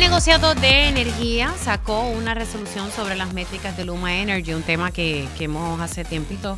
El 0.00 0.06
negociado 0.06 0.54
de 0.54 0.88
energía 0.88 1.52
sacó 1.62 2.08
una 2.08 2.32
resolución 2.32 2.90
sobre 2.90 3.16
las 3.16 3.34
métricas 3.34 3.76
de 3.76 3.84
Luma 3.84 4.16
Energy, 4.16 4.54
un 4.54 4.62
tema 4.62 4.90
que, 4.92 5.28
hemos 5.38 5.78
hace 5.78 6.06
tiempito 6.06 6.56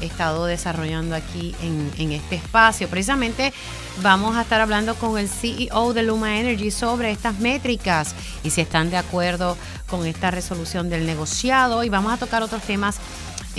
estado 0.00 0.46
desarrollando 0.46 1.14
aquí 1.14 1.54
en, 1.60 1.90
en, 1.98 2.12
este 2.12 2.36
espacio. 2.36 2.88
Precisamente 2.88 3.52
vamos 4.00 4.36
a 4.36 4.40
estar 4.40 4.62
hablando 4.62 4.94
con 4.94 5.18
el 5.18 5.28
CEO 5.28 5.92
de 5.92 6.02
Luma 6.02 6.40
Energy 6.40 6.70
sobre 6.70 7.10
estas 7.10 7.38
métricas 7.40 8.14
y 8.42 8.48
si 8.48 8.62
están 8.62 8.88
de 8.88 8.96
acuerdo 8.96 9.58
con 9.86 10.06
esta 10.06 10.30
resolución 10.30 10.88
del 10.88 11.04
negociado 11.04 11.84
y 11.84 11.90
vamos 11.90 12.14
a 12.14 12.16
tocar 12.16 12.42
otros 12.42 12.62
temas 12.62 12.96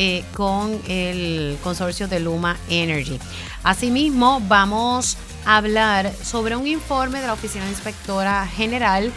eh, 0.02 0.24
con 0.34 0.80
el 0.88 1.58
consorcio 1.62 2.08
de 2.08 2.22
Luma 2.22 2.56
Energy. 2.70 3.20
Asimismo, 3.64 4.42
vamos 4.48 5.18
a 5.44 5.58
hablar 5.58 6.14
sobre 6.24 6.56
un 6.56 6.66
informe 6.68 7.20
de 7.20 7.28
la 7.28 7.34
Oficina 7.34 7.68
Inspectora 7.68 8.48
General 8.48 9.12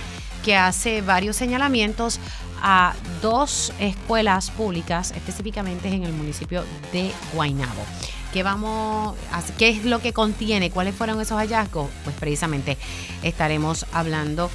que 0.44 0.56
hace 0.56 1.00
varios 1.00 1.36
señalamientos 1.36 2.18
a 2.60 2.94
dos 3.20 3.72
escuelas 3.78 4.50
públicas, 4.50 5.12
específicamente 5.12 5.86
en 5.86 6.02
el 6.02 6.12
municipio 6.12 6.64
de 6.92 7.12
Guaynabo. 7.32 7.84
¿Qué, 8.32 8.42
vamos, 8.42 9.14
¿Qué 9.58 9.68
es 9.68 9.84
lo 9.84 10.00
que 10.00 10.12
contiene? 10.12 10.72
¿Cuáles 10.72 10.96
fueron 10.96 11.20
esos 11.20 11.38
hallazgos? 11.38 11.90
Pues 12.02 12.16
precisamente 12.16 12.76
estaremos 13.22 13.86
hablando 13.92 14.50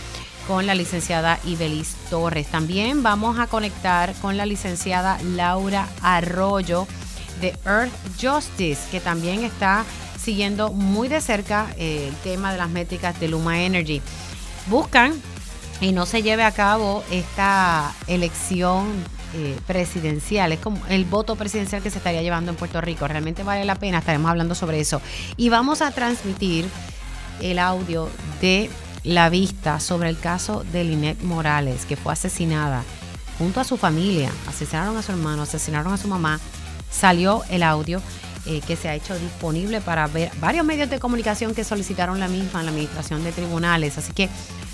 con 0.48 0.66
la 0.66 0.74
licenciada 0.74 1.40
Ibelis 1.46 1.96
Torres. 2.10 2.48
También 2.48 3.04
vamos 3.04 3.38
a 3.38 3.48
conectar 3.48 4.14
con 4.16 4.38
la 4.38 4.46
licenciada 4.46 5.20
Laura 5.22 5.88
Arroyo 6.02 6.88
de 7.42 7.54
Earth 7.66 7.92
Justice, 8.20 8.82
que 8.90 9.00
también 9.00 9.44
está 9.44 9.84
siguiendo 10.20 10.72
muy 10.72 11.10
de 11.10 11.22
cerca 11.22 11.68
eh, 11.78 12.08
el 12.10 12.16
tema 12.16 12.52
de 12.52 12.58
las 12.58 12.70
métricas 12.70 13.20
de 13.20 13.28
Luma 13.28 13.62
Energy. 13.62 14.02
Buscan 14.68 15.14
y 15.82 15.92
no 15.92 16.06
se 16.06 16.23
lleve 16.23 16.44
a 16.44 16.52
cabo 16.52 17.04
esta 17.12 17.94
elección 18.08 18.88
eh, 19.34 19.58
presidencial, 19.67 20.54
es 20.54 20.59
como 20.59 20.82
el 20.88 21.04
voto 21.04 21.36
presidencial 21.36 21.84
que 21.84 21.92
se 21.92 21.98
estaría 21.98 22.22
llevando 22.22 22.52
en 22.52 22.58
Puerto 22.58 22.80
Rico. 22.80 23.08
Realmente 23.08 23.44
vale 23.44 23.66
la 23.66 23.76
pena, 23.76 24.00
estaremos 24.00 24.32
hablando 24.32 24.56
sobre 24.56 24.80
eso. 24.80 25.02
Y 25.36 25.50
vamos 25.50 25.82
a 25.82 25.92
transmitir 25.92 26.66
el 27.42 27.59
audio 27.59 28.09
de 28.42 28.70
la 29.08 29.30
vista 29.30 29.80
sobre 29.80 30.09
el 30.09 30.19
caso 30.19 30.66
de 30.73 30.83
Lynette 30.83 31.23
Morales, 31.23 31.86
que 31.86 31.95
fue 31.95 32.11
asesinada 32.11 32.83
junto 33.38 33.61
a 33.61 33.64
su 33.64 33.77
familia. 33.77 34.30
Asesinaron 34.47 34.97
a 34.97 35.02
su 35.02 35.14
hermano, 35.14 35.44
asesinaron 35.44 35.94
a 35.94 35.97
su 35.97 36.09
mamá. 36.09 36.41
Salió 36.91 37.41
el 37.49 37.64
audio 37.64 38.02
eh, 38.45 38.59
que 38.67 38.75
se 38.75 38.89
ha 38.89 38.95
hecho 38.95 39.17
disponible 39.17 39.80
para 39.80 40.08
ver 40.08 40.30
varios 40.41 40.66
medios 40.66 40.89
de 40.89 40.99
comunicación 40.99 41.55
que 41.55 41.64
solicitaron 41.64 42.19
la 42.19 42.27
misma 42.27 42.59
en 42.59 42.66
la 42.66 42.72
administración 42.72 43.23
de 43.23 43.31
tribunales. 43.31 43.97
Así 43.97 44.11
que 44.11 44.30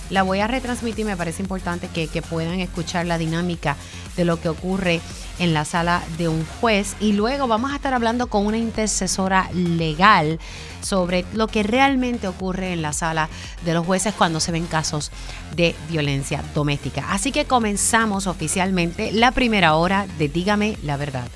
la 0.10 0.24
voy 0.24 0.40
a 0.40 0.48
retransmitir, 0.48 1.06
me 1.06 1.18
parece 1.18 1.42
importante 1.42 1.88
que, 1.88 2.22
puedan 2.22 2.60
escuchar 2.60 3.06
la 3.06 3.18
dinámica 3.18 3.76
de 4.16 4.26
lo 4.26 4.40
que 4.40 4.50
ocurre 4.50 5.02
en 5.40 5.54
la 5.54 5.66
sala 5.66 6.04
de 6.18 6.28
un 6.28 6.46
juez 6.46 6.96
y 7.00 7.14
luego 7.14 7.48
vamos 7.48 7.72
a 7.72 7.76
estar 7.76 7.94
hablando 7.94 8.28
con 8.28 8.46
una 8.46 8.58
intercesora 8.58 9.50
legal 9.54 10.40
sobre 10.82 11.26
lo 11.34 11.48
que 11.48 11.64
realmente 11.64 12.28
ocurre 12.28 12.74
en 12.74 12.82
la 12.82 12.94
sala 12.94 13.30
de 13.66 13.74
los 13.74 13.86
jueces 13.86 14.14
cuando 14.14 14.40
se 14.40 14.52
ven 14.52 14.68
casos 14.68 15.12
de 15.56 15.76
violencia 15.90 16.44
doméstica. 16.54 17.06
Así 17.10 17.32
que 17.32 17.46
comenzamos 17.46 18.28
oficialmente 18.28 19.12
la 19.12 19.32
primera 19.32 19.76
hora 19.76 20.08
de 20.18 20.30
Dígame 20.30 20.78
la 20.84 20.98
verdad. 20.98 21.28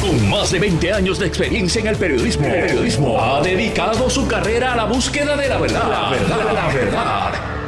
Con 0.00 0.28
más 0.30 0.52
de 0.52 0.60
20 0.60 0.92
años 0.92 1.18
de 1.18 1.26
experiencia 1.26 1.80
en 1.80 1.88
el 1.88 1.96
periodismo, 1.96 2.46
el 2.46 2.52
periodismo 2.52 3.20
ha 3.20 3.40
dedicado 3.40 4.08
su 4.08 4.28
carrera 4.28 4.74
a 4.74 4.76
la 4.76 4.84
búsqueda 4.84 5.36
de 5.36 5.48
la 5.48 5.58
verdad. 5.58 5.90
La 5.90 6.10
verdad, 6.10 6.52
la 6.54 6.66
verdad. 6.68 7.67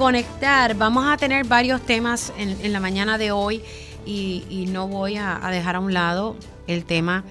conectar. 0.00 0.74
Vamos 0.78 1.04
a 1.06 1.18
tener 1.18 1.44
varios 1.44 1.82
temas 1.82 2.32
en, 2.38 2.72
la 2.72 2.80
mañana 2.80 3.18
de 3.18 3.32
hoy 3.32 3.60
y, 4.06 4.64
no 4.70 4.88
voy 4.88 5.18
a, 5.18 5.38
dejar 5.50 5.76
a 5.76 5.80
un 5.80 5.92
lado 5.92 6.36
el 6.66 6.86
tema 6.86 7.22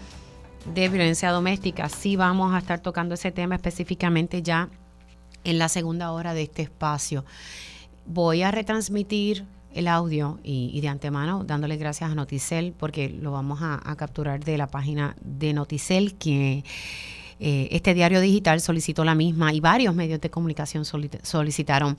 de 0.72 0.88
violencia 0.88 1.31
doméstica. 1.31 1.90
Sí 1.90 2.16
vamos 2.16 2.53
a 2.53 2.59
estar 2.59 2.79
tocando 2.79 3.16
ese 3.16 3.31
tema 3.31 3.56
específicamente 3.56 4.44
ya 4.44 4.69
en 5.44 5.58
la 5.58 5.68
segunda 5.68 6.12
hora 6.12 6.35
de 6.35 6.44
este 6.44 6.62
espacio. 6.62 7.25
Voy 8.06 8.44
a 8.44 8.52
retransmitir 8.52 9.47
el 9.74 9.88
audio 9.88 10.38
y, 10.44 10.79
de 10.79 10.90
antemano 10.90 11.44
dándole 11.44 11.75
gracias 11.75 12.12
a 12.12 12.13
Noticel 12.13 12.75
porque 12.78 13.09
lo 13.09 13.31
vamos 13.31 13.62
a, 13.63 13.96
capturar 13.96 14.44
de 14.46 14.59
la 14.59 14.68
página 14.68 15.16
de 15.22 15.53
Noticel 15.53 16.13
que 16.19 16.63
eh, 17.40 17.68
este 17.72 17.96
diario 17.96 18.22
digital 18.22 18.62
solicitó 18.62 19.03
la 19.03 19.16
misma 19.16 19.53
y 19.53 19.59
varios 19.59 19.96
medios 19.96 20.22
de 20.22 20.29
comunicación 20.29 20.85
solicitaron 20.85 21.97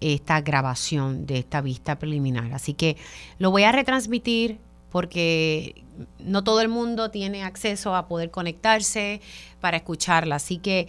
esta 0.00 0.40
grabación 0.40 1.26
de 1.26 1.38
esta 1.38 1.60
vista 1.60 1.98
preliminar. 1.98 2.52
Así 2.52 2.74
que 2.74 2.96
lo 3.38 3.50
voy 3.50 3.64
a 3.64 3.72
retransmitir 3.72 4.58
porque 4.90 5.84
no 6.18 6.44
todo 6.44 6.60
el 6.60 6.68
mundo 6.68 7.10
tiene 7.10 7.42
acceso 7.42 7.94
a 7.94 8.08
poder 8.08 8.30
conectarse 8.30 9.20
para 9.60 9.76
escucharla. 9.78 10.36
Así 10.36 10.58
que 10.58 10.88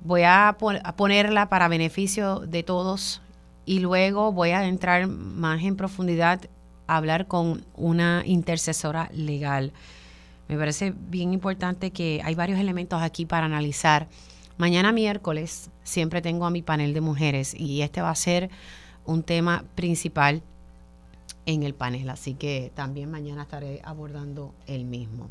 voy 0.00 0.22
a 0.24 0.56
ponerla 0.96 1.48
para 1.48 1.68
beneficio 1.68 2.40
de 2.40 2.62
todos 2.62 3.22
y 3.64 3.80
luego 3.80 4.32
voy 4.32 4.50
a 4.50 4.66
entrar 4.66 5.06
más 5.08 5.62
en 5.62 5.76
profundidad 5.76 6.40
a 6.86 6.96
hablar 6.96 7.26
con 7.26 7.64
una 7.74 8.22
intercesora 8.24 9.10
legal. 9.12 9.72
Me 10.48 10.56
parece 10.56 10.94
bien 10.96 11.32
importante 11.32 11.90
que 11.90 12.20
hay 12.24 12.36
varios 12.36 12.60
elementos 12.60 13.02
aquí 13.02 13.26
para 13.26 13.46
analizar. 13.46 14.06
Mañana 14.58 14.92
miércoles 14.92 15.70
siempre 15.82 16.22
tengo 16.22 16.46
a 16.46 16.50
mi 16.50 16.62
panel 16.62 16.94
de 16.94 17.00
mujeres 17.00 17.54
y 17.54 17.82
este 17.82 18.00
va 18.00 18.10
a 18.10 18.14
ser 18.14 18.50
un 19.04 19.22
tema 19.22 19.64
principal 19.74 20.42
en 21.44 21.62
el 21.62 21.74
panel, 21.74 22.08
así 22.10 22.34
que 22.34 22.72
también 22.74 23.10
mañana 23.10 23.42
estaré 23.42 23.80
abordando 23.84 24.54
el 24.66 24.84
mismo. 24.84 25.26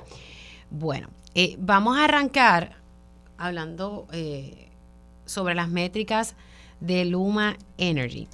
Bueno, 0.70 1.10
eh, 1.34 1.58
vamos 1.60 1.98
a 1.98 2.06
arrancar 2.06 2.78
hablando 3.38 4.08
eh, 4.12 4.70
sobre 5.26 5.56
las 5.56 5.70
métricas 5.70 6.36
de 6.80 7.06
Luma 7.06 7.58
Energy. 7.78 8.28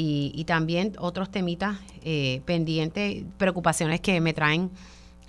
Y, 0.00 0.44
también 0.44 0.92
otros 1.00 1.28
temitas 1.28 1.76
eh, 2.04 2.40
pendientes, 2.44 3.24
preocupaciones 3.36 4.00
que 4.00 4.20
me 4.20 4.32
traen 4.32 4.70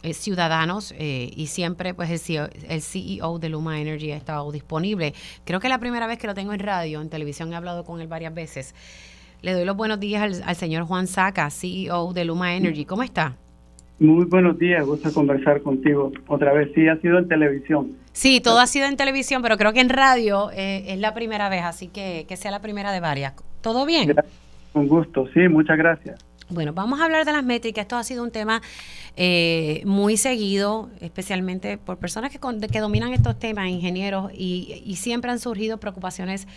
eh, 0.04 0.14
ciudadanos 0.14 0.94
eh, 0.98 1.32
y 1.36 1.48
siempre 1.48 1.94
pues 1.94 2.10
el 2.10 2.20
CEO, 2.20 2.50
el 2.68 2.82
CEO, 2.82 3.40
de 3.40 3.50
Luma 3.50 3.80
Energy 3.82 4.12
ha 4.12 4.18
estado 4.18 4.52
disponible. 4.52 5.14
Creo 5.46 5.60
que 5.60 5.68
es 5.68 5.72
la 5.72 5.80
primera 5.80 6.08
vez 6.08 6.18
que 6.18 6.28
lo 6.28 6.34
tengo 6.34 6.54
en 6.54 6.60
radio, 6.60 7.02
en 7.02 7.10
televisión 7.10 7.52
he 7.54 7.56
hablado 7.56 7.84
con 7.84 8.02
él 8.02 8.08
varias 8.08 8.34
veces. 8.34 8.76
Le 9.42 9.54
doy 9.54 9.66
los 9.66 9.76
buenos 9.76 10.00
días 10.00 10.22
al, 10.22 10.44
al 10.44 10.56
señor 10.56 10.84
Juan 10.84 11.08
Saca, 11.08 11.50
CEO 11.50 12.14
de 12.14 12.26
Luma 12.26 12.56
Energy. 12.56 12.86
¿Cómo 12.86 13.04
está? 13.04 13.36
Muy 14.00 14.24
buenos 14.26 14.58
días, 14.58 14.86
gusto 14.86 15.14
conversar 15.14 15.62
contigo 15.62 16.14
otra 16.28 16.54
vez. 16.54 16.72
Sí, 16.74 16.88
ha 16.88 16.96
sido 17.02 17.18
en 17.18 17.28
televisión. 17.28 17.98
Sí, 18.14 18.40
todo 18.40 18.60
ha 18.60 18.68
sido 18.68 18.88
en 18.88 18.96
televisión, 18.96 19.42
pero 19.42 19.58
creo 19.58 19.74
que 19.74 19.82
en 19.82 19.90
radio 19.90 20.52
eh, 20.52 20.86
es 20.88 21.00
la 21.00 21.14
primera 21.14 21.50
vez, 21.50 21.64
así 21.64 21.90
que 21.90 22.26
que 22.26 22.38
sea 22.38 22.52
la 22.52 22.62
primera 22.62 22.94
de 22.94 23.02
varias. 23.02 23.34
¿Todo 23.62 23.86
bien? 23.86 24.16
Con 24.72 24.88
gusto, 24.88 25.28
sí, 25.34 25.50
muchas 25.50 25.78
gracias. 25.78 26.24
Bueno, 26.50 26.74
vamos 26.74 27.00
a 27.00 27.06
hablar 27.06 27.26
de 27.26 27.34
las 27.34 27.44
métricas. 27.44 27.84
Esto 27.84 27.98
ha 27.98 28.04
sido 28.04 28.24
un 28.24 28.32
tema 28.32 28.62
eh, 29.22 29.82
muy 29.86 30.16
seguido, 30.16 30.90
especialmente 31.02 31.78
por 31.78 31.98
personas 31.98 32.32
que, 32.32 32.40
que 32.72 32.80
dominan 32.80 33.12
estos 33.12 33.38
temas, 33.38 33.68
ingenieros, 33.68 34.32
y, 34.34 34.82
y 34.86 34.96
siempre 34.96 35.30
han 35.30 35.40
surgido 35.40 35.78
preocupaciones 35.78 36.48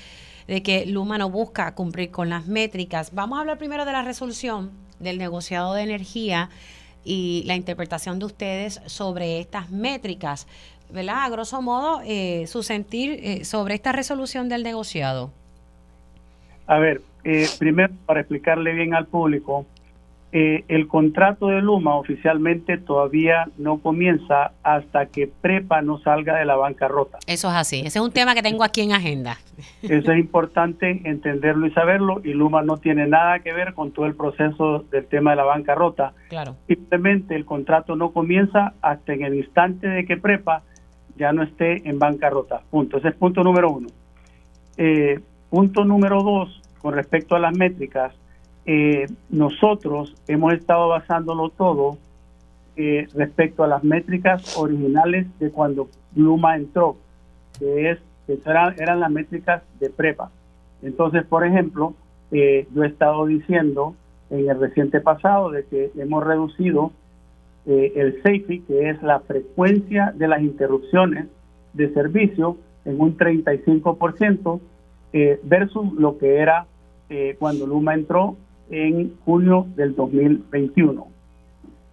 de 0.47 0.63
que 0.63 0.87
Luma 0.87 1.19
no 1.19 1.29
busca 1.29 1.75
cumplir 1.75 2.13
con 2.13 2.29
las 2.29 2.47
métricas. 2.47 3.13
Vamos 3.13 3.39
a 3.39 3.41
hablar 3.41 3.59
primero 3.59 3.85
de 3.85 3.91
la 3.91 4.03
resolución 4.03 4.71
del 5.01 5.19
negociado 5.19 5.75
de 5.75 5.83
energía 5.83 6.51
y 7.05 7.43
la 7.47 7.57
interpretación 7.57 8.21
de 8.21 8.27
ustedes 8.27 8.81
sobre 8.87 9.41
estas 9.41 9.71
métricas, 9.71 10.47
¿verdad? 10.89 11.25
A 11.25 11.31
grosso 11.31 11.63
modo, 11.63 12.01
eh, 12.05 12.47
su 12.47 12.63
sentir 12.63 13.19
eh, 13.25 13.45
sobre 13.45 13.75
esta 13.75 13.91
resolución 13.91 14.49
del 14.49 14.63
negociado. 14.63 15.33
A 16.69 16.79
ver, 16.79 17.03
eh, 17.25 17.49
primero 17.59 17.93
para 18.07 18.21
explicarle 18.21 18.73
bien 18.73 18.95
al 18.95 19.07
público, 19.07 19.67
Eh, 20.35 20.65
el 20.69 20.89
contrato 20.89 21.49
de 21.49 21.61
Luma 21.61 21.95
oficialmente 21.97 22.79
todavía 22.79 23.51
no 23.59 23.81
comienza 23.81 24.53
hasta 24.63 25.05
que 25.05 25.27
Prepa 25.27 25.83
no 25.83 25.99
salga 25.99 26.39
de 26.39 26.47
la 26.47 26.57
bancarrota. 26.57 27.19
Eso 27.27 27.49
es 27.49 27.55
así. 27.55 27.81
Ese 27.81 27.99
es 27.99 28.05
un 28.05 28.13
tema 28.13 28.35
que 28.35 28.43
tengo 28.43 28.65
aquí 28.65 28.81
en 28.81 28.93
agenda. 28.93 29.37
Eso 29.83 30.11
es 30.11 30.19
importante 30.19 31.03
entenderlo 31.05 31.67
y 31.67 31.73
saberlo. 31.73 32.23
Y 32.25 32.33
Luma 32.33 32.63
no 32.63 32.79
tiene 32.79 33.07
nada 33.07 33.41
que 33.41 33.53
ver 33.53 33.75
con 33.75 33.93
todo 33.93 34.07
el 34.07 34.15
proceso 34.15 34.87
del 34.91 35.05
tema 35.05 35.33
de 35.33 35.37
la 35.37 35.45
bancarrota. 35.45 36.15
Claro. 36.31 36.57
Simplemente 36.67 37.37
el 37.37 37.45
contrato 37.45 37.95
no 37.95 38.13
comienza 38.13 38.73
hasta 38.81 39.13
en 39.13 39.25
el 39.25 39.35
instante 39.35 39.87
de 39.87 40.07
que 40.07 40.17
Prepa 40.17 40.63
ya 41.17 41.35
no 41.35 41.43
esté 41.43 41.87
en 41.87 41.99
bancarrota. 41.99 42.63
Punto. 42.71 42.97
Ese 42.97 43.09
es 43.09 43.15
punto 43.17 43.45
número 43.45 43.71
uno. 43.71 43.89
Eh, 44.79 45.21
punto 45.51 45.85
número 45.85 46.23
dos, 46.23 46.63
con 46.81 46.95
respecto 46.95 47.37
a 47.37 47.39
las 47.39 47.55
métricas 47.55 48.15
eh, 48.65 49.07
nosotros 49.29 50.15
hemos 50.29 50.53
estado 50.55 50.89
basándolo 50.89 51.49
todo 51.49 51.99
eh, 52.77 53.09
respecto 53.15 53.65
a 53.65 53.67
las 53.67 53.83
métricas 53.83 54.57
originales 54.57 55.27
de 55.41 55.51
cuando 55.51 55.89
Luma 56.15 56.57
entró, 56.57 56.97
que 57.59 57.91
es 57.91 57.99
que 58.27 58.39
eran, 58.45 59.01
las 59.01 59.11
métricas 59.11 59.63
de 59.81 59.91
prepa. 59.91 60.31
Entonces, 60.81 61.25
por 61.25 61.45
ejemplo, 61.45 61.95
eh, 62.31 62.69
yo 62.73 62.85
he 62.85 62.87
estado 62.87 63.27
diciendo 63.27 63.97
en 64.31 64.49
el 64.49 64.59
reciente 64.61 65.01
pasado 65.01 65.51
de 65.51 65.65
que 65.65 65.91
hemos 65.97 66.25
reducido 66.25 66.93
el 67.65 68.17
safety, 68.25 68.61
que 68.61 68.91
es 68.91 69.01
la 69.05 69.21
frecuencia 69.21 70.13
de 70.17 70.27
las 70.27 70.43
interrupciones 70.43 71.27
de 71.75 71.95
servicio, 71.95 72.57
en 72.85 73.01
un 73.01 73.17
35% 73.17 74.61
versus 75.45 75.93
lo 75.93 76.19
que 76.19 76.39
era 76.39 76.67
cuando 77.39 77.69
Luma 77.69 77.95
entró 77.95 78.37
en 78.73 79.15
junio 79.25 79.67
del 79.77 79.95
2021. 79.95 81.07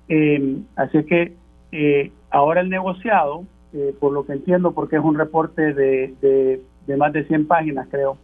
Eh, 0.07 0.57
así 0.75 1.03
que 1.03 1.33
eh, 1.71 2.11
ahora 2.31 2.61
el 2.61 2.69
negociado, 2.69 3.43
eh, 3.73 3.93
por 3.99 4.13
lo 4.13 4.25
que 4.25 4.33
entiendo, 4.33 4.71
porque 4.71 4.95
es 4.95 5.03
un 5.03 5.17
reporte 5.17 5.73
de, 5.73 6.61
de, 6.87 6.97
más 6.97 7.13
de 7.13 7.25
100 7.25 7.47
páginas, 7.47 7.87
creo, 7.91 8.17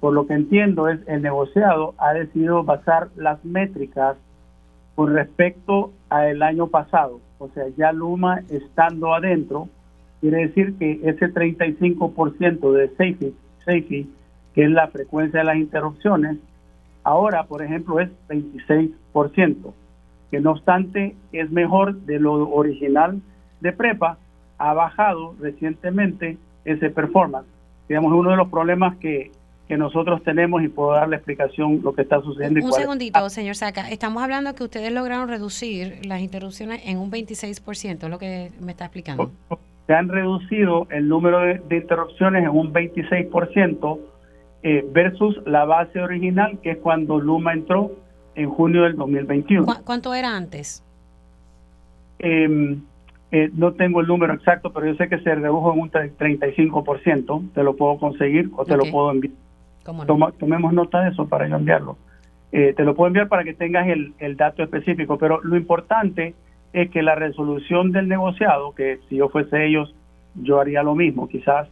por 0.00 0.12
lo 0.12 0.26
que 0.26 0.34
entiendo 0.34 0.90
es 0.90 1.00
el 1.08 1.22
negociado 1.22 1.94
ha 1.96 2.12
decidido 2.12 2.64
basar 2.64 3.08
las 3.16 3.42
métricas 3.46 4.18
con 4.94 5.14
respecto 5.14 5.92
al 6.10 6.42
año 6.42 6.66
pasado. 6.66 7.20
O 7.38 7.48
sea, 7.50 7.64
ya 7.78 7.92
Luma 7.92 8.42
estando 8.50 9.14
adentro, 9.14 9.68
quiere 10.20 10.48
decir 10.48 10.74
que 10.76 11.00
ese 11.02 11.32
35% 11.32 12.72
de 12.72 12.88
safety, 12.88 13.34
safety, 13.64 14.10
que 14.54 14.64
es 14.64 14.70
la 14.70 14.88
frecuencia 14.88 15.40
de 15.40 15.46
las 15.46 15.56
interrupciones, 15.56 16.36
Ahora, 17.08 17.44
por 17.44 17.62
ejemplo, 17.62 18.00
es 18.00 18.10
26%, 18.28 19.72
que 20.30 20.40
no 20.40 20.50
obstante 20.50 21.16
es 21.32 21.50
mejor 21.50 21.94
de 22.02 22.18
lo 22.18 22.50
original 22.50 23.22
de 23.60 23.72
prepa, 23.72 24.18
ha 24.58 24.74
bajado 24.74 25.34
recientemente 25.40 26.36
ese 26.66 26.90
performance. 26.90 27.48
Digamos, 27.88 28.12
es 28.12 28.18
uno 28.18 28.32
de 28.32 28.36
los 28.36 28.50
problemas 28.50 28.98
que, 28.98 29.30
que 29.68 29.78
nosotros 29.78 30.22
tenemos 30.22 30.62
y 30.62 30.68
puedo 30.68 30.92
dar 30.92 31.08
la 31.08 31.16
explicación 31.16 31.80
lo 31.82 31.94
que 31.94 32.02
está 32.02 32.20
sucediendo. 32.20 32.62
Un 32.62 32.74
segundito, 32.74 33.30
señor 33.30 33.54
Saca. 33.54 33.88
Estamos 33.88 34.22
hablando 34.22 34.54
que 34.54 34.64
ustedes 34.64 34.92
lograron 34.92 35.30
reducir 35.30 36.04
las 36.04 36.20
interrupciones 36.20 36.82
en 36.84 36.98
un 36.98 37.10
26%, 37.10 38.02
es 38.02 38.10
lo 38.10 38.18
que 38.18 38.52
me 38.60 38.72
está 38.72 38.84
explicando. 38.84 39.30
Se 39.86 39.94
han 39.94 40.10
reducido 40.10 40.86
el 40.90 41.08
número 41.08 41.40
de, 41.40 41.58
de 41.70 41.76
interrupciones 41.78 42.44
en 42.44 42.50
un 42.50 42.70
26%, 42.70 43.98
eh, 44.62 44.84
versus 44.90 45.40
la 45.46 45.64
base 45.64 46.00
original, 46.00 46.58
que 46.62 46.72
es 46.72 46.78
cuando 46.78 47.18
Luma 47.18 47.52
entró 47.52 47.92
en 48.34 48.50
junio 48.50 48.82
del 48.82 48.96
2021. 48.96 49.66
¿Cuánto 49.84 50.14
era 50.14 50.36
antes? 50.36 50.82
Em, 52.18 52.82
eh, 53.30 53.50
no 53.52 53.72
tengo 53.74 54.00
el 54.00 54.06
número 54.06 54.34
exacto, 54.34 54.72
pero 54.72 54.86
yo 54.86 54.94
sé 54.94 55.08
que 55.08 55.18
se 55.20 55.34
redujo 55.34 55.72
en 55.72 55.80
un 55.80 55.90
35%. 55.90 57.52
Te 57.54 57.62
lo 57.62 57.76
puedo 57.76 57.98
conseguir 57.98 58.50
o 58.56 58.64
te 58.64 58.76
lo 58.76 58.84
puedo 58.90 59.10
enviar. 59.12 59.34
tomemos 60.38 60.72
nota 60.72 61.02
de 61.02 61.10
eso 61.10 61.28
para 61.28 61.46
yo 61.48 61.56
enviarlo. 61.56 61.96
Eh, 62.50 62.72
te 62.76 62.84
lo 62.84 62.94
puedo 62.94 63.08
enviar 63.08 63.28
para 63.28 63.44
que 63.44 63.54
tengas 63.54 63.86
el, 63.88 64.14
el 64.18 64.36
dato 64.36 64.62
específico, 64.62 65.18
pero 65.18 65.40
lo 65.42 65.56
importante 65.56 66.34
es 66.72 66.90
que 66.90 67.02
la 67.02 67.14
resolución 67.14 67.92
del 67.92 68.08
negociado, 68.08 68.74
que 68.74 68.98
si 69.08 69.16
yo 69.16 69.28
fuese 69.28 69.66
ellos, 69.66 69.94
yo 70.34 70.60
haría 70.60 70.82
lo 70.82 70.94
mismo, 70.94 71.28
quizás, 71.28 71.68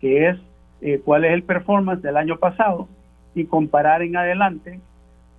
que 0.00 0.28
es 0.28 0.38
eh, 0.82 1.00
cuál 1.04 1.24
es 1.24 1.32
el 1.32 1.42
performance 1.42 2.02
del 2.02 2.16
año 2.16 2.38
pasado 2.38 2.88
y 3.34 3.44
comparar 3.44 4.02
en 4.02 4.16
adelante 4.16 4.80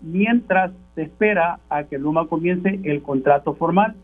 mientras 0.01 0.71
se 0.95 1.03
espera 1.03 1.59
a 1.69 1.83
que 1.83 1.97
Luma 1.97 2.27
comience 2.27 2.79
el 2.83 3.01
contrato 3.01 3.55
formal 3.55 3.95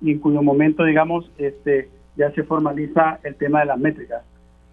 y 0.00 0.12
en 0.12 0.20
cuyo 0.20 0.42
momento, 0.42 0.84
digamos, 0.84 1.30
este, 1.38 1.88
ya 2.16 2.30
se 2.32 2.44
formaliza 2.44 3.18
el 3.24 3.34
tema 3.36 3.60
de 3.60 3.66
las 3.66 3.78
métricas. 3.78 4.22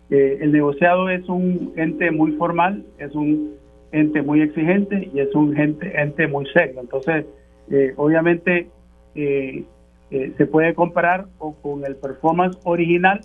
Eh, 0.09 0.39
el 0.41 0.51
negociado 0.51 1.09
es 1.09 1.27
un 1.29 1.73
ente 1.75 2.11
muy 2.11 2.33
formal, 2.33 2.85
es 2.97 3.13
un 3.15 3.55
ente 3.91 4.21
muy 4.21 4.41
exigente 4.41 5.09
y 5.13 5.19
es 5.19 5.33
un 5.35 5.57
ente, 5.57 5.99
ente 5.99 6.27
muy 6.27 6.45
serio. 6.47 6.81
Entonces, 6.81 7.25
eh, 7.69 7.93
obviamente, 7.95 8.69
se 9.13 10.45
puede 10.47 10.73
comparar 10.73 11.25
o 11.39 11.53
con 11.55 11.85
el 11.85 11.95
performance 11.95 12.57
original 12.63 13.21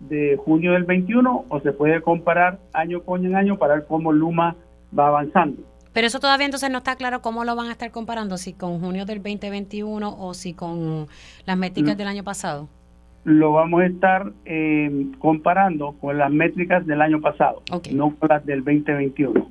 de 0.00 0.36
junio 0.36 0.72
del 0.72 0.84
21 0.84 1.46
o 1.48 1.60
se 1.60 1.72
puede 1.72 2.00
comparar 2.02 2.58
año 2.72 3.02
con 3.02 3.34
año 3.34 3.58
para 3.58 3.74
ver 3.74 3.86
cómo 3.86 4.12
Luma 4.12 4.56
va 4.96 5.08
avanzando. 5.08 5.62
Pero 5.92 6.06
eso 6.06 6.20
todavía 6.20 6.46
entonces 6.46 6.70
no 6.70 6.78
está 6.78 6.96
claro 6.96 7.22
cómo 7.22 7.44
lo 7.44 7.56
van 7.56 7.68
a 7.68 7.72
estar 7.72 7.90
comparando, 7.90 8.36
si 8.36 8.52
con 8.52 8.80
junio 8.80 9.04
del 9.04 9.22
2021 9.22 10.16
o 10.18 10.34
si 10.34 10.54
con 10.54 11.08
las 11.44 11.56
métricas 11.56 11.96
del 11.96 12.06
año 12.06 12.22
pasado. 12.22 12.68
Lo 13.24 13.52
vamos 13.52 13.82
a 13.82 13.86
estar 13.86 14.32
eh, 14.44 15.06
comparando 15.18 15.92
con 16.00 16.16
las 16.16 16.30
métricas 16.30 16.86
del 16.86 17.02
año 17.02 17.20
pasado, 17.20 17.62
no 17.92 18.14
con 18.16 18.28
las 18.28 18.46
del 18.46 18.64
2021. 18.64 19.48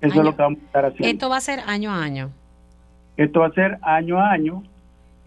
Eso 0.00 0.18
es 0.20 0.24
lo 0.24 0.36
que 0.36 0.42
vamos 0.42 0.60
a 0.60 0.66
estar 0.66 0.84
haciendo. 0.84 1.08
Esto 1.08 1.28
va 1.28 1.38
a 1.38 1.40
ser 1.40 1.60
año 1.66 1.90
a 1.90 2.02
año. 2.02 2.30
Esto 3.16 3.40
va 3.40 3.48
a 3.48 3.52
ser 3.52 3.78
año 3.82 4.20
a 4.20 4.30
año 4.30 4.62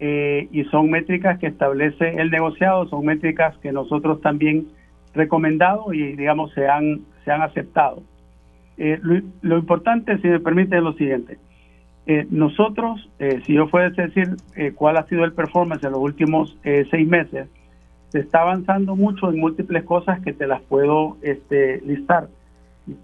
eh, 0.03 0.47
y 0.51 0.63
son 0.63 0.89
métricas 0.89 1.37
que 1.37 1.45
establece 1.45 2.19
el 2.19 2.31
negociado, 2.31 2.87
son 2.87 3.05
métricas 3.05 3.55
que 3.59 3.71
nosotros 3.71 4.19
también 4.19 4.65
recomendado 5.13 5.93
y 5.93 6.15
digamos 6.15 6.51
se 6.53 6.67
han, 6.67 7.01
se 7.23 7.31
han 7.31 7.43
aceptado. 7.43 8.01
Eh, 8.79 8.99
lo, 9.43 9.57
importante, 9.59 10.17
si 10.17 10.27
me 10.27 10.39
permite, 10.39 10.75
es 10.75 10.81
lo 10.81 10.93
siguiente. 10.93 11.37
Eh, 12.07 12.25
nosotros, 12.31 13.07
si 13.45 13.53
yo 13.53 13.67
fuese 13.67 14.01
decir 14.01 14.37
cuál 14.73 14.97
ha 14.97 15.05
sido 15.05 15.23
el 15.23 15.33
performance 15.33 15.83
en 15.83 15.91
los 15.91 16.01
últimos 16.01 16.57
seis 16.63 17.07
meses, 17.07 17.47
se 18.09 18.21
está 18.21 18.41
avanzando 18.41 18.95
mucho 18.95 19.29
en 19.29 19.39
múltiples 19.39 19.83
cosas 19.83 20.19
que 20.21 20.33
te 20.33 20.47
las 20.47 20.63
puedo 20.63 21.17
este, 21.21 21.79
listar. 21.81 22.27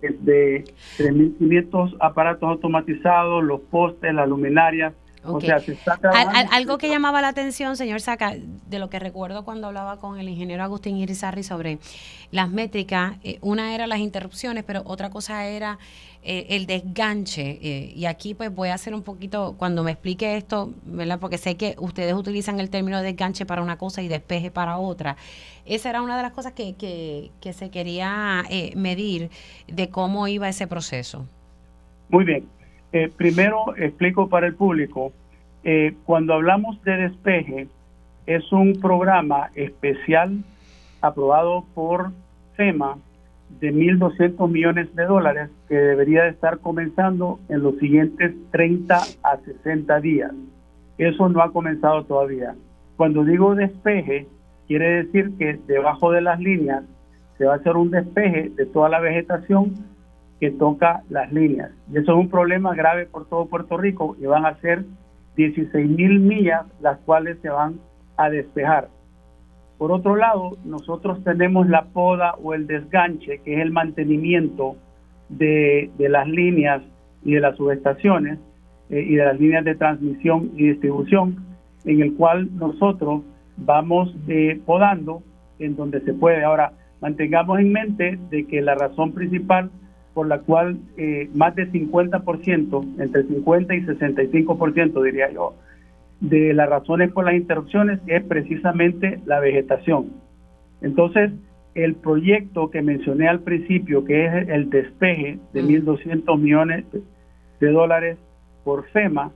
Desde 0.02 0.64
3.500 0.98 1.98
aparatos 2.00 2.50
automatizados, 2.50 3.44
los 3.44 3.62
postes, 3.62 4.12
las 4.16 4.28
luminarias, 4.28 4.96
algo 6.52 6.78
que 6.78 6.90
llamaba 6.90 7.22
la 7.22 7.30
atención, 7.30 7.78
señor 7.78 8.02
Saca, 8.02 8.36
de 8.36 8.80
lo 8.80 8.90
que 8.90 9.00
recuerdo 9.00 9.44
cuando 9.46 9.68
hablaba 9.68 9.98
con 10.00 10.20
el 10.20 10.30
ingeniero 10.30 10.64
Agustín 10.64 10.98
Irizarri 10.98 11.44
sobre 11.44 11.80
las 12.32 12.50
métricas, 12.50 13.16
eh, 13.24 13.38
una 13.42 13.74
era 13.74 13.88
las 13.88 14.00
interrupciones, 14.00 14.64
pero 14.64 14.82
otra 14.86 15.10
cosa 15.10 15.46
era 15.46 15.80
eh, 16.24 16.48
el 16.50 16.66
desganche. 16.66 17.60
Eh, 17.62 17.94
y 17.96 18.06
aquí 18.06 18.34
pues 18.34 18.54
voy 18.54 18.70
a 18.70 18.74
hacer 18.74 18.94
un 18.94 19.04
poquito, 19.04 19.56
cuando 19.58 19.84
me 19.84 19.92
explique 19.92 20.38
esto, 20.38 20.74
¿verdad? 20.86 21.20
Porque 21.20 21.38
sé 21.38 21.56
que 21.56 21.76
ustedes 21.80 22.14
utilizan 22.14 22.60
el 22.60 22.70
término 22.70 23.02
desganche 23.02 23.46
para 23.46 23.62
una 23.62 23.78
cosa 23.78 24.02
y 24.02 24.08
despeje 24.08 24.52
para 24.52 24.78
otra. 24.78 25.16
Esa 25.66 25.90
era 25.90 26.02
una 26.02 26.18
de 26.18 26.24
las 26.24 26.32
cosas 26.32 26.54
que, 26.54 26.76
que, 26.76 27.32
que 27.42 27.54
se 27.54 27.70
quería 27.70 28.44
medir 28.76 29.30
de 29.68 29.90
cómo 29.90 30.28
iba 30.28 30.48
ese 30.48 30.68
proceso. 30.68 31.26
Muy 32.10 32.24
bien. 32.24 32.57
Eh, 32.94 33.12
primero 33.16 33.76
explico 33.78 34.30
para 34.30 34.48
el 34.48 34.56
público, 34.56 35.12
eh, 35.64 35.96
cuando 36.06 36.34
hablamos 36.34 36.82
de 36.84 36.98
despeje, 36.98 37.68
es 38.26 38.52
un 38.52 38.80
programa 38.80 39.50
especial 39.56 40.44
aprobado 41.02 41.66
por 41.74 42.12
FEMA 42.56 42.98
de 43.60 43.74
1.200 43.74 44.50
millones 44.50 44.94
de 44.96 45.06
dólares 45.06 45.50
que 45.68 45.76
debería 45.76 46.28
estar 46.28 46.60
comenzando 46.60 47.40
en 47.50 47.64
los 47.64 47.78
siguientes 47.78 48.34
30 48.52 48.98
a 49.24 49.38
60 49.38 50.00
días. 50.02 50.32
Eso 50.98 51.30
no 51.30 51.42
ha 51.42 51.52
comenzado 51.52 52.04
todavía. 52.04 52.56
Cuando 52.98 53.24
digo 53.24 53.56
despeje, 53.56 54.28
quiere 54.68 55.04
decir 55.04 55.32
que 55.38 55.60
debajo 55.68 56.12
de 56.12 56.22
las 56.22 56.40
líneas 56.40 56.84
se 57.38 57.46
va 57.46 57.54
a 57.54 57.58
hacer 57.58 57.78
un 57.78 57.92
despeje 57.92 58.50
de 58.56 58.66
toda 58.66 58.90
la 58.90 59.00
vegetación 59.00 59.76
que 60.40 60.52
toca 60.52 61.04
las 61.10 61.32
líneas. 61.32 61.72
Y 61.92 61.98
eso 61.98 62.14
es 62.14 62.18
un 62.18 62.30
problema 62.30 62.76
grave 62.76 63.06
por 63.06 63.28
todo 63.28 63.48
Puerto 63.48 63.78
Rico 63.78 64.16
y 64.20 64.26
van 64.26 64.46
a 64.46 64.60
ser 64.60 64.86
16 65.36 65.90
mil 65.90 66.20
millas 66.20 66.66
las 66.82 66.98
cuales 67.00 67.38
se 67.42 67.50
van 67.50 67.80
a 68.18 68.30
despejar. 68.30 68.90
Por 69.78 69.92
otro 69.92 70.16
lado, 70.16 70.58
nosotros 70.66 71.24
tenemos 71.24 71.70
la 71.70 71.86
poda 71.86 72.34
o 72.42 72.54
el 72.56 72.66
desganche, 72.66 73.40
que 73.44 73.56
es 73.56 73.60
el 73.60 73.72
mantenimiento 73.72 74.76
de, 75.30 75.92
las 76.00 76.28
líneas 76.28 76.82
y 77.24 77.34
de 77.34 77.42
las 77.42 77.56
subestaciones, 77.58 78.40
eh, 78.90 79.06
y 79.08 79.16
de 79.16 79.26
las 79.26 79.40
líneas 79.40 79.66
de 79.66 79.76
transmisión 79.76 80.52
y 80.56 80.70
distribución, 80.70 81.46
en 81.86 82.02
el 82.02 82.16
cual 82.16 82.50
nosotros 82.56 83.22
vamos 83.58 84.16
eh, 84.28 84.60
podando 84.66 85.22
en 85.60 85.76
donde 85.76 86.02
se 86.02 86.14
puede. 86.14 86.44
Ahora, 86.44 86.72
mantengamos 87.02 87.60
en 87.60 87.72
mente 87.72 88.18
de 88.32 88.48
que 88.48 88.62
la 88.62 88.74
razón 88.76 89.12
principal 89.12 89.70
por 90.18 90.28
la 90.28 90.40
cual 90.40 90.80
eh, 90.98 91.30
más 91.36 91.54
del 91.54 91.72
50%, 91.72 93.00
entre 93.00 93.24
50 93.26 93.76
y 93.76 93.82
65% 93.82 95.04
diría 95.04 95.32
yo, 95.32 95.54
de 96.22 96.56
las 96.56 96.68
razones 96.68 97.12
por 97.12 97.26
las 97.26 97.36
interrupciones 97.36 98.00
es 98.08 98.24
precisamente 98.24 99.22
la 99.28 99.40
vegetación. 99.40 100.14
Entonces, 100.82 101.34
el 101.76 101.94
proyecto 101.94 102.72
que 102.72 102.82
mencioné 102.82 103.28
al 103.28 103.42
principio, 103.42 104.06
que 104.06 104.26
es 104.26 104.50
el 104.50 104.72
despeje 104.72 105.38
de 105.54 105.64
1.200 105.64 106.40
millones 106.40 106.86
de 107.60 107.72
dólares 107.72 108.18
por 108.64 108.88
FEMA, 108.88 109.30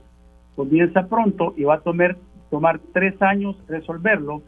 comienza 0.56 1.06
pronto 1.06 1.54
y 1.56 1.62
va 1.62 1.74
a 1.74 1.80
tomar, 1.82 2.16
tomar 2.50 2.80
tres 2.92 3.14
años 3.22 3.54
resolverlo 3.68 4.42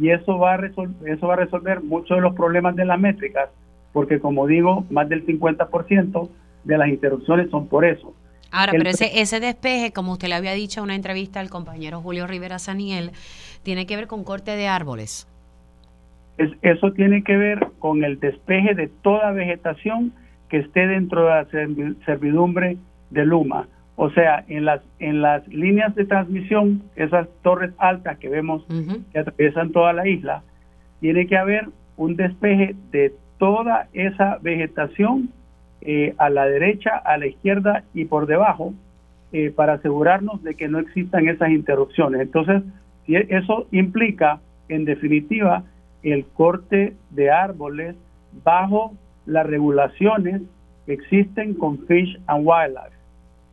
y 0.00 0.10
eso 0.10 0.36
va, 0.36 0.54
a 0.54 0.66
eso 0.66 1.26
va 1.28 1.34
a 1.34 1.36
resolver 1.36 1.80
muchos 1.84 2.16
de 2.16 2.22
los 2.22 2.34
problemas 2.34 2.74
de 2.74 2.86
las 2.86 2.98
métricas, 2.98 3.50
porque 3.96 4.20
como 4.20 4.46
digo, 4.46 4.84
más 4.90 5.08
del 5.08 5.24
50% 5.24 6.28
de 6.64 6.76
las 6.76 6.88
interrupciones 6.88 7.48
son 7.48 7.66
por 7.66 7.86
eso. 7.86 8.14
Ahora, 8.50 8.72
pero 8.72 8.90
ese, 8.90 9.22
ese 9.22 9.40
despeje, 9.40 9.90
como 9.94 10.12
usted 10.12 10.28
le 10.28 10.34
había 10.34 10.52
dicho 10.52 10.80
en 10.80 10.84
una 10.84 10.94
entrevista 10.94 11.40
al 11.40 11.48
compañero 11.48 12.02
Julio 12.02 12.26
Rivera 12.26 12.58
Saniel, 12.58 13.12
tiene 13.62 13.86
que 13.86 13.96
ver 13.96 14.06
con 14.06 14.22
corte 14.22 14.50
de 14.50 14.68
árboles. 14.68 15.26
Es, 16.36 16.50
eso 16.60 16.92
tiene 16.92 17.24
que 17.24 17.38
ver 17.38 17.68
con 17.78 18.04
el 18.04 18.20
despeje 18.20 18.74
de 18.74 18.88
toda 18.88 19.32
vegetación 19.32 20.12
que 20.50 20.58
esté 20.58 20.86
dentro 20.86 21.22
de 21.22 21.30
la 21.30 21.46
servidumbre 22.04 22.76
de 23.08 23.24
Luma. 23.24 23.66
O 23.94 24.10
sea, 24.10 24.44
en 24.46 24.66
las, 24.66 24.82
en 24.98 25.22
las 25.22 25.48
líneas 25.48 25.94
de 25.94 26.04
transmisión, 26.04 26.82
esas 26.96 27.28
torres 27.40 27.72
altas 27.78 28.18
que 28.18 28.28
vemos 28.28 28.62
que 29.14 29.20
atraviesan 29.20 29.72
toda 29.72 29.94
la 29.94 30.06
isla, 30.06 30.42
tiene 31.00 31.26
que 31.26 31.38
haber 31.38 31.70
un 31.96 32.16
despeje 32.16 32.76
de 32.90 33.14
toda 33.38 33.88
esa 33.92 34.38
vegetación 34.42 35.30
eh, 35.80 36.14
a 36.18 36.30
la 36.30 36.46
derecha, 36.46 36.96
a 36.96 37.18
la 37.18 37.26
izquierda 37.26 37.84
y 37.94 38.06
por 38.06 38.26
debajo 38.26 38.74
eh, 39.32 39.50
para 39.50 39.74
asegurarnos 39.74 40.42
de 40.42 40.54
que 40.54 40.68
no 40.68 40.78
existan 40.78 41.28
esas 41.28 41.50
interrupciones. 41.50 42.20
Entonces, 42.20 42.62
eso 43.06 43.66
implica, 43.70 44.40
en 44.68 44.84
definitiva, 44.84 45.62
el 46.02 46.24
corte 46.26 46.94
de 47.10 47.30
árboles 47.30 47.94
bajo 48.44 48.94
las 49.26 49.46
regulaciones 49.46 50.42
que 50.86 50.92
existen 50.92 51.54
con 51.54 51.78
Fish 51.86 52.18
and 52.26 52.46
Wildlife 52.46 52.96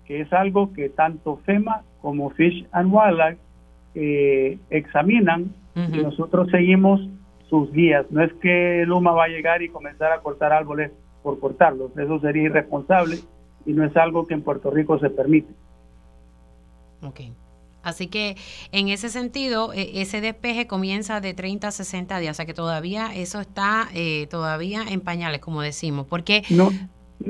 que 0.06 0.22
es 0.22 0.34
algo 0.34 0.74
que 0.74 0.90
tanto 0.90 1.38
FEMA 1.46 1.82
como 2.02 2.30
Fish 2.32 2.66
and 2.72 2.94
Wildlife 2.94 3.38
eh, 3.96 4.58
examinan 4.70 5.52
y 5.76 5.98
nosotros 5.98 6.50
seguimos 6.52 7.02
sus 7.54 7.72
guías. 7.72 8.08
No 8.10 8.24
es 8.24 8.34
que 8.42 8.84
Luma 8.88 9.12
va 9.12 9.26
a 9.26 9.28
llegar 9.28 9.62
y 9.62 9.70
comenzar 9.70 10.12
a 10.12 10.22
cortar 10.22 10.52
árboles 10.52 10.92
por 11.22 11.40
cortarlos, 11.40 11.96
eso 11.96 12.20
sería 12.20 12.44
irresponsable 12.44 13.18
y 13.68 13.74
no 13.74 13.86
es 13.86 13.96
algo 13.96 14.26
que 14.26 14.34
en 14.34 14.42
Puerto 14.42 14.72
Rico 14.72 14.98
se 14.98 15.12
permite. 15.12 15.54
Ok. 17.04 17.20
Así 17.84 18.08
que 18.08 18.36
en 18.72 18.90
ese 18.90 19.10
sentido, 19.10 19.72
e, 19.72 20.02
ese 20.02 20.20
despeje 20.20 20.66
comienza 20.66 21.22
de 21.22 21.36
30 21.36 21.68
a 21.68 21.72
60 21.72 22.18
días, 22.18 22.32
o 22.32 22.38
sea 22.38 22.48
que 22.48 22.56
todavía 22.56 23.14
eso 23.14 23.40
está 23.40 23.88
eh, 23.94 24.26
todavía 24.32 24.82
en 24.90 25.02
pañales, 25.02 25.40
como 25.40 25.62
decimos, 25.62 26.08
porque 26.10 26.42
no, 26.50 26.72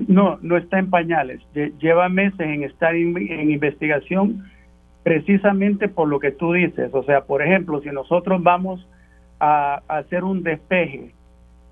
no, 0.08 0.40
no 0.42 0.56
está 0.56 0.80
en 0.80 0.90
pañales. 0.90 1.42
Lleva 1.82 2.08
meses 2.08 2.40
en 2.40 2.64
estar 2.64 2.96
en 2.96 3.52
investigación 3.52 4.50
precisamente 5.04 5.90
por 5.90 6.08
lo 6.08 6.22
que 6.22 6.32
tú 6.32 6.54
dices. 6.54 6.92
O 6.94 7.04
sea, 7.04 7.26
por 7.26 7.42
ejemplo, 7.42 7.82
si 7.82 7.90
nosotros 7.90 8.42
vamos 8.42 8.88
a, 9.46 9.82
hacer 9.90 10.24
un 10.24 10.42
despeje 10.42 11.14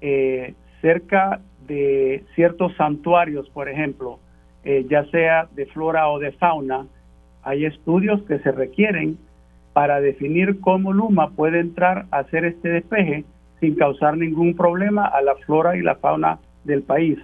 eh, 0.01 0.55
cerca 0.81 1.39
de 1.65 2.25
ciertos 2.35 2.75
santuarios, 2.75 3.49
por 3.51 3.69
ejemplo, 3.69 4.19
eh, 4.65 4.85
ya 4.89 5.05
sea 5.05 5.47
de 5.55 5.65
flora 5.67 6.09
o 6.09 6.19
de 6.19 6.33
fauna, 6.33 6.85
hay 7.43 7.63
estudios 7.63 8.21
que 8.23 8.39
se 8.39 8.51
requieren 8.51 9.17
para 9.71 10.01
definir 10.01 10.59
cómo 10.59 10.91
Luma 10.91 11.29
puede 11.29 11.61
entrar 11.61 12.07
a 12.11 12.19
hacer 12.19 12.43
este 12.43 12.67
despeje 12.67 13.23
sin 13.61 13.75
causar 13.75 14.17
ningún 14.17 14.53
problema 14.53 15.05
a 15.05 15.21
la 15.21 15.35
flora 15.35 15.77
y 15.77 15.81
la 15.81 15.95
fauna 15.95 16.39
del 16.65 16.83
país. 16.83 17.19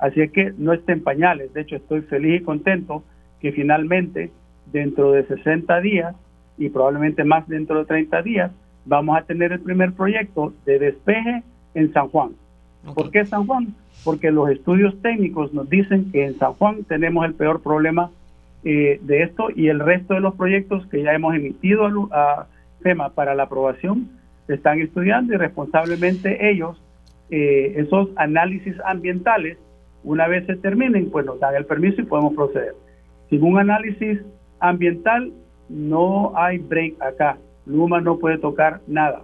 Así 0.00 0.20
es 0.20 0.32
que 0.32 0.52
no 0.58 0.72
está 0.72 0.92
en 0.92 1.04
pañales. 1.04 1.52
De 1.54 1.60
hecho, 1.60 1.76
estoy 1.76 2.02
feliz 2.02 2.40
y 2.40 2.44
contento 2.44 3.04
que 3.40 3.52
finalmente 3.52 4.32
dentro 4.66 5.12
de 5.12 5.24
60 5.26 5.80
días 5.80 6.16
y 6.58 6.70
probablemente 6.70 7.22
más 7.22 7.46
dentro 7.46 7.78
de 7.78 7.84
30 7.84 8.22
días 8.22 8.50
vamos 8.84 9.16
a 9.16 9.22
tener 9.22 9.52
el 9.52 9.60
primer 9.60 9.92
proyecto 9.92 10.52
de 10.64 10.78
despeje 10.78 11.42
en 11.74 11.92
San 11.92 12.08
Juan. 12.08 12.32
¿Por 12.94 13.10
qué 13.10 13.24
San 13.24 13.46
Juan? 13.46 13.74
Porque 14.04 14.30
los 14.30 14.50
estudios 14.50 15.00
técnicos 15.02 15.52
nos 15.54 15.68
dicen 15.68 16.10
que 16.10 16.26
en 16.26 16.38
San 16.38 16.54
Juan 16.54 16.84
tenemos 16.84 17.24
el 17.24 17.34
peor 17.34 17.62
problema 17.62 18.10
eh, 18.64 19.00
de 19.02 19.22
esto 19.22 19.48
y 19.54 19.68
el 19.68 19.80
resto 19.80 20.14
de 20.14 20.20
los 20.20 20.34
proyectos 20.34 20.86
que 20.86 21.02
ya 21.02 21.12
hemos 21.12 21.34
emitido 21.34 21.86
a, 22.12 22.46
FEMA 22.82 23.10
para 23.10 23.34
la 23.36 23.44
aprobación 23.44 24.08
están 24.48 24.80
estudiando 24.80 25.34
y 25.34 25.36
responsablemente 25.36 26.50
ellos, 26.50 26.82
eh, 27.30 27.74
esos 27.76 28.08
análisis 28.16 28.74
ambientales, 28.84 29.56
una 30.04 30.26
vez 30.26 30.46
se 30.46 30.56
terminen, 30.56 31.10
pues 31.10 31.24
nos 31.24 31.38
dan 31.38 31.54
el 31.54 31.64
permiso 31.64 32.00
y 32.00 32.04
podemos 32.04 32.34
proceder. 32.34 32.74
Sin 33.30 33.42
un 33.44 33.58
análisis 33.58 34.20
ambiental, 34.58 35.32
no 35.68 36.32
hay 36.36 36.58
break 36.58 37.00
acá. 37.00 37.38
Luma 37.66 38.00
no 38.00 38.18
puede 38.18 38.38
tocar 38.38 38.80
nada. 38.86 39.22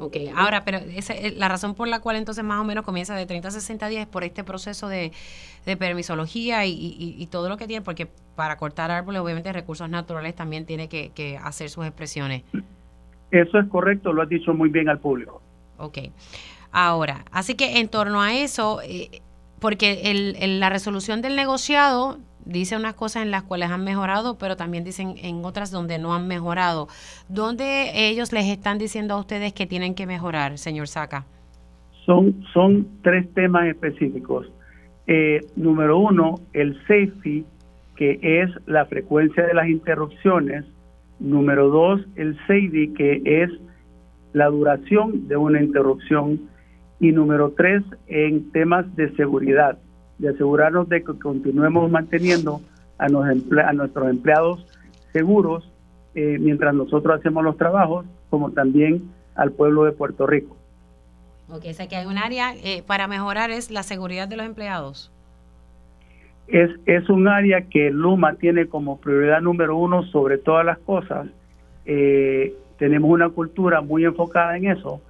Ok, 0.00 0.16
ahora, 0.36 0.64
pero 0.64 0.78
esa, 0.78 1.12
eh, 1.12 1.34
la 1.36 1.48
razón 1.48 1.74
por 1.74 1.88
la 1.88 2.00
cual 2.00 2.16
entonces 2.16 2.44
más 2.44 2.60
o 2.60 2.64
menos 2.64 2.84
comienza 2.84 3.16
de 3.16 3.26
30 3.26 3.48
a 3.48 3.50
60 3.50 3.88
días 3.88 4.02
es 4.02 4.06
por 4.06 4.22
este 4.22 4.44
proceso 4.44 4.88
de, 4.88 5.10
permisología 5.76 6.64
y, 6.66 7.26
todo 7.30 7.48
lo 7.48 7.56
que 7.56 7.66
tiene, 7.66 7.84
porque 7.84 8.08
para 8.36 8.56
cortar 8.56 8.90
árboles, 8.90 9.20
obviamente, 9.20 9.52
recursos 9.52 9.90
naturales 9.90 10.34
también 10.34 10.66
tiene 10.66 10.88
que, 10.88 11.10
que 11.10 11.36
hacer 11.36 11.68
sus 11.68 11.84
expresiones. 11.84 12.44
Eso 13.30 13.58
es 13.58 13.68
correcto, 13.68 14.12
lo 14.12 14.22
has 14.22 14.28
dicho 14.28 14.54
muy 14.54 14.70
bien 14.70 14.88
al 14.88 14.98
público. 14.98 15.42
Ok. 15.78 15.98
Ahora, 16.70 17.24
así 17.32 17.54
que 17.54 17.80
en 17.80 17.88
torno 17.88 18.22
a 18.22 18.34
eso, 18.34 18.80
eh, 18.82 19.20
porque 19.58 20.02
el, 20.04 20.60
la 20.60 20.70
resolución 20.70 21.22
del 21.22 21.36
negociado 21.36 22.18
dice 22.48 22.76
unas 22.76 22.94
cosas 22.94 23.22
en 23.22 23.30
las 23.30 23.42
cuales 23.44 23.70
han 23.70 23.84
mejorado, 23.84 24.38
pero 24.38 24.56
también 24.56 24.82
dicen 24.82 25.14
en 25.22 25.44
otras 25.44 25.70
donde 25.70 25.98
no 25.98 26.14
han 26.14 26.26
mejorado. 26.26 26.88
¿Dónde 27.28 28.08
ellos 28.08 28.32
les 28.32 28.46
están 28.46 28.78
diciendo 28.78 29.14
a 29.14 29.20
ustedes 29.20 29.52
que 29.52 29.66
tienen 29.66 29.94
que 29.94 30.06
mejorar, 30.06 30.58
señor 30.58 30.88
Saca? 30.88 31.26
Son, 32.06 32.42
son 32.52 32.88
tres 33.02 33.32
temas 33.34 33.66
específicos. 33.66 34.50
Eh, 35.06 35.40
número 35.56 35.98
uno, 35.98 36.40
el 36.52 36.74
safety, 36.82 37.44
que 37.96 38.18
es 38.22 38.50
la 38.66 38.86
frecuencia 38.86 39.46
de 39.46 39.54
las 39.54 39.68
interrupciones. 39.68 40.64
Número 41.18 41.68
dos, 41.68 42.00
el 42.16 42.36
safety, 42.46 42.94
que 42.94 43.22
es 43.24 43.50
la 44.32 44.46
duración 44.46 45.28
de 45.28 45.36
una 45.36 45.62
interrupción 45.62 46.48
y 47.00 47.12
número 47.12 47.52
tres, 47.56 47.82
en 48.06 48.50
temas 48.52 48.84
de 48.96 49.14
seguridad, 49.16 49.78
de 50.18 50.28
asegurarnos 50.30 50.88
de 50.88 51.02
que 51.02 51.18
continuemos 51.18 51.90
manteniendo 51.90 52.60
a, 52.98 53.06
a 53.06 53.72
nuestros 53.72 54.10
empleados 54.10 54.66
seguros 55.12 55.70
eh, 56.14 56.38
mientras 56.40 56.74
nosotros 56.74 57.18
hacemos 57.18 57.44
los 57.44 57.56
trabajos, 57.56 58.04
como 58.30 58.50
también 58.50 59.10
al 59.34 59.52
pueblo 59.52 59.84
de 59.84 59.92
Puerto 59.92 60.26
Rico. 60.26 60.56
Ok, 61.50 61.64
o 61.70 61.72
sea 61.72 61.86
que 61.86 61.96
hay 61.96 62.06
un 62.06 62.18
área 62.18 62.54
eh, 62.56 62.82
para 62.86 63.06
mejorar 63.06 63.50
es 63.50 63.70
la 63.70 63.82
seguridad 63.82 64.28
de 64.28 64.36
los 64.36 64.44
empleados. 64.44 65.12
Es, 66.46 66.70
es 66.86 67.08
un 67.08 67.28
área 67.28 67.62
que 67.62 67.90
Luma 67.90 68.34
tiene 68.34 68.66
como 68.66 68.98
prioridad 68.98 69.40
número 69.40 69.76
uno 69.76 70.02
sobre 70.04 70.38
todas 70.38 70.64
las 70.64 70.78
cosas. 70.78 71.28
Eh, 71.86 72.54
tenemos 72.78 73.10
una 73.10 73.28
cultura 73.28 73.80
muy 73.80 74.04
enfocada 74.04 74.56
en 74.56 74.66
eso 74.66 75.00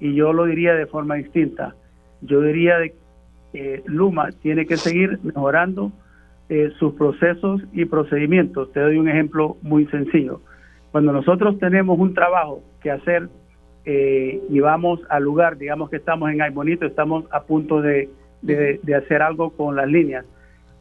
y 0.00 0.14
yo 0.14 0.32
lo 0.32 0.44
diría 0.44 0.74
de 0.74 0.86
forma 0.86 1.14
distinta. 1.14 1.74
Yo 2.22 2.40
diría 2.40 2.78
de 2.78 2.94
que 3.56 3.82
Luma 3.86 4.28
tiene 4.42 4.66
que 4.66 4.76
seguir 4.76 5.18
mejorando 5.22 5.90
eh, 6.50 6.70
sus 6.78 6.92
procesos 6.92 7.62
y 7.72 7.86
procedimientos. 7.86 8.70
Te 8.72 8.80
doy 8.80 8.98
un 8.98 9.08
ejemplo 9.08 9.56
muy 9.62 9.86
sencillo. 9.86 10.42
Cuando 10.92 11.10
nosotros 11.10 11.58
tenemos 11.58 11.98
un 11.98 12.12
trabajo 12.12 12.62
que 12.82 12.90
hacer 12.90 13.30
eh, 13.86 14.42
y 14.50 14.60
vamos 14.60 15.00
al 15.08 15.22
lugar, 15.22 15.56
digamos 15.56 15.88
que 15.88 15.96
estamos 15.96 16.30
en 16.30 16.42
Ay 16.42 16.50
Bonito, 16.52 16.84
estamos 16.84 17.24
a 17.30 17.44
punto 17.44 17.80
de, 17.80 18.10
de 18.42 18.94
hacer 18.94 19.22
algo 19.22 19.48
con 19.48 19.74
las 19.74 19.88
líneas, 19.88 20.26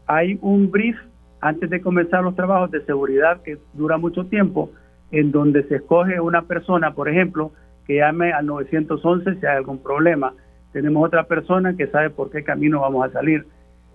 hay 0.05 0.37
un 0.41 0.69
brief 0.69 0.97
antes 1.39 1.69
de 1.69 1.79
comenzar 1.79 2.23
los 2.23 2.35
trabajos 2.35 2.71
de 2.71 2.83
seguridad 2.83 3.41
que 3.41 3.57
dura 3.73 3.97
mucho 3.97 4.25
tiempo, 4.25 4.69
en 5.11 5.31
donde 5.31 5.63
se 5.69 5.75
escoge 5.75 6.19
una 6.19 6.41
persona, 6.41 6.93
por 6.93 7.07
ejemplo, 7.07 7.53
que 7.87 7.97
llame 7.97 8.33
al 8.33 8.45
911 8.47 9.39
si 9.39 9.45
hay 9.45 9.55
algún 9.55 9.81
problema. 9.81 10.33
Tenemos 10.75 11.07
otra 11.07 11.23
persona 11.23 11.77
que 11.77 11.87
sabe 11.87 12.09
por 12.09 12.29
qué 12.29 12.43
camino 12.43 12.81
vamos 12.81 13.07
a 13.07 13.13
salir. 13.13 13.45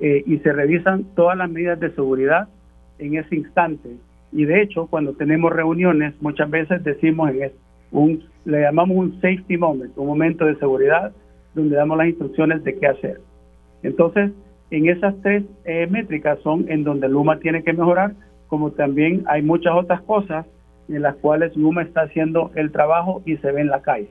Eh, 0.00 0.24
y 0.24 0.38
se 0.38 0.50
revisan 0.50 1.04
todas 1.14 1.36
las 1.36 1.50
medidas 1.50 1.78
de 1.78 1.90
seguridad 1.90 2.48
en 2.98 3.16
ese 3.18 3.36
instante. 3.36 3.90
Y 4.32 4.46
de 4.46 4.62
hecho, 4.62 4.86
cuando 4.86 5.12
tenemos 5.12 5.52
reuniones, 5.52 6.14
muchas 6.22 6.48
veces 6.48 6.82
decimos 6.82 7.32
en 7.32 7.52
un, 7.90 8.24
le 8.46 8.62
llamamos 8.62 8.96
un 8.96 9.12
safety 9.20 9.58
moment, 9.58 9.92
un 9.98 10.06
momento 10.06 10.46
de 10.46 10.56
seguridad, 10.56 11.12
donde 11.54 11.76
damos 11.76 11.98
las 11.98 12.06
instrucciones 12.06 12.64
de 12.64 12.78
qué 12.78 12.86
hacer. 12.86 13.20
Entonces, 13.82 14.30
en 14.70 14.88
esas 14.88 15.14
tres 15.20 15.44
eh, 15.66 15.86
métricas 15.86 16.38
son 16.40 16.64
en 16.70 16.82
donde 16.82 17.10
Luma 17.10 17.40
tiene 17.40 17.62
que 17.62 17.74
mejorar, 17.74 18.14
como 18.46 18.70
también 18.70 19.24
hay 19.26 19.42
muchas 19.42 19.74
otras 19.74 20.00
cosas 20.00 20.46
en 20.88 21.02
las 21.02 21.14
cuales 21.16 21.54
Luma 21.58 21.82
está 21.82 22.04
haciendo 22.04 22.52
el 22.54 22.72
trabajo 22.72 23.20
y 23.26 23.36
se 23.36 23.52
ve 23.52 23.60
en 23.60 23.68
la 23.68 23.82
calle. 23.82 24.08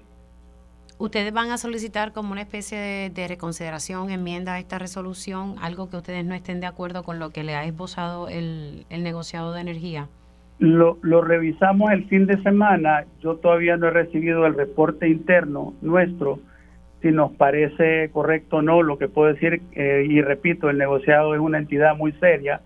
¿Ustedes 0.99 1.31
van 1.31 1.49
a 1.49 1.57
solicitar 1.57 2.11
como 2.11 2.33
una 2.33 2.41
especie 2.41 3.09
de, 3.09 3.27
reconsideración, 3.29 4.09
enmienda 4.09 4.55
a 4.55 4.59
esta 4.59 4.77
resolución, 4.79 5.55
algo 5.61 5.89
que 5.89 5.95
ustedes 5.95 6.25
no 6.25 6.35
estén 6.35 6.59
de 6.59 6.67
acuerdo 6.67 7.03
con 7.03 7.19
lo 7.19 7.29
que 7.29 7.45
le 7.45 7.55
ha 7.55 7.63
esbozado 7.63 8.27
el, 8.27 8.85
negociado 8.89 9.53
de 9.53 9.61
energía? 9.61 10.09
Lo, 10.59 10.97
lo, 11.01 11.21
revisamos 11.21 11.89
el 11.93 12.05
fin 12.09 12.25
de 12.25 12.43
semana. 12.43 13.05
Yo 13.21 13.37
todavía 13.37 13.77
no 13.77 13.87
he 13.87 13.91
recibido 13.91 14.45
el 14.45 14.55
reporte 14.55 15.07
interno 15.07 15.73
nuestro, 15.81 16.39
si 17.01 17.11
nos 17.11 17.31
parece 17.31 18.09
correcto 18.11 18.57
o 18.57 18.61
no. 18.61 18.83
Lo 18.83 18.97
que 18.97 19.07
puedo 19.07 19.31
decir, 19.31 19.61
eh, 19.71 20.05
y 20.05 20.21
repito, 20.21 20.69
el 20.69 20.77
negociado 20.77 21.33
es 21.33 21.39
una 21.39 21.59
entidad 21.59 21.95
muy 21.95 22.11
seria 22.19 22.59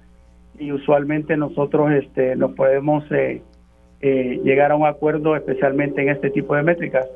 y 0.57 0.71
usualmente 0.71 1.37
nosotros 1.37 1.91
este, 1.91 2.35
nos 2.35 2.53
podemos 2.53 3.03
eh, 3.11 3.43
eh, 4.01 4.41
llegar 4.43 4.71
a 4.71 4.75
un 4.75 4.87
acuerdo, 4.87 5.35
especialmente 5.35 6.01
en 6.01 6.09
este 6.09 6.31
tipo 6.31 6.55
de 6.55 6.63
métricas. 6.63 7.07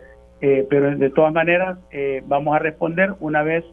Eh, 0.41 0.67
pero 0.69 0.95
de 0.95 1.09
todas 1.09 1.33
maneras, 1.33 1.79
eh, 1.91 2.21
vamos 2.27 2.55
a 2.55 2.59
responder 2.59 3.15
una 3.19 3.41
vez 3.43 3.65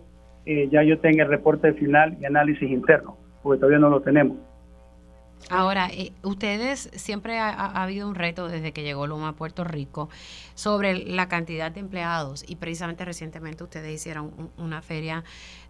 eh, 0.46 0.68
ya 0.70 0.82
yo 0.82 0.98
tenga 0.98 1.24
el 1.24 1.30
reporte 1.30 1.72
final 1.74 2.16
y 2.20 2.24
análisis 2.24 2.70
interno, 2.70 3.16
porque 3.42 3.60
todavía 3.60 3.78
no 3.78 3.90
lo 3.90 4.00
tenemos. 4.00 4.36
Ahora, 5.50 5.88
ustedes 6.22 6.90
siempre 6.94 7.38
ha, 7.38 7.50
habido 7.82 8.08
un 8.08 8.14
reto 8.14 8.48
desde 8.48 8.72
que 8.72 8.82
llegó 8.82 9.06
Luma 9.06 9.28
a 9.28 9.32
Puerto 9.32 9.62
Rico 9.62 10.08
sobre 10.54 11.04
la 11.04 11.28
cantidad 11.28 11.70
de 11.70 11.80
empleados 11.80 12.48
y 12.48 12.56
precisamente 12.56 13.04
recientemente 13.04 13.62
ustedes 13.62 13.92
hicieron 13.92 14.30
una 14.56 14.80
feria 14.80 15.22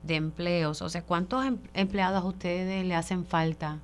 de 0.04 0.14
empleos. 0.14 0.80
O 0.80 0.88
sea, 0.88 1.02
¿cuántos 1.02 1.44
em, 1.44 1.58
empleados 1.74 2.22
a 2.22 2.26
ustedes 2.26 2.86
le 2.86 2.94
hacen 2.94 3.24
falta? 3.24 3.78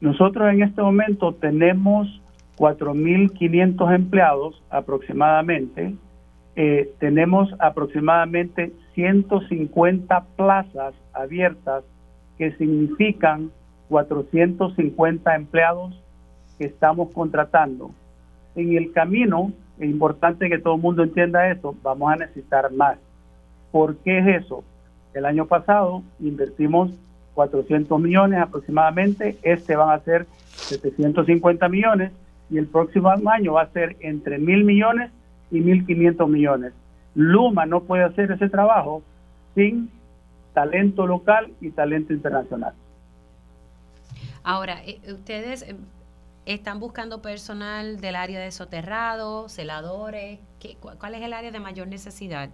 Nosotros 0.00 0.52
en 0.52 0.62
este 0.62 0.82
momento 0.82 1.34
tenemos 1.34 2.06
4.500 2.56 3.94
empleados 3.94 4.62
aproximadamente. 4.70 5.94
Eh, 6.56 6.92
tenemos 7.00 7.52
aproximadamente 7.58 8.72
150 8.94 10.24
plazas 10.36 10.94
abiertas 11.12 11.84
que 12.38 12.52
significan 12.52 13.50
450 13.88 15.34
empleados 15.34 16.00
que 16.58 16.66
estamos 16.66 17.10
contratando. 17.12 17.90
En 18.54 18.76
el 18.76 18.92
camino, 18.92 19.52
es 19.78 19.90
importante 19.90 20.48
que 20.48 20.58
todo 20.58 20.76
el 20.76 20.80
mundo 20.80 21.02
entienda 21.02 21.50
eso, 21.50 21.74
vamos 21.82 22.12
a 22.12 22.16
necesitar 22.16 22.72
más. 22.72 22.98
¿Por 23.72 23.96
qué 23.96 24.18
es 24.18 24.44
eso? 24.44 24.62
El 25.12 25.26
año 25.26 25.46
pasado 25.46 26.02
invertimos 26.20 26.92
400 27.34 28.00
millones 28.00 28.40
aproximadamente, 28.40 29.36
este 29.42 29.74
van 29.74 29.90
a 29.90 29.98
ser 30.00 30.26
750 30.52 31.68
millones 31.68 32.12
y 32.50 32.58
el 32.58 32.66
próximo 32.66 33.10
año 33.10 33.54
va 33.54 33.62
a 33.62 33.72
ser 33.72 33.96
entre 34.00 34.38
mil 34.38 34.64
millones 34.64 35.10
y 35.50 35.60
mil 35.60 35.86
quinientos 35.86 36.28
millones. 36.28 36.72
Luma 37.14 37.66
no 37.66 37.82
puede 37.82 38.04
hacer 38.04 38.30
ese 38.30 38.48
trabajo 38.48 39.02
sin 39.54 39.90
talento 40.52 41.06
local 41.06 41.52
y 41.60 41.70
talento 41.70 42.12
internacional. 42.12 42.74
Ahora, 44.42 44.84
eh, 44.84 45.00
ustedes 45.12 45.62
eh, 45.62 45.76
están 46.46 46.80
buscando 46.80 47.22
personal 47.22 48.00
del 48.00 48.16
área 48.16 48.40
de 48.40 48.50
soterrado, 48.50 49.48
celadores, 49.48 50.40
¿qué, 50.60 50.76
¿cuál 50.76 51.14
es 51.14 51.22
el 51.22 51.32
área 51.32 51.50
de 51.50 51.60
mayor 51.60 51.88
necesidad? 51.88 52.50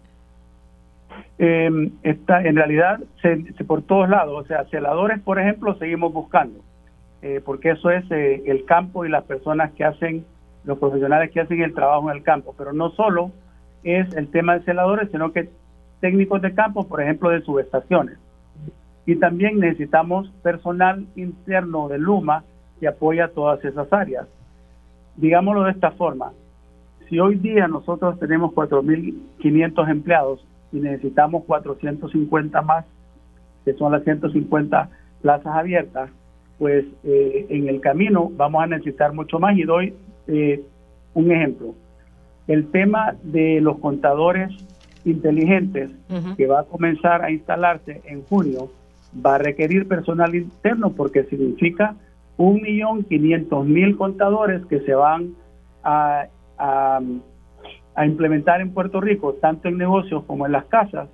Eh, 1.39 1.91
está, 2.03 2.43
en 2.43 2.57
realidad, 2.57 3.01
por 3.67 3.83
todos 3.83 4.09
lados, 4.09 4.45
o 4.45 4.47
sea, 4.47 4.65
celadores, 4.67 5.21
por 5.21 5.41
ejemplo, 5.41 5.77
seguimos 5.79 6.13
buscando. 6.13 6.61
Eh, 7.23 7.41
porque 7.45 7.71
eso 7.71 7.91
es 7.91 8.05
eh, 8.11 8.43
el 8.47 8.65
campo 8.65 9.05
y 9.05 9.11
las 9.11 9.25
personas 9.25 9.73
que 9.73 9.85
hacen, 9.85 10.25
los 10.65 10.79
profesionales 10.79 11.31
que 11.31 11.41
hacen 11.41 11.63
el 11.63 11.75
trabajo 11.75 12.11
en 12.11 12.17
el 12.17 12.23
campo. 12.23 12.55
Pero 12.57 12.73
no 12.73 12.91
solo 12.91 13.31
es 13.83 14.13
el 14.15 14.29
tema 14.31 14.55
de 14.55 14.65
celadores, 14.65 15.11
sino 15.11 15.33
que 15.33 15.51
técnicos 16.01 16.41
de 16.43 16.55
campo, 16.55 16.87
por 16.87 17.03
ejemplo, 17.03 17.31
de 17.31 17.43
subestaciones. 17.43 18.19
Y 19.07 19.17
también 19.17 19.59
necesitamos 19.59 20.31
personal 20.43 21.07
interno 21.17 21.89
de 21.89 21.99
Luma 21.99 22.45
que 22.79 22.89
apoya 22.89 23.29
todas 23.29 23.63
esas 23.65 23.93
áreas. 23.93 24.27
Digámoslo 25.17 25.65
de 25.65 25.73
esta 25.73 25.91
forma, 25.93 26.33
si 27.09 27.19
hoy 27.19 27.35
día 27.37 27.69
nosotros 27.69 28.19
tenemos 28.19 28.53
4.500 28.55 29.91
empleados 29.91 30.47
y 30.73 30.79
necesitamos 30.79 31.45
450 31.45 32.63
más, 32.63 32.87
que 33.65 33.75
son 33.75 33.93
las 33.93 34.05
150 34.05 34.89
plazas 35.21 35.55
abiertas, 35.55 36.11
pues 36.61 36.85
eh, 37.05 37.47
en 37.49 37.71
el 37.71 37.81
camino 37.81 38.31
vamos 38.37 38.63
a 38.63 38.67
necesitar 38.67 39.15
mucho 39.15 39.41
más. 39.41 39.57
Y 39.57 39.63
doy 39.63 39.95
eh, 40.29 40.63
un 41.15 41.33
ejemplo. 41.33 41.75
El 42.47 42.71
tema 42.71 43.17
de 43.23 43.63
los 43.63 43.79
contadores 43.79 44.51
inteligentes 45.07 45.91
que 46.37 46.47
va 46.47 46.61
a 46.61 46.65
comenzar 46.65 47.25
a 47.25 47.31
instalarse 47.31 48.03
en 48.05 48.23
junio 48.25 48.71
va 49.25 49.37
a 49.37 49.39
requerir 49.39 49.89
personal 49.89 50.35
interno 50.35 50.93
porque 50.93 51.25
significa 51.25 51.97
un 52.37 52.61
millón 52.61 53.05
quinientos 53.05 53.65
mil 53.65 53.97
contadores 53.97 54.65
que 54.67 54.81
se 54.81 54.95
van 54.95 55.31
a, 55.83 56.27
a 56.59 58.07
implementar 58.07 58.61
en 58.61 58.75
Puerto 58.75 59.01
Rico, 59.01 59.33
tanto 59.41 59.69
en 59.69 59.79
negocios 59.79 60.25
como 60.25 60.45
en 60.45 60.53
las 60.53 60.67
casas, 60.67 61.09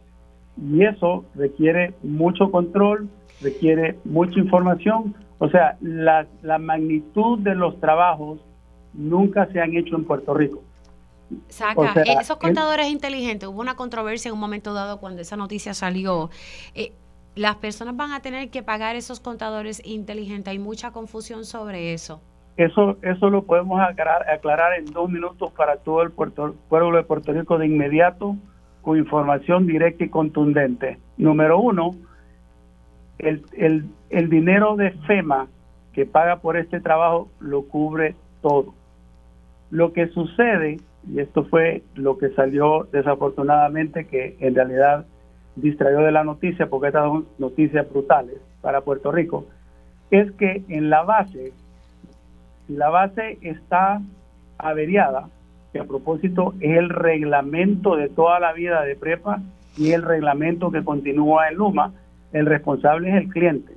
y 0.60 0.82
eso 0.82 1.24
requiere 1.36 1.94
mucho 2.02 2.50
control, 2.50 3.08
requiere 3.40 3.96
mucha 4.04 4.40
información 4.40 5.14
o 5.38 5.48
sea, 5.50 5.76
la, 5.80 6.26
magnitud 6.58 7.38
de 7.40 7.54
los 7.54 7.78
trabajos 7.80 8.40
nunca 8.94 9.46
se 9.52 9.60
han 9.60 9.76
hecho 9.76 9.96
en 9.96 10.04
Puerto 10.04 10.34
Rico. 10.34 10.62
Saca, 11.48 12.02
esos 12.20 12.36
contadores 12.36 12.88
inteligentes, 12.88 13.48
hubo 13.48 13.60
una 13.60 13.74
controversia 13.74 14.28
en 14.28 14.34
un 14.34 14.40
momento 14.40 14.72
dado 14.72 14.98
cuando 14.98 15.22
esa 15.22 15.36
noticia 15.36 15.74
salió. 15.74 16.30
Eh, 16.74 16.92
las 17.34 17.56
personas 17.56 17.96
van 17.96 18.12
a 18.12 18.20
tener 18.20 18.48
que 18.48 18.62
pagar 18.62 18.96
esos 18.96 19.20
contadores 19.20 19.82
inteligentes. 19.84 20.52
Hay 20.52 20.58
mucha 20.58 20.92
confusión 20.92 21.44
sobre 21.44 21.92
eso. 21.92 22.20
Eso, 22.56 22.96
eso 23.02 23.28
lo 23.28 23.42
podemos 23.42 23.78
aclarar, 23.80 24.30
aclarar 24.30 24.78
en 24.78 24.86
dos 24.86 25.10
minutos 25.10 25.52
para 25.52 25.76
todo 25.76 26.02
el 26.02 26.12
pueblo 26.12 26.96
de 26.96 27.02
Puerto 27.02 27.32
Rico 27.32 27.58
de 27.58 27.66
inmediato, 27.66 28.36
con 28.80 28.96
información 28.96 29.66
directa 29.66 30.04
y 30.04 30.08
contundente. 30.08 30.98
Número 31.18 31.58
uno, 31.58 31.90
el, 33.18 33.44
el, 33.52 33.86
el 34.10 34.28
dinero 34.28 34.76
de 34.76 34.90
FEMA 35.06 35.48
que 35.92 36.06
paga 36.06 36.36
por 36.40 36.56
este 36.56 36.80
trabajo 36.80 37.28
lo 37.40 37.62
cubre 37.62 38.14
todo. 38.42 38.74
Lo 39.70 39.92
que 39.92 40.08
sucede, 40.08 40.78
y 41.10 41.20
esto 41.20 41.44
fue 41.44 41.82
lo 41.94 42.18
que 42.18 42.30
salió 42.30 42.86
desafortunadamente, 42.92 44.06
que 44.06 44.36
en 44.40 44.54
realidad 44.54 45.06
distrayó 45.56 46.00
de 46.00 46.12
la 46.12 46.22
noticia, 46.22 46.68
porque 46.68 46.88
estas 46.88 47.04
son 47.04 47.26
noticias 47.38 47.90
brutales 47.90 48.36
para 48.60 48.82
Puerto 48.82 49.10
Rico, 49.10 49.46
es 50.10 50.30
que 50.32 50.62
en 50.68 50.90
la 50.90 51.02
base, 51.02 51.52
la 52.68 52.90
base 52.90 53.38
está 53.40 54.02
averiada, 54.58 55.28
que 55.72 55.80
a 55.80 55.84
propósito 55.84 56.54
es 56.60 56.76
el 56.76 56.90
reglamento 56.90 57.96
de 57.96 58.08
toda 58.08 58.38
la 58.38 58.52
vida 58.52 58.82
de 58.82 58.96
prepa 58.96 59.40
y 59.76 59.92
el 59.92 60.02
reglamento 60.02 60.70
que 60.70 60.84
continúa 60.84 61.48
en 61.48 61.56
Luma, 61.56 61.92
el 62.32 62.46
responsable 62.46 63.10
es 63.10 63.16
el 63.16 63.28
cliente. 63.28 63.74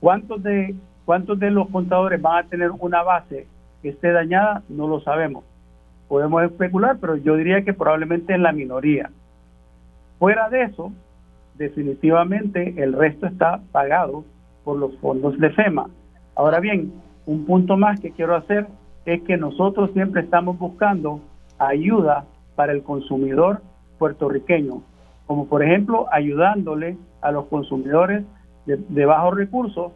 ¿Cuántos 0.00 0.42
de, 0.42 0.74
¿Cuántos 1.04 1.38
de 1.38 1.50
los 1.50 1.68
contadores 1.68 2.20
van 2.20 2.44
a 2.44 2.48
tener 2.48 2.70
una 2.70 3.02
base 3.02 3.46
que 3.82 3.90
esté 3.90 4.12
dañada? 4.12 4.62
No 4.68 4.88
lo 4.88 5.00
sabemos. 5.00 5.44
Podemos 6.08 6.42
especular, 6.42 6.98
pero 7.00 7.16
yo 7.16 7.36
diría 7.36 7.62
que 7.62 7.74
probablemente 7.74 8.34
en 8.34 8.42
la 8.42 8.52
minoría. 8.52 9.10
Fuera 10.18 10.48
de 10.48 10.62
eso, 10.62 10.92
definitivamente 11.54 12.74
el 12.82 12.92
resto 12.92 13.26
está 13.26 13.60
pagado 13.72 14.24
por 14.64 14.78
los 14.78 14.96
fondos 14.98 15.38
de 15.38 15.50
FEMA. 15.50 15.88
Ahora 16.34 16.60
bien, 16.60 16.92
un 17.26 17.44
punto 17.44 17.76
más 17.76 18.00
que 18.00 18.10
quiero 18.10 18.34
hacer 18.34 18.66
es 19.04 19.22
que 19.22 19.36
nosotros 19.36 19.90
siempre 19.92 20.22
estamos 20.22 20.58
buscando 20.58 21.20
ayuda 21.58 22.24
para 22.56 22.72
el 22.72 22.82
consumidor 22.82 23.62
puertorriqueño, 23.98 24.82
como 25.30 25.46
por 25.46 25.62
ejemplo 25.62 26.08
ayudándole 26.10 26.96
a 27.22 27.30
los 27.30 27.46
consumidores 27.46 28.24
de, 28.66 29.04
bajos 29.04 29.36
recursos 29.36 29.92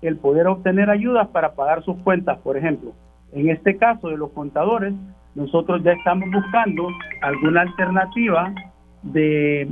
el 0.00 0.16
poder 0.16 0.46
obtener 0.46 0.90
ayudas 0.90 1.26
para 1.30 1.56
pagar 1.56 1.82
sus 1.82 1.96
cuentas, 2.04 2.38
por 2.38 2.56
ejemplo. 2.56 2.92
En 3.32 3.48
este 3.48 3.78
caso 3.78 4.10
de 4.10 4.16
los 4.16 4.30
contadores, 4.30 4.94
nosotros 5.34 5.82
ya 5.82 5.90
estamos 5.90 6.30
buscando 6.30 6.86
alguna 7.20 7.62
alternativa 7.62 8.54
de, 9.02 9.68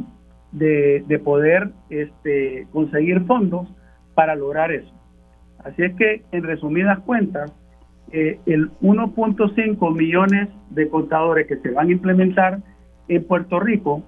de, 0.51 1.19
poder 1.21 1.71
este, 1.91 2.67
conseguir 2.73 3.25
fondos 3.25 3.69
para 4.17 4.35
lograr 4.35 4.73
eso. 4.73 4.93
Así 5.63 5.81
es 5.85 5.95
que, 5.95 6.25
en 6.33 6.43
resumidas 6.43 6.99
cuentas, 7.07 7.55
eh, 8.11 8.41
el 8.47 8.73
1.5 8.81 9.95
millones 9.95 10.49
de 10.71 10.89
contadores 10.89 11.47
que 11.47 11.59
se 11.59 11.71
van 11.71 11.87
a 11.87 11.93
implementar 11.93 12.59
en 13.07 13.25
Puerto 13.25 13.61
Rico, 13.61 14.03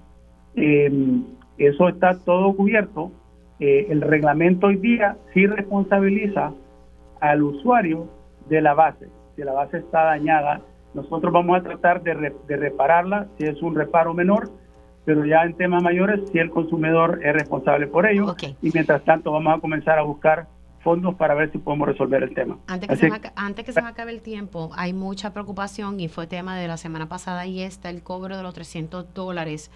eh, 0.57 0.91
eso 1.57 1.87
está 1.87 2.17
todo 2.19 2.53
cubierto. 2.55 3.11
Eh, 3.59 3.87
el 3.89 4.01
reglamento 4.01 4.67
hoy 4.67 4.77
día 4.77 5.17
sí 5.33 5.47
responsabiliza 5.47 6.51
al 7.21 7.43
usuario 7.43 8.07
de 8.49 8.61
la 8.61 8.73
base. 8.73 9.07
Si 9.35 9.43
la 9.43 9.53
base 9.53 9.77
está 9.77 10.03
dañada, 10.03 10.61
nosotros 10.93 11.31
vamos 11.31 11.57
a 11.57 11.63
tratar 11.63 12.01
de, 12.03 12.33
de 12.47 12.57
repararla, 12.57 13.27
si 13.37 13.45
es 13.45 13.61
un 13.61 13.75
reparo 13.75 14.13
menor, 14.13 14.49
pero 15.05 15.25
ya 15.25 15.43
en 15.43 15.53
temas 15.53 15.81
mayores, 15.81 16.29
si 16.31 16.39
el 16.39 16.49
consumidor 16.49 17.19
es 17.23 17.33
responsable 17.33 17.87
por 17.87 18.05
ello. 18.05 18.35
Y 18.61 18.71
mientras 18.73 19.03
tanto, 19.03 19.31
vamos 19.31 19.57
a 19.57 19.61
comenzar 19.61 19.97
a 19.97 20.03
buscar 20.03 20.47
fondos 20.87 21.15
para 21.15 21.35
ver 21.35 21.51
si 21.51 21.57
podemos 21.57 21.85
resolver 21.85 22.23
el 22.23 22.33
tema. 22.33 22.59
Antes 22.65 22.87
que, 22.87 22.95
se 22.95 23.09
me, 23.09 23.19
antes 23.35 23.65
que 23.65 23.73
se 23.73 23.81
me 23.81 23.89
acabe 23.89 24.13
el 24.13 24.21
tiempo, 24.21 24.71
hay 24.73 24.93
mucha 24.93 25.33
preocupación 25.33 25.99
y 25.99 26.07
fue 26.07 26.27
tema 26.27 26.57
de 26.57 26.65
la 26.65 26.77
semana 26.77 27.09
pasada 27.09 27.45
y 27.45 27.61
está 27.61 27.89
el 27.89 28.03
cobro 28.03 28.37
de 28.37 28.43
los 28.43 28.53
300 28.53 29.13
dólares. 29.13 29.69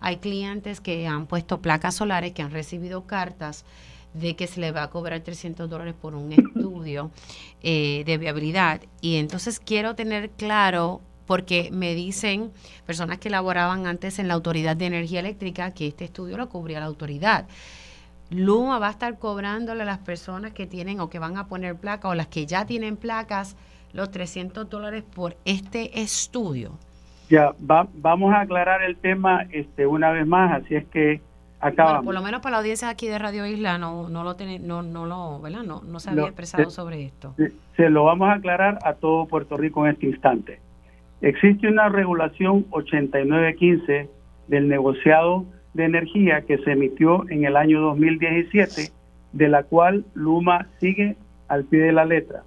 Hay 0.00 0.18
clientes 0.18 0.82
que 0.82 1.06
han 1.06 1.24
puesto 1.24 1.62
placas 1.62 1.94
solares, 1.94 2.32
que 2.32 2.42
han 2.42 2.50
recibido 2.50 3.06
cartas 3.06 3.64
de 4.12 4.36
que 4.36 4.46
se 4.46 4.60
le 4.60 4.70
va 4.70 4.82
a 4.82 4.90
cobrar 4.90 5.20
300 5.20 5.70
dólares 5.70 5.94
por 5.98 6.14
un 6.14 6.32
estudio 6.32 7.12
eh, 7.62 8.02
de 8.04 8.18
viabilidad. 8.18 8.82
Y 9.00 9.16
entonces 9.16 9.60
quiero 9.60 9.94
tener 9.94 10.28
claro, 10.32 11.00
porque 11.24 11.70
me 11.72 11.94
dicen 11.94 12.52
personas 12.84 13.16
que 13.16 13.30
laboraban 13.30 13.86
antes 13.86 14.18
en 14.18 14.28
la 14.28 14.34
Autoridad 14.34 14.76
de 14.76 14.84
Energía 14.84 15.20
Eléctrica, 15.20 15.70
que 15.72 15.86
este 15.86 16.04
estudio 16.04 16.36
lo 16.36 16.50
cubría 16.50 16.78
la 16.78 16.86
autoridad. 16.86 17.46
Luma 18.30 18.78
va 18.78 18.88
a 18.88 18.90
estar 18.90 19.18
cobrándole 19.18 19.82
a 19.82 19.86
las 19.86 19.98
personas 19.98 20.52
que 20.52 20.66
tienen 20.66 21.00
o 21.00 21.08
que 21.08 21.18
van 21.18 21.36
a 21.36 21.46
poner 21.46 21.76
placas 21.76 22.10
o 22.10 22.14
las 22.14 22.26
que 22.26 22.46
ya 22.46 22.66
tienen 22.66 22.96
placas 22.96 23.56
los 23.92 24.10
300 24.10 24.68
dólares 24.68 25.02
por 25.02 25.36
este 25.44 26.00
estudio. 26.00 26.72
Ya, 27.30 27.54
vamos 27.58 28.32
a 28.34 28.40
aclarar 28.40 28.82
el 28.82 28.96
tema 28.96 29.46
este 29.50 29.86
una 29.86 30.10
vez 30.10 30.26
más, 30.26 30.62
así 30.62 30.74
es 30.74 30.86
que 30.86 31.20
acabamos. 31.60 32.04
por 32.04 32.14
lo 32.14 32.22
menos 32.22 32.40
para 32.40 32.52
la 32.52 32.58
audiencia 32.58 32.88
aquí 32.88 33.08
de 33.08 33.18
Radio 33.18 33.44
Isla 33.46 33.76
no, 33.78 34.08
no 34.08 34.24
lo 34.24 34.36
no, 34.60 34.82
no 34.82 35.06
lo, 35.06 35.40
¿verdad? 35.40 35.62
No, 35.62 35.82
no 35.82 36.00
se 36.00 36.10
había 36.10 36.24
expresado 36.24 36.70
sobre 36.70 37.04
esto. 37.04 37.34
Se, 37.76 37.90
lo 37.90 38.04
vamos 38.04 38.28
a 38.28 38.34
aclarar 38.34 38.78
a 38.82 38.94
todo 38.94 39.26
Puerto 39.26 39.56
Rico 39.56 39.84
en 39.86 39.92
este 39.92 40.06
instante. 40.06 40.60
Existe 41.20 41.68
una 41.68 41.88
regulación 41.88 42.66
8915 42.70 44.08
del 44.46 44.68
negociado 44.68 45.44
de 45.74 45.84
energía 45.84 46.42
que 46.42 46.58
se 46.58 46.72
emitió 46.72 47.28
en 47.28 47.44
el 47.44 47.56
año 47.56 47.80
2017, 47.80 48.90
de 49.32 49.48
la 49.48 49.62
cual 49.62 50.04
Luma 50.14 50.68
sigue 50.80 51.16
al 51.48 51.64
pie 51.64 51.80
de 51.80 51.92
la 51.92 52.04
letra. 52.04 52.42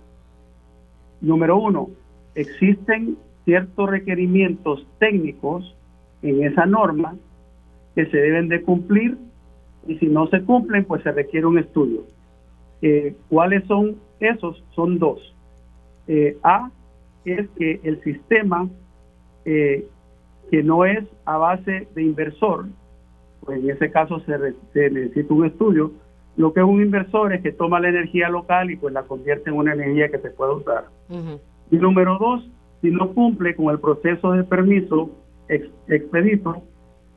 Número 1.22 1.58
uno, 1.58 1.90
existen 2.36 3.18
ciertos 3.46 3.90
requerimientos 3.90 4.88
técnicos 5.00 5.76
en 6.22 6.44
esa 6.44 6.66
norma 6.66 7.16
que 7.96 8.06
se 8.08 8.18
deben 8.18 8.48
de 8.48 8.62
cumplir 8.62 9.18
y 9.88 9.98
si 9.98 10.08
no 10.08 10.28
se 10.28 10.42
cumplen, 10.44 10.86
pues 10.86 11.04
se 11.04 11.12
requiere 11.12 11.46
un 11.46 11.58
estudio. 11.58 12.04
Eh, 12.82 13.16
¿Cuáles 13.30 13.66
son 13.66 13.98
esos? 14.20 14.64
Son 14.76 15.00
dos. 15.00 15.36
Eh, 16.08 16.38
a 16.44 16.70
es 17.26 17.48
que 17.58 17.80
el 17.84 18.02
sistema 18.04 18.68
eh, 19.46 19.88
que 20.50 20.64
no 20.64 20.86
es 20.86 21.04
a 21.26 21.38
base 21.38 21.88
de 21.96 22.04
inversor, 22.04 22.66
pues 23.46 23.60
en 23.60 23.70
ese 23.70 23.92
caso 23.92 24.20
se, 24.22 24.90
necesita 24.90 25.34
un 25.34 25.46
estudio. 25.46 25.92
Lo 26.38 26.54
que 26.54 26.62
es 26.62 26.66
un 26.66 26.82
inversor 26.82 27.34
es 27.34 27.42
que 27.42 27.52
toma 27.52 27.80
la 27.80 27.90
energía 27.90 28.30
local 28.30 28.72
y 28.72 28.78
pues 28.78 28.94
la 28.94 29.04
convierte 29.04 29.50
en 29.50 29.58
una 29.58 29.74
energía 29.74 30.10
que 30.10 30.20
se 30.20 30.30
puede 30.32 30.54
usar. 30.54 30.86
Y 31.70 31.78
número 31.78 32.18
dos, 32.20 32.50
si 32.82 32.90
no 32.90 33.14
cumple 33.14 33.56
con 33.56 33.70
el 33.70 33.80
proceso 33.80 34.32
de 34.32 34.44
permiso 34.44 35.10
expedito, 35.88 36.64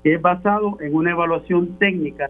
que 0.03 0.15
es 0.15 0.23
basado 0.23 0.79
en 0.81 0.95
una 0.95 1.13
evaluación 1.13 1.79
técnica 1.79 2.29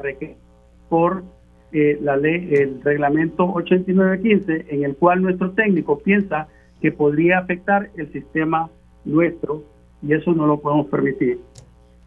por 0.88 1.24
eh, 1.72 1.98
la 2.00 2.16
ley, 2.16 2.50
el 2.52 2.83
reglamento 2.83 3.44
8915, 3.46 4.66
en 4.68 4.85
el 4.85 4.96
cual 4.96 5.22
nuestro 5.22 5.52
técnico 5.52 5.98
piensa 5.98 6.46
que 6.80 6.92
podría 6.92 7.38
afectar 7.38 7.90
el 7.96 8.12
sistema 8.12 8.70
nuestro 9.04 9.64
y 10.02 10.12
eso 10.12 10.33
no 10.33 10.46
lo 10.46 10.61
podemos 10.61 10.87
permitir. 10.87 11.40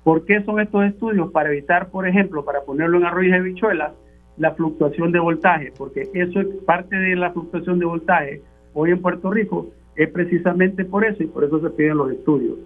¿Por 0.07 0.23
qué 0.23 0.41
son 0.43 0.61
estos 0.61 0.85
estudios? 0.85 1.33
Para 1.33 1.49
evitar, 1.49 1.89
por 1.89 2.07
ejemplo, 2.07 2.45
para 2.45 2.61
ponerlo 2.61 2.97
en 2.97 3.03
arroyo 3.03 3.33
de 3.33 3.41
bichuelas, 3.41 3.91
la 4.37 4.53
fluctuación 4.53 5.11
de 5.11 5.19
voltaje, 5.19 5.73
porque 5.77 6.09
eso 6.13 6.39
es 6.39 6.47
parte 6.65 6.95
de 6.95 7.17
la 7.17 7.33
fluctuación 7.33 7.77
de 7.77 7.87
voltaje 7.87 8.41
hoy 8.73 8.91
en 8.91 9.01
Puerto 9.01 9.29
Rico, 9.29 9.67
es 9.97 10.09
precisamente 10.09 10.85
por 10.85 11.03
eso 11.03 11.21
y 11.21 11.27
por 11.27 11.43
eso 11.43 11.59
se 11.59 11.71
piden 11.71 11.97
los 11.97 12.13
estudios. 12.13 12.57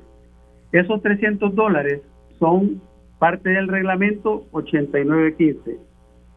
Esos 0.72 1.02
300 1.02 1.56
dólares 1.56 2.04
son 2.38 2.80
parte 3.18 3.50
del 3.50 3.70
reglamento 3.70 4.44
8915. 4.52 5.80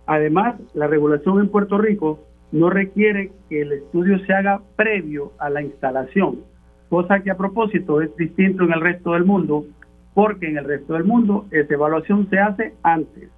Además, 0.07 0.59
la 0.73 0.87
regulación 0.87 1.39
en 1.39 1.51
Puerto 1.51 1.77
Rico 1.77 2.19
no 2.51 2.71
requiere 2.71 3.31
que 3.51 3.61
el 3.61 3.73
estudio 3.73 4.21
se 4.21 4.33
haga 4.33 4.63
previo 4.75 5.33
a 5.39 5.51
la 5.51 5.61
instalación, 5.61 6.39
cosa 6.89 7.21
que 7.21 7.31
a 7.31 7.37
propósito 7.37 8.01
es 8.01 8.17
distinto 8.17 8.65
en 8.65 8.73
el 8.73 8.81
resto 8.81 9.13
del 9.13 9.27
mundo, 9.27 9.67
porque 10.15 10.49
en 10.49 10.57
el 10.59 10.65
resto 10.65 10.95
del 10.95 11.05
mundo 11.05 11.47
esa 11.51 11.75
evaluación 11.75 12.29
se 12.31 12.39
hace 12.39 12.75
antes. 12.83 13.29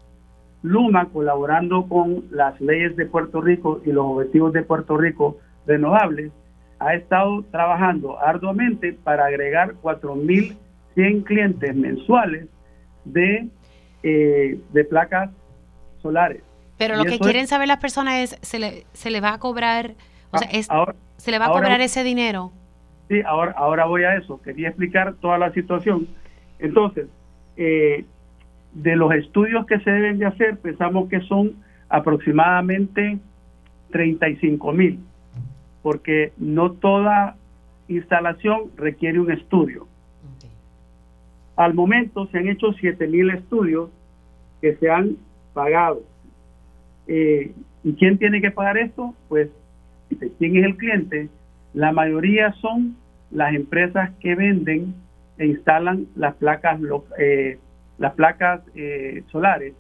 Luma, 0.63 1.07
colaborando 1.07 1.89
con 1.89 2.25
las 2.31 2.61
leyes 2.61 2.97
de 2.97 3.07
Puerto 3.07 3.41
Rico 3.41 3.81
y 3.85 3.93
los 3.93 4.05
objetivos 4.05 4.53
de 4.53 4.63
Puerto 4.63 4.97
Rico 4.97 5.39
renovables, 5.67 6.33
ha 6.79 6.95
estado 6.95 7.43
trabajando 7.51 8.21
arduamente 8.21 8.93
para 8.93 9.27
agregar 9.27 9.75
4.100 9.83 11.25
clientes 11.25 11.75
mensuales 11.75 12.49
de, 13.05 13.49
eh, 14.03 14.61
de 14.73 14.85
placas 14.85 15.31
solares. 16.03 16.43
Pero 16.77 16.97
lo 16.97 17.05
que 17.05 17.19
quieren 17.19 17.47
saber 17.47 17.69
las 17.69 17.79
personas 17.79 18.17
es, 18.17 18.39
¿se 18.43 18.59
le, 18.59 18.85
se 18.93 19.11
le 19.11 19.23
va 19.23 19.33
a 19.33 19.39
cobrar, 19.39 19.95
o 20.31 20.39
sea, 20.39 20.49
ah, 20.69 20.93
¿se 21.17 21.31
le 21.31 21.39
va 21.39 21.47
a 21.47 21.51
cobrar 21.51 21.81
ese 21.81 22.05
dinero? 22.05 22.53
Sí, 23.09 23.23
ahora, 23.25 23.55
ahora 23.57 23.87
voy 23.87 24.05
a 24.05 24.17
eso. 24.17 24.43
Quería 24.43 24.69
explicar 24.69 25.15
toda 25.15 25.39
la 25.39 25.53
situación 25.53 26.07
entonces, 26.59 27.09
eh, 27.57 28.05
de 28.73 28.97
los 28.97 29.13
estudios 29.15 29.67
que 29.67 29.79
se 29.81 29.91
deben 29.91 30.19
de 30.19 30.27
hacer, 30.27 30.59
pensamos 30.59 31.09
que 31.09 31.21
son 31.21 31.55
aproximadamente 31.89 33.19
35 33.91 34.73
mil, 34.73 34.99
porque 35.83 36.33
no 36.37 36.73
toda 36.73 37.37
instalación 37.89 38.71
requiere 38.77 39.21
un 39.21 39.31
estudio. 39.31 39.87
Al 41.57 41.73
momento 41.73 42.27
se 42.27 42.39
han 42.39 42.49
hecho 42.49 42.73
7 42.75 43.07
mil 43.07 43.31
estudios 43.31 43.91
que 44.61 44.77
se 44.77 44.91
han 44.91 45.17
pagado. 45.55 46.03
Eh, 47.07 47.53
¿Y 47.83 47.95
quién 47.95 48.19
tiene 48.19 48.41
que 48.41 48.51
pagar 48.51 48.77
esto? 48.77 49.15
Pues, 49.29 49.49
¿quién 50.39 50.57
es 50.57 50.65
el 50.65 50.77
cliente? 50.77 51.29
La 51.73 51.93
mayoría 51.93 52.53
son 52.61 52.97
las 53.31 53.55
empresas 53.55 54.11
que 54.21 54.35
venden 54.35 54.95
e 55.39 55.47
instalan 55.47 56.07
las 56.17 56.35
placas, 56.37 56.81
eh, 57.19 57.59
las 57.99 58.15
placas 58.15 58.61
eh, 58.75 59.23
solares. 59.31 59.75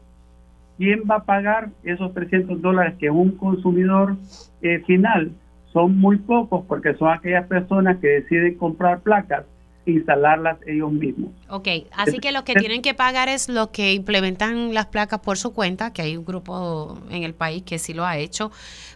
¿Quién 0.79 1.05
va 1.11 1.17
a 1.17 1.25
pagar 1.25 1.71
esos 1.85 2.13
300 2.13 2.61
dólares 2.61 2.95
que 2.99 3.09
un 3.09 3.33
consumidor 3.33 4.17
eh, 4.61 4.83
final? 4.87 5.33
Son 5.73 5.99
muy 5.99 6.19
pocos 6.19 6.65
porque 6.67 6.95
son 6.95 7.11
aquellas 7.11 7.47
personas 7.47 7.99
que 7.99 8.09
deciden 8.09 8.57
comprar 8.57 9.01
placas 9.01 9.45
e 9.87 9.93
instalarlas 9.93 10.59
ellos 10.67 10.93
mismos. 10.93 11.31
Ok, 11.49 11.69
así 11.97 12.19
que 12.19 12.33
lo 12.33 12.45
que 12.45 12.55
tienen 12.55 12.83
que 12.83 12.93
pagar 12.93 13.29
es 13.29 13.49
los 13.49 13.69
que 13.69 13.95
implementan 13.95 14.75
las 14.75 14.87
placas 14.87 15.21
por 15.21 15.39
su 15.39 15.55
cuenta, 15.55 15.93
que 15.93 16.03
hay 16.03 16.17
un 16.17 16.25
grupo 16.25 16.99
en 17.11 17.23
el 17.23 17.35
país 17.35 17.63
que 17.63 17.79
sí 17.79 17.95
lo 17.95 18.05
ha 18.05 18.19
hecho, 18.19 18.51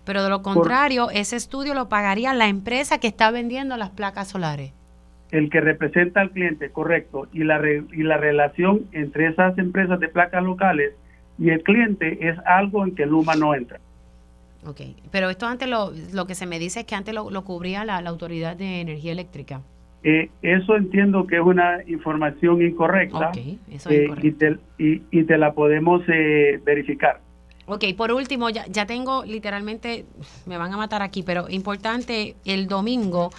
pero 0.05 0.23
de 0.23 0.29
lo 0.29 0.43
contrario, 0.43 1.09
ese 1.11 1.37
estudio 1.37 1.73
lo 1.75 1.89
pagaría 1.89 2.35
la 2.35 2.49
empresa 2.49 2.99
que 2.99 3.07
está 3.07 3.31
vendiendo 3.31 3.77
las 3.77 3.91
placas 3.91 4.29
solares 4.29 4.73
el 5.31 5.51
que 5.51 5.61
representa 5.61 6.21
al 6.21 6.31
cliente, 6.31 6.71
correcto, 6.71 7.29
y 7.33 7.45
la, 7.45 7.61
y 7.65 8.03
la 8.03 8.17
relación 8.17 8.87
entre 8.93 9.29
esas 9.29 9.57
empresas 9.59 10.01
de 10.01 10.09
placas 10.09 10.43
locales 10.43 10.95
y 11.39 11.51
el 11.51 11.63
cliente 11.63 12.29
es 12.29 12.39
algo 12.45 12.85
en 12.85 12.95
que 12.95 13.07
Luma 13.07 13.35
no 13.35 13.55
entra. 13.55 13.81
Ok, 14.67 14.81
pero 15.11 15.31
esto 15.31 15.47
antes 15.47 15.69
lo, 15.69 15.91
lo 16.13 16.27
que 16.27 16.35
se 16.35 16.47
me 16.47 16.59
dice 16.59 16.81
es 16.81 16.87
que 16.87 16.95
antes 16.95 17.15
lo, 17.15 17.45
cubría 17.45 17.85
la, 17.85 17.97
Autoridad 17.99 18.57
de 18.57 18.83
Energía 18.83 19.13
Eléctrica. 19.13 19.63
Eh, 20.03 20.31
eso 20.43 20.77
entiendo 20.77 21.27
que 21.27 21.37
es 21.37 21.43
una 21.43 21.83
información 21.87 22.63
incorrecta 22.63 23.33
eso 23.71 23.91
eh, 23.91 24.09
y, 24.23 24.33
te, 24.33 24.57
y, 24.79 25.25
te, 25.25 25.39
la 25.39 25.53
podemos 25.53 26.03
eh, 26.09 26.61
verificar. 26.65 27.21
Ok, 27.67 27.85
por 27.97 28.13
último, 28.13 28.51
ya, 28.51 28.67
ya 28.67 28.87
tengo 28.87 29.25
literalmente, 29.25 30.05
me 30.47 30.59
van 30.59 30.73
a 30.73 30.77
matar 30.77 31.03
aquí, 31.03 31.23
pero 31.23 31.49
importante, 31.49 32.35
el 32.45 32.67
domingo 32.67 33.31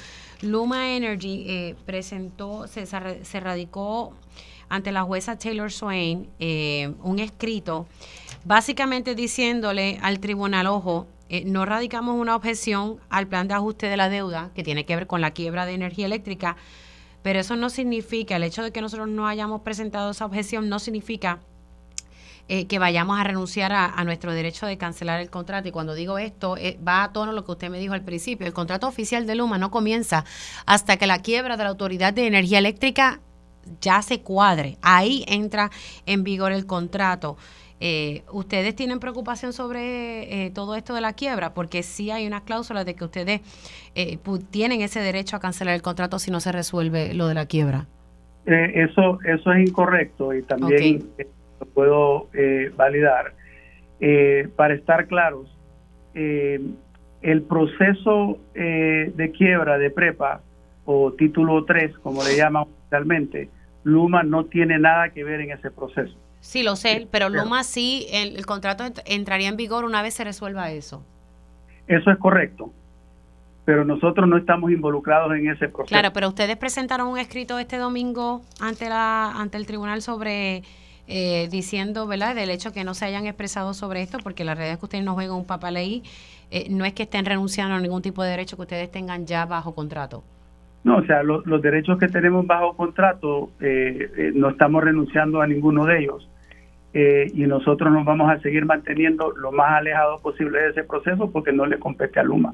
Luma 0.41 0.95
Energy 0.95 1.45
eh, 1.47 1.75
presentó, 1.86 2.65
se, 2.67 3.39
radicó 3.39 4.13
ante 4.69 4.91
la 4.91 5.04
jueza 5.04 5.38
Taylor 5.38 5.71
Swain 5.71 6.30
eh, 6.39 6.93
un 7.04 7.19
escrito 7.19 7.88
básicamente 8.43 9.15
diciéndole 9.15 9.99
al 10.01 10.19
tribunal, 10.19 10.67
ojo, 10.67 11.08
eh, 11.30 11.43
no 11.45 11.65
radicamos 11.65 12.19
una 12.19 12.36
objeción 12.36 12.97
al 13.10 13.27
plan 13.27 13.47
de 13.47 13.54
ajuste 13.54 13.88
de 13.88 13.97
la 13.97 14.10
deuda 14.10 14.51
que 14.56 14.63
tiene 14.63 14.86
que 14.86 14.95
ver 14.95 15.08
con 15.08 15.21
la 15.21 15.32
quiebra 15.32 15.65
de 15.65 15.73
energía 15.73 16.06
eléctrica, 16.06 16.58
pero 17.21 17.39
eso 17.39 17.56
no 17.56 17.69
significa, 17.69 18.36
el 18.36 18.43
hecho 18.43 18.63
de 18.63 18.71
que 18.71 18.82
nosotros 18.82 19.08
no 19.08 19.27
hayamos 19.27 19.62
presentado 19.62 20.12
esa 20.12 20.25
objeción 20.25 20.69
no 20.69 20.80
significa 20.80 21.39
eh, 22.47 22.67
que 22.67 22.80
vayamos 22.80 23.19
a 23.19 23.23
renunciar 23.23 23.71
a, 23.71 24.04
nuestro 24.04 24.34
derecho 24.34 24.65
de 24.65 24.77
cancelar 24.77 25.21
el 25.21 25.30
contrato. 25.30 25.67
Y 25.67 25.71
cuando 25.71 25.93
digo 25.93 26.17
esto, 26.17 26.58
eh, 26.58 26.77
va 26.86 27.04
a 27.04 27.13
tono 27.13 27.32
lo 27.32 27.45
que 27.45 27.51
usted 27.51 27.69
me 27.69 27.80
dijo 27.80 27.93
al 27.93 28.04
principio. 28.04 28.45
El 28.45 28.54
contrato 28.54 28.88
oficial 28.88 29.25
de 29.25 29.36
Luma 29.36 29.58
no 29.58 29.71
comienza 29.71 30.25
hasta 30.65 30.97
que 30.97 31.08
la 31.08 31.19
quiebra 31.19 31.56
de 31.56 31.63
la 31.63 31.69
Autoridad 31.69 32.13
de 32.13 32.27
Energía 32.27 32.60
Eléctrica 32.60 33.19
ya 33.80 34.01
se 34.01 34.21
cuadre. 34.21 34.77
Ahí 34.82 35.23
entra 35.27 35.69
en 36.06 36.23
vigor 36.23 36.51
el 36.51 36.65
contrato. 36.65 37.38
Eh, 37.80 38.23
¿Ustedes 38.32 38.75
tienen 38.75 38.99
preocupación 38.99 39.54
sobre 39.54 40.51
todo 40.54 40.75
esto 40.75 40.93
de 40.93 41.01
la 41.01 41.13
quiebra? 41.13 41.54
Porque 41.54 41.84
sí 41.84 42.12
hay 42.12 42.27
unas 42.27 42.41
cláusulas 42.41 42.86
de 42.86 42.95
que 42.95 43.06
ustedes 43.06 43.41
tienen 44.49 44.82
ese 44.82 44.99
derecho 44.99 45.36
a 45.36 45.39
cancelar 45.39 45.73
el 45.73 45.82
contrato 45.82 46.19
si 46.19 46.32
no 46.32 46.39
se 46.39 46.51
resuelve 46.51 47.13
lo 47.13 47.27
de 47.27 47.34
la 47.34 47.45
quiebra. 47.45 47.88
eso, 48.45 49.19
eso 49.25 49.54
es 49.54 49.69
incorrecto 49.69 50.34
y 50.34 50.43
también 50.43 51.10
lo 51.62 51.67
puedo 51.67 52.30
eh, 52.34 52.71
validar. 52.76 53.34
Eh, 54.00 54.50
para 54.56 54.74
estar 54.74 55.08
claros, 55.08 55.47
eh, 56.15 56.60
el 57.21 57.43
proceso 57.43 58.39
de 58.54 59.32
quiebra 59.38 59.78
de 59.78 59.91
prepa 59.91 60.41
o 60.86 61.13
título 61.13 61.63
3, 61.65 62.00
como 62.00 62.24
le 62.24 62.36
llaman 62.36 62.63
oficialmente, 62.63 63.50
Luma 63.84 64.24
no 64.24 64.45
tiene 64.45 64.80
nada 64.80 65.10
que 65.10 65.24
ver 65.24 65.41
en 65.41 65.52
ese 65.52 65.69
proceso. 65.69 66.15
Sí, 66.39 66.63
lo 66.63 66.76
sé, 66.76 67.08
pero 67.12 67.30
Luma 67.30 67.63
sí, 67.63 68.08
el, 68.12 68.43
contrato 68.47 68.84
entraría 69.06 69.50
en 69.50 69.58
vigor 69.58 69.86
una 69.86 70.02
vez 70.02 70.15
se 70.15 70.24
resuelva 70.24 70.71
eso. 70.71 71.06
Eso 71.88 72.10
es 72.10 72.17
correcto 72.17 72.74
pero 73.63 73.86
nosotros 73.86 74.28
no 74.28 74.38
estamos 74.38 74.71
involucrados 74.71 75.32
en 75.34 75.50
ese 75.50 75.69
proceso. 75.69 75.93
Claro, 75.93 76.12
pero 76.13 76.28
ustedes 76.28 76.58
presentaron 76.58 77.08
un 77.08 77.19
escrito 77.19 77.60
este 77.60 77.78
domingo 77.78 78.41
ante 78.60 78.89
la 78.89 79.32
ante 79.32 79.58
el 79.58 79.65
tribunal 79.65 80.02
sobre 80.02 80.63
eh, 81.07 81.47
diciendo, 81.51 82.07
¿verdad?, 82.07 82.35
del 82.35 82.49
hecho 82.49 82.71
que 82.71 82.83
no 82.83 82.93
se 82.93 83.05
hayan 83.05 83.25
expresado 83.25 83.73
sobre 83.73 84.01
esto, 84.01 84.19
porque 84.23 84.43
la 84.43 84.55
realidad 84.55 84.73
es 84.73 84.79
que 84.79 84.85
ustedes 84.85 85.03
no 85.03 85.13
juegan 85.13 85.35
un 85.35 85.45
papel 85.45 85.75
ahí, 85.75 86.03
eh, 86.51 86.67
no 86.69 86.85
es 86.85 86.93
que 86.93 87.03
estén 87.03 87.25
renunciando 87.25 87.75
a 87.75 87.79
ningún 87.79 88.01
tipo 88.01 88.23
de 88.23 88.31
derecho 88.31 88.55
que 88.55 88.63
ustedes 88.63 88.91
tengan 88.91 89.25
ya 89.25 89.45
bajo 89.45 89.73
contrato. 89.73 90.23
No, 90.83 90.97
o 90.97 91.05
sea, 91.05 91.21
los 91.21 91.61
derechos 91.61 91.99
que 91.99 92.07
tenemos 92.07 92.47
bajo 92.47 92.75
contrato 92.75 93.51
eh, 93.59 94.31
no 94.33 94.49
estamos 94.49 94.83
renunciando 94.83 95.41
a 95.41 95.47
ninguno 95.47 95.85
de 95.85 95.99
ellos. 95.99 96.27
y 96.93 97.43
nosotros 97.45 97.91
nos 97.93 98.03
vamos 98.03 98.29
a 98.29 98.39
seguir 98.39 98.65
manteniendo 98.65 99.31
lo 99.31 99.51
más 99.51 99.79
alejado 99.79 100.17
posible 100.17 100.59
de 100.59 100.69
ese 100.71 100.83
proceso 100.83 101.29
porque 101.31 101.53
no 101.53 101.65
le 101.65 101.77
compete 101.77 102.19
a 102.19 102.23
Luma. 102.23 102.53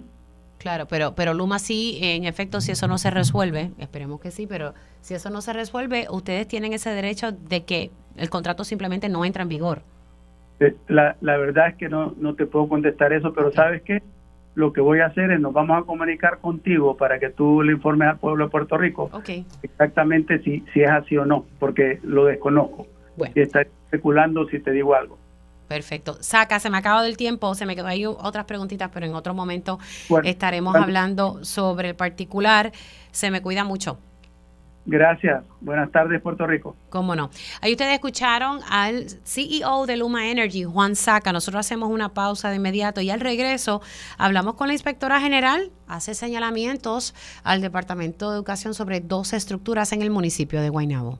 Claro, 0.57 0.87
pero, 0.87 1.13
pero 1.15 1.33
Luma 1.33 1.59
sí, 1.59 1.99
en 2.01 2.25
efecto, 2.25 2.61
si 2.61 2.71
eso 2.71 2.87
no 2.87 2.97
se 2.97 3.11
resuelve, 3.11 3.71
esperemos 3.77 4.19
que 4.19 4.31
sí, 4.31 4.47
pero 4.47 4.73
si 5.01 5.13
eso 5.13 5.29
no 5.29 5.41
se 5.41 5.53
resuelve, 5.53 6.07
ustedes 6.09 6.47
tienen 6.47 6.73
ese 6.73 6.89
derecho 6.89 7.31
de 7.31 7.63
que 7.63 7.91
el 8.15 8.29
contrato 8.29 8.63
simplemente 8.63 9.07
no 9.07 9.23
entra 9.23 9.43
en 9.43 9.49
vigor. 9.49 9.81
Eh, 10.59 10.75
la, 10.87 11.15
la 11.21 11.37
verdad 11.37 11.69
es 11.69 11.75
que 11.75 11.89
no, 11.89 12.15
no 12.17 12.33
te 12.33 12.47
puedo 12.47 12.67
contestar 12.67 13.13
eso, 13.13 13.33
pero 13.33 13.51
¿sabes 13.51 13.83
qué? 13.83 14.01
Lo 14.55 14.73
que 14.73 14.81
voy 14.81 15.01
a 15.01 15.05
hacer 15.05 15.29
es 15.29 15.39
nos 15.39 15.53
vamos 15.53 15.79
a 15.79 15.85
comunicar 15.85 16.39
contigo 16.39 16.97
para 16.97 17.19
que 17.19 17.29
tú 17.29 17.61
le 17.61 17.73
informes 17.73 18.09
al 18.09 18.17
pueblo 18.17 18.45
de 18.45 18.49
Puerto 18.49 18.75
Rico 18.75 19.11
exactamente 19.61 20.39
si, 20.39 20.63
si 20.73 20.81
es 20.81 20.89
así 20.89 21.15
o 21.15 21.25
no, 21.25 21.45
porque 21.59 21.99
lo 22.01 22.25
desconozco. 22.25 22.87
Y 23.35 23.41
está 23.41 23.61
especulando 23.61 24.47
si 24.47 24.59
te 24.59 24.71
digo 24.71 24.95
algo. 24.95 25.19
Perfecto. 25.67 26.17
Saca, 26.21 26.59
se 26.59 26.69
me 26.69 26.77
acaba 26.77 27.03
del 27.03 27.17
tiempo, 27.17 27.53
se 27.55 27.65
me 27.65 27.75
quedó 27.75 27.87
ahí 27.87 28.05
otras 28.05 28.45
preguntitas, 28.45 28.89
pero 28.93 29.05
en 29.05 29.15
otro 29.15 29.33
momento 29.33 29.79
estaremos 30.23 30.75
hablando 30.75 31.43
sobre 31.43 31.89
el 31.89 31.95
particular. 31.95 32.71
Se 33.11 33.31
me 33.31 33.41
cuida 33.41 33.63
mucho. 33.63 33.99
Gracias. 34.87 35.43
Buenas 35.59 35.91
tardes, 35.91 36.21
Puerto 36.21 36.47
Rico. 36.47 36.77
Cómo 36.89 37.13
no. 37.13 37.29
Ahí 37.59 37.73
ustedes 37.73 37.93
escucharon 37.93 38.61
al 38.69 39.07
CEO 39.25 39.85
de 39.85 39.97
Luma 39.97 40.29
Energy, 40.29 40.63
Juan 40.63 40.95
Saca. 40.95 41.33
Nosotros 41.33 41.59
hacemos 41.59 41.89
una 41.89 42.13
pausa 42.13 42.49
de 42.49 42.55
inmediato 42.55 43.01
y 43.01 43.09
al 43.09 43.19
regreso 43.19 43.81
hablamos 44.17 44.53
con 44.53 44.67
la 44.67 44.73
inspectora 44.73 45.19
general, 45.19 45.71
hace 45.89 46.13
señalamientos 46.13 47.13
al 47.43 47.59
Departamento 47.59 48.29
de 48.31 48.37
Educación 48.37 48.73
sobre 48.73 49.01
dos 49.01 49.33
estructuras 49.33 49.91
en 49.91 50.01
el 50.01 50.09
municipio 50.09 50.61
de 50.61 50.69
Guaynabo. 50.69 51.19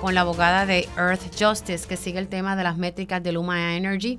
con 0.00 0.14
la 0.14 0.22
abogada 0.22 0.64
de 0.64 0.88
Earth 0.96 1.20
Justice 1.38 1.86
que 1.86 1.96
sigue 1.96 2.18
el 2.18 2.28
tema 2.28 2.56
de 2.56 2.64
las 2.64 2.78
métricas 2.78 3.22
de 3.22 3.32
Luma 3.32 3.76
Energy 3.76 4.18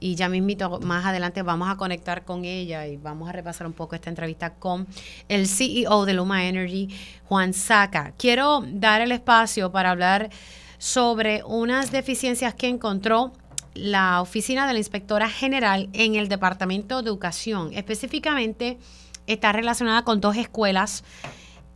y 0.00 0.14
ya 0.14 0.28
mismito 0.28 0.80
más 0.80 1.04
adelante 1.04 1.42
vamos 1.42 1.68
a 1.68 1.76
conectar 1.76 2.24
con 2.24 2.46
ella 2.46 2.86
y 2.86 2.96
vamos 2.96 3.28
a 3.28 3.32
repasar 3.32 3.66
un 3.66 3.74
poco 3.74 3.94
esta 3.94 4.08
entrevista 4.08 4.54
con 4.54 4.86
el 5.28 5.46
CEO 5.46 6.06
de 6.06 6.14
Luma 6.14 6.46
Energy, 6.46 6.88
Juan 7.24 7.52
Saca. 7.52 8.12
Quiero 8.16 8.64
dar 8.66 9.02
el 9.02 9.12
espacio 9.12 9.70
para 9.70 9.90
hablar 9.90 10.30
sobre 10.78 11.42
unas 11.44 11.90
deficiencias 11.90 12.54
que 12.54 12.68
encontró 12.68 13.32
la 13.74 14.22
oficina 14.22 14.66
de 14.66 14.72
la 14.72 14.78
inspectora 14.78 15.28
general 15.28 15.90
en 15.92 16.14
el 16.14 16.28
Departamento 16.28 17.02
de 17.02 17.08
Educación. 17.08 17.70
Específicamente 17.74 18.78
está 19.26 19.52
relacionada 19.52 20.04
con 20.04 20.22
dos 20.22 20.36
escuelas 20.36 21.04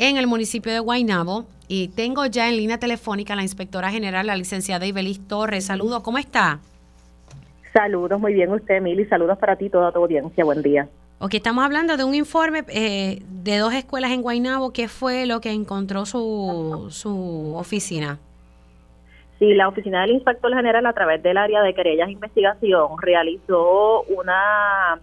en 0.08 0.16
el 0.16 0.26
municipio 0.26 0.72
de 0.72 0.80
Guaynabo 0.80 1.44
y 1.68 1.88
tengo 1.88 2.26
ya 2.26 2.48
en 2.48 2.56
línea 2.56 2.78
telefónica 2.78 3.34
a 3.34 3.36
la 3.36 3.42
inspectora 3.42 3.88
general, 3.90 4.26
la 4.26 4.34
licenciada 4.34 4.84
Ibelis 4.84 5.28
Torres. 5.28 5.66
Saludos, 5.66 6.02
¿cómo 6.02 6.18
está? 6.18 6.58
Saludos, 7.72 8.20
muy 8.20 8.34
bien 8.34 8.50
usted, 8.50 8.82
Mili. 8.82 9.04
Saludos 9.06 9.38
para 9.38 9.54
ti, 9.54 9.70
toda 9.70 9.92
tu 9.92 10.00
audiencia. 10.00 10.44
Buen 10.44 10.60
día. 10.60 10.88
Ok, 11.20 11.34
estamos 11.34 11.64
hablando 11.64 11.96
de 11.96 12.02
un 12.02 12.16
informe 12.16 12.64
eh, 12.68 13.22
de 13.28 13.58
dos 13.58 13.72
escuelas 13.74 14.10
en 14.10 14.22
Guaynabo. 14.22 14.72
¿Qué 14.72 14.88
fue 14.88 15.24
lo 15.24 15.40
que 15.40 15.52
encontró 15.52 16.04
su, 16.04 16.88
su 16.90 17.54
oficina? 17.54 18.18
Sí, 19.38 19.54
la 19.54 19.68
oficina 19.68 20.02
del 20.02 20.12
inspector 20.12 20.52
general 20.52 20.84
a 20.84 20.92
través 20.92 21.22
del 21.22 21.36
área 21.36 21.62
de 21.62 21.74
querellas 21.74 22.08
e 22.08 22.12
investigación 22.12 22.88
realizó 23.00 24.02
una 24.02 25.00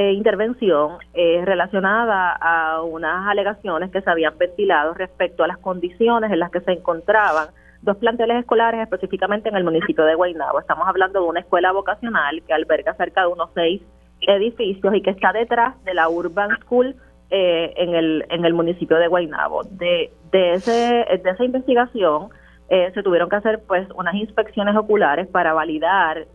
eh, 0.00 0.12
intervención 0.14 0.96
eh, 1.12 1.42
relacionada 1.44 2.32
a 2.32 2.82
unas 2.82 3.28
alegaciones 3.28 3.90
que 3.90 4.00
se 4.00 4.08
habían 4.08 4.38
ventilado 4.38 4.94
respecto 4.94 5.44
a 5.44 5.46
las 5.46 5.58
condiciones 5.58 6.32
en 6.32 6.38
las 6.38 6.50
que 6.50 6.62
se 6.62 6.72
encontraban 6.72 7.48
dos 7.82 7.98
planteles 7.98 8.38
escolares 8.38 8.80
específicamente 8.80 9.50
en 9.50 9.56
el 9.56 9.64
municipio 9.64 10.06
de 10.06 10.14
Guaynabo. 10.14 10.58
Estamos 10.58 10.88
hablando 10.88 11.20
de 11.20 11.28
una 11.28 11.40
escuela 11.40 11.72
vocacional 11.72 12.42
que 12.46 12.54
alberga 12.54 12.94
cerca 12.94 13.26
de 13.26 13.26
unos 13.26 13.50
seis 13.54 13.82
edificios 14.22 14.94
y 14.94 15.02
que 15.02 15.10
está 15.10 15.34
detrás 15.34 15.74
de 15.84 15.92
la 15.92 16.08
Urban 16.08 16.56
School 16.62 16.96
eh, 17.28 17.74
en, 17.76 17.94
el, 17.94 18.24
en 18.30 18.46
el 18.46 18.54
municipio 18.54 18.96
de 18.96 19.06
Guaynabo. 19.06 19.64
De, 19.64 20.14
de, 20.32 20.54
ese, 20.54 21.04
de 21.22 21.30
esa 21.30 21.44
investigación 21.44 22.30
eh, 22.70 22.90
se 22.94 23.02
tuvieron 23.02 23.28
que 23.28 23.36
hacer 23.36 23.60
pues 23.68 23.86
unas 23.94 24.14
inspecciones 24.14 24.74
oculares 24.76 25.26
para 25.26 25.52
validar 25.52 26.26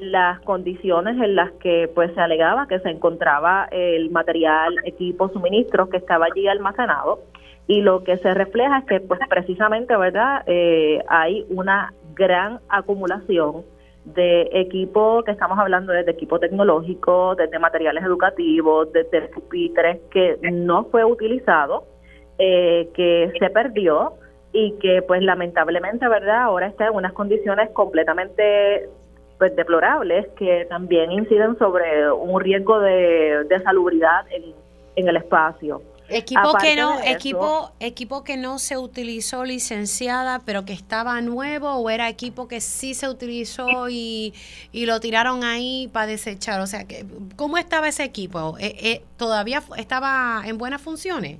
las 0.00 0.40
condiciones 0.40 1.20
en 1.20 1.36
las 1.36 1.52
que 1.52 1.90
pues 1.94 2.12
se 2.14 2.20
alegaba 2.20 2.66
que 2.66 2.80
se 2.80 2.88
encontraba 2.88 3.68
el 3.70 4.10
material, 4.10 4.74
equipo, 4.84 5.28
suministros 5.28 5.88
que 5.90 5.98
estaba 5.98 6.26
allí 6.26 6.48
almacenado. 6.48 7.20
Y 7.66 7.82
lo 7.82 8.02
que 8.02 8.16
se 8.16 8.34
refleja 8.34 8.78
es 8.78 8.84
que 8.86 9.00
pues 9.00 9.20
precisamente 9.28 9.96
verdad 9.96 10.42
eh, 10.46 11.04
hay 11.08 11.46
una 11.50 11.92
gran 12.14 12.60
acumulación 12.68 13.62
de 14.04 14.48
equipo 14.52 15.22
que 15.24 15.32
estamos 15.32 15.58
hablando 15.58 15.92
desde 15.92 16.10
equipo 16.10 16.38
tecnológico, 16.40 17.34
desde 17.36 17.58
materiales 17.58 18.02
educativos, 18.02 18.92
desde 18.92 19.28
pupitres 19.28 20.00
que 20.10 20.38
no 20.50 20.84
fue 20.84 21.04
utilizado, 21.04 21.84
eh, 22.38 22.88
que 22.94 23.32
se 23.38 23.50
perdió 23.50 24.14
y 24.52 24.72
que 24.78 25.02
pues 25.02 25.22
lamentablemente 25.22 26.08
verdad 26.08 26.44
ahora 26.44 26.66
está 26.66 26.86
en 26.86 26.94
unas 26.94 27.12
condiciones 27.12 27.70
completamente 27.70 28.88
pues 29.40 29.56
deplorables 29.56 30.28
que 30.36 30.66
también 30.68 31.10
inciden 31.10 31.56
sobre 31.56 32.12
un 32.12 32.38
riesgo 32.40 32.78
de, 32.78 33.44
de 33.48 33.62
salubridad 33.62 34.26
en, 34.30 34.54
en 34.96 35.08
el 35.08 35.16
espacio. 35.16 35.80
Equipo 36.10 36.52
que 36.60 36.76
no, 36.76 37.00
equipo, 37.02 37.70
equipo 37.80 38.22
que 38.22 38.36
no 38.36 38.58
se 38.58 38.76
utilizó 38.76 39.44
licenciada, 39.44 40.42
pero 40.44 40.66
que 40.66 40.74
estaba 40.74 41.18
nuevo, 41.22 41.72
o 41.72 41.88
era 41.88 42.10
equipo 42.10 42.48
que 42.48 42.60
sí 42.60 42.92
se 42.92 43.08
utilizó 43.08 43.88
y, 43.88 44.34
y 44.72 44.84
lo 44.84 45.00
tiraron 45.00 45.42
ahí 45.42 45.88
para 45.90 46.06
desechar. 46.06 46.60
O 46.60 46.66
sea, 46.66 46.84
que, 46.84 47.06
¿cómo 47.36 47.56
estaba 47.56 47.88
ese 47.88 48.04
equipo? 48.04 48.56
¿Eh, 48.58 48.74
eh, 48.82 49.02
¿Todavía 49.16 49.62
estaba 49.78 50.42
en 50.44 50.58
buenas 50.58 50.82
funciones? 50.82 51.38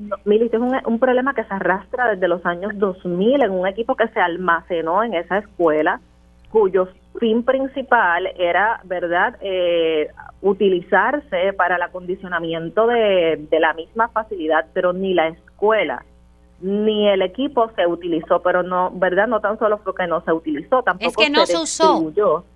No, 0.00 0.16
es 0.26 0.52
un, 0.54 0.76
un, 0.84 0.98
problema 0.98 1.32
que 1.32 1.44
se 1.44 1.54
arrastra 1.54 2.10
desde 2.10 2.26
los 2.26 2.44
años 2.44 2.72
2000 2.74 3.42
en 3.44 3.50
un 3.52 3.68
equipo 3.68 3.94
que 3.94 4.08
se 4.08 4.18
almacenó 4.18 5.04
en 5.04 5.14
esa 5.14 5.38
escuela, 5.38 6.00
cuyo 6.50 6.88
fin 7.18 7.42
principal 7.42 8.26
era, 8.36 8.80
¿verdad?, 8.84 9.36
eh, 9.40 10.08
utilizarse 10.40 11.52
para 11.54 11.76
el 11.76 11.82
acondicionamiento 11.82 12.86
de, 12.86 13.48
la 13.58 13.74
misma 13.74 14.08
facilidad, 14.08 14.66
pero 14.72 14.92
ni 14.92 15.14
la 15.14 15.28
escuela 15.28 16.04
ni 16.58 17.06
el 17.06 17.20
equipo 17.20 17.70
se 17.76 17.86
utilizó, 17.86 18.40
pero 18.40 18.62
no, 18.62 18.90
¿verdad? 18.94 19.26
No 19.26 19.40
tan 19.40 19.58
solo 19.58 19.78
porque 19.84 20.06
no 20.06 20.22
se 20.22 20.32
utilizó, 20.32 20.82
tampoco 20.82 21.10
es 21.10 21.16
que 21.16 21.30
no 21.30 21.44
se, 21.44 21.58
usó, 21.58 22.00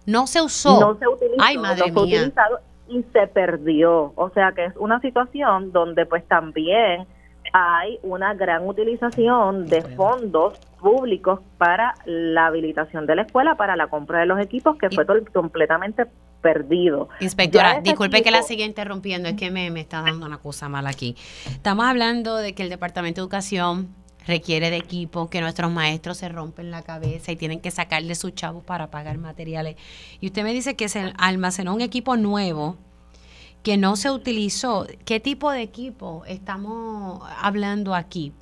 no 0.07 0.27
se 0.27 0.41
usó, 0.41 0.81
no 0.81 0.99
se 0.99 1.07
utilizó, 1.07 1.37
Ay, 1.39 1.59
madre 1.59 1.91
no 1.91 2.01
utilizado 2.01 2.61
y 2.89 3.03
se 3.13 3.27
perdió, 3.27 4.13
o 4.17 4.31
sea 4.31 4.53
que 4.53 4.65
es 4.65 4.77
una 4.79 5.01
situación 5.01 5.71
donde 5.71 6.07
pues 6.07 6.27
también 6.29 7.07
hay 7.53 7.99
una 8.03 8.33
gran 8.33 8.67
utilización 8.67 9.67
de 9.67 9.83
fondos 9.83 10.59
públicos 10.81 11.41
para 11.59 11.95
la 12.05 12.47
habilitación 12.47 13.07
de 13.07 13.17
la 13.17 13.23
escuela, 13.23 13.57
para 13.57 13.77
la 13.77 13.89
compra 13.89 14.21
de 14.21 14.27
los 14.27 14.41
equipos, 14.41 14.77
que 14.77 14.91
fue 14.91 15.07
completamente 15.33 16.07
perdido. 16.41 17.09
Inspectora, 17.21 17.81
disculpe 17.81 18.23
que 18.23 18.31
la 18.31 18.43
siga 18.43 18.65
interrumpiendo, 18.65 19.29
es 19.29 19.37
que 19.37 19.51
me, 19.51 19.69
está 19.81 20.03
dando 20.03 20.27
una 20.27 20.39
cosa 20.39 20.69
mal 20.69 20.87
aquí. 20.87 21.17
Estamos 21.47 21.85
hablando 21.85 22.37
de 22.37 22.55
que 22.55 22.63
el 22.63 22.71
Departamento 22.71 23.21
de 23.21 23.25
Educación 23.25 23.95
requiere 24.27 24.71
de 24.71 24.77
equipo, 24.77 25.29
que 25.29 25.41
nuestros 25.41 25.71
maestros 25.71 26.19
se 26.19 26.29
rompen 26.29 26.71
la 26.71 26.83
cabeza 26.83 27.33
y 27.33 27.37
tienen 27.37 27.61
que 27.61 27.71
sacarle 27.71 28.15
sus 28.15 28.35
chavos 28.35 28.65
para 28.65 28.91
pagar 28.91 29.19
materiales. 29.19 29.77
Y 30.21 30.27
usted 30.27 30.43
me 30.43 30.53
dice 30.53 30.77
que 30.77 30.89
se 30.89 31.13
almacenó 31.19 31.75
un 31.75 31.81
equipo 31.81 32.17
nuevo 32.17 32.77
que 33.63 33.77
no 33.77 33.97
se 33.97 34.11
utilizó. 34.11 34.87
¿Qué 35.05 35.21
tipo 35.21 35.51
de 35.51 35.63
equipo 35.63 36.23
estamos 36.27 37.23
hablando 37.41 37.95
aquí? 37.95 38.33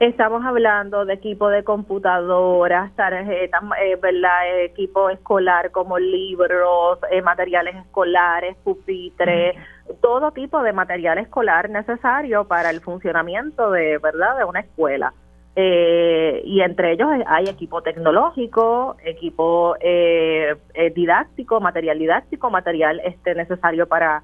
Estamos 0.00 0.44
hablando 0.44 1.04
de 1.04 1.14
equipo 1.14 1.48
de 1.48 1.64
computadoras, 1.64 2.94
tarjetas, 2.94 3.62
eh, 3.82 3.96
¿verdad? 4.00 4.62
equipo 4.64 5.10
escolar 5.10 5.72
como 5.72 5.98
libros, 5.98 7.00
eh, 7.10 7.20
materiales 7.20 7.74
escolares, 7.74 8.56
pupitres, 8.62 9.56
todo 10.00 10.30
tipo 10.30 10.62
de 10.62 10.72
material 10.72 11.18
escolar 11.18 11.68
necesario 11.68 12.44
para 12.46 12.70
el 12.70 12.80
funcionamiento 12.80 13.72
de, 13.72 13.98
¿verdad? 13.98 14.38
de 14.38 14.44
una 14.44 14.60
escuela. 14.60 15.12
Eh, 15.56 16.42
y 16.44 16.60
entre 16.60 16.92
ellos 16.92 17.08
hay 17.26 17.46
equipo 17.46 17.82
tecnológico, 17.82 18.96
equipo 19.04 19.74
eh, 19.80 20.54
eh, 20.74 20.90
didáctico, 20.90 21.60
material 21.60 21.98
didáctico, 21.98 22.48
material 22.48 23.00
este 23.04 23.34
necesario 23.34 23.88
para 23.88 24.22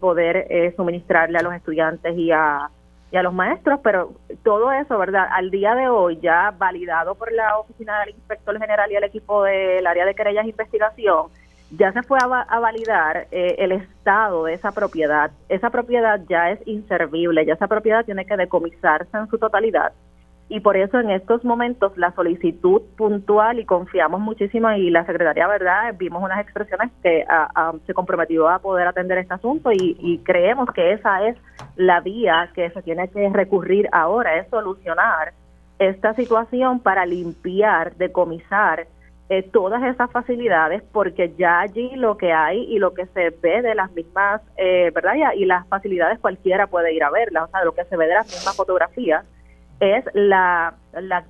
poder 0.00 0.74
suministrarle 0.76 1.38
a 1.38 1.42
los 1.42 1.54
estudiantes 1.54 2.14
y 2.18 2.30
a, 2.30 2.68
y 3.12 3.16
a 3.16 3.22
los 3.22 3.34
maestros, 3.34 3.78
pero 3.84 4.14
todo 4.42 4.72
eso, 4.72 4.96
¿verdad? 4.96 5.28
Al 5.30 5.50
día 5.50 5.74
de 5.74 5.86
hoy 5.88 6.18
ya 6.22 6.50
validado 6.56 7.14
por 7.14 7.30
la 7.30 7.58
oficina 7.58 8.00
del 8.00 8.14
inspector 8.14 8.58
general 8.58 8.90
y 8.90 8.96
el 8.96 9.04
equipo 9.04 9.44
del 9.44 9.86
área 9.86 10.06
de 10.06 10.14
querellas 10.14 10.46
e 10.46 10.48
investigación, 10.48 11.26
ya 11.76 11.92
se 11.92 12.02
fue 12.02 12.18
a, 12.20 12.58
validar 12.58 13.28
el 13.30 13.72
estado 13.72 14.44
de 14.44 14.54
esa 14.54 14.72
propiedad. 14.72 15.30
Esa 15.50 15.68
propiedad 15.68 16.20
ya 16.28 16.50
es 16.50 16.66
inservible, 16.66 17.44
ya 17.44 17.54
esa 17.54 17.68
propiedad 17.68 18.04
tiene 18.04 18.24
que 18.24 18.36
decomisarse 18.36 19.14
en 19.14 19.28
su 19.28 19.38
totalidad 19.38 19.92
y 20.52 20.60
por 20.60 20.76
eso 20.76 21.00
en 21.00 21.08
estos 21.08 21.42
momentos 21.44 21.96
la 21.96 22.12
solicitud 22.12 22.82
puntual 22.98 23.58
y 23.58 23.64
confiamos 23.64 24.20
muchísimo 24.20 24.70
y 24.72 24.90
la 24.90 25.06
secretaria, 25.06 25.48
¿verdad? 25.48 25.94
Vimos 25.96 26.22
unas 26.22 26.40
expresiones 26.40 26.90
que 27.02 27.24
se 27.86 27.94
comprometió 27.94 28.50
a 28.50 28.58
poder 28.58 28.86
atender 28.86 29.16
este 29.16 29.32
asunto 29.32 29.72
y, 29.72 30.20
creemos 30.22 30.68
que 30.74 30.92
esa 30.92 31.26
es 31.26 31.38
la 31.76 32.00
vía 32.00 32.50
que 32.54 32.68
se 32.68 32.82
tiene 32.82 33.08
que 33.08 33.30
recurrir 33.30 33.88
ahora, 33.92 34.36
es 34.36 34.48
solucionar 34.50 35.32
esta 35.78 36.12
situación 36.12 36.80
para 36.80 37.06
limpiar, 37.06 37.94
decomisar 37.96 38.86
eh, 39.30 39.42
todas 39.54 39.82
esas 39.84 40.10
facilidades 40.10 40.82
porque 40.92 41.32
ya 41.38 41.60
allí 41.60 41.96
lo 41.96 42.18
que 42.18 42.30
hay 42.34 42.64
y 42.64 42.78
lo 42.78 42.92
que 42.92 43.06
se 43.06 43.30
ve 43.30 43.62
de 43.62 43.74
las 43.74 43.90
mismas, 43.92 44.42
eh, 44.58 44.90
¿verdad? 44.94 45.14
Y 45.34 45.46
las 45.46 45.66
facilidades 45.68 46.18
cualquiera 46.18 46.66
puede 46.66 46.92
ir 46.92 47.04
a 47.04 47.10
verlas, 47.10 47.44
o 47.44 47.50
sea, 47.50 47.64
lo 47.64 47.72
que 47.72 47.86
se 47.86 47.96
ve 47.96 48.06
de 48.06 48.14
las 48.16 48.26
mismas 48.26 48.54
fotografías 48.54 49.24
es 49.82 50.04
la, 50.14 50.74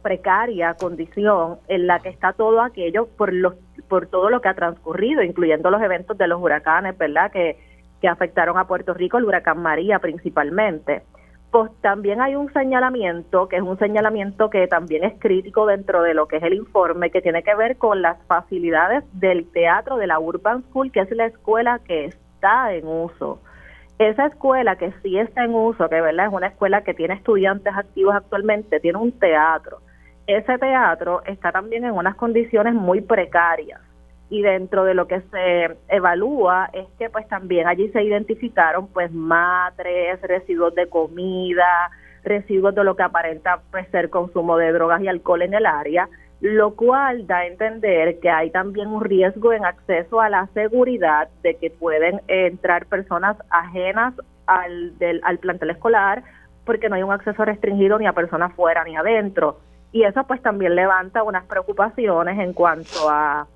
precaria 0.02 0.74
condición 0.74 1.58
en 1.68 1.86
la 1.86 2.00
que 2.00 2.10
está 2.10 2.34
todo 2.34 2.60
aquello 2.60 3.06
por 3.16 3.32
los 3.32 3.54
por 3.88 4.06
todo 4.06 4.30
lo 4.30 4.40
que 4.40 4.48
ha 4.48 4.54
transcurrido, 4.54 5.22
incluyendo 5.22 5.70
los 5.70 5.82
eventos 5.82 6.16
de 6.16 6.26
los 6.26 6.40
huracanes, 6.40 6.96
¿verdad? 6.96 7.30
Que, 7.30 7.58
que 8.00 8.08
afectaron 8.08 8.56
a 8.56 8.66
Puerto 8.66 8.94
Rico, 8.94 9.18
el 9.18 9.24
huracán 9.24 9.60
María 9.60 9.98
principalmente. 9.98 11.02
Pues 11.50 11.70
también 11.82 12.22
hay 12.22 12.34
un 12.34 12.50
señalamiento, 12.52 13.48
que 13.48 13.56
es 13.56 13.62
un 13.62 13.78
señalamiento 13.78 14.48
que 14.48 14.66
también 14.66 15.04
es 15.04 15.14
crítico 15.18 15.66
dentro 15.66 16.02
de 16.02 16.14
lo 16.14 16.26
que 16.26 16.36
es 16.36 16.42
el 16.42 16.54
informe, 16.54 17.10
que 17.10 17.20
tiene 17.20 17.42
que 17.42 17.54
ver 17.54 17.76
con 17.76 18.00
las 18.00 18.16
facilidades 18.26 19.04
del 19.12 19.50
teatro 19.50 19.96
de 19.96 20.06
la 20.06 20.18
Urban 20.18 20.62
School, 20.64 20.90
que 20.90 21.00
es 21.00 21.10
la 21.10 21.26
escuela 21.26 21.80
que 21.80 22.06
está 22.06 22.72
en 22.72 22.86
uso 22.86 23.40
esa 24.08 24.26
escuela 24.26 24.76
que 24.76 24.92
sí 25.02 25.18
está 25.18 25.44
en 25.44 25.54
uso, 25.54 25.88
que 25.88 26.00
verdad 26.00 26.26
es 26.26 26.32
una 26.32 26.48
escuela 26.48 26.82
que 26.82 26.94
tiene 26.94 27.14
estudiantes 27.14 27.74
activos 27.76 28.14
actualmente, 28.14 28.80
tiene 28.80 28.98
un 28.98 29.12
teatro. 29.12 29.80
Ese 30.26 30.58
teatro 30.58 31.22
está 31.26 31.52
también 31.52 31.84
en 31.84 31.92
unas 31.92 32.14
condiciones 32.14 32.74
muy 32.74 33.00
precarias. 33.00 33.80
Y 34.30 34.40
dentro 34.40 34.84
de 34.84 34.94
lo 34.94 35.06
que 35.06 35.20
se 35.30 35.76
evalúa 35.88 36.70
es 36.72 36.86
que 36.98 37.10
pues 37.10 37.28
también 37.28 37.66
allí 37.66 37.90
se 37.90 38.02
identificaron 38.02 38.86
pues 38.88 39.12
matres, 39.12 40.22
residuos 40.22 40.74
de 40.74 40.88
comida, 40.88 41.90
residuos 42.24 42.74
de 42.74 42.84
lo 42.84 42.96
que 42.96 43.02
aparenta 43.02 43.60
pues 43.70 43.86
ser 43.88 44.08
consumo 44.08 44.56
de 44.56 44.72
drogas 44.72 45.02
y 45.02 45.08
alcohol 45.08 45.42
en 45.42 45.54
el 45.54 45.66
área 45.66 46.08
lo 46.42 46.74
cual 46.74 47.28
da 47.28 47.38
a 47.38 47.46
entender 47.46 48.18
que 48.18 48.28
hay 48.28 48.50
también 48.50 48.88
un 48.88 49.00
riesgo 49.05 49.52
en 49.52 49.64
acceso 49.64 50.20
a 50.20 50.28
la 50.28 50.48
seguridad 50.48 51.28
de 51.44 51.55
que 51.55 51.70
pueden 51.70 52.20
entrar 52.26 52.87
personas 52.87 53.37
ajenas 53.48 54.12
al, 54.46 54.98
del, 54.98 55.20
al 55.22 55.38
plantel 55.38 55.70
escolar 55.70 56.24
porque 56.64 56.88
no 56.88 56.96
hay 56.96 57.05
un 57.05 57.12
acceso 57.12 57.44
restringido 57.44 57.96
ni 57.96 58.09
a 58.09 58.12
personas 58.12 58.52
fuera 58.55 58.83
ni 58.83 58.96
adentro. 58.96 59.61
Y 59.92 60.02
eso 60.02 60.24
pues 60.24 60.42
también 60.42 60.74
levanta 60.74 61.22
unas 61.22 61.44
preocupaciones 61.44 62.37
en 62.40 62.52
cuanto 62.55 63.09
a, 63.09 63.46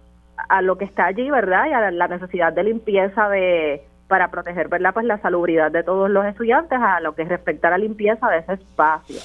a 0.49 0.62
lo 0.62 0.79
que 0.79 0.85
está 0.85 1.07
allí, 1.07 1.29
¿verdad? 1.29 1.66
Y 1.68 1.72
a 1.72 1.90
la 1.90 2.07
necesidad 2.07 2.53
de 2.53 2.62
limpieza 2.62 3.29
de 3.29 3.83
para 4.07 4.31
proteger, 4.31 4.68
¿verdad? 4.68 4.94
Pues 4.94 5.07
la 5.07 5.18
salubridad 5.18 5.72
de 5.72 5.83
todos 5.83 6.09
los 6.09 6.25
estudiantes 6.25 6.79
a 6.81 7.01
lo 7.01 7.16
que 7.16 7.25
respecta 7.25 7.66
a 7.66 7.72
la 7.72 7.79
limpieza 7.79 8.29
de 8.29 8.38
ese 8.38 8.53
espacio. 8.53 9.18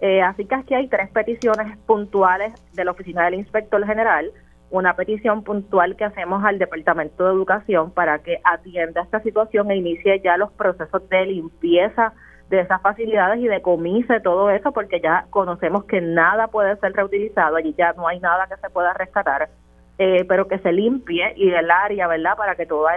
Eh, 0.00 0.22
así 0.22 0.46
que 0.46 0.54
aquí 0.54 0.74
hay 0.74 0.88
tres 0.88 1.10
peticiones 1.10 1.76
puntuales 1.86 2.52
de 2.72 2.84
la 2.84 2.92
Oficina 2.92 3.24
del 3.24 3.34
Inspector 3.34 3.84
General, 3.86 4.30
una 4.70 4.94
petición 4.94 5.42
puntual 5.42 5.96
que 5.96 6.04
hacemos 6.04 6.44
al 6.44 6.58
Departamento 6.58 7.24
de 7.24 7.32
Educación 7.32 7.90
para 7.90 8.20
que 8.20 8.38
atienda 8.44 9.02
esta 9.02 9.20
situación 9.20 9.70
e 9.70 9.76
inicie 9.76 10.20
ya 10.20 10.36
los 10.36 10.52
procesos 10.52 11.08
de 11.08 11.26
limpieza 11.26 12.14
de 12.48 12.60
esas 12.60 12.80
facilidades 12.82 13.40
y 13.40 13.46
decomise 13.46 14.20
todo 14.20 14.50
eso, 14.50 14.72
porque 14.72 15.00
ya 15.00 15.26
conocemos 15.30 15.84
que 15.84 16.00
nada 16.00 16.48
puede 16.48 16.76
ser 16.76 16.92
reutilizado, 16.92 17.56
allí 17.56 17.74
ya 17.78 17.92
no 17.92 18.08
hay 18.08 18.18
nada 18.20 18.48
que 18.48 18.56
se 18.56 18.70
pueda 18.70 18.92
rescatar, 18.92 19.50
eh, 19.98 20.24
pero 20.28 20.48
que 20.48 20.58
se 20.58 20.72
limpie 20.72 21.32
y 21.36 21.50
del 21.50 21.70
área, 21.70 22.08
¿verdad? 22.08 22.36
Para 22.36 22.56
que 22.56 22.66
todos 22.66 22.90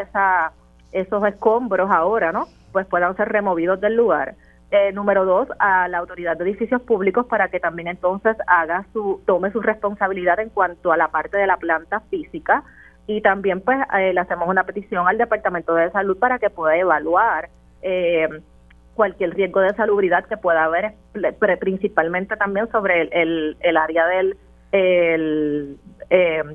esos 0.92 1.28
escombros 1.28 1.92
ahora, 1.92 2.32
¿no? 2.32 2.46
Pues 2.72 2.88
puedan 2.88 3.16
ser 3.16 3.30
removidos 3.30 3.80
del 3.80 3.96
lugar. 3.96 4.36
Eh, 4.76 4.92
número 4.92 5.24
dos, 5.24 5.48
a 5.60 5.88
la 5.88 6.00
autoridad 6.00 6.36
de 6.36 6.46
edificios 6.46 6.82
públicos 6.82 7.28
para 7.28 7.50
que 7.50 7.60
también 7.60 7.88
entonces 7.88 8.36
haga 8.48 8.88
su, 8.92 9.22
tome 9.28 9.52
su 9.52 9.62
responsabilidad 9.62 10.40
en 10.40 10.50
cuanto 10.50 10.92
a 10.92 10.98
la 10.98 11.10
parte 11.10 11.38
de 11.38 11.46
la 11.46 11.58
planta 11.58 12.00
física 12.10 12.64
y 13.06 13.22
también 13.22 13.62
pues 13.62 13.78
eh, 13.96 14.14
le 14.16 14.20
hacemos 14.20 14.50
una 14.50 14.64
petición 14.64 15.08
al 15.08 15.20
Departamento 15.20 15.76
de 15.76 15.92
Salud 15.92 16.18
para 16.18 16.40
que 16.40 16.50
pueda 16.50 16.76
evaluar 16.76 17.50
eh, 17.84 18.28
cualquier 18.96 19.36
riesgo 19.36 19.60
de 19.60 19.76
salubridad 19.76 20.26
que 20.26 20.38
pueda 20.38 20.64
haber, 20.64 20.96
principalmente 21.60 22.36
también 22.36 22.68
sobre 22.72 23.02
el, 23.12 23.56
el, 23.60 23.78
área 23.78 24.08
del 24.08 24.38
el, 24.72 25.78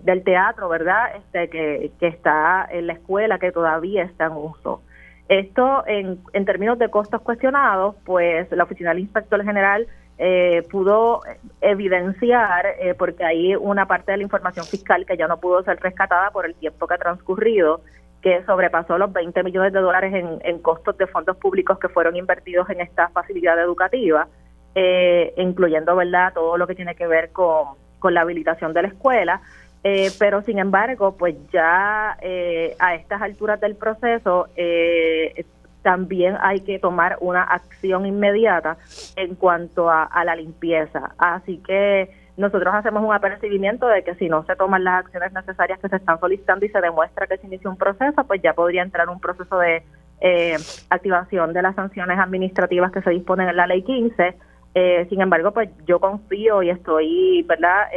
del 0.03 0.25
teatro, 0.25 0.69
¿verdad? 0.69 1.15
Este 1.19 1.49
que, 1.51 1.93
que 2.01 2.09
está 2.09 2.67
en 2.69 2.89
la 2.89 2.95
escuela, 2.95 3.39
que 3.39 3.53
todavía 3.53 4.03
está 4.03 4.25
en 4.25 4.33
uso. 4.33 4.83
Esto, 5.29 5.85
en, 5.87 6.19
en 6.33 6.45
términos 6.45 6.79
de 6.79 6.91
costos 6.91 7.21
cuestionados, 7.21 7.97
pues 8.05 8.51
la 8.51 8.65
Oficina 8.65 8.91
del 8.91 9.01
Inspector 9.01 9.45
General 9.45 9.87
eh, 10.21 10.67
pudo 10.71 11.21
evidenciar, 11.61 12.67
eh, 12.81 12.95
porque 12.95 13.25
hay 13.25 13.55
una 13.55 13.87
parte 13.87 14.11
de 14.11 14.19
la 14.19 14.25
información 14.25 14.67
fiscal 14.67 15.07
que 15.07 15.17
ya 15.17 15.29
no 15.29 15.39
pudo 15.39 15.63
ser 15.63 15.79
rescatada 15.81 16.31
por 16.33 16.45
el 16.45 16.55
tiempo 16.57 16.89
que 16.89 16.95
ha 16.95 16.99
transcurrido, 16.99 17.83
que 18.21 18.43
sobrepasó 18.45 18.99
los 18.99 19.13
20 19.13 19.45
millones 19.45 19.73
de 19.73 19.81
dólares 19.81 20.13
en, 20.15 20.41
en 20.43 20.59
costos 20.61 20.99
de 20.99 21.07
fondos 21.07 21.37
públicos 21.37 21.79
que 21.79 21.89
fueron 21.89 22.17
invertidos 22.17 22.69
en 22.71 22.81
esta 22.81 23.11
facilidad 23.11 23.61
educativa, 23.61 24.27
eh, 24.75 25.35
incluyendo 25.37 25.95
verdad 25.95 26.33
todo 26.35 26.57
lo 26.57 26.67
que 26.67 26.75
tiene 26.75 26.97
que 26.97 27.07
ver 27.07 27.31
con, 27.31 27.77
con 28.01 28.13
la 28.13 28.23
habilitación 28.23 28.73
de 28.73 28.83
la 28.83 28.89
escuela. 28.89 29.41
Eh, 29.85 30.11
pero 30.19 30.43
sin 30.43 30.59
embargo, 30.59 31.17
pues 31.17 31.37
ya 31.53 32.17
eh, 32.21 32.75
a 32.79 32.95
estas 32.95 33.23
alturas 33.23 33.61
del 33.61 33.77
proceso 33.77 34.49
eh, 34.57 35.45
también 35.83 36.37
hay 36.41 36.61
que 36.61 36.79
tomar 36.79 37.17
una 37.21 37.43
acción 37.43 38.05
inmediata 38.05 38.77
en 39.17 39.37
cuanto 39.37 39.89
a, 39.89 40.05
a 40.05 40.25
la 40.25 40.35
limpieza. 40.35 41.13
Así 41.19 41.59
que 41.59 42.11
nosotros 42.37 42.75
hacemos 42.75 43.05
un 43.05 43.13
apercibimiento 43.13 43.87
de 43.89 44.03
que 44.05 44.15
si 44.15 44.29
no 44.29 44.45
se 44.45 44.57
toman 44.57 44.85
las 44.85 45.05
acciones 45.05 45.33
necesarias 45.33 45.79
que 45.81 45.89
se 45.89 45.97
están 45.97 46.21
solicitando 46.21 46.65
y 46.67 46.69
se 46.69 46.81
demuestra 46.81 47.27
que 47.27 47.37
se 47.37 47.47
inició 47.47 47.71
un 47.71 47.77
proceso, 47.77 48.25
pues 48.25 48.43
ya 48.43 48.55
podría 48.55 48.83
entrar 48.83 49.09
un 49.09 49.21
proceso 49.21 49.59
de 49.59 49.83
eh, 50.21 50.57
activación 50.91 51.53
de 51.53 51.63
las 51.63 51.75
sanciones 51.75 52.19
administrativas 52.19 52.93
que 52.93 53.03
se 53.03 53.11
disponen 53.11 53.49
en 53.49 53.57
la 53.57 53.67
ley 53.67 53.83
15. 53.83 54.37
Eh, 54.75 55.07
sin 55.09 55.21
embargo, 55.21 55.53
pues 55.53 55.71
yo 55.87 55.99
confío 55.99 56.63
y 56.63 56.71
estoy, 56.71 57.43
¿verdad? 57.43 57.89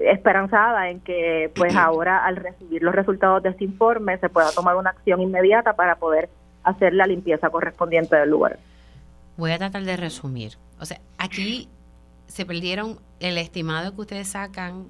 Esperanzada 0.00 0.90
en 0.90 1.00
que 1.00 1.50
pues 1.54 1.74
ahora 1.76 2.24
al 2.24 2.36
recibir 2.36 2.82
los 2.82 2.94
resultados 2.94 3.42
de 3.42 3.50
este 3.50 3.64
informe 3.64 4.18
se 4.18 4.28
pueda 4.28 4.50
tomar 4.52 4.76
una 4.76 4.90
acción 4.90 5.20
inmediata 5.20 5.74
para 5.74 5.96
poder 5.96 6.28
hacer 6.62 6.94
la 6.94 7.06
limpieza 7.06 7.50
correspondiente 7.50 8.16
del 8.16 8.30
lugar. 8.30 8.58
Voy 9.36 9.52
a 9.52 9.58
tratar 9.58 9.82
de 9.82 9.96
resumir. 9.96 10.54
O 10.80 10.84
sea, 10.84 11.00
aquí 11.18 11.68
se 12.26 12.46
perdieron, 12.46 12.98
el 13.20 13.38
estimado 13.38 13.94
que 13.94 14.00
ustedes 14.00 14.28
sacan 14.28 14.86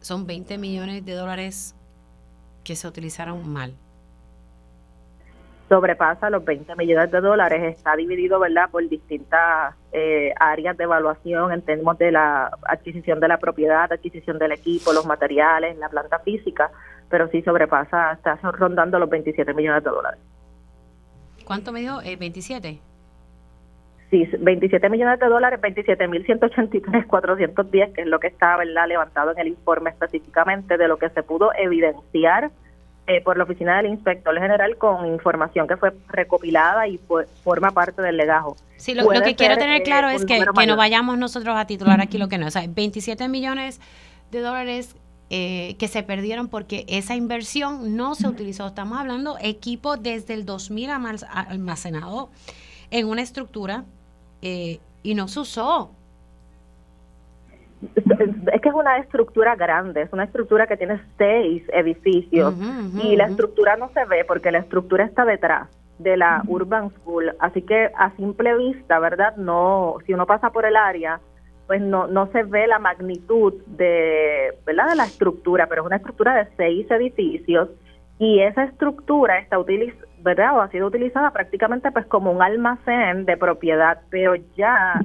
son 0.00 0.26
20 0.26 0.58
millones 0.58 1.04
de 1.04 1.12
dólares 1.12 1.74
que 2.64 2.76
se 2.76 2.86
utilizaron 2.86 3.48
mal. 3.48 3.74
Sobrepasa 5.68 6.30
los 6.30 6.44
20 6.44 6.74
millones 6.76 7.10
de 7.10 7.20
dólares, 7.20 7.76
está 7.76 7.94
dividido, 7.94 8.40
¿verdad?, 8.40 8.70
por 8.70 8.88
distintas 8.88 9.74
eh, 9.92 10.32
áreas 10.40 10.76
de 10.76 10.84
evaluación 10.84 11.52
en 11.52 11.62
términos 11.62 11.98
de 11.98 12.12
la 12.12 12.50
adquisición 12.62 13.20
de 13.20 13.28
la 13.28 13.38
propiedad, 13.38 13.92
adquisición 13.92 14.38
del 14.38 14.52
equipo, 14.52 14.92
los 14.92 15.04
materiales, 15.04 15.76
la 15.76 15.90
planta 15.90 16.20
física, 16.20 16.70
pero 17.10 17.28
sí 17.28 17.42
sobrepasa, 17.42 18.12
está 18.12 18.36
rondando 18.36 18.98
los 18.98 19.10
27 19.10 19.52
millones 19.52 19.84
de 19.84 19.90
dólares. 19.90 20.20
¿Cuánto 21.44 21.72
me 21.72 21.80
dio? 21.80 22.00
Eh, 22.02 22.18
¿27? 22.18 22.80
Sí, 24.10 24.26
27 24.38 24.88
millones 24.88 25.20
de 25.20 25.26
dólares, 25.26 25.60
27.183.410, 25.60 27.92
que 27.92 28.00
es 28.02 28.06
lo 28.06 28.20
que 28.20 28.28
está 28.28 28.56
¿verdad? 28.56 28.88
levantado 28.88 29.32
en 29.32 29.38
el 29.38 29.48
informe 29.48 29.90
específicamente 29.90 30.78
de 30.78 30.88
lo 30.88 30.96
que 30.96 31.10
se 31.10 31.22
pudo 31.22 31.50
evidenciar 31.54 32.50
eh, 33.08 33.22
por 33.22 33.38
la 33.38 33.44
Oficina 33.44 33.78
del 33.78 33.86
Inspector 33.86 34.38
General 34.38 34.76
con 34.76 35.06
información 35.06 35.66
que 35.66 35.76
fue 35.76 35.92
recopilada 36.08 36.86
y 36.86 36.98
fue, 36.98 37.26
forma 37.42 37.70
parte 37.70 38.02
del 38.02 38.18
legajo. 38.18 38.56
Sí, 38.76 38.94
lo, 38.94 39.10
lo 39.10 39.22
que 39.22 39.34
quiero 39.34 39.56
tener 39.56 39.82
claro 39.82 40.10
eh, 40.10 40.14
es 40.14 40.26
que, 40.26 40.38
que 40.38 40.66
no 40.66 40.76
vayamos 40.76 41.16
nosotros 41.16 41.56
a 41.56 41.66
titular 41.66 42.00
aquí 42.00 42.18
lo 42.18 42.28
que 42.28 42.36
no. 42.36 42.46
O 42.46 42.50
sea, 42.50 42.62
27 42.68 43.28
millones 43.28 43.80
de 44.30 44.40
dólares 44.40 44.94
eh, 45.30 45.76
que 45.78 45.88
se 45.88 46.02
perdieron 46.02 46.48
porque 46.48 46.86
esa 46.88 47.14
inversión 47.14 47.96
no 47.96 48.14
se 48.14 48.28
utilizó. 48.28 48.66
Estamos 48.66 48.98
hablando 48.98 49.36
equipo 49.40 49.96
desde 49.96 50.34
el 50.34 50.46
2000 50.46 50.90
almacenado 51.30 52.30
en 52.90 53.06
una 53.06 53.22
estructura 53.22 53.84
eh, 54.42 54.80
y 55.02 55.14
no 55.14 55.28
se 55.28 55.40
usó. 55.40 55.92
Es 58.52 58.60
que 58.60 58.68
es 58.68 58.74
una 58.74 58.98
estructura 58.98 59.54
grande, 59.54 60.02
es 60.02 60.12
una 60.12 60.24
estructura 60.24 60.66
que 60.66 60.76
tiene 60.76 61.00
seis 61.16 61.62
edificios 61.72 62.54
uh 62.54 62.56
-huh, 62.56 62.86
uh 62.86 62.98
-huh, 62.98 63.04
y 63.04 63.16
la 63.16 63.26
estructura 63.26 63.76
no 63.76 63.90
se 63.90 64.04
ve 64.06 64.24
porque 64.24 64.50
la 64.50 64.58
estructura 64.58 65.04
está 65.04 65.24
detrás 65.24 65.68
de 65.98 66.16
la 66.16 66.42
uh 66.42 66.46
-huh. 66.46 66.54
Urban 66.54 66.90
School, 66.90 67.32
así 67.38 67.62
que 67.62 67.90
a 67.96 68.10
simple 68.16 68.56
vista, 68.56 68.98
¿verdad? 68.98 69.36
No, 69.36 69.96
si 70.06 70.12
uno 70.12 70.26
pasa 70.26 70.50
por 70.50 70.64
el 70.64 70.76
área, 70.76 71.20
pues 71.68 71.80
no, 71.82 72.06
no 72.06 72.26
se 72.32 72.42
ve 72.44 72.66
la 72.66 72.78
magnitud 72.78 73.52
de, 73.66 74.54
¿verdad? 74.64 74.88
de 74.88 74.96
la 74.96 75.04
estructura, 75.04 75.66
pero 75.66 75.82
es 75.82 75.86
una 75.86 75.96
estructura 75.96 76.34
de 76.34 76.48
seis 76.56 76.90
edificios 76.90 77.68
y 78.18 78.40
esa 78.40 78.64
estructura 78.64 79.38
está 79.38 79.58
utilizada, 79.58 80.08
¿verdad? 80.20 80.56
O 80.56 80.60
ha 80.62 80.70
sido 80.70 80.86
utilizada 80.86 81.30
prácticamente 81.30 81.92
pues 81.92 82.06
como 82.06 82.32
un 82.32 82.42
almacén 82.42 83.26
de 83.26 83.36
propiedad, 83.36 84.00
pero 84.10 84.34
ya 84.56 85.00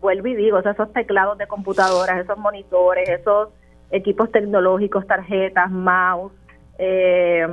vuelvo 0.00 0.28
y 0.28 0.34
digo, 0.34 0.58
o 0.58 0.62
sea, 0.62 0.72
esos 0.72 0.92
teclados 0.92 1.38
de 1.38 1.46
computadoras, 1.46 2.18
esos 2.18 2.38
monitores, 2.38 3.08
esos 3.08 3.48
equipos 3.90 4.30
tecnológicos, 4.32 5.06
tarjetas, 5.06 5.70
mouse, 5.70 6.32
eh, 6.78 7.46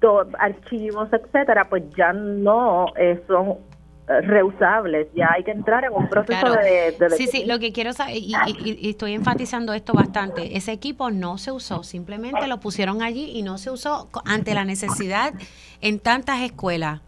todo, 0.00 0.26
archivos, 0.38 1.08
etcétera, 1.12 1.64
pues 1.68 1.82
ya 1.96 2.12
no 2.12 2.86
eh, 2.96 3.22
son 3.26 3.58
reusables, 4.06 5.08
ya 5.14 5.30
hay 5.34 5.42
que 5.44 5.50
entrar 5.50 5.84
en 5.84 5.92
un 5.94 6.08
proceso 6.08 6.38
claro. 6.38 6.62
de, 6.62 6.92
de, 6.92 7.10
Sí, 7.16 7.26
sí, 7.26 7.46
lo 7.46 7.58
que 7.58 7.72
quiero 7.72 7.94
saber, 7.94 8.16
y, 8.16 8.34
y, 8.46 8.78
y, 8.78 8.90
estoy 8.90 9.14
enfatizando 9.14 9.72
esto 9.72 9.94
bastante, 9.94 10.58
ese 10.58 10.72
equipo 10.72 11.10
no 11.10 11.38
se 11.38 11.52
usó, 11.52 11.82
simplemente 11.82 12.46
lo 12.46 12.60
pusieron 12.60 13.00
allí 13.00 13.30
y 13.34 13.42
no 13.42 13.56
se 13.56 13.70
usó 13.70 14.10
ante 14.26 14.52
la 14.52 14.66
necesidad 14.66 15.32
en 15.80 16.00
tantas 16.00 16.42
escuelas. 16.42 17.00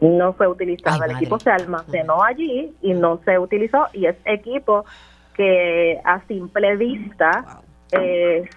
No 0.00 0.32
fue 0.32 0.48
utilizado, 0.48 1.02
Ay, 1.02 1.10
el 1.10 1.16
equipo 1.16 1.38
se 1.38 1.50
almacenó 1.50 2.22
allí 2.22 2.74
y 2.80 2.94
no 2.94 3.20
se 3.24 3.38
utilizó 3.38 3.86
y 3.92 4.06
es 4.06 4.16
equipo 4.24 4.84
que 5.34 6.00
a 6.04 6.26
simple 6.26 6.76
vista 6.76 7.60
eh, 7.92 8.48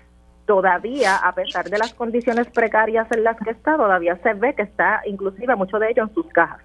todavía, 0.45 1.17
a 1.17 1.33
pesar 1.33 1.69
de 1.69 1.77
las 1.77 1.93
condiciones 1.93 2.47
precarias 2.47 3.07
en 3.11 3.23
las 3.23 3.37
que 3.37 3.51
está, 3.51 3.75
todavía 3.75 4.17
se 4.23 4.33
ve 4.33 4.53
que 4.55 4.63
está 4.63 5.01
inclusive 5.05 5.55
mucho 5.55 5.79
de 5.79 5.91
ello 5.91 6.03
en 6.03 6.13
sus 6.13 6.27
cajas. 6.27 6.61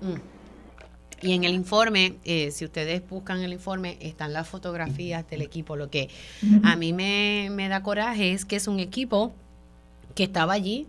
Mm. 0.00 0.38
Y 1.20 1.34
en 1.34 1.44
el 1.44 1.52
informe, 1.52 2.14
eh, 2.24 2.50
si 2.52 2.64
ustedes 2.64 3.06
buscan 3.08 3.42
el 3.42 3.52
informe, 3.52 3.98
están 4.00 4.32
las 4.32 4.48
fotografías 4.48 5.28
del 5.28 5.42
equipo. 5.42 5.74
Lo 5.74 5.90
que 5.90 6.08
a 6.62 6.76
mí 6.76 6.92
me, 6.92 7.48
me 7.50 7.68
da 7.68 7.82
coraje 7.82 8.32
es 8.32 8.44
que 8.44 8.54
es 8.54 8.68
un 8.68 8.78
equipo 8.78 9.32
que 10.14 10.22
estaba 10.22 10.52
allí 10.52 10.86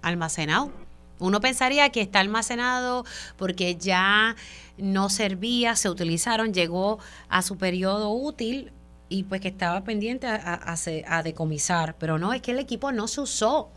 almacenado. 0.00 0.70
Uno 1.18 1.40
pensaría 1.40 1.90
que 1.90 2.00
está 2.00 2.20
almacenado 2.20 3.04
porque 3.36 3.76
ya 3.76 4.36
no 4.78 5.08
servía, 5.08 5.76
se 5.76 5.88
utilizaron, 5.88 6.52
llegó 6.52 6.98
a 7.28 7.42
su 7.42 7.56
periodo 7.56 8.10
útil, 8.10 8.72
y 9.08 9.24
pues 9.24 9.40
que 9.40 9.48
estaba 9.48 9.82
pendiente 9.82 10.26
a, 10.26 10.34
a, 10.34 10.74
a, 11.08 11.22
decomisar, 11.22 11.94
pero 11.98 12.18
no, 12.18 12.32
es 12.32 12.42
que 12.42 12.50
el 12.50 12.58
equipo 12.58 12.90
no 12.90 13.06
se 13.06 13.20
usó. 13.20 13.68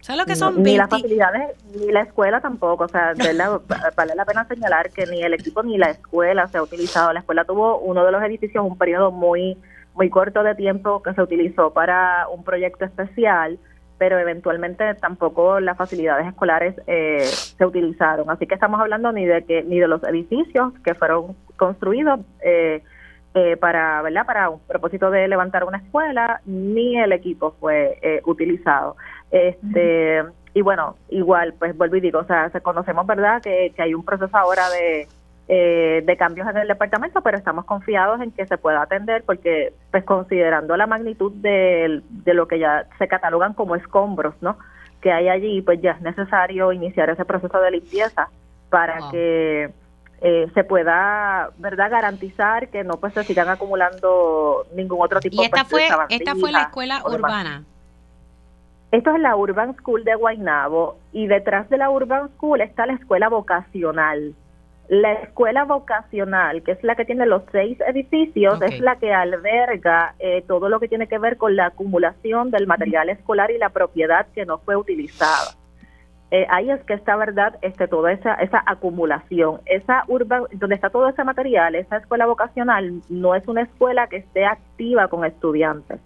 ¿Sabes 0.00 0.20
lo 0.20 0.26
que 0.26 0.36
son? 0.36 0.56
No, 0.56 0.60
ni 0.60 0.76
las 0.76 0.90
facilidades, 0.90 1.56
ni 1.74 1.90
la 1.90 2.02
escuela 2.02 2.40
tampoco, 2.40 2.84
o 2.84 2.88
sea, 2.88 3.14
la, 3.14 3.60
vale 3.96 4.14
la 4.14 4.24
pena 4.24 4.46
señalar 4.46 4.90
que 4.90 5.06
ni 5.06 5.22
el 5.22 5.34
equipo 5.34 5.62
ni 5.62 5.78
la 5.78 5.90
escuela 5.90 6.46
se 6.48 6.58
ha 6.58 6.62
utilizado. 6.62 7.12
La 7.12 7.20
escuela 7.20 7.44
tuvo 7.44 7.78
uno 7.78 8.04
de 8.04 8.12
los 8.12 8.22
edificios 8.22 8.64
un 8.64 8.76
periodo 8.76 9.10
muy 9.10 9.56
muy 9.94 10.10
corto 10.10 10.44
de 10.44 10.54
tiempo 10.54 11.02
que 11.02 11.12
se 11.12 11.22
utilizó 11.22 11.72
para 11.72 12.28
un 12.28 12.44
proyecto 12.44 12.84
especial, 12.84 13.58
pero 13.98 14.18
eventualmente 14.18 14.94
tampoco 14.94 15.60
las 15.60 15.76
facilidades 15.76 16.26
escolares 16.26 16.74
eh, 16.86 17.20
se 17.24 17.66
utilizaron. 17.66 18.30
Así 18.30 18.46
que 18.46 18.54
estamos 18.54 18.80
hablando 18.80 19.12
ni 19.12 19.26
de 19.26 19.44
que 19.44 19.62
ni 19.64 19.80
de 19.80 19.88
los 19.88 20.02
edificios 20.04 20.72
que 20.84 20.94
fueron 20.94 21.36
construidos 21.56 22.20
eh, 22.42 22.82
eh, 23.34 23.56
para 23.58 24.00
verdad 24.02 24.24
para 24.24 24.48
un 24.48 24.60
propósito 24.60 25.10
de 25.10 25.28
levantar 25.28 25.64
una 25.64 25.78
escuela 25.78 26.40
ni 26.46 26.98
el 26.98 27.12
equipo 27.12 27.54
fue 27.60 27.98
eh, 28.00 28.22
utilizado 28.24 28.96
este 29.30 30.22
uh 30.22 30.26
-huh. 30.26 30.32
y 30.54 30.62
bueno 30.62 30.96
igual 31.10 31.52
pues 31.58 31.76
vuelvo 31.76 31.96
y 31.96 32.00
digo 32.00 32.20
o 32.20 32.24
sea 32.24 32.50
conocemos 32.62 33.06
verdad 33.06 33.42
que, 33.42 33.72
que 33.76 33.82
hay 33.82 33.92
un 33.92 34.04
proceso 34.04 34.34
ahora 34.34 34.70
de 34.70 35.06
eh, 35.48 36.02
de 36.04 36.16
cambios 36.18 36.46
en 36.48 36.58
el 36.58 36.68
departamento 36.68 37.22
pero 37.22 37.38
estamos 37.38 37.64
confiados 37.64 38.20
en 38.20 38.32
que 38.32 38.46
se 38.46 38.58
pueda 38.58 38.82
atender 38.82 39.22
porque 39.24 39.72
pues 39.90 40.04
considerando 40.04 40.76
la 40.76 40.86
magnitud 40.86 41.32
de, 41.32 42.02
de 42.08 42.34
lo 42.34 42.46
que 42.46 42.58
ya 42.58 42.86
se 42.98 43.08
catalogan 43.08 43.54
como 43.54 43.74
escombros 43.74 44.34
no 44.42 44.58
que 45.00 45.10
hay 45.10 45.28
allí 45.28 45.62
pues 45.62 45.80
ya 45.80 45.92
es 45.92 46.02
necesario 46.02 46.70
iniciar 46.72 47.08
ese 47.08 47.24
proceso 47.24 47.60
de 47.60 47.70
limpieza 47.70 48.28
para 48.68 49.00
wow. 49.00 49.10
que 49.10 49.70
eh, 50.20 50.50
se 50.52 50.64
pueda 50.64 51.50
verdad 51.58 51.90
garantizar 51.90 52.68
que 52.68 52.84
no 52.84 52.98
pues 52.98 53.14
se 53.14 53.24
sigan 53.24 53.48
acumulando 53.48 54.66
ningún 54.74 55.00
otro 55.00 55.20
tipo 55.20 55.40
y 55.40 55.46
esta 55.46 55.64
pues, 55.64 55.88
fue 55.88 56.06
esta 56.10 56.34
fue 56.34 56.52
la 56.52 56.62
escuela 56.62 57.02
urbana. 57.06 57.64
Esto 58.90 59.14
es 59.14 59.20
la 59.20 59.36
Urban 59.36 59.76
School 59.76 60.02
de 60.04 60.14
Guaynabo 60.14 60.98
y 61.12 61.26
detrás 61.26 61.68
de 61.68 61.76
la 61.76 61.90
Urban 61.90 62.30
School 62.30 62.62
está 62.62 62.86
la 62.86 62.94
escuela 62.94 63.28
vocacional 63.28 64.34
la 64.88 65.12
escuela 65.12 65.64
vocacional 65.64 66.62
que 66.62 66.72
es 66.72 66.82
la 66.82 66.96
que 66.96 67.04
tiene 67.04 67.26
los 67.26 67.42
seis 67.52 67.78
edificios 67.86 68.56
okay. 68.56 68.74
es 68.74 68.80
la 68.80 68.96
que 68.96 69.12
alberga 69.12 70.14
eh, 70.18 70.42
todo 70.46 70.68
lo 70.68 70.80
que 70.80 70.88
tiene 70.88 71.06
que 71.06 71.18
ver 71.18 71.36
con 71.36 71.56
la 71.56 71.66
acumulación 71.66 72.50
del 72.50 72.66
material 72.66 73.10
escolar 73.10 73.50
y 73.50 73.58
la 73.58 73.68
propiedad 73.68 74.26
que 74.34 74.46
no 74.46 74.58
fue 74.58 74.76
utilizada. 74.76 75.54
Eh, 76.30 76.46
ahí 76.50 76.70
es 76.70 76.82
que 76.84 76.94
está 76.94 77.16
verdad 77.16 77.58
este 77.62 77.88
toda 77.88 78.12
esa 78.12 78.34
esa 78.34 78.62
acumulación. 78.66 79.60
Esa 79.66 80.04
urban 80.08 80.44
donde 80.52 80.74
está 80.74 80.90
todo 80.90 81.08
ese 81.08 81.24
material 81.24 81.74
esa 81.74 81.98
escuela 81.98 82.26
vocacional 82.26 83.02
no 83.10 83.34
es 83.34 83.46
una 83.46 83.62
escuela 83.62 84.06
que 84.08 84.16
esté 84.16 84.46
activa 84.46 85.08
con 85.08 85.24
estudiantes 85.24 86.00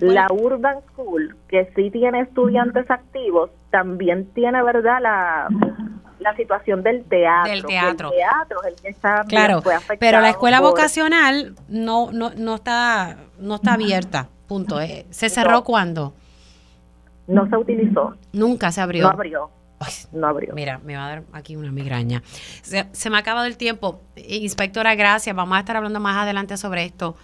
La 0.00 0.26
Urban 0.30 0.78
School, 0.92 1.36
que 1.48 1.70
sí 1.76 1.90
tiene 1.90 2.22
estudiantes 2.22 2.90
activos, 2.90 3.50
también 3.70 4.26
tiene, 4.34 4.62
¿verdad?, 4.62 5.00
la, 5.00 5.48
la 6.18 6.36
situación 6.36 6.82
del 6.82 7.04
teatro. 7.04 7.52
Del 7.52 7.64
teatro. 7.64 8.10
El 8.10 8.16
teatro 8.16 8.62
es 8.62 8.68
el 8.68 8.82
que 8.82 8.88
está 8.88 9.24
claro, 9.28 9.62
pero 9.98 10.20
la 10.20 10.30
escuela 10.30 10.60
vocacional 10.60 11.54
no, 11.68 12.10
no, 12.12 12.30
no, 12.36 12.56
está, 12.56 13.16
no 13.38 13.56
está 13.56 13.74
abierta, 13.74 14.28
punto. 14.48 14.80
Eh, 14.80 15.06
¿Se 15.10 15.28
cerró 15.28 15.62
cuándo? 15.62 16.14
No 17.28 17.48
se 17.48 17.56
utilizó. 17.56 18.16
Nunca 18.32 18.72
se 18.72 18.80
abrió. 18.80 19.04
No 19.04 19.10
abrió. 19.10 19.50
no 20.12 20.26
abrió. 20.26 20.52
Mira, 20.52 20.80
me 20.84 20.96
va 20.96 21.06
a 21.06 21.08
dar 21.08 21.22
aquí 21.32 21.54
una 21.54 21.70
migraña. 21.70 22.22
Se, 22.62 22.88
se 22.90 23.08
me 23.08 23.16
ha 23.16 23.20
acabado 23.20 23.46
el 23.46 23.56
tiempo. 23.56 24.00
Inspectora, 24.16 24.96
gracias. 24.96 25.34
Vamos 25.36 25.56
a 25.56 25.60
estar 25.60 25.76
hablando 25.76 26.00
más 26.00 26.16
adelante 26.16 26.56
sobre 26.56 26.84
esto 26.84 27.14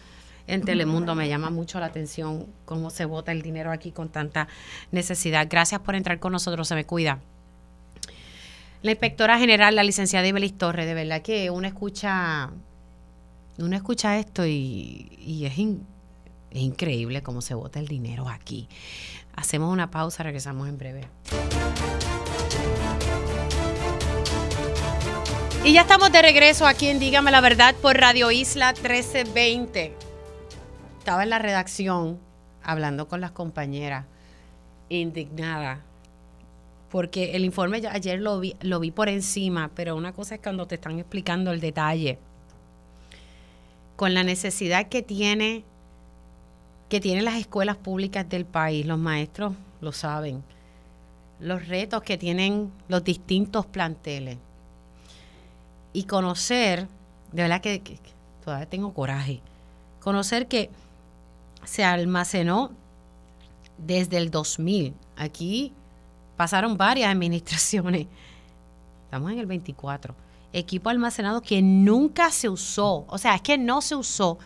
en 0.47 0.63
Telemundo. 0.63 1.15
Me 1.15 1.29
llama 1.29 1.51
mucho 1.51 1.81
la 1.81 1.87
atención 1.87 2.47
cómo 2.65 2.91
se 2.91 3.05
vota 3.05 3.33
el 3.33 3.43
dinero 3.43 3.73
aquí 3.73 3.93
con 3.93 4.09
tanta 4.09 4.49
necesidad. 4.91 5.47
Gracias 5.49 5.81
por 5.81 5.95
entrar 5.95 6.19
con 6.19 6.33
nosotros. 6.33 6.69
Se 6.69 6.75
me 6.75 6.85
cuida. 6.85 7.21
La 8.83 8.91
inspectora 8.91 9.39
general, 9.39 9.75
la 9.75 9.83
licenciada 9.83 10.27
Ibelis 10.27 10.57
Torres, 10.57 10.87
de 10.87 10.95
verdad 10.95 11.23
que 11.23 11.51
uno 11.51 11.67
escucha, 11.67 12.51
uno 13.59 13.75
escucha 13.75 14.19
esto 14.19 14.47
y, 14.47 15.43
es, 15.45 15.53
es 15.53 16.63
increíble 16.63 17.23
cómo 17.23 17.41
se 17.41 17.55
vota 17.55 17.81
el 17.81 17.89
dinero 17.89 18.29
aquí. 18.29 18.69
Hacemos 19.35 19.73
una 19.73 19.91
pausa, 19.91 20.23
regresamos 20.23 20.69
en 20.69 20.79
breve. 20.79 21.09
Y 25.65 25.73
ya 25.73 25.81
estamos 25.81 26.13
de 26.13 26.23
regreso 26.23 26.65
aquí 26.65 26.87
en 26.87 27.01
Dígame 27.01 27.33
la 27.33 27.41
Verdad 27.41 27.75
por 27.75 27.97
Radio 27.97 28.31
Isla 28.31 28.73
1320 28.73 30.06
estaba 31.07 31.23
en 31.23 31.31
la 31.31 31.39
redacción 31.39 32.19
hablando 32.65 33.07
con 33.07 33.21
las 33.21 33.31
compañeras, 33.31 34.07
indignada, 34.89 35.79
porque 36.91 37.37
el 37.37 37.45
informe 37.45 37.81
ya, 37.81 37.93
ayer 37.93 38.21
lo 38.21 38.41
vi, 38.41 38.57
lo 38.61 38.81
vi 38.81 38.91
por 38.91 39.09
encima, 39.09 39.71
pero 39.73 39.95
una 39.95 40.13
cosa 40.13 40.35
es 40.35 40.41
cuando 40.41 40.67
te 40.67 40.75
están 40.75 40.99
explicando 40.99 41.53
el 41.53 41.61
detalle, 41.61 42.19
con 43.95 44.15
la 44.15 44.25
necesidad 44.25 44.89
que 44.89 45.03
tiene 45.03 45.63
que 46.89 47.01
tienen 47.01 47.25
las 47.25 47.37
escuelas 47.37 47.77
públicas 47.77 48.29
del 48.29 48.45
país, 48.45 48.85
los 48.85 48.99
maestros 48.99 49.55
lo 49.81 49.93
saben, 49.93 50.43
los 51.39 51.69
retos 51.69 52.03
que 52.03 52.19
tienen 52.19 52.73
los 52.89 53.05
distintos 53.05 53.65
planteles. 53.65 54.39
Y 55.93 56.03
conocer, 56.03 56.89
de 57.31 57.43
verdad 57.43 57.61
que 57.61 57.81
todavía 58.45 58.69
tengo 58.69 58.93
coraje, 58.93 59.41
conocer 60.01 60.49
que 60.49 60.69
se 61.67 61.85
almacenó 61.85 62.71
desde 63.77 64.17
el 64.17 64.31
2000. 64.31 64.95
Aquí 65.17 65.73
pasaron 66.37 66.77
varias 66.77 67.11
administraciones. 67.13 68.07
Estamos 69.05 69.33
en 69.33 69.39
el 69.39 69.47
24. 69.47 70.15
Equipo 70.53 70.89
almacenado 70.89 71.43
que 71.43 71.61
nunca 71.61 72.31
se 72.31 72.49
usó. 72.49 73.05
O 73.09 73.19
sea, 73.19 73.35
es 73.35 73.43
que 73.43 73.59
no 73.59 73.83
se 73.83 73.95
usó. 73.95 74.39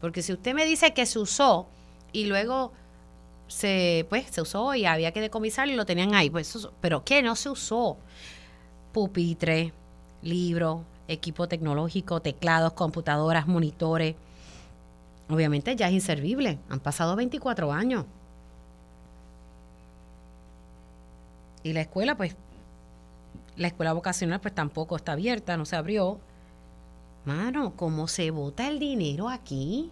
Porque 0.00 0.20
si 0.20 0.32
usted 0.32 0.52
me 0.54 0.66
dice 0.66 0.92
que 0.92 1.06
se 1.06 1.18
usó 1.18 1.66
y 2.12 2.26
luego 2.26 2.72
se, 3.48 4.06
pues, 4.08 4.26
se 4.30 4.42
usó 4.42 4.74
y 4.74 4.84
había 4.84 5.12
que 5.12 5.20
decomisarlo 5.20 5.72
y 5.72 5.76
lo 5.76 5.86
tenían 5.86 6.14
ahí, 6.14 6.28
pues, 6.28 6.68
pero 6.80 7.04
que 7.04 7.22
no 7.22 7.36
se 7.36 7.48
usó. 7.48 7.96
Pupitre, 8.92 9.72
libro, 10.22 10.84
equipo 11.08 11.48
tecnológico, 11.48 12.20
teclados, 12.20 12.72
computadoras, 12.74 13.46
monitores 13.46 14.16
obviamente 15.28 15.74
ya 15.76 15.88
es 15.88 15.94
inservible. 15.94 16.58
Han 16.68 16.80
pasado 16.80 17.16
24 17.16 17.72
años. 17.72 18.06
Y 21.62 21.72
la 21.72 21.80
escuela, 21.80 22.16
pues, 22.16 22.36
la 23.56 23.68
escuela 23.68 23.92
vocacional, 23.92 24.40
pues 24.40 24.54
tampoco 24.54 24.96
está 24.96 25.12
abierta, 25.12 25.56
no 25.56 25.64
se 25.64 25.76
abrió. 25.76 26.20
Mano, 27.24 27.72
¿cómo 27.74 28.06
se 28.06 28.30
vota 28.30 28.68
el 28.68 28.78
dinero 28.78 29.30
aquí? 29.30 29.90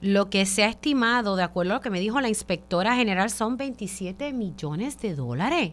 Lo 0.00 0.30
que 0.30 0.46
se 0.46 0.64
ha 0.64 0.68
estimado, 0.68 1.36
de 1.36 1.44
acuerdo 1.44 1.72
a 1.72 1.76
lo 1.76 1.80
que 1.80 1.90
me 1.90 2.00
dijo 2.00 2.20
la 2.20 2.28
inspectora 2.28 2.96
general, 2.96 3.30
son 3.30 3.56
27 3.56 4.32
millones 4.32 5.00
de 5.00 5.14
dólares. 5.14 5.72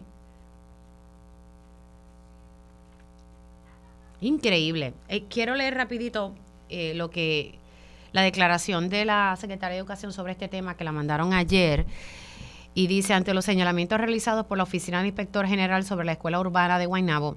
Increíble. 4.20 4.94
Eh, 5.08 5.24
quiero 5.28 5.56
leer 5.56 5.74
rapidito 5.74 6.34
eh, 6.68 6.94
lo 6.94 7.10
que 7.10 7.59
la 8.12 8.22
declaración 8.22 8.88
de 8.88 9.04
la 9.04 9.36
Secretaria 9.36 9.74
de 9.74 9.80
Educación 9.80 10.12
sobre 10.12 10.32
este 10.32 10.48
tema 10.48 10.76
que 10.76 10.84
la 10.84 10.92
mandaron 10.92 11.32
ayer 11.32 11.86
y 12.74 12.86
dice, 12.86 13.14
ante 13.14 13.34
los 13.34 13.44
señalamientos 13.44 13.98
realizados 13.98 14.46
por 14.46 14.58
la 14.58 14.64
Oficina 14.64 14.98
del 14.98 15.08
Inspector 15.08 15.46
General 15.46 15.84
sobre 15.84 16.06
la 16.06 16.12
Escuela 16.12 16.40
Urbana 16.40 16.78
de 16.78 16.86
Guaynabo, 16.86 17.36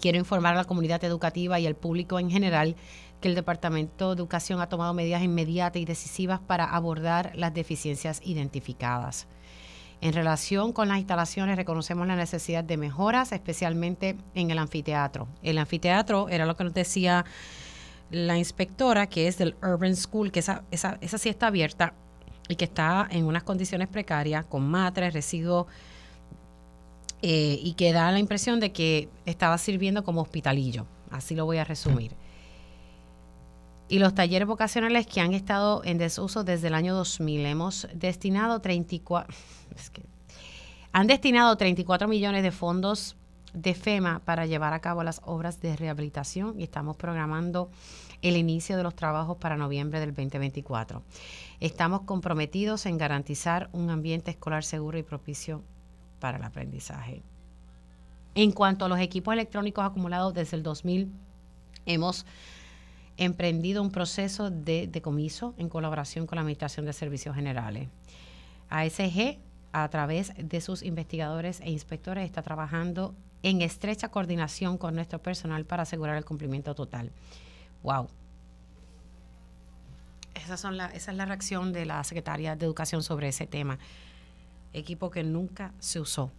quiero 0.00 0.18
informar 0.18 0.54
a 0.54 0.58
la 0.58 0.64
comunidad 0.64 1.02
educativa 1.04 1.58
y 1.58 1.66
al 1.66 1.74
público 1.74 2.18
en 2.18 2.30
general 2.30 2.76
que 3.20 3.28
el 3.28 3.34
Departamento 3.34 4.08
de 4.08 4.16
Educación 4.16 4.60
ha 4.60 4.68
tomado 4.68 4.94
medidas 4.94 5.22
inmediatas 5.22 5.80
y 5.80 5.84
decisivas 5.84 6.40
para 6.40 6.64
abordar 6.64 7.32
las 7.34 7.54
deficiencias 7.54 8.20
identificadas. 8.24 9.26
En 10.00 10.12
relación 10.12 10.72
con 10.72 10.88
las 10.88 10.98
instalaciones, 10.98 11.56
reconocemos 11.56 12.08
la 12.08 12.16
necesidad 12.16 12.64
de 12.64 12.76
mejoras, 12.76 13.30
especialmente 13.30 14.16
en 14.34 14.50
el 14.50 14.58
anfiteatro. 14.58 15.28
El 15.44 15.58
anfiteatro 15.58 16.28
era 16.28 16.44
lo 16.44 16.56
que 16.56 16.64
nos 16.64 16.74
decía 16.74 17.24
la 18.12 18.38
inspectora, 18.38 19.08
que 19.08 19.26
es 19.26 19.38
del 19.38 19.56
Urban 19.62 19.96
School, 19.96 20.30
que 20.30 20.40
esa, 20.40 20.62
esa, 20.70 20.98
esa 21.00 21.18
sí 21.18 21.28
está 21.28 21.48
abierta 21.48 21.94
y 22.48 22.56
que 22.56 22.66
está 22.66 23.08
en 23.10 23.24
unas 23.24 23.42
condiciones 23.42 23.88
precarias, 23.88 24.44
con 24.44 24.68
matres, 24.68 25.12
residuos, 25.14 25.66
eh, 27.22 27.58
y 27.62 27.74
que 27.74 27.92
da 27.92 28.10
la 28.12 28.18
impresión 28.18 28.60
de 28.60 28.72
que 28.72 29.08
estaba 29.26 29.56
sirviendo 29.56 30.04
como 30.04 30.20
hospitalillo. 30.20 30.86
Así 31.10 31.34
lo 31.34 31.46
voy 31.46 31.58
a 31.58 31.64
resumir. 31.64 32.14
Y 33.88 33.98
los 33.98 34.14
talleres 34.14 34.48
vocacionales 34.48 35.06
que 35.06 35.20
han 35.20 35.32
estado 35.32 35.82
en 35.84 35.98
desuso 35.98 36.44
desde 36.44 36.68
el 36.68 36.74
año 36.74 36.94
2000. 36.94 37.46
Hemos 37.46 37.88
destinado 37.94 38.60
34, 38.60 39.34
es 39.76 39.90
que, 39.90 40.02
han 40.92 41.06
destinado 41.06 41.56
34 41.56 42.08
millones 42.08 42.42
de 42.42 42.50
fondos 42.50 43.16
de 43.52 43.74
FEMA 43.74 44.20
para 44.24 44.46
llevar 44.46 44.72
a 44.72 44.80
cabo 44.80 45.02
las 45.02 45.20
obras 45.24 45.60
de 45.60 45.76
rehabilitación 45.76 46.58
y 46.58 46.64
estamos 46.64 46.96
programando 46.96 47.70
el 48.22 48.36
inicio 48.36 48.76
de 48.76 48.82
los 48.82 48.94
trabajos 48.94 49.36
para 49.36 49.56
noviembre 49.56 50.00
del 50.00 50.14
2024. 50.14 51.02
Estamos 51.60 52.02
comprometidos 52.02 52.86
en 52.86 52.98
garantizar 52.98 53.68
un 53.72 53.90
ambiente 53.90 54.30
escolar 54.30 54.64
seguro 54.64 54.98
y 54.98 55.02
propicio 55.02 55.62
para 56.20 56.38
el 56.38 56.44
aprendizaje. 56.44 57.22
En 58.34 58.52
cuanto 58.52 58.84
a 58.84 58.88
los 58.88 59.00
equipos 59.00 59.34
electrónicos 59.34 59.84
acumulados 59.84 60.32
desde 60.32 60.56
el 60.56 60.62
2000, 60.62 61.12
hemos 61.84 62.24
emprendido 63.16 63.82
un 63.82 63.90
proceso 63.90 64.50
de 64.50 64.86
decomiso 64.86 65.54
en 65.58 65.68
colaboración 65.68 66.26
con 66.26 66.36
la 66.36 66.40
Administración 66.42 66.86
de 66.86 66.92
Servicios 66.92 67.34
Generales. 67.34 67.88
ASG, 68.70 69.38
a 69.72 69.88
través 69.88 70.32
de 70.36 70.60
sus 70.60 70.82
investigadores 70.82 71.60
e 71.60 71.70
inspectores, 71.70 72.24
está 72.24 72.42
trabajando 72.42 73.14
en 73.42 73.62
estrecha 73.62 74.08
coordinación 74.08 74.78
con 74.78 74.94
nuestro 74.94 75.20
personal 75.20 75.64
para 75.64 75.82
asegurar 75.82 76.16
el 76.16 76.24
cumplimiento 76.24 76.74
total. 76.74 77.10
Wow. 77.82 78.08
Esas 80.34 80.60
son 80.60 80.76
la, 80.76 80.86
esa 80.86 81.10
es 81.10 81.16
la 81.16 81.24
reacción 81.24 81.72
de 81.72 81.86
la 81.86 82.02
Secretaría 82.04 82.56
de 82.56 82.64
Educación 82.64 83.02
sobre 83.02 83.28
ese 83.28 83.46
tema. 83.46 83.78
Equipo 84.72 85.10
que 85.10 85.22
nunca 85.22 85.72
se 85.78 86.00
usó. 86.00 86.32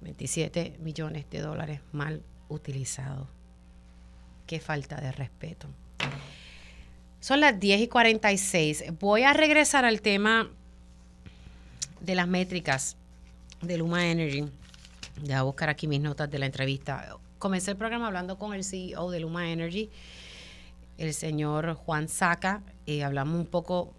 27 0.00 0.78
millones 0.80 1.28
de 1.30 1.40
dólares 1.40 1.80
mal 1.92 2.22
utilizados. 2.48 3.28
Qué 4.46 4.60
falta 4.60 5.00
de 5.00 5.12
respeto. 5.12 5.68
Son 7.20 7.40
las 7.40 7.58
10 7.58 7.80
y 7.80 7.88
46. 7.88 8.84
Voy 9.00 9.22
a 9.22 9.32
regresar 9.32 9.84
al 9.84 10.00
tema 10.00 10.48
de 12.00 12.14
las 12.14 12.28
métricas 12.28 12.96
de 13.62 13.78
Luma 13.78 14.06
Energy. 14.06 14.48
Ya 15.22 15.38
a 15.38 15.42
buscar 15.42 15.68
aquí 15.68 15.88
mis 15.88 16.00
notas 16.00 16.30
de 16.30 16.38
la 16.38 16.46
entrevista. 16.46 17.16
Comencé 17.38 17.70
el 17.70 17.76
programa 17.76 18.06
hablando 18.06 18.38
con 18.38 18.52
el 18.54 18.64
CEO 18.64 19.10
de 19.10 19.20
Luma 19.20 19.50
Energy, 19.50 19.90
el 20.98 21.14
señor 21.14 21.74
Juan 21.74 22.08
Saca. 22.08 22.62
Eh, 22.86 23.02
hablamos 23.02 23.38
un 23.38 23.46
poco 23.46 23.94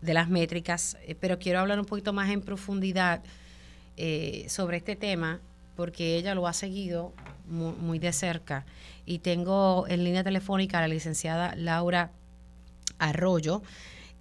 de 0.00 0.12
las 0.12 0.28
métricas, 0.28 0.96
eh, 1.06 1.14
pero 1.14 1.38
quiero 1.38 1.60
hablar 1.60 1.78
un 1.78 1.86
poquito 1.86 2.12
más 2.12 2.30
en 2.30 2.42
profundidad 2.42 3.22
eh, 3.96 4.46
sobre 4.48 4.78
este 4.78 4.96
tema, 4.96 5.40
porque 5.76 6.16
ella 6.16 6.34
lo 6.34 6.46
ha 6.46 6.52
seguido 6.52 7.12
muy, 7.46 7.98
de 7.98 8.12
cerca. 8.12 8.66
Y 9.06 9.18
tengo 9.18 9.86
en 9.88 10.02
línea 10.02 10.24
telefónica 10.24 10.78
a 10.78 10.80
la 10.82 10.88
licenciada 10.88 11.54
Laura 11.56 12.10
Arroyo. 12.98 13.62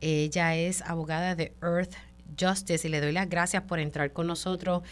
Ella 0.02 0.56
es 0.56 0.82
abogada 0.82 1.36
de 1.36 1.54
Earth 1.62 1.94
Justice 2.40 2.88
y 2.88 2.92
le 2.92 3.02
doy 3.02 3.12
las 3.12 3.30
gracias 3.30 3.64
por 3.64 3.80
entrar 3.80 4.12
con 4.12 4.28
nosotros 4.28 4.84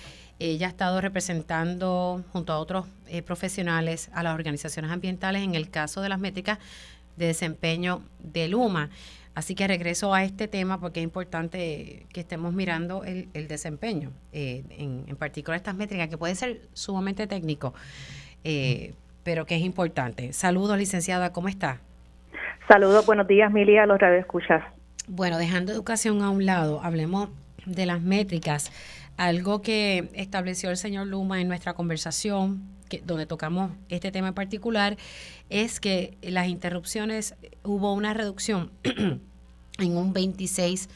ella 0.50 0.68
ha 0.68 0.70
estado 0.70 1.02
representando 1.02 2.24
junto 2.32 2.52
a 2.52 2.58
otros 2.58 2.88
eh, 3.08 3.22
profesionales 3.22 4.10
a 4.14 4.24
las 4.24 4.34
organizaciones 4.34 4.92
ambientales 4.92 5.44
en 5.44 5.54
el 5.54 5.70
caso 5.70 6.02
de 6.02 6.10
las 6.10 6.20
métricas 6.20 6.58
de 7.16 7.28
desempeño 7.28 8.02
de 8.20 8.48
Luma. 8.48 8.90
Así 9.36 9.56
que 9.56 9.68
regreso 9.68 10.14
a 10.14 10.24
este 10.24 10.48
tema 10.48 10.80
porque 10.80 11.00
es 11.00 11.04
importante 11.04 12.06
que 12.12 12.20
estemos 12.20 12.54
mirando 12.54 13.04
el, 13.06 13.48
desempeño, 13.48 14.12
eh, 14.34 14.64
en, 14.72 15.06
en, 15.08 15.16
particular 15.16 15.56
estas 15.58 15.76
métricas, 15.76 16.10
que 16.10 16.18
puede 16.18 16.36
ser 16.36 16.60
sumamente 16.74 17.28
técnico, 17.28 17.74
eh, 18.44 18.94
pero 19.24 19.46
que 19.46 19.56
es 19.56 19.62
importante. 19.62 20.34
Saludos, 20.34 20.78
licenciada, 20.78 21.32
¿cómo 21.32 21.48
está? 21.48 21.80
Saludos, 22.68 23.06
buenos 23.06 23.28
días, 23.28 23.52
Milia, 23.52 23.84
a 23.84 23.86
los 23.86 24.02
escuchas. 24.02 24.64
Bueno, 25.08 25.38
dejando 25.38 25.72
educación 25.72 26.22
a 26.24 26.30
un 26.30 26.46
lado, 26.46 26.82
hablemos 26.84 27.30
de 27.66 27.86
las 27.86 28.02
métricas, 28.02 28.72
algo 29.22 29.62
que 29.62 30.10
estableció 30.16 30.72
el 30.72 30.78
señor 30.78 31.06
Luma 31.06 31.40
en 31.42 31.48
nuestra 31.48 31.76
conversación, 31.76 32.64
que, 32.90 33.04
donde 33.06 33.28
tocamos 33.28 33.72
este 33.90 34.12
tema 34.12 34.30
en 34.30 34.34
particular, 34.34 34.98
es 35.50 35.80
que 35.80 36.18
las 36.24 36.48
interrupciones 36.48 37.36
hubo 37.64 37.94
una 37.94 38.16
reducción 38.16 38.72
en 38.84 39.98
un 39.98 40.12
26% 40.12 40.88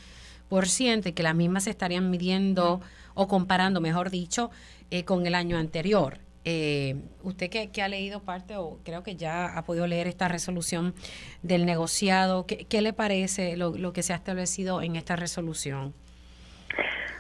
y 1.06 1.12
que 1.12 1.22
las 1.22 1.36
mismas 1.36 1.66
se 1.66 1.70
estarían 1.70 2.10
midiendo 2.10 2.82
o 3.14 3.28
comparando, 3.28 3.80
mejor 3.80 4.10
dicho, 4.10 4.50
eh, 4.90 5.06
con 5.06 5.28
el 5.28 5.36
año 5.36 5.58
anterior. 5.60 6.18
Eh, 6.46 6.96
usted 7.22 7.52
que, 7.52 7.82
ha 7.84 7.88
leído 7.88 8.24
parte 8.24 8.58
o 8.58 8.80
creo 8.84 9.04
que 9.04 9.16
ya 9.16 9.56
ha 9.56 9.66
podido 9.66 9.86
leer 9.86 10.08
esta 10.08 10.28
resolución 10.28 10.96
del 11.44 11.68
negociado, 11.68 12.48
¿qué, 12.48 12.82
le 12.82 12.92
parece 12.92 13.56
lo, 13.56 13.94
que 13.94 14.02
se 14.02 14.14
ha 14.14 14.16
establecido 14.16 14.82
en 14.82 14.96
esta 14.96 15.16
resolución? 15.16 15.94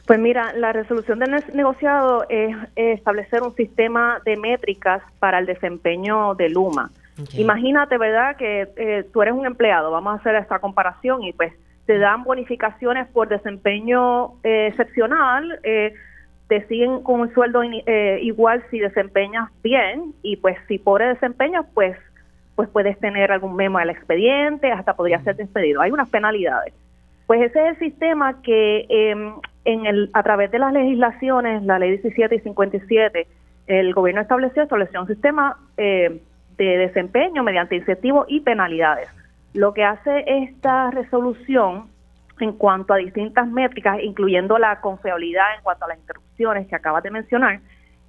Pues 0.05 0.19
mira, 0.19 0.53
la 0.53 0.71
resolución 0.71 1.19
del 1.19 1.43
negociado 1.53 2.25
es 2.29 2.55
establecer 2.75 3.41
un 3.41 3.55
sistema 3.55 4.21
de 4.23 4.37
métricas 4.37 5.01
para 5.19 5.39
el 5.39 5.47
desempeño 5.47 6.35
de 6.35 6.49
Luma. 6.49 6.91
Imagínate, 7.33 7.97
¿verdad?, 7.97 8.35
que 8.35 8.67
eh, 8.75 9.05
tú 9.11 9.21
eres 9.21 9.33
un 9.33 9.45
empleado, 9.45 9.89
vamos 9.89 10.13
a 10.13 10.15
hacer 10.17 10.35
esta 10.35 10.59
comparación 10.59 11.23
y 11.23 11.33
pues 11.33 11.53
te 11.85 11.97
dan 11.97 12.23
bonificaciones 12.23 13.07
por 13.07 13.29
desempeño 13.29 14.33
eh, 14.43 14.67
excepcional, 14.67 15.59
eh, 15.63 15.93
te 16.47 16.67
siguen 16.67 17.01
con 17.01 17.21
un 17.21 17.33
sueldo 17.33 17.63
igual 17.63 18.63
si 18.69 18.79
desempeñas 18.79 19.49
bien 19.63 20.13
y 20.21 20.35
pues 20.35 20.57
si 20.67 20.77
pobre 20.77 21.07
desempeño, 21.07 21.65
pues 21.73 21.97
pues 22.55 22.69
puedes 22.69 22.97
tener 22.99 23.33
algún 23.33 23.55
memo 23.55 23.79
al 23.79 23.89
expediente, 23.89 24.71
hasta 24.71 24.93
podría 24.93 25.21
ser 25.23 25.35
despedido. 25.35 25.81
Hay 25.81 25.91
unas 25.91 26.07
penalidades. 26.07 26.73
Pues 27.27 27.41
ese 27.41 27.59
es 27.59 27.67
el 27.71 27.79
sistema 27.79 28.41
que 28.41 28.85
em, 28.87 29.33
en 29.65 29.85
el, 29.85 30.09
a 30.13 30.23
través 30.23 30.51
de 30.51 30.59
las 30.59 30.71
legislaciones, 30.71 31.63
la 31.63 31.79
ley 31.79 31.97
17 31.97 32.35
y 32.35 32.39
57, 32.39 33.27
el 33.67 33.93
gobierno 33.93 34.21
estableció, 34.21 34.63
estableció 34.63 35.01
un 35.01 35.07
sistema 35.07 35.57
eh, 35.77 36.21
de 36.57 36.77
desempeño 36.77 37.43
mediante 37.43 37.75
incentivos 37.75 38.27
y 38.29 38.41
penalidades. 38.41 39.09
Lo 39.53 39.73
que 39.73 39.83
hace 39.83 40.23
esta 40.27 40.91
resolución 40.91 41.87
en 42.39 42.53
cuanto 42.53 42.93
a 42.93 42.97
distintas 42.97 43.47
métricas, 43.47 43.99
incluyendo 44.01 44.57
la 44.57 44.81
confiabilidad 44.81 45.55
en 45.57 45.63
cuanto 45.63 45.85
a 45.85 45.89
las 45.89 45.97
interrupciones 45.97 46.67
que 46.67 46.75
acabas 46.75 47.03
de 47.03 47.11
mencionar, 47.11 47.59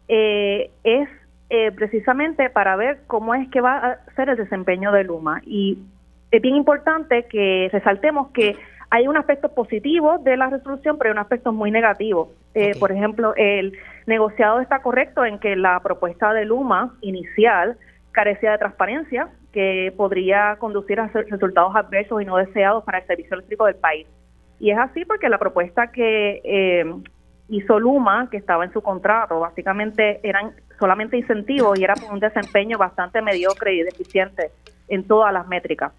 eh, 0.08 0.70
es 0.84 1.08
eh, 1.48 1.70
precisamente 1.72 2.50
para 2.50 2.76
ver 2.76 3.00
cómo 3.06 3.34
es 3.34 3.48
que 3.50 3.60
va 3.60 3.76
a 3.76 4.14
ser 4.16 4.28
el 4.28 4.36
desempeño 4.36 4.92
de 4.92 5.04
Luma. 5.04 5.40
Y 5.46 5.78
es 6.30 6.42
bien 6.42 6.56
importante 6.56 7.26
que 7.30 7.70
resaltemos 7.72 8.30
que 8.32 8.56
hay 8.90 9.08
un 9.08 9.16
aspecto 9.16 9.48
positivo 9.48 10.18
de 10.18 10.36
la 10.36 10.48
resolución, 10.48 10.96
pero 10.98 11.10
hay 11.10 11.12
un 11.12 11.18
aspecto 11.18 11.52
muy 11.52 11.70
negativo. 11.70 12.30
Eh, 12.54 12.72
por 12.78 12.92
ejemplo, 12.92 13.34
el 13.36 13.76
negociado 14.06 14.60
está 14.60 14.80
correcto 14.80 15.24
en 15.24 15.38
que 15.38 15.56
la 15.56 15.80
propuesta 15.80 16.32
de 16.32 16.44
Luma 16.44 16.94
inicial 17.00 17.76
carecía 18.12 18.52
de 18.52 18.58
transparencia, 18.58 19.28
que 19.52 19.92
podría 19.96 20.56
conducir 20.58 21.00
a 21.00 21.08
resultados 21.08 21.74
adversos 21.74 22.22
y 22.22 22.24
no 22.24 22.36
deseados 22.36 22.84
para 22.84 22.98
el 22.98 23.06
servicio 23.06 23.34
eléctrico 23.34 23.66
del 23.66 23.76
país. 23.76 24.06
Y 24.58 24.70
es 24.70 24.78
así 24.78 25.04
porque 25.04 25.28
la 25.28 25.38
propuesta 25.38 25.88
que 25.88 26.40
eh, 26.44 26.84
hizo 27.48 27.78
Luma, 27.78 28.28
que 28.30 28.38
estaba 28.38 28.64
en 28.64 28.72
su 28.72 28.80
contrato, 28.80 29.40
básicamente 29.40 30.20
eran 30.22 30.52
solamente 30.78 31.16
incentivos 31.16 31.78
y 31.78 31.84
era 31.84 31.94
por 31.94 32.12
un 32.12 32.20
desempeño 32.20 32.78
bastante 32.78 33.20
mediocre 33.20 33.74
y 33.74 33.82
deficiente 33.82 34.50
en 34.88 35.04
todas 35.06 35.32
las 35.32 35.46
métricas. 35.46 35.92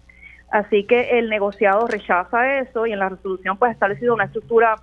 Así 0.50 0.84
que 0.84 1.18
el 1.18 1.28
negociado 1.28 1.86
rechaza 1.86 2.58
eso 2.60 2.86
y 2.86 2.92
en 2.92 2.98
la 2.98 3.10
resolución 3.10 3.58
pues 3.58 3.70
ha 3.70 3.72
establecido 3.72 4.14
una 4.14 4.24
estructura 4.24 4.76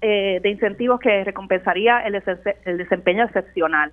eh, 0.00 0.40
de 0.42 0.50
incentivos 0.50 1.00
que 1.00 1.24
recompensaría 1.24 2.00
el, 2.00 2.22
el 2.64 2.78
desempeño 2.78 3.24
excepcional 3.24 3.92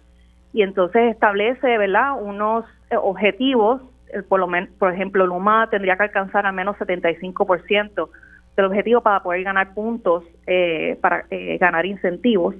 y 0.54 0.64
entonces 0.64 1.12
establece, 1.12 1.78
¿verdad?, 1.78 2.14
unos 2.20 2.66
eh, 2.90 2.96
objetivos, 2.98 3.82
eh, 4.14 4.24
por, 4.24 4.40
lo 4.40 4.50
por 4.78 4.94
ejemplo, 4.94 5.28
Luma 5.28 5.70
tendría 5.70 5.96
que 5.96 6.04
alcanzar 6.04 6.46
al 6.46 6.54
menos 6.54 6.76
75% 6.78 8.10
del 8.56 8.66
objetivo 8.66 9.02
para 9.02 9.22
poder 9.22 9.44
ganar 9.44 9.74
puntos, 9.74 10.24
eh, 10.48 10.98
para 11.02 11.26
ganar 11.60 11.86
incentivos. 11.86 12.56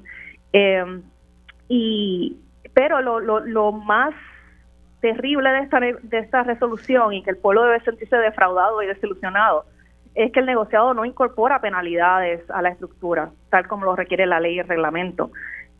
y 1.68 2.38
Pero 2.74 3.02
lo, 3.02 3.20
lo, 3.20 3.40
lo 3.42 3.72
más 3.72 4.14
terrible 5.02 5.50
de 5.50 5.60
esta, 5.60 5.80
de 5.80 6.20
esta 6.20 6.44
resolución 6.44 7.14
y 7.14 7.24
que 7.24 7.32
el 7.32 7.38
pueblo 7.38 7.64
debe 7.64 7.80
sentirse 7.82 8.18
defraudado 8.18 8.82
y 8.82 8.88
desilusionado 8.88 9.66
es 10.16 10.32
que 10.32 10.40
el 10.40 10.46
negociado 10.46 10.94
no 10.94 11.06
incorpora 11.06 11.62
penalidades 11.62 12.42
a 12.50 12.62
la 12.62 12.70
estructura, 12.70 13.32
tal 13.50 13.68
como 13.68 13.86
lo 13.86 13.96
requiere 13.96 14.26
la 14.26 14.40
ley 14.40 14.56
y 14.56 14.60
el 14.60 14.68
reglamento. 14.68 15.32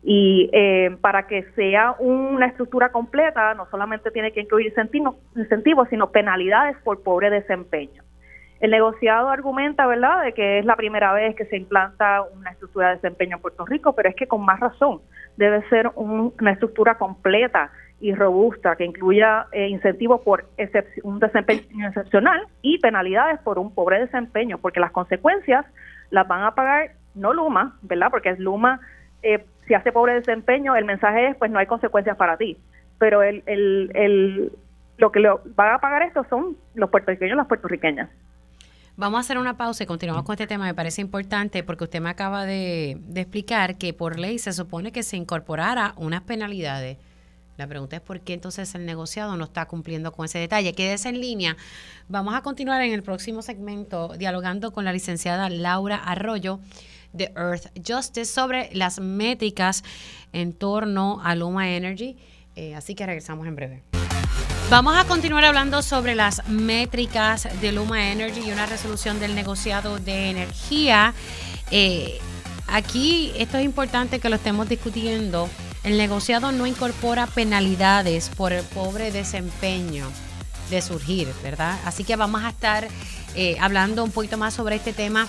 Y 0.02 0.48
eh, 0.52 0.96
para 1.00 1.26
que 1.26 1.42
sea 1.54 1.94
una 1.98 2.46
estructura 2.46 2.90
completa, 2.90 3.52
no 3.54 3.66
solamente 3.70 4.10
tiene 4.10 4.32
que 4.32 4.40
incluir 4.40 4.72
incentivos, 5.36 5.88
sino 5.90 6.10
penalidades 6.10 6.76
por 6.82 7.02
pobre 7.02 7.28
desempeño. 7.28 8.02
El 8.60 8.70
negociado 8.70 9.28
argumenta, 9.28 9.86
¿verdad?, 9.86 10.22
de 10.22 10.32
que 10.32 10.58
es 10.58 10.64
la 10.64 10.76
primera 10.76 11.12
vez 11.12 11.34
que 11.34 11.46
se 11.46 11.56
implanta 11.56 12.22
una 12.22 12.50
estructura 12.50 12.88
de 12.88 12.94
desempeño 12.96 13.36
en 13.36 13.42
Puerto 13.42 13.66
Rico, 13.66 13.94
pero 13.94 14.08
es 14.08 14.14
que 14.14 14.26
con 14.26 14.44
más 14.44 14.60
razón 14.60 15.00
debe 15.36 15.66
ser 15.68 15.90
una 15.94 16.52
estructura 16.52 16.96
completa 16.96 17.70
y 18.00 18.14
robusta 18.14 18.76
que 18.76 18.84
incluya 18.84 19.46
eh, 19.52 19.68
incentivos 19.68 20.22
por 20.22 20.48
un 21.02 21.18
desempeño 21.18 21.88
excepcional 21.88 22.46
y 22.62 22.78
penalidades 22.78 23.38
por 23.40 23.58
un 23.58 23.74
pobre 23.74 24.00
desempeño, 24.00 24.58
porque 24.58 24.80
las 24.80 24.90
consecuencias 24.90 25.66
las 26.10 26.26
van 26.26 26.42
a 26.42 26.54
pagar 26.54 26.92
no 27.14 27.32
Luma, 27.32 27.76
¿verdad? 27.82 28.08
Porque 28.10 28.30
es 28.30 28.38
Luma 28.38 28.80
eh, 29.22 29.44
si 29.66 29.74
hace 29.74 29.92
pobre 29.92 30.14
desempeño, 30.14 30.74
el 30.74 30.84
mensaje 30.84 31.28
es, 31.28 31.36
pues 31.36 31.50
no 31.50 31.58
hay 31.58 31.66
consecuencias 31.66 32.16
para 32.16 32.36
ti. 32.36 32.56
Pero 32.98 33.22
el, 33.22 33.42
el, 33.46 33.90
el, 33.94 34.52
lo 34.98 35.12
que 35.12 35.20
lo 35.20 35.42
van 35.54 35.74
a 35.74 35.78
pagar 35.78 36.02
esto 36.02 36.24
son 36.28 36.56
los 36.74 36.90
puertorriqueños 36.90 37.34
y 37.34 37.36
las 37.36 37.46
puertorriqueñas. 37.46 38.10
Vamos 38.96 39.18
a 39.18 39.20
hacer 39.20 39.38
una 39.38 39.56
pausa 39.56 39.84
y 39.84 39.86
continuamos 39.86 40.24
con 40.24 40.34
este 40.34 40.46
tema. 40.46 40.64
Me 40.64 40.74
parece 40.74 41.00
importante 41.00 41.62
porque 41.62 41.84
usted 41.84 42.00
me 42.00 42.10
acaba 42.10 42.44
de, 42.44 42.98
de 43.00 43.20
explicar 43.20 43.78
que 43.78 43.94
por 43.94 44.18
ley 44.18 44.38
se 44.38 44.52
supone 44.52 44.92
que 44.92 45.02
se 45.02 45.16
incorporara 45.16 45.94
unas 45.96 46.22
penalidades. 46.22 46.98
La 47.60 47.66
pregunta 47.66 47.96
es 47.96 48.00
por 48.00 48.20
qué 48.20 48.32
entonces 48.32 48.74
el 48.74 48.86
negociado 48.86 49.36
no 49.36 49.44
está 49.44 49.66
cumpliendo 49.66 50.12
con 50.12 50.24
ese 50.24 50.38
detalle. 50.38 50.72
Quédese 50.72 51.10
en 51.10 51.20
línea. 51.20 51.58
Vamos 52.08 52.34
a 52.34 52.40
continuar 52.40 52.80
en 52.80 52.94
el 52.94 53.02
próximo 53.02 53.42
segmento 53.42 54.14
dialogando 54.16 54.72
con 54.72 54.86
la 54.86 54.94
licenciada 54.94 55.50
Laura 55.50 55.96
Arroyo 55.96 56.60
de 57.12 57.34
Earth 57.36 57.66
Justice 57.86 58.32
sobre 58.32 58.70
las 58.72 58.98
métricas 58.98 59.84
en 60.32 60.54
torno 60.54 61.20
a 61.22 61.34
Luma 61.34 61.68
Energy. 61.68 62.16
Eh, 62.56 62.74
así 62.74 62.94
que 62.94 63.04
regresamos 63.04 63.46
en 63.46 63.56
breve. 63.56 63.82
Vamos 64.70 64.96
a 64.96 65.04
continuar 65.04 65.44
hablando 65.44 65.82
sobre 65.82 66.14
las 66.14 66.48
métricas 66.48 67.46
de 67.60 67.72
Luma 67.72 68.10
Energy 68.10 68.40
y 68.40 68.52
una 68.52 68.64
resolución 68.64 69.20
del 69.20 69.34
negociado 69.34 69.98
de 69.98 70.30
energía. 70.30 71.12
Eh, 71.70 72.20
aquí 72.68 73.32
esto 73.36 73.58
es 73.58 73.66
importante 73.66 74.18
que 74.18 74.30
lo 74.30 74.36
estemos 74.36 74.66
discutiendo. 74.66 75.50
El 75.82 75.96
negociado 75.96 76.52
no 76.52 76.66
incorpora 76.66 77.26
penalidades 77.26 78.28
por 78.28 78.52
el 78.52 78.62
pobre 78.64 79.10
desempeño 79.10 80.06
de 80.68 80.82
surgir, 80.82 81.32
¿verdad? 81.42 81.78
Así 81.86 82.04
que 82.04 82.16
vamos 82.16 82.42
a 82.44 82.50
estar 82.50 82.86
eh, 83.34 83.56
hablando 83.60 84.04
un 84.04 84.10
poquito 84.10 84.36
más 84.36 84.52
sobre 84.52 84.76
este 84.76 84.92
tema 84.92 85.26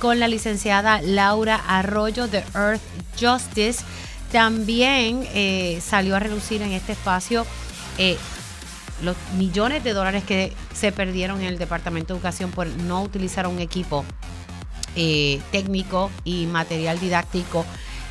con 0.00 0.20
la 0.20 0.28
licenciada 0.28 1.00
Laura 1.00 1.56
Arroyo 1.56 2.28
de 2.28 2.44
Earth 2.54 2.82
Justice. 3.18 3.82
También 4.30 5.26
eh, 5.32 5.80
salió 5.82 6.16
a 6.16 6.18
reducir 6.18 6.60
en 6.60 6.72
este 6.72 6.92
espacio 6.92 7.46
eh, 7.96 8.18
los 9.02 9.16
millones 9.38 9.84
de 9.84 9.94
dólares 9.94 10.22
que 10.22 10.52
se 10.74 10.92
perdieron 10.92 11.40
en 11.40 11.46
el 11.46 11.58
Departamento 11.58 12.12
de 12.12 12.18
Educación 12.18 12.50
por 12.50 12.66
no 12.66 13.02
utilizar 13.02 13.46
un 13.46 13.58
equipo 13.58 14.04
técnico 15.50 16.08
y 16.22 16.46
material 16.46 17.00
didáctico 17.00 17.66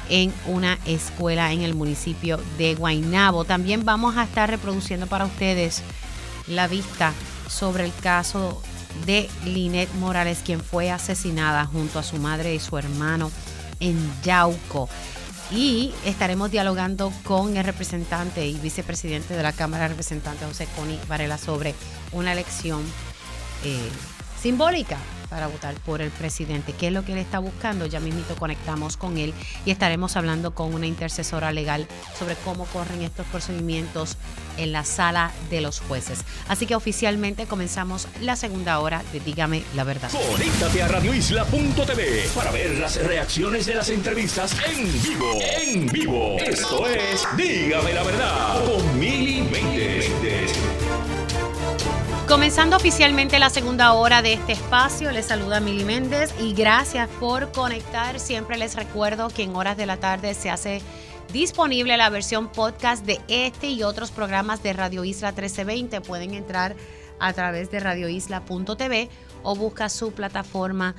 en 0.10 0.34
una 0.48 0.78
escuela 0.86 1.52
en 1.52 1.62
el 1.62 1.74
municipio 1.74 2.40
de 2.58 2.76
Guaynabo. 2.76 3.46
También 3.46 3.86
vamos 3.86 4.18
a 4.18 4.24
estar 4.24 4.50
reproduciendo 4.50 5.08
para 5.08 5.26
ustedes 5.26 5.82
la 6.48 6.68
vista 6.68 7.14
sobre 7.48 7.86
el 7.86 7.94
caso 8.02 8.62
de 9.06 9.30
Linet 9.46 9.94
Morales, 9.96 10.42
quien 10.44 10.62
fue 10.62 10.92
asesinada 10.92 11.66
junto 11.66 12.00
a 12.00 12.04
su 12.04 12.18
madre 12.18 12.54
y 12.54 12.60
su 12.60 12.78
hermano 12.78 13.32
en 13.80 13.98
Yauco. 14.24 14.90
Y 15.52 15.94
estaremos 16.06 16.52
dialogando 16.52 17.12
con 17.24 17.58
el 17.58 17.64
representante 17.64 18.48
y 18.48 18.54
vicepresidente 18.60 19.36
de 19.36 19.44
la 19.44 19.52
Cámara 19.52 19.84
de 19.84 19.90
Representantes, 19.90 20.48
José 20.48 20.68
Coni 20.76 21.00
Varela, 21.08 21.38
sobre 21.38 21.76
una 22.12 22.32
elección 22.32 22.82
eh, 23.64 23.90
simbólica 24.42 24.98
para 25.34 25.48
votar 25.48 25.74
por 25.84 26.04
el 26.04 26.12
presidente. 26.12 26.74
¿Qué 26.74 26.88
es 26.88 26.94
lo 26.94 27.04
que 27.04 27.14
él 27.14 27.18
está 27.18 27.40
buscando? 27.40 27.88
Ya 27.88 28.00
mismito 28.00 28.36
conectamos 28.36 28.98
con 28.98 29.18
él 29.18 29.34
y 29.66 29.72
estaremos 29.72 30.16
hablando 30.16 30.54
con 30.54 30.76
una 30.76 30.86
intercesora 30.86 31.52
legal 31.52 31.88
sobre 32.20 32.36
cómo 32.36 32.66
corren 32.66 33.02
estos 33.02 33.26
procedimientos 33.26 34.16
en 34.58 34.72
la 34.72 34.86
sala 34.86 35.32
de 35.50 35.62
los 35.62 35.80
jueces. 35.80 36.20
Así 36.48 36.68
que 36.68 36.76
oficialmente 36.76 37.48
comenzamos 37.48 38.08
la 38.22 38.36
segunda 38.36 38.78
hora 38.78 39.02
de 39.12 39.22
Dígame 39.22 39.64
la 39.76 39.84
verdad. 39.84 40.12
Conéctate 40.12 40.84
a 40.84 40.88
radioisla.tv 40.88 42.30
para 42.36 42.52
ver 42.52 42.78
las 42.78 43.04
reacciones 43.04 43.66
de 43.66 43.74
las 43.74 43.90
entrevistas 43.90 44.56
en 44.68 45.02
vivo. 45.02 45.40
En 45.42 45.88
vivo. 45.88 46.38
Esto 46.38 46.88
es 46.88 47.28
Dígame 47.36 47.92
la 47.94 48.04
verdad 48.04 48.66
con 48.66 49.00
Mili 49.00 49.42
Comenzando 52.28 52.78
oficialmente 52.78 53.38
la 53.38 53.50
segunda 53.50 53.92
hora 53.94 54.22
de 54.22 54.34
este 54.34 54.54
espacio, 54.54 55.12
les 55.12 55.26
saluda 55.26 55.60
Mili 55.60 55.84
Méndez 55.84 56.34
y 56.40 56.54
gracias 56.54 57.10
por 57.20 57.52
conectar. 57.52 58.18
Siempre 58.18 58.58
les 58.58 58.76
recuerdo 58.76 59.28
que 59.28 59.44
en 59.44 59.56
horas 59.56 59.76
de 59.76 59.86
la 59.86 59.98
tarde 59.98 60.34
se 60.34 60.50
hace 60.50 60.82
disponible 61.34 61.98
la 61.98 62.10
versión 62.10 62.48
podcast 62.50 63.06
de 63.06 63.20
este 63.28 63.70
y 63.72 63.84
otros 63.84 64.12
programas 64.12 64.64
de 64.64 64.72
Radio 64.72 65.04
Isla 65.04 65.32
1320. 65.32 66.00
Pueden 66.00 66.34
entrar 66.34 66.78
a 67.20 67.34
través 67.34 67.70
de 67.72 67.82
radioisla.tv 67.82 69.10
o 69.44 69.56
busca 69.56 69.90
su 69.90 70.14
plataforma 70.14 70.96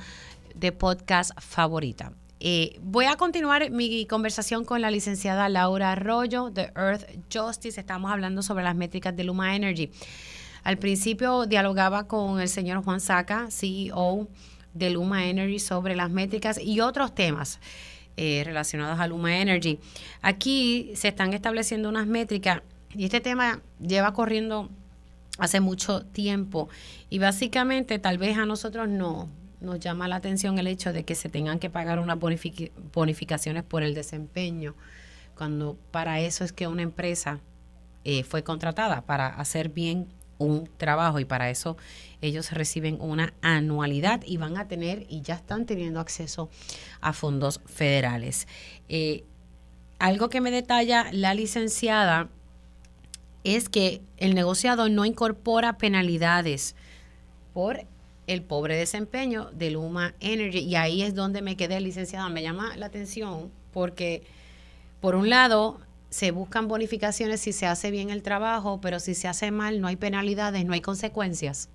de 0.53 0.71
podcast 0.71 1.31
favorita. 1.41 2.13
Eh, 2.39 2.77
voy 2.81 3.05
a 3.05 3.15
continuar 3.15 3.71
mi 3.71 4.05
conversación 4.05 4.63
con 4.63 4.79
la 4.79 4.91
licenciada 4.91 5.49
Laura 5.49 5.93
Arroyo 5.93 6.51
de 6.51 6.71
Earth 6.75 7.09
Justice. 7.33 7.79
Estamos 7.79 8.11
hablando 8.11 8.43
sobre 8.43 8.63
las 8.63 8.75
métricas 8.75 9.15
de 9.15 9.23
Luma 9.23 9.55
Energy. 9.55 9.89
Al 10.65 10.79
principio 10.79 11.45
dialogaba 11.45 12.07
con 12.07 12.41
el 12.41 12.49
señor 12.49 12.83
Juan 12.83 12.99
Saca, 12.99 13.51
CEO 13.51 14.27
de 14.73 14.89
Luma 14.89 15.27
Energy, 15.27 15.59
sobre 15.59 15.95
las 15.95 16.09
métricas 16.09 16.59
y 16.59 16.79
otros 16.79 17.13
temas 17.13 17.59
eh, 18.17 18.41
relacionados 18.43 18.99
a 18.99 19.05
Luma 19.05 19.37
Energy. 19.37 19.77
Aquí 20.23 20.91
se 20.95 21.09
están 21.09 21.33
estableciendo 21.33 21.87
unas 21.87 22.07
métricas 22.07 22.63
y 22.95 23.05
este 23.05 23.21
tema 23.21 23.61
lleva 23.79 24.11
corriendo 24.13 24.71
hace 25.37 25.59
mucho 25.59 26.03
tiempo 26.03 26.67
y 27.11 27.19
básicamente 27.19 27.99
tal 27.99 28.17
vez 28.17 28.35
a 28.39 28.47
nosotros 28.47 28.89
no 28.89 29.29
nos 29.61 29.79
llama 29.79 30.07
la 30.07 30.15
atención 30.15 30.57
el 30.57 30.65
hecho 30.65 30.93
de 30.93 31.05
que 31.05 31.13
se 31.13 31.29
tengan 31.29 31.59
que 31.59 31.69
pagar 31.69 31.99
unas 31.99 32.17
bonificaciones 32.17 33.61
por 33.61 33.83
el 33.83 33.93
desempeño, 33.93 34.73
cuando 35.35 35.77
para 35.91 36.21
eso 36.21 36.43
es 36.43 36.53
que 36.53 36.65
una 36.65 36.81
empresa 36.81 37.39
eh, 38.03 38.23
fue 38.23 38.43
contratada, 38.43 39.01
para 39.01 39.27
hacer 39.27 39.69
bien 39.69 40.07
un 40.37 40.69
trabajo 40.77 41.19
y 41.19 41.25
para 41.25 41.49
eso 41.49 41.77
ellos 42.21 42.51
reciben 42.51 42.97
una 42.99 43.33
anualidad 43.41 44.21
y 44.25 44.37
van 44.37 44.57
a 44.57 44.67
tener 44.67 45.05
y 45.09 45.21
ya 45.21 45.35
están 45.35 45.65
teniendo 45.65 45.99
acceso 45.99 46.49
a 47.01 47.13
fondos 47.13 47.61
federales. 47.65 48.47
Eh, 48.89 49.23
algo 49.99 50.29
que 50.29 50.41
me 50.41 50.51
detalla 50.51 51.07
la 51.11 51.33
licenciada 51.33 52.29
es 53.43 53.69
que 53.69 54.01
el 54.17 54.33
negociado 54.33 54.89
no 54.89 55.05
incorpora 55.05 55.77
penalidades 55.77 56.75
por 57.53 57.85
el 58.27 58.41
pobre 58.41 58.75
desempeño 58.75 59.51
de 59.53 59.69
Luma 59.69 60.15
Energy 60.19 60.59
y 60.59 60.75
ahí 60.75 61.03
es 61.03 61.13
donde 61.13 61.41
me 61.41 61.55
quedé 61.55 61.79
licenciada. 61.79 62.27
Me 62.29 62.41
llama 62.41 62.75
la 62.75 62.87
atención 62.87 63.51
porque 63.71 64.23
por 64.99 65.15
un 65.15 65.29
lado 65.29 65.79
se 66.15 66.31
buscan 66.31 66.69
bonificaciones 66.69 67.41
si 67.41 67.51
se 67.51 67.67
hace 67.67 67.91
bien 67.91 68.09
el 68.09 68.23
trabajo, 68.23 68.79
pero 68.81 68.99
si 68.99 69.13
se 69.15 69.27
hace 69.27 69.51
mal 69.51 69.81
no 69.81 69.87
hay 69.87 69.97
penalidades, 69.97 70.63
no 70.65 70.71
hay 70.71 70.79
consecuencias. 70.79 71.69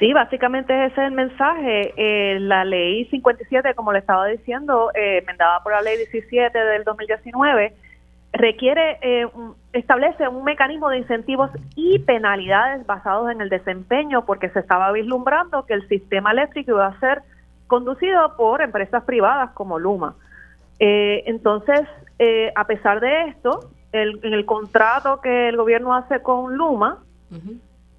Sí, 0.00 0.12
básicamente 0.12 0.72
ese 0.86 1.00
es 1.00 1.06
el 1.06 1.12
mensaje. 1.12 1.94
Eh, 1.96 2.40
la 2.40 2.64
ley 2.64 3.04
57, 3.04 3.74
como 3.74 3.92
le 3.92 4.00
estaba 4.00 4.26
diciendo, 4.26 4.90
eh, 4.96 5.18
enmendada 5.18 5.62
por 5.62 5.70
la 5.70 5.82
ley 5.82 5.98
17 5.98 6.58
del 6.58 6.82
2019, 6.82 7.74
requiere, 8.32 8.98
eh, 9.02 9.28
establece 9.72 10.26
un 10.26 10.42
mecanismo 10.42 10.88
de 10.88 10.98
incentivos 10.98 11.50
y 11.76 12.00
penalidades 12.00 12.84
basados 12.86 13.30
en 13.30 13.40
el 13.40 13.50
desempeño, 13.50 14.24
porque 14.24 14.48
se 14.48 14.58
estaba 14.58 14.90
vislumbrando 14.90 15.64
que 15.64 15.74
el 15.74 15.86
sistema 15.86 16.32
eléctrico 16.32 16.72
iba 16.72 16.86
a 16.88 16.98
ser 16.98 17.22
conducido 17.68 18.36
por 18.36 18.62
empresas 18.62 19.04
privadas 19.04 19.50
como 19.52 19.78
Luma. 19.78 20.16
Eh, 20.80 21.24
entonces, 21.26 21.82
eh, 22.22 22.52
a 22.54 22.66
pesar 22.66 23.00
de 23.00 23.28
esto, 23.28 23.70
en 23.92 24.34
el 24.34 24.44
contrato 24.44 25.22
que 25.22 25.48
el 25.48 25.56
gobierno 25.56 25.94
hace 25.94 26.20
con 26.20 26.54
Luma, 26.54 26.98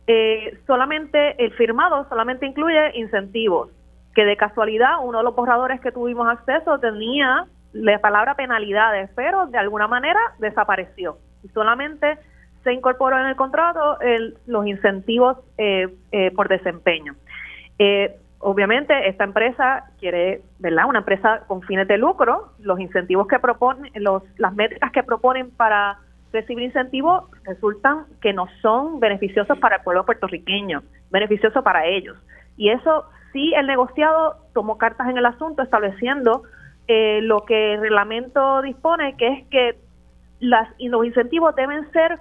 eh, 0.06 0.60
solamente 0.68 1.44
el 1.44 1.52
firmado 1.54 2.08
solamente 2.08 2.46
incluye 2.46 3.00
incentivos, 3.00 3.72
que 4.14 4.24
de 4.24 4.38
casualidad 4.38 5.04
uno 5.04 5.18
de 5.18 5.24
los 5.24 5.36
borradores 5.36 5.82
que 5.82 5.92
tuvimos 5.92 6.28
acceso 6.30 6.78
tenía 6.78 7.48
la 7.74 7.98
palabra 7.98 8.36
penalidades, 8.36 9.10
pero 9.16 9.48
de 9.48 9.58
alguna 9.58 9.88
manera 9.88 10.20
desapareció 10.38 11.18
y 11.44 11.48
solamente 11.50 12.20
se 12.64 12.74
incorporó 12.74 13.18
en 13.18 13.26
el 13.26 13.36
contrato 13.36 13.98
los 14.46 14.68
incentivos 14.68 15.38
por 16.36 16.48
desempeño. 16.48 17.16
Eh, 17.80 18.16
obviamente 18.42 19.08
esta 19.08 19.24
empresa 19.24 19.86
quiere, 20.00 20.42
¿verdad? 20.60 20.86
Una 20.88 21.00
empresa 21.00 21.44
con 21.48 21.62
fines 21.62 21.88
de 21.88 21.98
lucro, 21.98 22.54
los 22.60 22.80
incentivos 22.80 23.28
que 23.28 23.40
proponen, 23.40 23.92
los, 23.96 24.24
las 24.38 24.54
métricas 24.54 24.92
que 24.92 25.04
proponen 25.04 25.52
para 25.52 26.00
recibir 26.34 26.64
incentivos 26.64 27.26
resultan 27.44 28.06
que 28.22 28.34
no 28.34 28.48
son 28.62 29.00
beneficiosos 29.00 29.58
para 29.60 29.78
el 29.78 29.84
pueblo 29.84 30.06
puertorriqueño, 30.06 30.82
beneficiosos 31.10 31.64
para 31.64 31.86
ellos. 31.86 32.18
Y 32.58 32.70
eso 32.70 33.06
sí 33.34 33.54
el 33.56 33.68
negociado 33.68 34.36
tomó 34.54 34.78
cartas 34.78 35.10
en 35.10 35.18
el 35.18 35.26
asunto 35.26 35.62
estableciendo 35.62 36.44
eh, 36.88 37.20
lo 37.22 37.46
que 37.46 37.74
el 37.74 37.82
reglamento 37.82 38.62
dispone, 38.62 39.16
que 39.18 39.28
es 39.28 39.48
que 39.48 39.76
las, 40.40 40.68
los 40.80 41.06
incentivos 41.06 41.56
deben 41.56 41.90
ser 41.92 42.18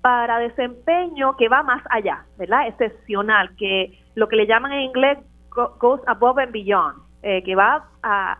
para 0.00 0.38
desempeño 0.38 1.36
que 1.36 1.48
va 1.48 1.62
más 1.62 1.82
allá, 1.90 2.24
¿verdad? 2.38 2.68
Excepcional, 2.68 3.56
que 3.56 3.98
lo 4.14 4.28
que 4.28 4.36
le 4.36 4.46
llaman 4.46 4.72
en 4.72 4.80
inglés 4.82 5.18
goes 5.54 6.00
above 6.06 6.38
and 6.38 6.52
beyond, 6.52 6.98
eh, 7.22 7.42
que 7.42 7.54
va 7.54 7.84
a, 8.02 8.38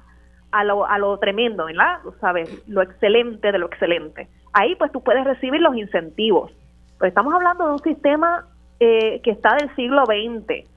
a, 0.51 0.65
lo, 0.65 0.87
a 0.87 0.99
lo 0.99 1.19
tremendo, 1.19 1.67
¿verdad? 1.67 2.01
sabes, 2.21 2.69
lo 2.69 2.83
excelente 2.83 3.53
de 3.53 3.59
lo 3.59 3.67
excelente. 3.67 4.29
Ahí 4.53 4.75
pues 4.77 4.93
tú 4.93 5.03
puedes 5.03 5.25
recibir 5.25 5.61
los 5.61 5.77
incentivos. 5.77 6.53
Pues 6.99 7.09
estamos 7.09 7.35
hablando 7.35 7.67
de 7.67 7.73
un 7.73 7.83
sistema 7.83 8.47
eh, 8.81 9.21
que 9.23 9.31
está 9.31 9.57
del 9.57 9.75
siglo 9.75 10.05
XX, 10.07 10.69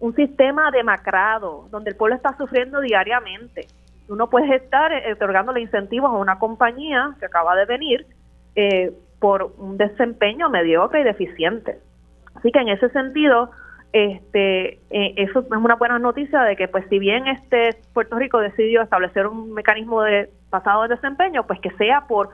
un 0.00 0.14
sistema 0.14 0.70
demacrado, 0.70 1.66
donde 1.70 1.90
el 1.90 1.96
pueblo 1.96 2.16
está 2.16 2.36
sufriendo 2.36 2.80
diariamente. 2.80 3.66
Tú 4.06 4.16
no 4.16 4.30
puedes 4.30 4.50
estar 4.62 4.92
eh, 4.92 5.12
otorgándole 5.12 5.60
incentivos 5.60 6.10
a 6.10 6.14
una 6.14 6.38
compañía 6.38 7.14
que 7.18 7.26
acaba 7.26 7.54
de 7.56 7.64
venir 7.66 8.06
por 9.20 9.52
un 9.58 9.76
desempeño 9.76 10.50
mediocre 10.50 11.02
y 11.02 11.04
deficiente. 11.04 11.78
Así 12.34 12.50
que 12.50 12.58
en 12.58 12.68
ese 12.68 12.88
sentido, 12.90 13.50
este 13.92 14.80
eh, 14.90 15.14
eso 15.16 15.40
es 15.40 15.50
una 15.50 15.76
buena 15.76 15.98
noticia 15.98 16.42
de 16.42 16.56
que 16.56 16.68
pues 16.68 16.84
si 16.90 16.98
bien 16.98 17.26
este 17.26 17.76
Puerto 17.94 18.18
Rico 18.18 18.38
decidió 18.38 18.82
establecer 18.82 19.26
un 19.26 19.52
mecanismo 19.52 20.02
de 20.02 20.30
pasado 20.50 20.82
de 20.82 20.88
desempeño 20.88 21.46
pues 21.46 21.58
que 21.60 21.70
sea 21.72 22.02
por 22.06 22.30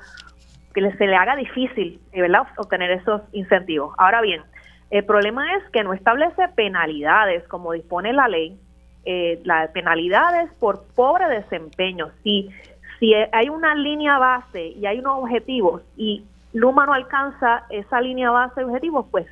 que 0.75 0.91
se 0.93 1.07
le 1.07 1.15
haga 1.15 1.37
difícil 1.37 2.01
eh, 2.13 2.29
obtener 2.57 2.91
esos 2.91 3.23
incentivos. 3.33 3.95
Ahora 3.99 4.21
bien 4.21 4.43
el 4.91 5.05
problema 5.05 5.57
es 5.57 5.63
que 5.71 5.85
no 5.85 5.93
establece 5.93 6.49
penalidades 6.57 7.47
como 7.49 7.73
dispone 7.73 8.13
la 8.13 8.27
ley 8.29 8.59
eh, 9.05 9.41
las 9.45 9.71
penalidades 9.71 10.51
por 10.59 10.85
pobre 10.95 11.29
desempeño. 11.29 12.11
Si 12.25 12.51
si 12.99 13.13
hay 13.15 13.49
una 13.49 13.75
línea 13.75 14.19
base 14.19 14.69
y 14.69 14.87
hay 14.87 14.99
unos 14.99 15.23
objetivos 15.23 15.83
y 15.97 16.25
Luma 16.53 16.87
no 16.87 16.95
alcanza 16.95 17.65
esa 17.71 18.01
línea 18.01 18.31
base 18.31 18.61
de 18.61 18.67
objetivos 18.67 19.07
pues 19.11 19.27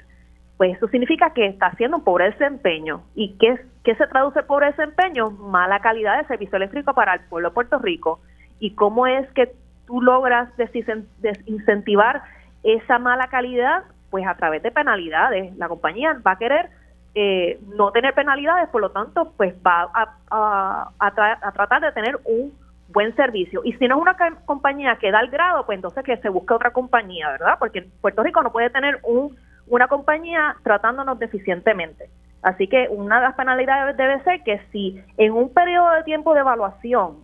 pues 0.56 0.76
eso 0.76 0.88
significa 0.88 1.30
que 1.30 1.46
está 1.46 1.66
haciendo 1.66 1.96
un 1.96 2.04
pobre 2.04 2.30
desempeño. 2.30 3.02
¿Y 3.14 3.36
qué, 3.38 3.60
qué 3.84 3.94
se 3.96 4.06
traduce 4.06 4.42
pobre 4.42 4.66
desempeño? 4.66 5.30
Mala 5.30 5.80
calidad 5.80 6.18
de 6.18 6.28
servicio 6.28 6.56
eléctrico 6.56 6.94
para 6.94 7.14
el 7.14 7.20
pueblo 7.20 7.48
de 7.48 7.54
Puerto 7.54 7.78
Rico. 7.78 8.20
¿Y 8.60 8.74
cómo 8.74 9.06
es 9.06 9.28
que 9.32 9.52
tú 9.86 10.00
logras 10.00 10.48
desincentivar 10.56 12.22
esa 12.62 12.98
mala 12.98 13.26
calidad? 13.28 13.84
Pues 14.10 14.26
a 14.26 14.36
través 14.36 14.62
de 14.62 14.70
penalidades. 14.70 15.56
La 15.56 15.68
compañía 15.68 16.16
va 16.24 16.32
a 16.32 16.38
querer 16.38 16.70
eh, 17.14 17.58
no 17.76 17.90
tener 17.90 18.14
penalidades, 18.14 18.68
por 18.70 18.80
lo 18.80 18.90
tanto, 18.90 19.32
pues 19.36 19.54
va 19.66 19.90
a, 19.92 20.88
a, 20.98 21.52
tratar 21.52 21.82
de 21.82 21.92
tener 21.92 22.18
un 22.24 22.52
buen 22.88 23.14
servicio. 23.16 23.62
Y 23.64 23.72
si 23.74 23.88
no 23.88 23.96
es 23.96 24.02
una 24.02 24.16
compañía 24.44 24.96
que 24.96 25.10
da 25.10 25.20
el 25.20 25.28
grado, 25.28 25.66
pues 25.66 25.76
entonces 25.76 26.04
que 26.04 26.16
se 26.18 26.28
busque 26.28 26.54
otra 26.54 26.70
compañía, 26.70 27.30
¿verdad? 27.30 27.56
Porque 27.58 27.82
Puerto 28.00 28.22
Rico 28.22 28.42
no 28.42 28.52
puede 28.52 28.70
tener 28.70 29.00
un 29.02 29.36
una 29.72 29.88
compañía 29.88 30.56
tratándonos 30.62 31.18
deficientemente. 31.18 32.10
Así 32.42 32.68
que 32.68 32.88
una 32.90 33.16
de 33.16 33.22
las 33.22 33.34
penalidades 33.34 33.96
debe 33.96 34.22
ser 34.22 34.42
que 34.42 34.60
si 34.70 35.02
en 35.16 35.32
un 35.32 35.48
periodo 35.48 35.92
de 35.92 36.02
tiempo 36.02 36.34
de 36.34 36.40
evaluación 36.40 37.20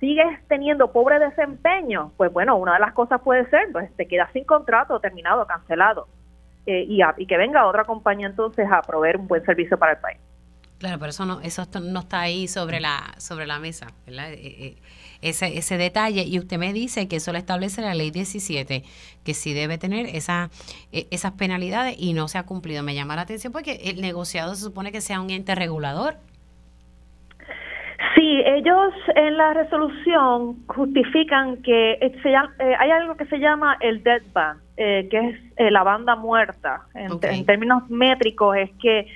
sigues 0.00 0.26
teniendo 0.48 0.92
pobre 0.92 1.18
desempeño, 1.18 2.12
pues 2.16 2.32
bueno, 2.32 2.56
una 2.56 2.74
de 2.74 2.80
las 2.80 2.94
cosas 2.94 3.20
puede 3.20 3.48
ser, 3.50 3.70
pues 3.70 3.94
te 3.96 4.08
quedas 4.08 4.32
sin 4.32 4.44
contrato, 4.44 4.98
terminado, 4.98 5.46
cancelado, 5.46 6.08
eh, 6.64 6.86
y, 6.88 7.00
y 7.18 7.26
que 7.26 7.36
venga 7.36 7.66
otra 7.66 7.84
compañía 7.84 8.28
entonces 8.28 8.66
a 8.72 8.80
proveer 8.80 9.18
un 9.18 9.28
buen 9.28 9.44
servicio 9.44 9.76
para 9.76 9.92
el 9.92 9.98
país. 9.98 10.18
Claro, 10.78 10.98
pero 10.98 11.10
eso 11.10 11.26
no, 11.26 11.40
eso 11.42 11.66
no 11.82 12.00
está 12.00 12.20
ahí 12.20 12.48
sobre 12.48 12.80
la, 12.80 13.14
sobre 13.18 13.46
la 13.46 13.58
mesa, 13.58 13.88
¿verdad? 14.06 14.32
Eh, 14.32 14.38
eh, 14.42 14.76
ese, 15.24 15.58
ese 15.58 15.76
detalle. 15.76 16.24
Y 16.24 16.38
usted 16.38 16.58
me 16.58 16.72
dice 16.72 17.08
que 17.08 17.16
eso 17.16 17.32
lo 17.32 17.38
establece 17.38 17.82
la 17.82 17.94
ley 17.94 18.10
17, 18.10 18.82
que 19.24 19.34
sí 19.34 19.54
debe 19.54 19.78
tener 19.78 20.06
esa, 20.06 20.50
e, 20.92 21.06
esas 21.10 21.32
penalidades 21.32 21.96
y 21.98 22.12
no 22.12 22.28
se 22.28 22.38
ha 22.38 22.44
cumplido. 22.44 22.82
Me 22.82 22.94
llama 22.94 23.16
la 23.16 23.22
atención 23.22 23.52
porque 23.52 23.80
el 23.84 24.00
negociado 24.00 24.54
se 24.54 24.62
supone 24.62 24.92
que 24.92 25.00
sea 25.00 25.20
un 25.20 25.30
ente 25.30 25.54
regulador. 25.54 26.16
Sí, 28.14 28.42
ellos 28.44 28.92
en 29.16 29.36
la 29.36 29.54
resolución 29.54 30.64
justifican 30.66 31.62
que 31.62 31.92
eh, 31.94 32.74
hay 32.78 32.90
algo 32.90 33.16
que 33.16 33.24
se 33.26 33.38
llama 33.38 33.76
el 33.80 34.02
dead 34.02 34.22
band, 34.32 34.60
que 34.76 35.08
es 35.56 35.72
la 35.72 35.82
banda 35.82 36.14
muerta. 36.14 36.82
en 36.94 37.46
términos 37.46 37.88
métricos 37.88 38.56
es 38.56 38.70
que 38.80 39.06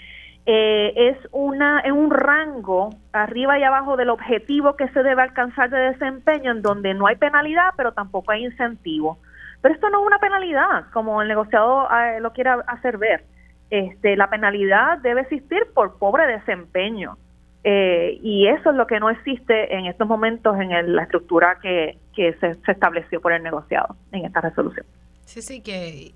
eh, 0.50 1.10
es 1.10 1.18
una 1.30 1.80
es 1.80 1.92
un 1.92 2.10
rango 2.10 2.88
arriba 3.12 3.58
y 3.58 3.64
abajo 3.64 3.98
del 3.98 4.08
objetivo 4.08 4.76
que 4.76 4.88
se 4.88 5.02
debe 5.02 5.20
alcanzar 5.20 5.68
de 5.68 5.78
desempeño 5.78 6.52
en 6.52 6.62
donde 6.62 6.94
no 6.94 7.06
hay 7.06 7.16
penalidad 7.16 7.74
pero 7.76 7.92
tampoco 7.92 8.32
hay 8.32 8.46
incentivo. 8.46 9.18
Pero 9.60 9.74
esto 9.74 9.90
no 9.90 10.00
es 10.00 10.06
una 10.06 10.18
penalidad 10.18 10.86
como 10.94 11.20
el 11.20 11.28
negociado 11.28 11.86
eh, 11.90 12.20
lo 12.20 12.32
quiere 12.32 12.48
hacer 12.66 12.96
ver. 12.96 13.24
Este 13.68 14.16
la 14.16 14.30
penalidad 14.30 14.96
debe 15.02 15.20
existir 15.20 15.66
por 15.74 15.98
pobre 15.98 16.26
desempeño. 16.26 17.18
Eh, 17.62 18.18
y 18.22 18.46
eso 18.46 18.70
es 18.70 18.76
lo 18.76 18.86
que 18.86 19.00
no 19.00 19.10
existe 19.10 19.76
en 19.76 19.84
estos 19.84 20.08
momentos 20.08 20.58
en 20.58 20.96
la 20.96 21.02
estructura 21.02 21.58
que, 21.60 21.98
que 22.16 22.32
se, 22.40 22.56
estableció 22.72 23.20
por 23.20 23.34
el 23.34 23.42
negociado 23.42 23.96
en 24.12 24.24
esta 24.24 24.40
resolución. 24.40 24.86
Sí 25.26 25.42
sí 25.42 25.60
que 25.62 26.14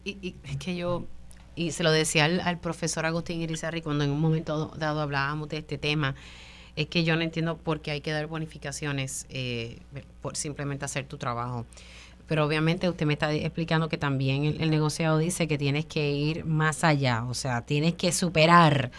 que 0.58 0.74
yo 0.74 1.04
y 1.54 1.72
se 1.72 1.82
lo 1.82 1.90
decía 1.90 2.24
al, 2.24 2.58
profesor 2.58 3.06
Agustín 3.06 3.40
Irizarry 3.40 3.82
cuando 3.82 4.04
en 4.04 4.10
un 4.10 4.20
momento 4.20 4.72
dado 4.76 5.00
hablábamos 5.00 5.48
de 5.48 5.58
este 5.58 5.78
tema, 5.78 6.14
es 6.76 6.86
que 6.86 7.04
yo 7.04 7.16
no 7.16 7.22
entiendo 7.22 7.58
por 7.58 7.80
qué 7.80 7.90
hay 7.90 8.00
que 8.00 8.12
dar 8.12 8.26
bonificaciones 8.26 9.26
eh, 9.28 9.80
por 10.22 10.36
simplemente 10.36 10.84
hacer 10.84 11.06
tu 11.06 11.18
trabajo. 11.18 11.66
Pero 12.26 12.46
obviamente 12.46 12.88
usted 12.88 13.04
me 13.04 13.12
está 13.14 13.32
explicando 13.32 13.88
que 13.88 13.98
también 13.98 14.44
el, 14.44 14.70
negociado 14.70 15.18
dice 15.18 15.46
que 15.48 15.58
tienes 15.58 15.84
que 15.84 16.12
ir 16.12 16.44
más 16.46 16.84
allá, 16.84 17.24
o 17.24 17.34
sea, 17.34 17.62
tienes 17.62 17.94
que 17.94 18.12
superar 18.12 18.90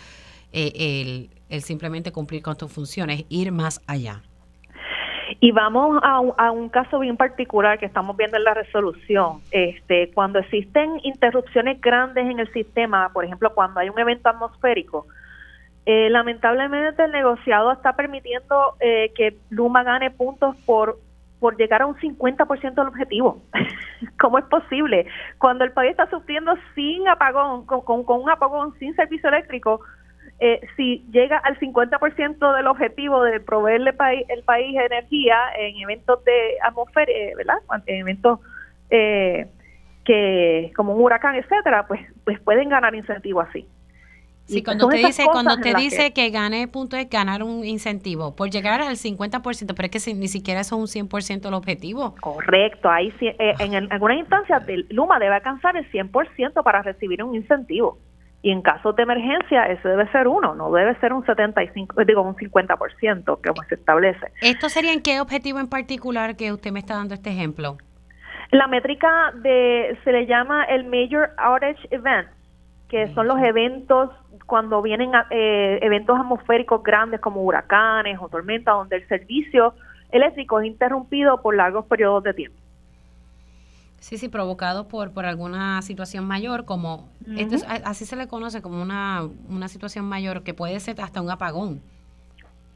eh, 0.51 0.71
el, 0.75 1.29
el 1.49 1.63
simplemente 1.63 2.11
cumplir 2.11 2.43
con 2.43 2.55
tus 2.57 2.71
funciones, 2.71 3.25
ir 3.29 3.51
más 3.51 3.81
allá. 3.87 4.21
Y 5.39 5.51
vamos 5.51 5.99
a 6.03 6.21
a 6.37 6.51
un, 6.51 6.69
caso 6.69 6.99
bien 6.99 7.17
particular 7.17 7.79
que 7.79 7.85
estamos 7.85 8.15
viendo 8.17 8.37
en 8.37 8.43
la 8.43 8.53
resolución. 8.53 9.41
Este, 9.51 10.11
cuando 10.13 10.39
existen 10.39 10.99
interrupciones 11.03 11.79
grandes 11.81 12.25
en 12.25 12.39
el 12.39 12.51
sistema, 12.53 13.09
por 13.13 13.25
ejemplo, 13.25 13.53
cuando 13.53 13.79
hay 13.79 13.89
un 13.89 13.99
evento 13.99 14.29
atmosférico, 14.29 15.07
eh, 15.85 16.09
lamentablemente 16.09 17.03
el 17.03 17.11
negociado 17.11 17.71
está 17.71 17.93
permitiendo 17.93 18.75
eh, 18.79 19.11
que 19.15 19.35
Luma 19.49 19.83
gane 19.83 20.11
puntos 20.11 20.55
por 20.65 20.97
por 21.43 21.57
llegar 21.57 21.81
a 21.81 21.87
un 21.87 21.95
50% 21.97 22.73
del 22.73 22.87
objetivo. 22.87 23.41
¿Cómo 24.17 24.37
es 24.37 24.45
posible? 24.45 25.05
Cuando 25.39 25.65
el 25.65 25.73
país 25.73 25.91
está 25.91 26.09
sufriendo 26.09 26.53
sin 26.73 27.05
apagón, 27.09 27.65
con, 27.65 27.81
con 27.81 28.21
un 28.21 28.29
apagón 28.29 28.73
sin 28.79 28.95
servicio 28.95 29.27
eléctrico, 29.27 29.81
eh, 30.39 30.59
si 30.75 31.05
llega 31.11 31.37
al 31.37 31.57
50% 31.59 32.55
del 32.55 32.67
objetivo 32.67 33.23
de 33.23 33.39
proveerle 33.39 33.93
el 34.27 34.43
país 34.43 34.75
energía 34.75 35.37
en 35.57 35.77
eventos 35.77 36.23
de 36.25 36.57
atmósfera, 36.61 37.11
eh, 37.11 37.33
¿verdad? 37.37 37.57
En 37.85 38.01
eventos 38.01 38.39
eh, 38.89 39.47
que 40.03 40.73
como 40.75 40.95
un 40.95 41.01
huracán, 41.01 41.35
etcétera, 41.35 41.87
pues 41.87 42.01
pues 42.25 42.39
pueden 42.41 42.69
ganar 42.69 42.93
incentivo 42.95 43.41
así. 43.41 43.67
Sí, 44.45 44.61
cuando 44.61 44.87
usted 44.87 45.05
dice, 45.05 45.23
cuando 45.31 45.53
usted 45.53 45.77
dice 45.77 46.11
que, 46.11 46.29
gane 46.29 46.67
punto 46.67 46.97
es 46.97 47.09
ganar 47.09 47.43
un 47.43 47.63
incentivo 47.63 48.35
por 48.35 48.49
llegar 48.49 48.81
al 48.81 48.97
50%, 48.97 49.73
pero 49.73 49.89
es 49.89 50.05
que 50.05 50.13
ni 50.13 50.27
siquiera 50.27 50.59
eso 50.59 50.83
es 50.83 50.95
un 50.95 51.07
100% 51.07 51.47
el 51.47 51.53
objetivo. 51.53 52.15
Correcto, 52.19 52.89
ahí 52.89 53.13
en, 53.39 53.89
alguna 53.93 54.15
instancia 54.15 54.61
Luma 54.89 55.19
debe 55.19 55.35
alcanzar 55.35 55.77
el 55.77 55.89
100% 55.89 56.61
para 56.61 56.81
recibir 56.81 57.23
un 57.23 57.35
incentivo 57.35 57.97
y 58.43 58.51
en 58.51 58.61
caso 58.61 58.91
de 58.91 59.03
emergencia 59.03 59.63
ese 59.67 59.87
debe 59.87 60.05
ser 60.11 60.27
uno, 60.27 60.53
no 60.53 60.69
debe 60.69 60.93
ser 60.99 61.13
un 61.13 61.25
75, 61.25 62.03
digo 62.03 62.21
un 62.21 62.35
50% 62.35 63.23
como 63.25 63.63
se 63.69 63.75
establece. 63.75 64.33
¿Esto 64.41 64.67
sería 64.67 64.91
en 64.91 65.01
qué 65.01 65.21
objetivo 65.21 65.59
en 65.59 65.69
particular 65.69 66.35
que 66.35 66.51
usted 66.51 66.71
me 66.71 66.79
está 66.79 66.95
dando 66.95 67.13
este 67.13 67.31
ejemplo? 67.31 67.77
La 68.51 68.67
métrica 68.67 69.31
de 69.41 69.97
se 70.03 70.11
le 70.11 70.27
llama 70.27 70.65
el 70.65 70.83
Major 70.83 71.31
Outage 71.37 71.87
Event, 71.89 72.27
que 72.89 73.11
son 73.13 73.27
los 73.27 73.41
eventos 73.41 74.09
cuando 74.45 74.81
vienen 74.81 75.11
eh, 75.31 75.79
eventos 75.81 76.19
atmosféricos 76.19 76.83
grandes 76.83 77.21
como 77.21 77.41
huracanes 77.41 78.19
o 78.19 78.27
tormentas 78.27 78.75
donde 78.75 78.97
el 78.97 79.07
servicio 79.07 79.73
eléctrico 80.11 80.59
es 80.59 80.67
interrumpido 80.67 81.41
por 81.41 81.55
largos 81.55 81.85
periodos 81.85 82.23
de 82.23 82.33
tiempo. 82.33 82.62
Sí, 84.03 84.17
sí, 84.17 84.27
provocado 84.27 84.89
por, 84.89 85.13
por 85.13 85.25
alguna 85.25 85.81
situación 85.81 86.25
mayor, 86.27 86.65
como, 86.65 87.07
así 87.85 88.03
se 88.03 88.17
le 88.17 88.27
conoce 88.27 88.61
como 88.61 88.81
una, 88.81 89.21
una 89.47 89.69
situación 89.69 90.03
mayor, 90.03 90.43
que 90.43 90.53
puede 90.53 90.77
ser 90.81 90.99
hasta 90.99 91.21
un 91.21 91.31
apagón. 91.31 91.81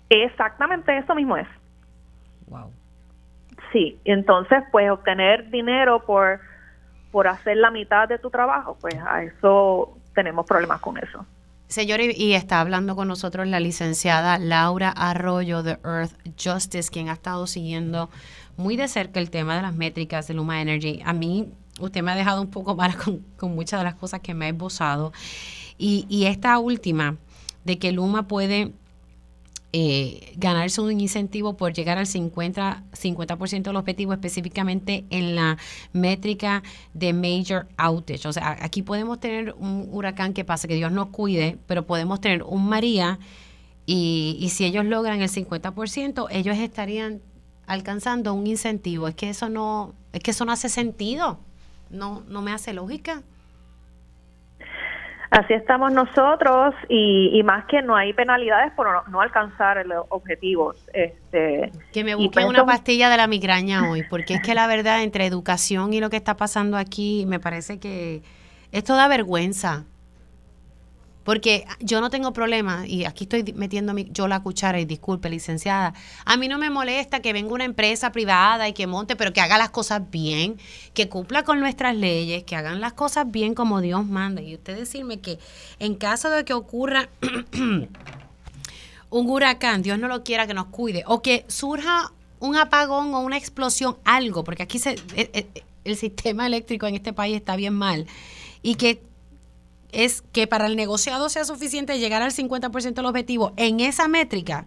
Exactamente, 0.09 0.97
eso 0.97 1.13
mismo 1.15 1.35
es. 1.35 1.47
Wow. 2.47 2.71
Sí, 3.73 3.99
entonces, 4.05 4.63
pues 4.71 4.89
obtener 4.89 5.49
dinero 5.51 6.01
por, 6.05 6.39
por 7.11 7.27
hacer 7.27 7.57
la 7.57 7.71
mitad 7.71 8.07
de 8.07 8.19
tu 8.19 8.29
trabajo, 8.29 8.77
pues 8.79 8.95
a 8.95 9.21
eso 9.23 9.97
tenemos 10.15 10.45
problemas 10.45 10.79
con 10.79 10.97
eso. 10.97 11.25
Señor, 11.67 11.99
y 11.99 12.35
está 12.35 12.61
hablando 12.61 12.95
con 12.95 13.09
nosotros 13.09 13.45
la 13.47 13.59
licenciada 13.59 14.39
Laura 14.39 14.91
Arroyo 14.91 15.61
de 15.61 15.71
Earth 15.83 16.13
Justice, 16.41 16.89
quien 16.89 17.09
ha 17.09 17.13
estado 17.13 17.47
siguiendo 17.47 18.09
muy 18.57 18.75
de 18.75 18.87
cerca 18.87 19.19
el 19.19 19.29
tema 19.29 19.55
de 19.55 19.61
las 19.61 19.75
métricas 19.75 20.27
de 20.27 20.33
Luma 20.33 20.61
Energy. 20.61 20.99
A 21.05 21.13
mí, 21.13 21.47
usted 21.79 22.01
me 22.03 22.11
ha 22.11 22.15
dejado 22.15 22.41
un 22.41 22.49
poco 22.49 22.75
mal 22.75 22.95
con, 23.37 23.55
muchas 23.55 23.79
de 23.79 23.85
las 23.85 23.95
cosas 23.95 24.19
que 24.19 24.33
me 24.33 24.45
ha 24.45 24.49
esbozado. 24.49 25.13
Y, 25.77 26.25
esta 26.25 26.57
última, 26.57 27.17
de 27.63 27.77
que 27.77 27.91
Luma 27.91 28.27
puede 28.27 28.73
eh, 29.73 30.33
ganarse 30.37 30.81
un 30.81 30.99
incentivo 30.99 31.55
por 31.55 31.73
llegar 31.73 31.99
al 31.99 32.07
50%, 32.07 32.81
50 32.93 33.69
del 33.69 33.75
objetivo, 33.75 34.13
específicamente 34.13 35.05
en 35.11 35.35
la 35.35 35.57
métrica 35.93 36.63
de 36.95 37.13
Major 37.13 37.67
Outage. 37.77 38.27
O 38.27 38.33
sea, 38.33 38.57
aquí 38.59 38.81
podemos 38.81 39.19
tener 39.19 39.53
un 39.59 39.87
huracán 39.91 40.33
que 40.33 40.43
pasa, 40.43 40.67
que 40.67 40.75
Dios 40.75 40.91
nos 40.91 41.09
cuide, 41.09 41.59
pero 41.67 41.85
podemos 41.85 42.21
tener 42.21 42.41
un 42.41 42.67
María. 42.67 43.19
Y, 43.85 44.35
y 44.41 44.49
si 44.49 44.65
ellos 44.65 44.83
logran 44.83 45.21
el 45.21 45.29
50%, 45.29 46.27
ellos 46.31 46.57
estarían 46.57 47.21
alcanzando 47.67 48.33
un 48.33 48.47
incentivo. 48.47 49.07
Es 49.07 49.15
que 49.15 49.29
eso 49.29 49.49
no, 49.49 49.93
es 50.13 50.21
que 50.21 50.31
eso 50.31 50.45
no 50.45 50.51
hace 50.51 50.69
sentido. 50.69 51.39
No, 51.89 52.23
no 52.27 52.41
me 52.41 52.51
hace 52.51 52.73
lógica. 52.73 53.21
Así 55.29 55.53
estamos 55.53 55.91
nosotros 55.91 56.73
y, 56.87 57.41
más 57.43 57.65
que 57.65 57.81
no 57.81 57.97
hay 57.97 58.13
penalidades 58.13 58.71
por 58.73 58.87
no, 59.09 59.21
alcanzar 59.21 59.85
los 59.85 60.05
objetivos. 60.09 60.77
Este, 60.93 61.71
que 61.91 62.03
me 62.05 62.15
busquen 62.15 62.47
una 62.47 62.65
pastilla 62.65 63.09
de 63.09 63.17
la 63.17 63.27
migraña 63.27 63.89
hoy, 63.89 64.03
porque 64.09 64.35
es 64.35 64.41
que 64.41 64.55
la 64.55 64.67
verdad 64.67 65.03
entre 65.03 65.25
educación 65.25 65.93
y 65.93 65.99
lo 65.99 66.09
que 66.09 66.15
está 66.15 66.37
pasando 66.37 66.77
aquí 66.77 67.25
me 67.27 67.41
parece 67.41 67.77
que 67.77 68.21
esto 68.71 68.95
da 68.95 69.09
vergüenza. 69.09 69.83
Porque 71.27 71.65
yo 71.81 71.99
no 71.99 72.09
tengo 72.09 72.31
problema, 72.31 72.87
y 72.87 73.03
aquí 73.03 73.25
estoy 73.25 73.43
metiendo 73.53 73.93
yo 73.97 74.29
la 74.29 74.39
cuchara, 74.39 74.79
y 74.79 74.85
disculpe, 74.85 75.29
licenciada, 75.29 75.93
a 76.23 76.37
mí 76.37 76.47
no 76.47 76.57
me 76.57 76.69
molesta 76.69 77.19
que 77.19 77.33
venga 77.33 77.53
una 77.53 77.65
empresa 77.65 78.13
privada 78.13 78.69
y 78.69 78.71
que 78.71 78.87
monte, 78.87 79.17
pero 79.17 79.33
que 79.33 79.41
haga 79.41 79.57
las 79.57 79.69
cosas 79.69 80.09
bien, 80.09 80.55
que 80.93 81.09
cumpla 81.09 81.43
con 81.43 81.59
nuestras 81.59 81.97
leyes, 81.97 82.45
que 82.45 82.55
hagan 82.55 82.79
las 82.79 82.93
cosas 82.93 83.29
bien 83.29 83.55
como 83.55 83.81
Dios 83.81 84.05
manda. 84.05 84.41
Y 84.41 84.55
usted 84.55 84.77
decirme 84.77 85.19
que 85.19 85.37
en 85.79 85.95
caso 85.95 86.29
de 86.29 86.45
que 86.45 86.53
ocurra 86.53 87.09
un 89.09 89.29
huracán, 89.29 89.81
Dios 89.81 89.99
no 89.99 90.07
lo 90.07 90.23
quiera 90.23 90.47
que 90.47 90.53
nos 90.53 90.67
cuide, 90.67 91.03
o 91.07 91.21
que 91.21 91.43
surja 91.49 92.13
un 92.39 92.55
apagón 92.55 93.13
o 93.13 93.19
una 93.19 93.35
explosión, 93.35 93.97
algo, 94.05 94.45
porque 94.45 94.63
aquí 94.63 94.79
se, 94.79 94.95
el, 95.17 95.45
el 95.83 95.97
sistema 95.97 96.47
eléctrico 96.47 96.87
en 96.87 96.95
este 96.95 97.11
país 97.11 97.35
está 97.35 97.57
bien 97.57 97.73
mal, 97.73 98.07
y 98.61 98.75
que 98.75 99.01
es 99.97 100.21
que 100.21 100.45
para 100.45 100.67
el 100.67 100.75
negociado 100.75 101.27
sea 101.27 101.43
suficiente 101.43 101.97
llegar 101.97 102.21
al 102.21 102.29
50% 102.29 102.93
del 102.93 103.05
objetivo 103.07 103.53
en 103.57 103.79
esa 103.79 104.07
métrica, 104.07 104.65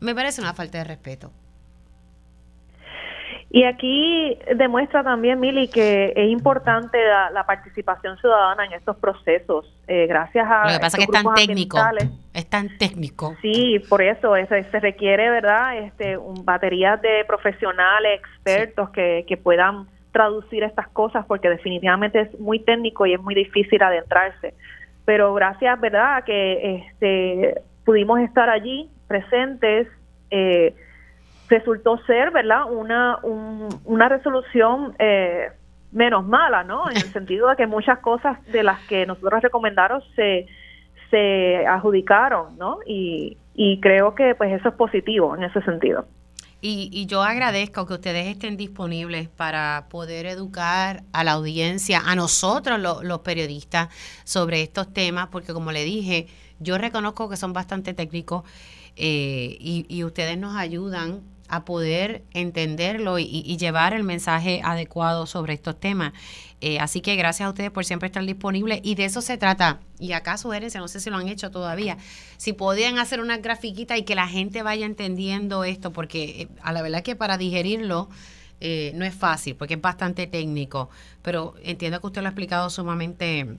me 0.00 0.12
parece 0.12 0.40
una 0.40 0.54
falta 0.54 0.78
de 0.78 0.84
respeto. 0.84 1.30
Y 3.48 3.62
aquí 3.62 4.36
demuestra 4.56 5.04
también, 5.04 5.38
Mili, 5.38 5.68
que 5.68 6.12
es 6.16 6.30
importante 6.30 6.98
la, 7.32 7.46
participación 7.46 8.18
ciudadana 8.18 8.66
en 8.66 8.72
estos 8.72 8.96
procesos, 8.96 9.72
eh, 9.86 10.06
gracias 10.08 10.44
a... 10.50 10.64
Lo 10.64 10.72
que 10.72 10.80
pasa 10.80 10.98
es 10.98 11.06
que 11.06 11.16
es 11.16 11.22
tan 11.22 11.34
técnico, 11.34 11.78
es 12.34 12.50
tan 12.50 12.76
técnico. 12.76 13.36
Sí, 13.42 13.78
por 13.88 14.02
eso, 14.02 14.34
se 14.48 14.80
requiere, 14.80 15.30
¿verdad?, 15.30 15.78
este, 15.78 16.18
un, 16.18 16.44
baterías 16.44 17.00
de 17.00 17.24
profesionales, 17.24 18.20
expertos 18.20 18.90
que, 18.90 19.24
que 19.28 19.36
puedan 19.36 19.86
traducir 20.16 20.62
estas 20.62 20.88
cosas 20.88 21.26
porque 21.26 21.50
definitivamente 21.50 22.22
es 22.22 22.40
muy 22.40 22.58
técnico 22.60 23.04
y 23.04 23.12
es 23.12 23.20
muy 23.20 23.34
difícil 23.34 23.82
adentrarse. 23.82 24.54
Pero 25.04 25.34
gracias, 25.34 25.78
¿verdad?, 25.78 26.24
que 26.24 26.76
este 26.76 27.60
pudimos 27.84 28.20
estar 28.20 28.48
allí 28.48 28.88
presentes. 29.06 29.86
Eh, 30.30 30.74
resultó 31.50 31.98
ser, 32.06 32.30
¿verdad?, 32.30 32.64
una, 32.72 33.18
una 33.84 34.08
resolución 34.08 34.94
eh, 34.98 35.50
menos 35.92 36.26
mala, 36.26 36.64
¿no? 36.64 36.88
En 36.90 36.96
el 36.96 37.02
sentido 37.12 37.50
de 37.50 37.56
que 37.56 37.66
muchas 37.66 37.98
cosas 37.98 38.42
de 38.46 38.62
las 38.62 38.80
que 38.86 39.04
nosotros 39.04 39.42
recomendaron 39.42 40.00
se, 40.14 40.46
se 41.10 41.66
adjudicaron, 41.66 42.56
¿no? 42.56 42.78
Y, 42.86 43.36
y 43.54 43.80
creo 43.80 44.14
que 44.14 44.34
pues 44.34 44.50
eso 44.58 44.70
es 44.70 44.74
positivo 44.76 45.36
en 45.36 45.44
ese 45.44 45.60
sentido. 45.60 46.06
Y, 46.68 46.90
y, 46.92 47.06
yo 47.06 47.22
agradezco 47.22 47.86
que 47.86 47.94
ustedes 47.94 48.26
estén 48.26 48.56
disponibles 48.56 49.28
para 49.28 49.86
poder 49.88 50.26
educar 50.26 51.04
a 51.12 51.22
la 51.22 51.30
audiencia, 51.32 52.02
a 52.04 52.16
nosotros 52.16 52.80
los 52.80 53.20
periodistas, 53.20 53.88
sobre 54.24 54.62
estos 54.62 54.92
temas, 54.92 55.28
porque 55.30 55.52
como 55.52 55.70
le 55.70 55.84
dije, 55.84 56.26
yo 56.58 56.76
reconozco 56.76 57.28
que 57.28 57.36
son 57.36 57.52
bastante 57.52 57.94
técnicos 57.94 58.42
eh, 58.96 59.56
y, 59.60 59.86
y 59.88 60.02
ustedes 60.02 60.38
nos 60.38 60.56
ayudan 60.56 61.20
a 61.48 61.64
poder 61.64 62.24
entenderlo 62.32 63.18
y, 63.18 63.56
llevar 63.56 63.94
el 63.94 64.04
mensaje 64.04 64.60
adecuado 64.64 65.26
sobre 65.26 65.54
estos 65.54 65.78
temas. 65.78 66.12
Eh, 66.60 66.78
así 66.78 67.00
que 67.00 67.16
gracias 67.16 67.46
a 67.46 67.50
ustedes 67.50 67.70
por 67.70 67.84
siempre 67.84 68.06
estar 68.06 68.24
disponibles 68.24 68.80
y 68.82 68.94
de 68.94 69.04
eso 69.04 69.20
se 69.20 69.36
trata. 69.38 69.80
Y 69.98 70.12
acá 70.12 70.36
sugerencia, 70.36 70.80
no 70.80 70.88
sé 70.88 71.00
si 71.00 71.10
lo 71.10 71.16
han 71.16 71.28
hecho 71.28 71.50
todavía, 71.50 71.98
si 72.36 72.52
podían 72.52 72.98
hacer 72.98 73.20
una 73.20 73.38
grafiquita 73.38 73.96
y 73.96 74.02
que 74.02 74.14
la 74.14 74.28
gente 74.28 74.62
vaya 74.62 74.86
entendiendo 74.86 75.64
esto, 75.64 75.92
porque 75.92 76.42
eh, 76.42 76.48
a 76.62 76.72
la 76.72 76.82
verdad 76.82 77.02
que 77.02 77.16
para 77.16 77.38
digerirlo 77.38 78.08
eh, 78.60 78.92
no 78.94 79.04
es 79.04 79.14
fácil, 79.14 79.54
porque 79.54 79.74
es 79.74 79.80
bastante 79.80 80.26
técnico, 80.26 80.88
pero 81.20 81.54
entiendo 81.62 82.00
que 82.00 82.06
usted 82.06 82.22
lo 82.22 82.28
ha 82.28 82.30
explicado 82.30 82.70
sumamente 82.70 83.58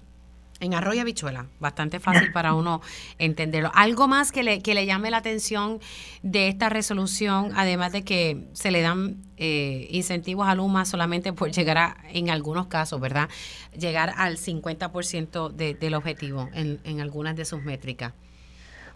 en 0.60 0.74
arroyo 0.74 1.01
habichuela, 1.01 1.45
bastante 1.60 1.99
fácil 1.99 2.32
para 2.32 2.53
uno 2.53 2.82
entenderlo. 3.20 3.72
Algo 3.74 4.08
más 4.08 4.32
que 4.32 4.43
le, 4.43 4.62
que 4.62 4.74
le 4.74 4.86
llame 4.86 5.12
la 5.12 5.18
atención 5.18 5.80
de 6.24 6.47
esta 6.47 6.70
resolución, 6.70 7.51
además 7.55 7.91
de 7.91 8.03
que 8.03 8.47
se 8.53 8.72
le 8.72 8.82
dan 8.82 9.18
eh, 9.38 9.88
incentivos 9.91 10.47
a 10.47 10.55
Luma 10.55 10.86
solamente 10.86 11.34
por 11.34 11.51
llegar 11.51 11.78
a, 11.78 11.97
en 12.12 12.30
algunos 12.30 12.68
casos, 12.68 12.99
¿verdad? 12.99 13.30
Llegar 13.78 14.14
al 14.18 14.38
50% 14.38 15.51
de, 15.51 15.74
del 15.74 15.93
objetivo 15.93 16.49
en, 16.53 16.80
en 16.84 17.01
algunas 17.01 17.36
de 17.36 17.45
sus 17.45 17.64
métricas. 17.64 18.14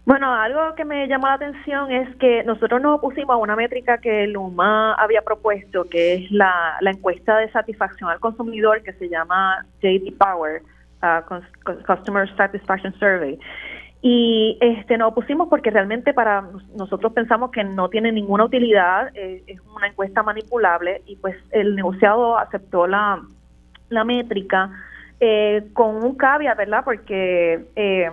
Bueno, 0.03 0.33
algo 0.33 0.73
que 0.75 0.83
me 0.83 1.07
llamó 1.07 1.27
la 1.27 1.35
atención 1.35 1.91
es 1.91 2.15
que 2.15 2.43
nosotros 2.43 2.81
nos 2.81 2.97
opusimos 2.97 3.35
a 3.35 3.37
una 3.37 3.55
métrica 3.55 3.99
que 3.99 4.25
Luma 4.25 4.95
había 4.95 5.21
propuesto, 5.21 5.87
que 5.89 6.15
es 6.15 6.31
la, 6.31 6.77
la 6.81 6.89
encuesta 6.89 7.37
de 7.37 7.51
satisfacción 7.51 8.09
al 8.09 8.19
consumidor 8.19 8.81
que 8.81 8.93
se 8.93 9.09
llama 9.09 9.63
JD 9.81 10.17
Power 10.17 10.63
Customer 11.87 12.35
Satisfaction 12.35 12.93
Survey. 12.99 13.39
Y 14.03 14.57
este 14.61 14.97
nos 14.97 15.11
opusimos 15.11 15.47
porque 15.47 15.69
realmente 15.69 16.13
para 16.13 16.43
nosotros 16.75 17.13
pensamos 17.13 17.51
que 17.51 17.63
no 17.63 17.87
tiene 17.89 18.11
ninguna 18.11 18.45
utilidad, 18.45 19.15
eh, 19.15 19.43
es 19.45 19.59
una 19.75 19.87
encuesta 19.87 20.23
manipulable 20.23 21.03
y 21.05 21.17
pues 21.17 21.35
el 21.51 21.75
negociado 21.75 22.35
aceptó 22.37 22.87
la, 22.87 23.21
la 23.89 24.03
métrica 24.03 24.71
eh, 25.19 25.69
con 25.73 26.03
un 26.03 26.15
caveat, 26.15 26.57
¿verdad? 26.57 26.83
Porque 26.83 27.63
eh, 27.75 28.09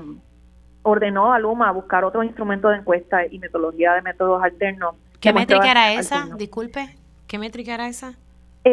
ordenó 0.82 1.32
a 1.32 1.38
Luma 1.38 1.70
a 1.70 1.72
buscar 1.72 2.04
otro 2.04 2.22
instrumento 2.22 2.68
de 2.68 2.76
encuesta 2.76 3.24
y 3.24 3.38
metodología 3.38 3.94
de 3.94 4.02
métodos 4.02 4.42
alternos. 4.42 4.94
¿Qué 5.20 5.32
métrica 5.32 5.70
era 5.70 5.94
esa? 5.94 6.28
Disculpe, 6.36 6.96
¿qué 7.26 7.38
métrica 7.38 7.72
era 7.72 7.88
esa? 7.88 8.14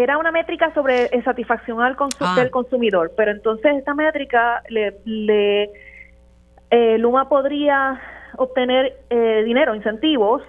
Era 0.04 0.18
una 0.18 0.32
métrica 0.32 0.74
sobre 0.74 1.08
satisfacción 1.24 1.82
al 1.82 1.96
ah. 2.20 2.36
del 2.36 2.52
consumidor, 2.52 3.14
pero 3.16 3.32
entonces 3.32 3.78
esta 3.78 3.94
métrica 3.94 4.62
le, 4.68 4.98
le 5.06 5.72
eh, 6.70 6.98
Luma 6.98 7.30
podría 7.30 8.02
obtener 8.38 8.98
eh, 9.10 9.44
dinero, 9.46 9.74
incentivos 9.74 10.42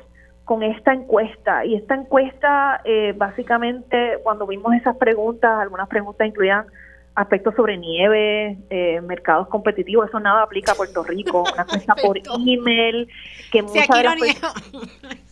con 0.45 0.65
esta 0.65 0.93
encuesta. 0.93 1.65
Y 1.65 1.77
esta 1.77 1.95
encuesta, 1.95 2.81
eh, 2.85 3.15
básicamente, 3.17 4.19
cuando 4.25 4.49
vimos 4.49 4.75
esas 4.75 4.97
preguntas, 4.97 5.61
algunas 5.61 5.89
preguntas 5.89 6.27
incluían 6.27 6.67
aspectos 7.15 7.55
sobre 7.55 7.77
nieve, 7.77 8.59
eh, 8.69 9.01
mercados 9.01 9.47
competitivos, 9.47 10.09
eso 10.09 10.19
nada 10.19 10.43
aplica 10.43 10.73
a 10.73 10.75
Puerto 10.75 11.05
Rico, 11.05 11.45
una 11.53 11.63
encuesta 11.63 11.95
por 12.03 12.19
email, 12.47 13.09
que 13.51 13.63
muchas 13.63 13.87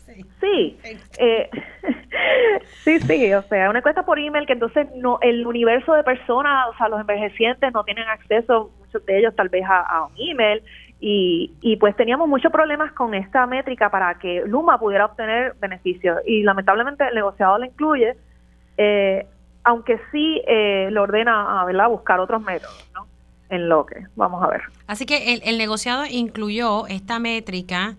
Sí, 0.44 0.78
eh, 1.18 1.48
sí, 2.84 3.00
sí, 3.00 3.32
o 3.32 3.42
sea, 3.44 3.70
una 3.70 3.78
encuesta 3.78 4.04
por 4.04 4.18
email 4.18 4.46
que 4.46 4.52
entonces 4.52 4.86
no 4.94 5.18
el 5.22 5.46
universo 5.46 5.94
de 5.94 6.04
personas, 6.04 6.68
o 6.68 6.76
sea, 6.76 6.88
los 6.88 7.00
envejecientes 7.00 7.72
no 7.72 7.82
tienen 7.82 8.06
acceso, 8.08 8.70
muchos 8.78 9.04
de 9.06 9.20
ellos 9.20 9.34
tal 9.34 9.48
vez 9.48 9.64
a, 9.66 10.04
un 10.04 10.12
email, 10.18 10.62
y, 11.00 11.54
y 11.62 11.76
pues 11.76 11.96
teníamos 11.96 12.28
muchos 12.28 12.52
problemas 12.52 12.92
con 12.92 13.14
esta 13.14 13.46
métrica 13.46 13.90
para 13.90 14.18
que 14.18 14.42
Luma 14.46 14.78
pudiera 14.78 15.06
obtener 15.06 15.54
beneficios, 15.60 16.18
y 16.26 16.42
lamentablemente 16.42 17.08
el 17.08 17.14
negociado 17.14 17.56
la 17.56 17.66
incluye, 17.66 18.14
eh, 18.76 19.26
aunque 19.62 19.98
sí 20.12 20.42
eh, 20.46 20.88
le 20.90 21.00
ordena 21.00 21.62
a 21.62 21.64
¿verdad? 21.64 21.88
buscar 21.88 22.20
otros 22.20 22.42
métodos, 22.42 22.90
¿no? 22.94 23.06
En 23.48 23.68
lo 23.70 23.86
que, 23.86 23.96
vamos 24.14 24.42
a 24.42 24.48
ver. 24.48 24.60
Así 24.86 25.06
que 25.06 25.32
el, 25.32 25.40
el 25.44 25.56
negociado 25.56 26.04
incluyó 26.10 26.86
esta 26.86 27.18
métrica 27.18 27.94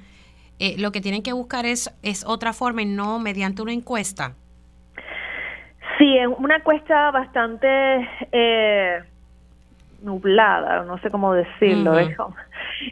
eh, 0.59 0.75
lo 0.77 0.91
que 0.91 1.01
tienen 1.01 1.23
que 1.23 1.33
buscar 1.33 1.65
es, 1.65 1.93
es 2.01 2.25
otra 2.25 2.53
forma 2.53 2.81
y 2.81 2.85
no 2.85 3.19
mediante 3.19 3.61
una 3.61 3.73
encuesta. 3.73 4.33
Sí, 5.97 6.17
es 6.17 6.27
una 6.27 6.57
encuesta 6.57 7.11
bastante 7.11 7.67
eh, 8.31 8.99
nublada, 10.01 10.83
no 10.83 10.97
sé 10.99 11.09
cómo 11.09 11.33
decirlo, 11.33 11.97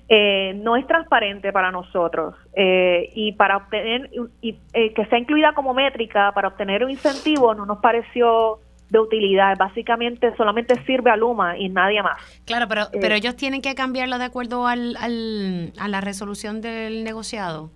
eh, 0.07 0.53
no 0.55 0.75
es 0.75 0.87
transparente 0.87 1.51
para 1.51 1.71
nosotros 1.71 2.35
y 2.55 3.33
para 3.33 3.57
obtener 3.57 4.09
y, 4.41 4.53
que 4.73 5.05
sea 5.09 5.19
incluida 5.19 5.53
como 5.53 5.73
métrica 5.73 6.31
para 6.33 6.47
obtener 6.49 6.83
un 6.83 6.91
incentivo 6.91 7.53
no 7.53 7.65
nos 7.65 7.79
pareció 7.79 8.59
de 8.93 8.99
utilidad. 8.99 9.57
Básicamente 9.57 10.33
solamente 10.37 10.75
sirve 10.85 11.11
a 11.11 11.17
Luma 11.17 11.57
y 11.57 11.67
nadie 11.67 12.01
más. 12.01 12.21
Claro, 12.45 12.67
pero, 12.69 12.83
eh, 12.83 12.99
pero 13.01 13.15
ellos 13.15 13.35
tienen 13.35 13.61
que 13.61 13.75
cambiarlo 13.75 14.17
de 14.19 14.25
acuerdo 14.25 14.67
al, 14.67 14.95
al, 14.97 15.73
a 15.77 15.87
la 15.89 15.99
resolución 15.99 16.61
del 16.61 17.03
negociado. 17.03 17.71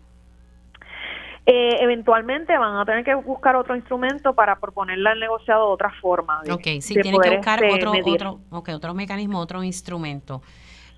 Eh, 1.45 1.77
eventualmente 1.81 2.57
van 2.57 2.77
a 2.77 2.85
tener 2.85 3.03
que 3.03 3.15
buscar 3.15 3.55
otro 3.55 3.75
instrumento 3.75 4.33
para 4.33 4.59
proponerle 4.59 5.09
al 5.09 5.19
negociado 5.19 5.67
de 5.67 5.73
otra 5.73 5.91
forma. 6.01 6.41
ok, 6.51 6.67
sí, 6.81 6.93
tienen 7.01 7.21
que 7.21 7.37
buscar 7.37 7.63
este, 7.63 7.75
otro, 7.75 7.93
otro, 8.05 8.39
okay, 8.51 8.73
otro 8.75 8.93
mecanismo, 8.93 9.39
otro 9.39 9.63
instrumento. 9.63 10.41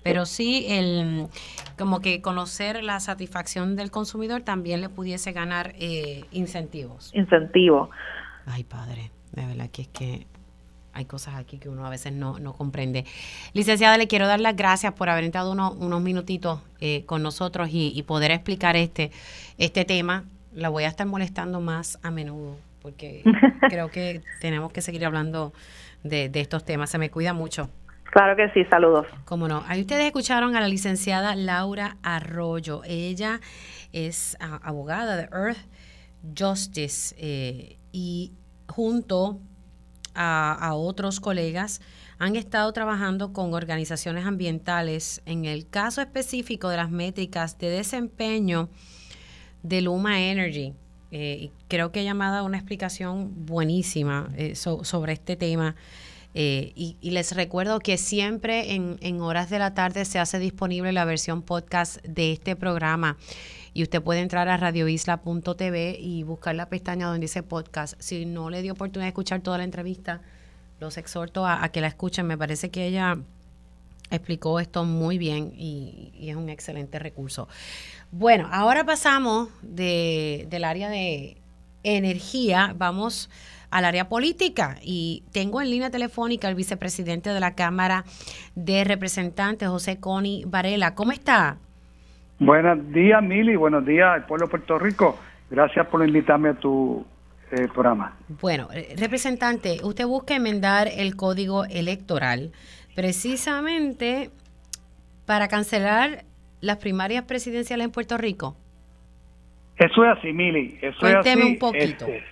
Pero 0.02 0.24
sí, 0.24 0.66
el, 0.68 1.28
como 1.78 2.00
que 2.00 2.20
conocer 2.20 2.82
la 2.82 3.00
satisfacción 3.00 3.76
del 3.76 3.90
consumidor 3.90 4.42
también 4.42 4.80
le 4.80 4.88
pudiese 4.88 5.32
ganar 5.32 5.72
eh, 5.78 6.24
incentivos. 6.32 7.14
Incentivos. 7.14 7.90
Ay, 8.46 8.64
padre. 8.64 9.12
De 9.32 9.46
verdad 9.46 9.70
que 9.70 9.82
es 9.82 9.88
que 9.88 10.26
hay 10.92 11.04
cosas 11.04 11.34
aquí 11.36 11.58
que 11.58 11.68
uno 11.68 11.86
a 11.86 11.90
veces 11.90 12.12
no, 12.12 12.38
no 12.38 12.52
comprende. 12.52 13.04
Licenciada, 13.52 13.96
le 13.96 14.08
quiero 14.08 14.26
dar 14.26 14.40
las 14.40 14.56
gracias 14.56 14.92
por 14.92 15.08
haber 15.08 15.24
entrado 15.24 15.52
unos 15.52 16.02
minutitos 16.02 16.60
eh, 16.80 17.04
con 17.06 17.22
nosotros 17.22 17.68
y, 17.72 18.02
poder 18.02 18.30
explicar 18.30 18.76
este, 18.76 19.10
este 19.58 19.84
tema. 19.84 20.24
La 20.52 20.68
voy 20.68 20.84
a 20.84 20.88
estar 20.88 21.06
molestando 21.06 21.60
más 21.60 21.98
a 22.02 22.10
menudo 22.10 22.56
porque 22.82 23.22
creo 23.68 23.90
que 23.90 24.22
tenemos 24.40 24.72
que 24.72 24.80
seguir 24.80 25.04
hablando 25.04 25.52
de, 26.02 26.28
de 26.28 26.40
estos 26.40 26.64
temas. 26.64 26.90
Se 26.90 26.98
me 26.98 27.10
cuida 27.10 27.32
mucho. 27.32 27.68
Claro 28.10 28.34
que 28.34 28.50
sí, 28.50 28.64
saludos. 28.68 29.06
Cómo 29.24 29.46
no. 29.46 29.62
Ahí 29.68 29.82
ustedes 29.82 30.06
escucharon 30.06 30.56
a 30.56 30.60
la 30.60 30.66
licenciada 30.66 31.36
Laura 31.36 31.96
Arroyo. 32.02 32.82
Ella 32.84 33.40
es 33.92 34.36
abogada 34.40 35.16
de 35.16 35.28
Earth 35.32 35.58
Justice 36.36 37.14
eh, 37.18 37.76
y 37.92 38.32
junto 38.70 39.40
a, 40.14 40.72
otros 40.74 41.20
colegas, 41.20 41.80
han 42.18 42.36
estado 42.36 42.72
trabajando 42.72 43.32
con 43.32 43.54
organizaciones 43.54 44.26
ambientales 44.26 45.22
en 45.24 45.44
el 45.44 45.68
caso 45.68 46.00
específico 46.00 46.68
de 46.68 46.76
las 46.76 46.90
métricas 46.90 47.58
de 47.58 47.70
desempeño 47.70 48.68
de 49.62 49.80
Luma 49.80 50.20
Energy. 50.20 50.74
Eh, 51.12 51.50
creo 51.68 51.90
que 51.90 52.08
ha 52.08 52.14
dado 52.14 52.44
una 52.44 52.58
explicación 52.58 53.46
buenísima 53.46 54.30
eh, 54.36 54.54
sobre 54.54 55.12
este 55.12 55.36
tema. 55.36 55.74
Eh, 56.34 56.72
y, 56.76 56.96
y, 57.00 57.10
les 57.10 57.34
recuerdo 57.34 57.80
que 57.80 57.96
siempre 57.96 58.74
en, 58.74 58.98
en 59.00 59.20
horas 59.20 59.50
de 59.50 59.58
la 59.58 59.74
tarde 59.74 60.04
se 60.04 60.20
hace 60.20 60.38
disponible 60.38 60.92
la 60.92 61.04
versión 61.04 61.42
podcast 61.42 61.96
de 62.04 62.30
este 62.30 62.54
programa 62.54 63.16
y 63.80 63.82
usted 63.82 64.02
puede 64.02 64.20
entrar 64.20 64.46
a 64.50 64.58
radioisla.tv 64.58 65.96
y 65.98 66.22
buscar 66.22 66.54
la 66.54 66.68
pestaña 66.68 67.06
donde 67.06 67.20
dice 67.22 67.42
podcast. 67.42 67.94
Si 67.98 68.26
no 68.26 68.50
le 68.50 68.60
dio 68.60 68.74
oportunidad 68.74 69.06
de 69.06 69.08
escuchar 69.08 69.40
toda 69.40 69.56
la 69.56 69.64
entrevista, 69.64 70.20
los 70.80 70.98
exhorto 70.98 71.46
a, 71.46 71.66
que 71.70 71.80
la 71.80 71.86
escuchen. 71.86 72.26
Me 72.26 72.36
parece 72.36 72.70
que 72.70 72.86
ella 72.86 73.16
explicó 74.10 74.60
esto 74.60 74.84
muy 74.84 75.16
bien 75.16 75.54
y, 75.56 76.12
es 76.20 76.36
un 76.36 76.50
excelente 76.50 76.98
recurso. 76.98 77.48
Bueno, 78.12 78.50
ahora 78.52 78.84
pasamos 78.84 79.48
de, 79.62 80.46
del 80.50 80.64
área 80.64 80.90
de 80.90 81.38
energía, 81.82 82.74
vamos 82.76 83.30
al 83.70 83.86
área 83.86 84.10
política 84.10 84.76
y 84.82 85.24
tengo 85.32 85.62
en 85.62 85.70
línea 85.70 85.88
telefónica 85.88 86.48
al 86.48 86.54
vicepresidente 86.54 87.30
de 87.30 87.40
la 87.40 87.54
Cámara 87.54 88.04
de 88.54 88.84
Representantes, 88.84 89.70
José 89.70 90.00
Coni 90.00 90.44
Varela. 90.46 90.94
¿Cómo 90.94 91.12
está? 91.12 91.56
Buenos 92.40 92.90
días, 92.90 93.22
Mili. 93.22 93.54
Buenos 93.54 93.84
días 93.84 94.08
al 94.08 94.24
pueblo 94.24 94.46
de 94.46 94.50
Puerto 94.50 94.78
Rico. 94.78 95.18
Gracias 95.50 95.86
por 95.88 96.02
invitarme 96.02 96.48
a 96.48 96.54
tu 96.54 97.04
eh, 97.52 97.68
programa. 97.68 98.16
Bueno, 98.40 98.68
eh, 98.72 98.94
representante, 98.98 99.80
usted 99.82 100.06
busca 100.06 100.34
enmendar 100.34 100.88
el 100.88 101.16
código 101.16 101.66
electoral 101.66 102.52
precisamente 102.96 104.30
para 105.26 105.48
cancelar 105.48 106.24
las 106.62 106.78
primarias 106.78 107.24
presidenciales 107.24 107.84
en 107.84 107.92
Puerto 107.92 108.16
Rico. 108.16 108.56
Eso 109.76 110.02
es 110.06 110.16
así, 110.16 110.32
Mili. 110.32 110.78
Eso 110.80 110.98
Cuénteme 110.98 111.42
es 111.42 111.46
así. 111.46 111.52
un 111.52 111.58
poquito. 111.58 112.06
Este, 112.06 112.24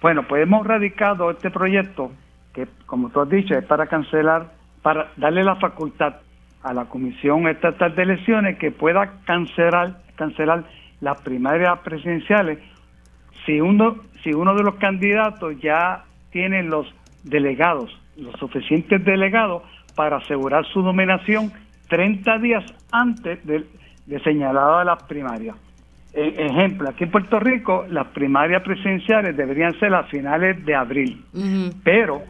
bueno, 0.00 0.24
pues 0.28 0.44
hemos 0.44 0.64
radicado 0.64 1.32
este 1.32 1.50
proyecto 1.50 2.12
que, 2.54 2.68
como 2.86 3.10
tú 3.10 3.22
has 3.22 3.28
dicho, 3.28 3.58
es 3.58 3.64
para 3.64 3.88
cancelar, 3.88 4.52
para 4.82 5.10
darle 5.16 5.42
la 5.42 5.56
facultad 5.56 6.14
a 6.62 6.72
la 6.74 6.86
Comisión 6.86 7.46
Estatal 7.48 7.94
de 7.94 8.02
Elecciones 8.02 8.58
que 8.58 8.70
pueda 8.70 9.20
cancelar, 9.24 10.02
cancelar 10.16 10.64
las 11.00 11.20
primarias 11.22 11.78
presidenciales 11.80 12.58
si 13.46 13.60
uno, 13.60 13.96
si 14.22 14.32
uno 14.32 14.54
de 14.54 14.62
los 14.62 14.74
candidatos 14.76 15.60
ya 15.60 16.04
tiene 16.30 16.62
los 16.62 16.86
delegados, 17.24 17.90
los 18.16 18.34
suficientes 18.38 19.04
delegados 19.04 19.62
para 19.94 20.16
asegurar 20.18 20.66
su 20.66 20.82
nominación 20.82 21.52
30 21.88 22.38
días 22.38 22.64
antes 22.92 23.44
de, 23.46 23.64
de 24.06 24.20
señalada 24.20 24.84
las 24.84 25.02
primarias. 25.04 25.56
E- 26.12 26.34
ejemplo, 26.38 26.88
aquí 26.88 27.04
en 27.04 27.10
Puerto 27.10 27.38
Rico 27.40 27.86
las 27.88 28.08
primarias 28.08 28.62
presidenciales 28.62 29.36
deberían 29.36 29.78
ser 29.78 29.94
a 29.94 30.04
finales 30.04 30.64
de 30.64 30.74
abril, 30.74 31.24
pero 31.82 32.22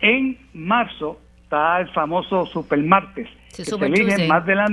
en 0.00 0.38
marzo 0.54 1.18
está 1.42 1.80
el 1.80 1.88
famoso 1.88 2.46
supermartes, 2.46 3.28
Sí, 3.50 3.62
que 3.64 3.70
Super 3.70 3.94
se 3.94 4.02
eligen 4.02 4.28
más 4.28 4.46
de 4.46 4.54
la 4.54 4.66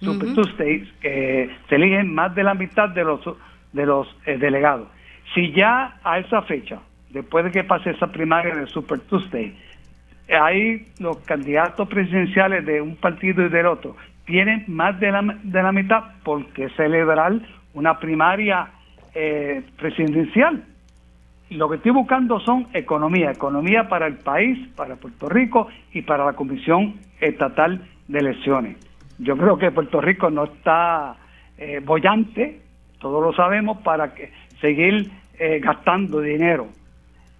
Super. 0.00 0.34
Tuesdays, 0.34 0.92
que 1.00 1.50
se 1.68 1.74
eligen 1.76 2.12
más 2.12 2.34
de 2.34 2.42
la 2.42 2.54
mitad 2.54 2.88
de 2.88 3.04
los 3.04 3.20
de 3.72 3.86
los 3.86 4.08
eh, 4.26 4.36
delegados. 4.36 4.88
Si 5.34 5.52
ya 5.52 5.98
a 6.02 6.18
esa 6.18 6.42
fecha, 6.42 6.80
después 7.10 7.44
de 7.44 7.52
que 7.52 7.64
pase 7.64 7.90
esa 7.90 8.08
primaria 8.08 8.54
del 8.54 8.68
Super 8.68 8.98
Tuesday, 9.00 9.56
hay 10.28 10.86
los 10.98 11.18
candidatos 11.18 11.88
presidenciales 11.88 12.66
de 12.66 12.80
un 12.80 12.96
partido 12.96 13.46
y 13.46 13.48
del 13.48 13.66
otro 13.66 13.96
tienen 14.24 14.64
más 14.68 14.98
de 15.00 15.10
la, 15.10 15.22
de 15.42 15.62
la 15.62 15.72
mitad 15.72 16.04
porque 16.22 16.68
celebrar 16.70 17.34
una 17.74 17.98
primaria 17.98 18.70
eh, 19.14 19.62
presidencial. 19.78 20.64
Lo 21.50 21.68
que 21.68 21.76
estoy 21.76 21.92
buscando 21.92 22.40
son 22.40 22.68
economía, 22.72 23.30
economía 23.30 23.88
para 23.88 24.06
el 24.06 24.16
país, 24.16 24.58
para 24.74 24.96
Puerto 24.96 25.28
Rico 25.28 25.68
y 25.92 26.02
para 26.02 26.24
la 26.24 26.32
Comisión 26.32 26.94
Estatal 27.20 27.86
de 28.12 28.18
Elecciones. 28.18 28.76
Yo 29.18 29.36
creo 29.36 29.58
que 29.58 29.70
Puerto 29.70 30.00
Rico 30.00 30.30
no 30.30 30.44
está 30.44 31.16
eh, 31.58 31.80
bollante, 31.84 32.60
todos 33.00 33.22
lo 33.22 33.32
sabemos, 33.32 33.78
para 33.78 34.14
que 34.14 34.32
seguir 34.60 35.10
eh, 35.38 35.60
gastando 35.60 36.20
dinero 36.20 36.68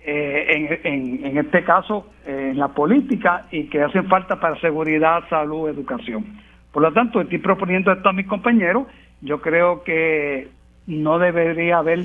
eh, 0.04 0.80
en, 0.82 1.24
en, 1.24 1.38
este 1.38 1.62
caso 1.62 2.10
eh, 2.26 2.48
en 2.50 2.58
la 2.58 2.68
política 2.68 3.46
y 3.52 3.68
que 3.68 3.82
hacen 3.82 4.08
falta 4.08 4.40
para 4.40 4.58
seguridad, 4.60 5.22
salud, 5.28 5.68
educación. 5.68 6.24
Por 6.72 6.82
lo 6.82 6.92
tanto, 6.92 7.20
estoy 7.20 7.38
proponiendo 7.38 7.92
esto 7.92 8.08
a 8.08 8.12
mis 8.12 8.26
compañeros. 8.26 8.88
Yo 9.20 9.40
creo 9.40 9.84
que 9.84 10.48
no 10.88 11.20
debería 11.20 11.78
haber, 11.78 12.00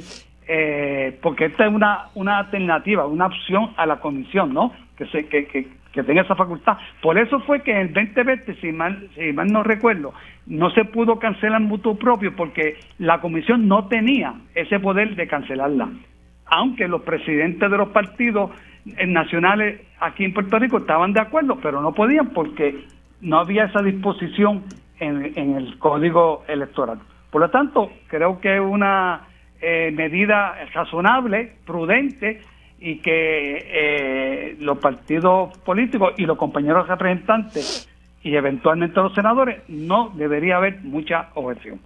eh, 0.47 1.17
porque 1.23 1.45
esta 1.45 1.65
es 1.65 1.73
una, 1.73 2.09
una 2.13 2.37
alternativa, 2.39 3.07
una 3.07 3.27
opción 3.27 3.71
a 3.77 3.87
la 3.87 3.99
comisión, 3.99 4.53
¿no? 4.53 4.73
Que, 4.95 5.07
se, 5.07 5.27
que, 5.27 5.67
que 5.91 6.03
tenga 6.03 6.21
esa 6.21 6.35
facultad. 6.35 6.77
Por 7.01 7.17
eso 7.17 7.39
fue 7.41 7.61
que 7.61 7.71
en 7.71 7.77
el 7.77 7.93
2020, 7.93 8.55
si 8.55 8.71
mal, 8.71 9.09
si 9.15 9.33
mal 9.33 9.47
no 9.47 9.63
recuerdo, 9.63 10.13
no 10.45 10.69
se 10.71 10.85
pudo 10.85 11.19
cancelar 11.19 11.61
mutuo 11.61 11.95
propio 11.95 12.35
porque 12.35 12.77
la 12.99 13.19
comisión 13.19 13.67
no 13.67 13.87
tenía 13.87 14.33
ese 14.55 14.79
poder 14.79 15.15
de 15.15 15.27
cancelarla 15.27 15.89
aunque 16.49 16.87
los 16.87 17.01
presidentes 17.01 17.69
de 17.69 17.77
los 17.77 17.89
partidos 17.89 18.51
eh, 18.85 19.05
nacionales 19.05 19.81
aquí 19.99 20.25
en 20.25 20.33
Puerto 20.33 20.57
Rico 20.59 20.77
estaban 20.77 21.13
de 21.13 21.21
acuerdo, 21.21 21.57
pero 21.61 21.81
no 21.81 21.93
podían 21.93 22.29
porque 22.29 22.85
no 23.21 23.39
había 23.39 23.65
esa 23.65 23.81
disposición 23.81 24.63
en, 24.99 25.33
en 25.35 25.55
el 25.55 25.77
código 25.77 26.43
electoral. 26.47 26.99
Por 27.31 27.41
lo 27.41 27.49
tanto, 27.49 27.91
creo 28.07 28.39
que 28.39 28.55
es 28.55 28.61
una 28.61 29.27
eh, 29.61 29.91
medida 29.93 30.55
razonable, 30.73 31.53
prudente 31.65 32.41
y 32.79 32.99
que 32.99 33.57
eh, 33.65 34.55
los 34.59 34.77
partidos 34.77 35.57
políticos 35.59 36.13
y 36.17 36.25
los 36.25 36.37
compañeros 36.37 36.87
representantes 36.87 37.89
y 38.23 38.35
eventualmente 38.35 38.99
los 38.99 39.13
senadores 39.13 39.61
no 39.67 40.11
debería 40.15 40.57
haber 40.57 40.81
mucha 40.81 41.29
objeción. 41.35 41.79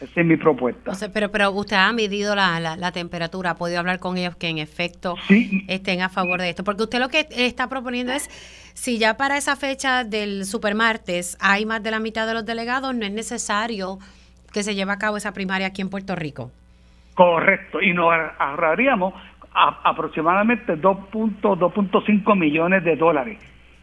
Esa 0.00 0.20
es 0.20 0.26
mi 0.26 0.36
propuesta. 0.36 0.90
O 0.90 0.94
sea, 0.94 1.08
pero, 1.10 1.30
pero 1.30 1.50
usted 1.52 1.76
ha 1.76 1.90
medido 1.92 2.34
la, 2.34 2.60
la, 2.60 2.76
la 2.76 2.92
temperatura, 2.92 3.52
ha 3.52 3.54
podido 3.54 3.78
hablar 3.78 3.98
con 3.98 4.18
ellos 4.18 4.36
que 4.36 4.48
en 4.48 4.58
efecto 4.58 5.14
Sí. 5.26 5.64
estén 5.68 6.02
a 6.02 6.10
favor 6.10 6.38
de 6.38 6.50
esto. 6.50 6.64
Porque 6.64 6.82
usted 6.82 6.98
lo 6.98 7.08
que 7.08 7.26
está 7.30 7.68
proponiendo 7.70 8.12
es, 8.12 8.28
si 8.74 8.98
ya 8.98 9.16
para 9.16 9.38
esa 9.38 9.56
fecha 9.56 10.04
del 10.04 10.44
supermartes 10.44 11.38
hay 11.40 11.64
más 11.64 11.82
de 11.82 11.90
la 11.90 11.98
mitad 11.98 12.26
de 12.26 12.34
los 12.34 12.44
delegados, 12.44 12.94
no 12.94 13.06
es 13.06 13.12
necesario 13.12 13.98
que 14.52 14.62
se 14.62 14.74
lleve 14.74 14.92
a 14.92 14.98
cabo 14.98 15.16
esa 15.16 15.32
primaria 15.32 15.68
aquí 15.68 15.80
en 15.80 15.88
Puerto 15.88 16.14
Rico. 16.14 16.50
Correcto, 17.14 17.80
y 17.80 17.94
nos 17.94 18.12
ahorraríamos 18.38 19.14
a- 19.56 19.80
aproximadamente 19.84 20.76
2.5 20.76 22.34
millones 22.36 22.84
de 22.84 22.96
dólares. 22.96 23.38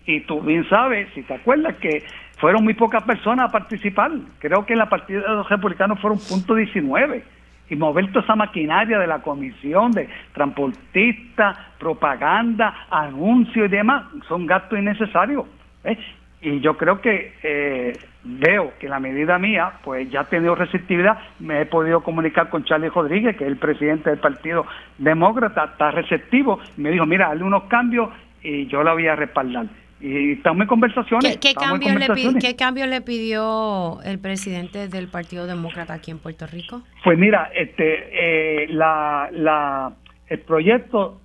Y 0.05 0.19
tú 0.21 0.41
bien 0.41 0.67
sabes, 0.69 1.07
si 1.15 1.23
te 1.23 1.33
acuerdas, 1.33 1.75
que 1.77 2.03
fueron 2.37 2.63
muy 2.63 2.73
pocas 2.73 3.03
personas 3.03 3.49
a 3.49 3.51
participar. 3.51 4.11
Creo 4.39 4.65
que 4.65 4.73
en 4.73 4.79
la 4.79 4.89
partida 4.89 5.21
de 5.21 5.27
los 5.29 5.49
republicanos 5.49 5.99
fueron 5.99 6.19
punto 6.19 6.55
19. 6.55 7.23
Y 7.69 7.75
mover 7.77 8.07
toda 8.11 8.23
esa 8.25 8.35
maquinaria 8.35 8.99
de 8.99 9.07
la 9.07 9.19
comisión, 9.21 9.93
de 9.93 10.09
transportistas, 10.33 11.57
propaganda, 11.79 12.87
anuncios 12.91 13.65
y 13.67 13.69
demás, 13.69 14.03
son 14.27 14.45
gastos 14.45 14.77
innecesarios. 14.77 15.45
¿eh? 15.85 15.97
Y 16.45 16.59
yo 16.59 16.75
creo 16.77 16.99
que 16.99 17.33
eh, 17.41 17.93
veo 18.25 18.73
que 18.77 18.89
la 18.89 18.99
medida 18.99 19.39
mía, 19.39 19.73
pues 19.83 20.09
ya 20.11 20.21
ha 20.21 20.23
tenido 20.25 20.55
receptividad. 20.55 21.17
Me 21.39 21.61
he 21.61 21.65
podido 21.65 22.03
comunicar 22.03 22.49
con 22.49 22.65
Charlie 22.65 22.89
Rodríguez, 22.89 23.37
que 23.37 23.45
es 23.45 23.49
el 23.49 23.57
presidente 23.57 24.09
del 24.09 24.19
Partido 24.19 24.65
Demócrata, 24.97 25.63
está 25.71 25.91
receptivo. 25.91 26.59
Me 26.75 26.91
dijo, 26.91 27.05
mira, 27.05 27.29
hazle 27.31 27.45
unos 27.45 27.63
cambios 27.63 28.09
y 28.41 28.67
yo 28.67 28.83
la 28.83 28.91
voy 28.93 29.07
a 29.07 29.15
respaldar. 29.15 29.67
Y 30.01 30.33
estamos 30.33 30.63
en 30.63 30.67
conversaciones. 30.67 31.37
¿Qué, 31.37 31.39
qué 31.39 31.53
cambios 31.53 31.79
le 31.93 31.99
pi- 31.99 32.03
conversaciones. 32.07 32.43
¿Qué 32.43 32.55
cambios 32.57 32.87
le 32.89 32.99
pidió 32.99 34.01
el 34.03 34.19
presidente 34.19 34.89
del 34.89 35.07
Partido 35.07 35.47
Demócrata 35.47 35.93
aquí 35.93 36.11
en 36.11 36.19
Puerto 36.19 36.45
Rico? 36.45 36.81
Pues 37.05 37.17
mira, 37.17 37.51
este, 37.55 38.63
eh, 38.65 38.67
la, 38.67 39.29
la, 39.31 39.93
el 40.27 40.39
proyecto 40.39 41.21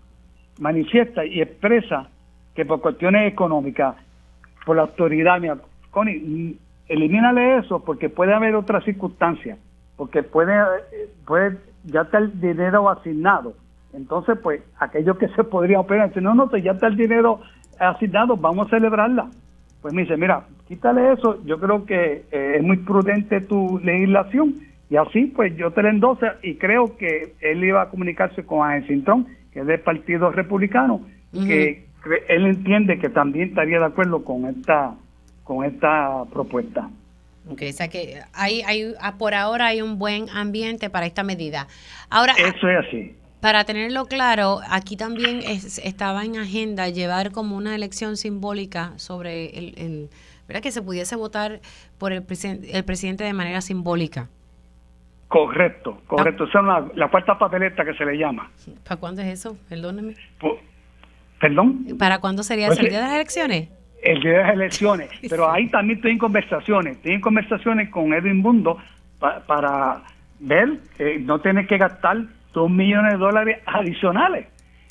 manifiesta 0.60 1.24
y 1.24 1.42
expresa 1.42 2.08
que 2.54 2.64
por 2.64 2.80
cuestiones 2.80 3.32
económicas, 3.32 3.96
por 4.68 4.76
la 4.76 4.82
autoridad, 4.82 5.40
mira, 5.40 5.56
Connie, 5.90 6.20
mm, 6.20 6.52
elimínale 6.90 7.56
eso 7.56 7.82
porque 7.82 8.10
puede 8.10 8.34
haber 8.34 8.54
otras 8.54 8.84
circunstancias, 8.84 9.58
porque 9.96 10.22
puede, 10.22 10.52
eh, 10.92 11.08
puede 11.26 11.56
ya 11.84 12.02
está 12.02 12.18
el 12.18 12.38
dinero 12.38 12.90
asignado. 12.90 13.54
Entonces, 13.94 14.38
pues, 14.42 14.60
aquellos 14.78 15.16
que 15.16 15.28
se 15.28 15.42
podrían 15.42 15.80
operar, 15.80 16.12
si 16.12 16.20
no, 16.20 16.34
no, 16.34 16.50
pues 16.50 16.62
ya 16.62 16.72
está 16.72 16.86
el 16.86 16.98
dinero 16.98 17.40
asignado, 17.78 18.36
vamos 18.36 18.66
a 18.66 18.76
celebrarla. 18.76 19.30
Pues 19.80 19.94
me 19.94 20.02
dice, 20.02 20.18
mira, 20.18 20.44
quítale 20.66 21.14
eso, 21.14 21.42
yo 21.46 21.58
creo 21.58 21.86
que 21.86 22.26
eh, 22.30 22.56
es 22.56 22.62
muy 22.62 22.76
prudente 22.76 23.40
tu 23.40 23.80
legislación 23.82 24.54
y 24.90 24.96
así 24.96 25.32
pues 25.34 25.56
yo 25.56 25.70
te 25.70 25.82
la 25.82 25.88
endoso 25.88 26.26
y 26.42 26.56
creo 26.56 26.94
que 26.98 27.32
él 27.40 27.64
iba 27.64 27.80
a 27.80 27.88
comunicarse 27.88 28.44
con 28.44 28.68
Ángel 28.68 28.86
Cintrón, 28.86 29.28
que 29.50 29.60
es 29.60 29.66
del 29.66 29.80
Partido 29.80 30.30
Republicano, 30.30 31.00
que 31.32 31.87
él 32.28 32.46
entiende 32.46 32.98
que 32.98 33.08
también 33.08 33.48
estaría 33.50 33.78
de 33.78 33.84
acuerdo 33.86 34.24
con 34.24 34.46
esta 34.46 34.94
con 35.44 35.64
esta 35.64 36.24
propuesta. 36.32 36.90
Ok, 37.50 37.62
o 37.70 37.72
sea 37.72 37.88
que 37.88 38.20
hay, 38.34 38.60
hay, 38.62 38.92
ah, 39.00 39.16
por 39.16 39.32
ahora 39.32 39.66
hay 39.68 39.80
un 39.80 39.98
buen 39.98 40.28
ambiente 40.28 40.90
para 40.90 41.06
esta 41.06 41.22
medida. 41.22 41.66
Ahora, 42.10 42.34
Eso 42.34 42.68
es 42.68 42.86
así. 42.86 43.14
Para 43.40 43.64
tenerlo 43.64 44.04
claro, 44.06 44.58
aquí 44.68 44.96
también 44.96 45.38
es- 45.42 45.78
estaba 45.78 46.24
en 46.24 46.36
agenda 46.36 46.88
llevar 46.90 47.30
como 47.32 47.56
una 47.56 47.74
elección 47.74 48.16
simbólica 48.18 48.92
sobre 48.98 49.46
el, 49.58 49.74
el- 49.78 50.10
¿verdad? 50.46 50.60
que 50.62 50.72
se 50.72 50.82
pudiese 50.82 51.16
votar 51.16 51.60
por 51.98 52.12
el, 52.12 52.26
presen- 52.26 52.60
el 52.70 52.84
presidente 52.84 53.24
de 53.24 53.32
manera 53.32 53.60
simbólica. 53.62 54.28
Correcto, 55.28 56.00
correcto. 56.06 56.44
Esa 56.44 56.60
es 56.60 56.64
la, 56.64 56.88
la 56.94 57.10
cuarta 57.10 57.38
papeleta 57.38 57.84
que 57.84 57.94
se 57.94 58.04
le 58.04 58.16
llama. 58.16 58.50
¿Para 58.84 58.98
cuándo 58.98 59.20
es 59.22 59.28
eso? 59.28 59.56
Perdóneme. 59.68 60.14
Po- 60.40 60.58
¿Perdón? 61.40 61.86
¿Para 61.98 62.18
cuándo 62.18 62.42
sería 62.42 62.66
Pues? 62.68 62.80
¿El 62.80 62.88
día 62.88 62.98
de 62.98 63.04
las 63.04 63.14
elecciones? 63.14 63.68
el 64.02 64.20
día 64.20 64.30
de 64.32 64.38
las 64.44 64.52
elecciones. 64.54 65.10
Pero 65.28 65.50
ahí 65.50 65.68
también 65.70 65.98
estoy 65.98 66.12
en 66.12 66.18
conversaciones. 66.18 66.96
Estoy 66.96 67.12
en 67.14 67.20
conversaciones 67.20 67.88
con 67.90 68.12
Edwin 68.14 68.42
Bundo 68.42 68.78
pa- 69.18 69.40
para 69.46 70.02
ver 70.38 70.78
que 70.96 71.18
no 71.18 71.40
tiene 71.40 71.66
que 71.66 71.78
gastar 71.78 72.18
dos 72.52 72.70
millones 72.70 73.12
de 73.12 73.18
dólares 73.18 73.58
adicionales. 73.66 74.46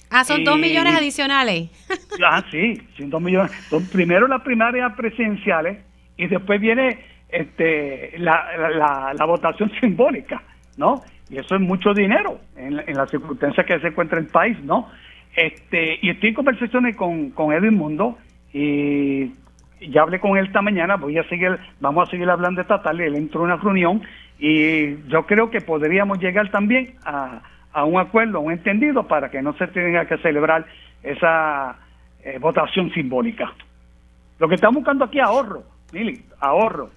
Ah, 0.10 0.24
son 0.24 0.44
dos 0.44 0.58
millones 0.58 0.96
adicionales. 0.96 1.70
Ah, 2.24 2.44
sí, 2.52 2.82
sí, 2.98 3.04
dos 3.06 3.22
millones. 3.22 3.52
Son 3.70 3.86
primero 3.88 4.28
las 4.28 4.42
primarias 4.42 4.92
presidenciales 4.96 5.78
y 6.18 6.28
después 6.28 6.60
viene 6.60 7.00
este, 7.30 8.14
la, 8.18 9.14
la, 9.14 9.26
votación 9.26 9.72
simbólica, 9.80 10.42
¿no? 10.78 11.02
Y 11.30 11.38
eso 11.38 11.56
es 11.56 11.62
mucho 11.62 11.94
dinero 11.94 12.40
en, 12.56 12.80
en 12.80 12.98
las 12.98 13.10
circunstancias 13.12 13.66
que 13.66 13.80
se 13.80 13.88
encuentra 13.88 14.18
el 14.20 14.28
país, 14.28 14.58
¿no? 14.64 14.90
Este, 15.38 16.00
y 16.02 16.10
estoy 16.10 16.30
en 16.30 16.36
conversaciones 16.36 16.96
con, 16.96 17.30
con 17.30 17.54
Edwin 17.54 17.76
Mundo 17.76 18.18
y 18.52 19.32
ya 19.92 20.02
hablé 20.02 20.20
con 20.20 20.36
él 20.36 20.48
esta 20.48 20.64
mañana, 20.64 20.96
voy 20.96 21.20
a 21.20 21.30
seguir, 21.30 21.60
vamos 21.80 22.08
a 22.08 22.12
seguir 22.12 22.28
hablando 22.28 22.60
esta 22.60 22.82
tarde, 22.82 23.06
él 23.06 23.16
entró 23.16 23.42
en 23.42 23.52
una 23.52 23.58
reunión 23.58 24.02
y 24.40 24.98
yo 25.08 25.28
creo 25.28 25.52
que 25.52 25.62
podríamos 25.62 26.18
llegar 26.18 26.50
también 26.50 26.96
a, 27.06 27.44
a 27.72 27.86
un 27.86 28.00
acuerdo, 28.00 28.40
a 28.40 28.42
un 28.42 28.52
entendido 28.52 29.08
para 29.08 29.30
que 29.30 29.44
no 29.44 29.56
se 29.58 29.68
tenga 29.68 30.08
que 30.08 30.18
celebrar 30.18 30.66
esa 31.04 31.78
eh, 32.24 32.40
votación 32.40 32.92
simbólica. 32.94 33.54
Lo 34.40 34.50
que 34.50 34.56
estamos 34.56 34.78
buscando 34.78 35.06
aquí 35.06 35.20
es 35.20 35.24
ahorro, 35.24 35.64
ahorro. 36.40 36.90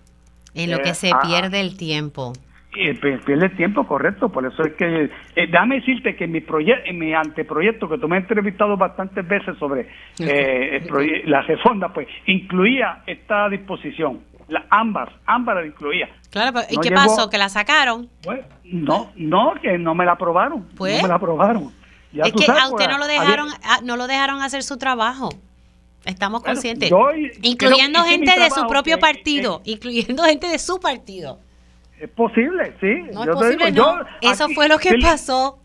En 0.54 0.70
lo 0.70 0.78
que 0.78 0.90
eh, 0.90 0.94
se 0.94 1.12
pierde 1.22 1.60
el 1.60 1.76
tiempo. 1.76 2.32
Y 2.72 2.94
pierde 2.94 3.48
tiempo, 3.50 3.84
correcto. 3.84 4.28
Por 4.28 4.46
eso 4.46 4.62
es 4.62 4.74
que, 4.74 5.04
eh, 5.04 5.10
déjame 5.34 5.76
decirte 5.76 6.14
que 6.14 6.24
en 6.24 6.32
mi, 6.32 6.44
en 6.84 6.98
mi 6.98 7.12
anteproyecto, 7.12 7.88
que 7.88 7.98
tú 7.98 8.06
me 8.06 8.16
has 8.16 8.22
entrevistado 8.22 8.76
bastantes 8.76 9.26
veces 9.26 9.58
sobre 9.58 9.88
eh, 10.20 11.22
la 11.26 11.42
reforma, 11.42 11.92
pues 11.92 12.06
incluía 12.26 13.02
esta 13.06 13.48
disposición. 13.48 14.20
La, 14.48 14.66
ambas, 14.70 15.08
ambas 15.26 15.56
la 15.56 15.66
incluía. 15.66 16.08
Claro, 16.30 16.60
¿y 16.70 16.78
qué 16.78 16.92
pasó? 16.92 17.28
¿Que 17.28 17.38
la 17.38 17.48
sacaron? 17.48 18.08
no, 18.64 19.10
no, 19.16 19.54
que 19.60 19.76
no 19.76 19.94
me 19.94 20.04
la 20.04 20.12
aprobaron. 20.12 20.68
Pues, 20.76 20.96
no 20.96 21.02
me 21.02 21.08
la 21.08 21.16
aprobaron. 21.16 21.72
es 22.12 22.32
que 22.32 22.50
a 22.50 22.68
usted 22.68 22.88
no 22.88 22.98
lo 22.98 23.06
dejaron, 23.08 23.48
no 23.82 23.96
lo 23.96 24.06
dejaron 24.06 24.42
hacer 24.42 24.62
su 24.62 24.78
trabajo. 24.78 25.30
Estamos 26.04 26.42
conscientes. 26.42 26.90
incluyendo 27.42 28.02
gente 28.04 28.38
de 28.38 28.50
su 28.50 28.66
propio 28.68 28.98
partido, 29.00 29.60
incluyendo 29.64 30.22
gente 30.22 30.46
de 30.46 30.58
su 30.60 30.78
partido. 30.78 31.40
Es 32.00 32.08
posible, 32.10 32.72
sí. 32.80 33.02
No 33.12 33.24
es 33.24 33.28
posible, 33.28 33.72
no. 33.72 34.00
Eso 34.22 34.48
fue 34.54 34.68
lo 34.68 34.78
que 34.78 34.96
pasó. 35.00 35.58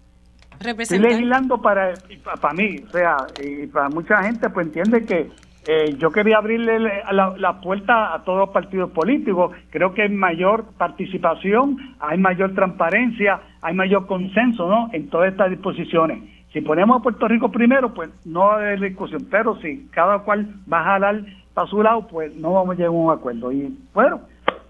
Estoy 0.59 0.99
legislando 0.99 1.61
para, 1.61 1.93
para 2.41 2.53
mí, 2.53 2.77
o 2.87 2.91
sea, 2.91 3.17
y 3.43 3.67
para 3.67 3.89
mucha 3.89 4.23
gente, 4.23 4.49
pues 4.49 4.67
entiende 4.67 5.05
que 5.05 5.29
eh, 5.67 5.95
yo 5.97 6.11
quería 6.11 6.37
abrirle 6.37 6.79
la, 6.79 7.33
la, 7.37 7.61
puerta 7.61 8.13
a 8.13 8.23
todos 8.23 8.39
los 8.39 8.49
partidos 8.49 8.91
políticos. 8.91 9.55
Creo 9.69 9.93
que 9.93 10.03
hay 10.03 10.09
mayor 10.09 10.65
participación, 10.77 11.95
hay 11.99 12.17
mayor 12.17 12.53
transparencia, 12.53 13.41
hay 13.61 13.73
mayor 13.73 14.05
consenso 14.05 14.67
¿no? 14.67 14.89
en 14.93 15.09
todas 15.09 15.31
estas 15.31 15.49
disposiciones. 15.49 16.23
Si 16.53 16.61
ponemos 16.61 16.99
a 16.99 17.03
Puerto 17.03 17.27
Rico 17.27 17.51
primero, 17.51 17.93
pues 17.93 18.09
no 18.25 18.41
va 18.41 18.53
a 18.53 18.57
haber 18.57 18.79
discusión, 18.79 19.27
pero 19.29 19.59
si 19.59 19.87
cada 19.91 20.19
cual 20.19 20.47
va 20.71 20.81
a 20.81 20.83
jalar 20.83 21.25
para 21.53 21.67
su 21.67 21.81
lado, 21.81 22.07
pues 22.07 22.35
no 22.35 22.53
vamos 22.53 22.73
a 22.73 22.75
llegar 22.75 22.89
a 22.89 22.91
un 22.91 23.11
acuerdo. 23.11 23.51
Y 23.51 23.77
bueno, 23.93 24.21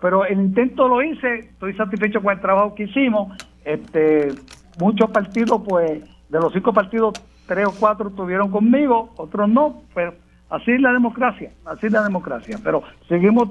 pero 0.02 0.26
el 0.26 0.40
intento 0.40 0.88
lo 0.88 1.02
hice, 1.02 1.40
estoy 1.40 1.74
satisfecho 1.76 2.22
con 2.22 2.34
el 2.34 2.42
trabajo 2.42 2.76
que 2.76 2.84
hicimos. 2.84 3.36
Este, 3.64 4.34
muchos 4.80 5.10
partidos, 5.10 5.62
pues, 5.68 6.04
de 6.30 6.40
los 6.40 6.54
cinco 6.54 6.74
partidos, 6.74 7.14
tres 7.48 7.68
o 7.68 7.74
cuatro 7.80 8.10
estuvieron 8.10 8.52
conmigo, 8.52 9.12
otros 9.18 9.50
no, 9.50 9.82
pero 9.94 10.14
Así 10.48 10.72
es 10.72 10.80
la 10.80 10.94
democracia, 10.94 11.52
así 11.66 11.88
es 11.88 11.92
la 11.92 12.04
democracia. 12.04 12.60
Pero 12.64 12.84
seguimos 13.10 13.50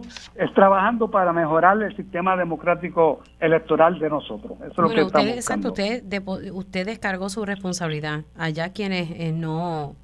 trabajando 0.55 1.11
para 1.11 1.33
mejorar 1.33 1.83
el 1.83 1.95
sistema 1.97 2.37
democrático 2.37 3.21
electoral 3.41 3.99
de 3.99 4.09
nosotros. 4.09 4.53
Eso 4.61 4.71
es 4.71 4.79
lo 4.79 4.89
que 4.89 5.03
usted, 5.03 5.29
exacto, 5.29 5.69
usted, 5.69 6.05
usted 6.53 6.87
descargó 6.87 7.29
su 7.29 7.45
responsabilidad. 7.45 8.25
Allá 8.37 8.73
quienes 8.73 9.11
eh, 9.11 9.33
no... 9.33 9.97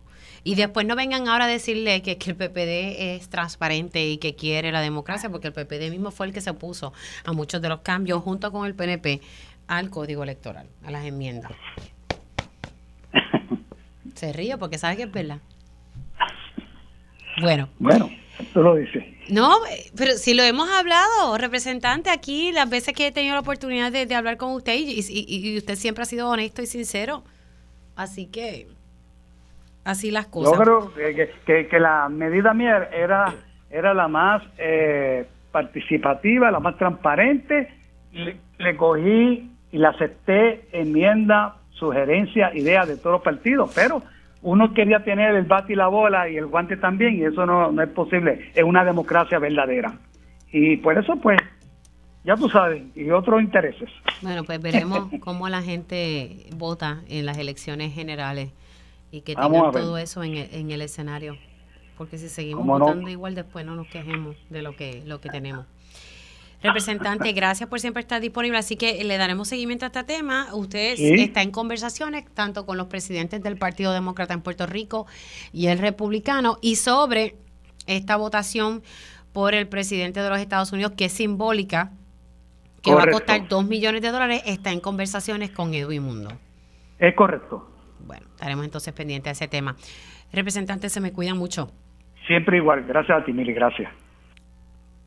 Y 0.42 0.54
después 0.54 0.86
no 0.86 0.96
vengan 0.96 1.28
ahora 1.28 1.44
a 1.44 1.48
decirle 1.48 2.02
que, 2.02 2.16
que, 2.18 2.30
el 2.30 2.36
PPD 2.36 3.16
es 3.16 3.28
transparente 3.28 4.06
y 4.06 4.18
que 4.18 4.34
quiere 4.34 4.72
la 4.72 4.80
democracia, 4.80 5.28
porque 5.30 5.48
el 5.48 5.52
PPD 5.52 5.90
mismo 5.90 6.10
fue 6.10 6.26
el 6.26 6.32
que 6.32 6.40
se 6.40 6.50
opuso 6.50 6.92
a 7.24 7.32
muchos 7.32 7.60
de 7.60 7.68
los 7.68 7.80
cambios 7.80 8.22
junto 8.22 8.50
con 8.50 8.66
el 8.66 8.74
PNP 8.74 9.20
al 9.66 9.90
código 9.90 10.22
electoral, 10.22 10.66
a 10.84 10.90
las 10.90 11.04
enmiendas. 11.04 11.52
se 14.14 14.32
ríe 14.32 14.56
porque 14.58 14.78
sabe 14.78 14.96
que 14.96 15.02
es 15.04 15.12
verdad. 15.12 15.38
Bueno. 17.40 17.68
Bueno, 17.78 18.10
tú 18.52 18.62
lo 18.62 18.74
dices. 18.74 19.04
No, 19.28 19.58
pero 19.96 20.16
si 20.16 20.34
lo 20.34 20.42
hemos 20.42 20.68
hablado, 20.68 21.38
representante, 21.38 22.10
aquí 22.10 22.52
las 22.52 22.68
veces 22.68 22.94
que 22.94 23.06
he 23.06 23.12
tenido 23.12 23.34
la 23.34 23.40
oportunidad 23.40 23.92
de, 23.92 24.12
hablar 24.14 24.36
con 24.36 24.52
usted 24.52 24.74
y, 24.76 25.56
usted 25.56 25.76
siempre 25.76 26.02
ha 26.02 26.06
sido 26.06 26.28
honesto 26.28 26.60
y 26.62 26.66
sincero. 26.66 27.22
Así 27.94 28.26
que, 28.26 28.66
así 29.90 30.10
las 30.10 30.26
cosas. 30.26 30.52
Yo 30.52 30.62
creo 30.62 30.94
que, 31.44 31.68
que, 31.68 31.80
la 31.80 32.08
medida 32.08 32.54
mía 32.54 32.88
era, 32.92 33.32
era 33.70 33.94
la 33.94 34.08
más 34.08 34.42
eh, 34.58 35.26
participativa, 35.52 36.50
la 36.50 36.60
más 36.60 36.76
transparente. 36.76 37.68
Le, 38.12 38.36
le 38.58 38.76
cogí 38.76 39.50
y 39.72 39.78
le 39.78 39.86
acepté 39.86 40.68
enmienda, 40.72 41.56
sugerencia, 41.70 42.54
idea 42.54 42.84
de 42.86 42.96
todos 42.96 43.14
los 43.14 43.22
partidos, 43.22 43.72
pero 43.74 44.02
uno 44.42 44.72
quería 44.72 45.04
tener 45.04 45.34
el 45.34 45.44
bate 45.44 45.74
y 45.74 45.76
la 45.76 45.88
bola 45.88 46.28
y 46.28 46.36
el 46.36 46.46
guante 46.46 46.76
también, 46.76 47.16
y 47.16 47.24
eso 47.24 47.44
no, 47.44 47.70
no 47.70 47.82
es 47.82 47.88
posible. 47.90 48.50
Es 48.54 48.64
una 48.64 48.84
democracia 48.84 49.38
verdadera. 49.38 49.92
Y 50.50 50.78
por 50.78 50.98
eso, 50.98 51.16
pues, 51.16 51.38
ya 52.24 52.36
tú 52.36 52.48
sabes, 52.48 52.82
y 52.96 53.10
otros 53.10 53.42
intereses. 53.42 53.88
Bueno, 54.22 54.44
pues 54.44 54.60
veremos 54.60 55.10
cómo 55.20 55.48
la 55.48 55.62
gente 55.62 56.46
vota 56.56 57.02
en 57.08 57.26
las 57.26 57.38
elecciones 57.38 57.92
generales 57.94 58.50
y 59.10 59.22
que 59.22 59.34
tengan 59.34 59.72
todo 59.72 59.98
eso 59.98 60.22
en 60.22 60.36
el, 60.36 60.48
en 60.54 60.70
el 60.70 60.82
escenario. 60.82 61.36
Porque 61.96 62.18
si 62.18 62.28
seguimos 62.28 62.66
votando 62.66 63.10
igual, 63.10 63.34
después 63.34 63.66
no 63.66 63.76
nos 63.76 63.86
quejemos 63.88 64.36
de 64.48 64.62
lo 64.62 64.74
que, 64.74 65.02
lo 65.04 65.20
que 65.20 65.28
tenemos. 65.28 65.66
Representante, 66.62 67.32
gracias 67.34 67.68
por 67.68 67.80
siempre 67.80 68.00
estar 68.00 68.20
disponible. 68.20 68.58
Así 68.58 68.76
que 68.76 69.04
le 69.04 69.18
daremos 69.18 69.48
seguimiento 69.48 69.84
a 69.84 69.88
este 69.88 70.04
tema. 70.04 70.48
Usted 70.54 70.94
está 70.98 71.42
en 71.42 71.50
conversaciones 71.50 72.24
tanto 72.32 72.66
con 72.66 72.78
los 72.78 72.86
presidentes 72.86 73.42
del 73.42 73.56
Partido 73.56 73.92
Demócrata 73.92 74.34
en 74.34 74.40
Puerto 74.40 74.66
Rico 74.66 75.06
y 75.52 75.66
el 75.66 75.78
republicano 75.78 76.58
y 76.60 76.76
sobre 76.76 77.36
esta 77.86 78.16
votación 78.16 78.82
por 79.32 79.54
el 79.54 79.68
presidente 79.68 80.20
de 80.20 80.28
los 80.28 80.38
Estados 80.38 80.72
Unidos, 80.72 80.92
que 80.96 81.06
es 81.06 81.12
simbólica, 81.12 81.92
que 82.82 82.94
va 82.94 83.04
a 83.04 83.10
costar 83.10 83.46
dos 83.48 83.66
millones 83.66 84.02
de 84.02 84.10
dólares, 84.10 84.42
está 84.46 84.72
en 84.72 84.80
conversaciones 84.80 85.50
con 85.50 85.74
Edwin 85.74 86.02
Mundo. 86.02 86.32
Es 86.98 87.14
correcto. 87.14 87.69
Bueno, 88.06 88.26
estaremos 88.30 88.64
entonces 88.64 88.92
pendientes 88.92 89.38
de 89.38 89.44
ese 89.44 89.48
tema. 89.48 89.76
Representante, 90.32 90.88
se 90.88 91.00
me 91.00 91.12
cuida 91.12 91.34
mucho. 91.34 91.72
Siempre 92.26 92.58
igual. 92.58 92.84
Gracias 92.86 93.20
a 93.20 93.24
ti, 93.24 93.32
Mili. 93.32 93.52
Gracias. 93.52 93.92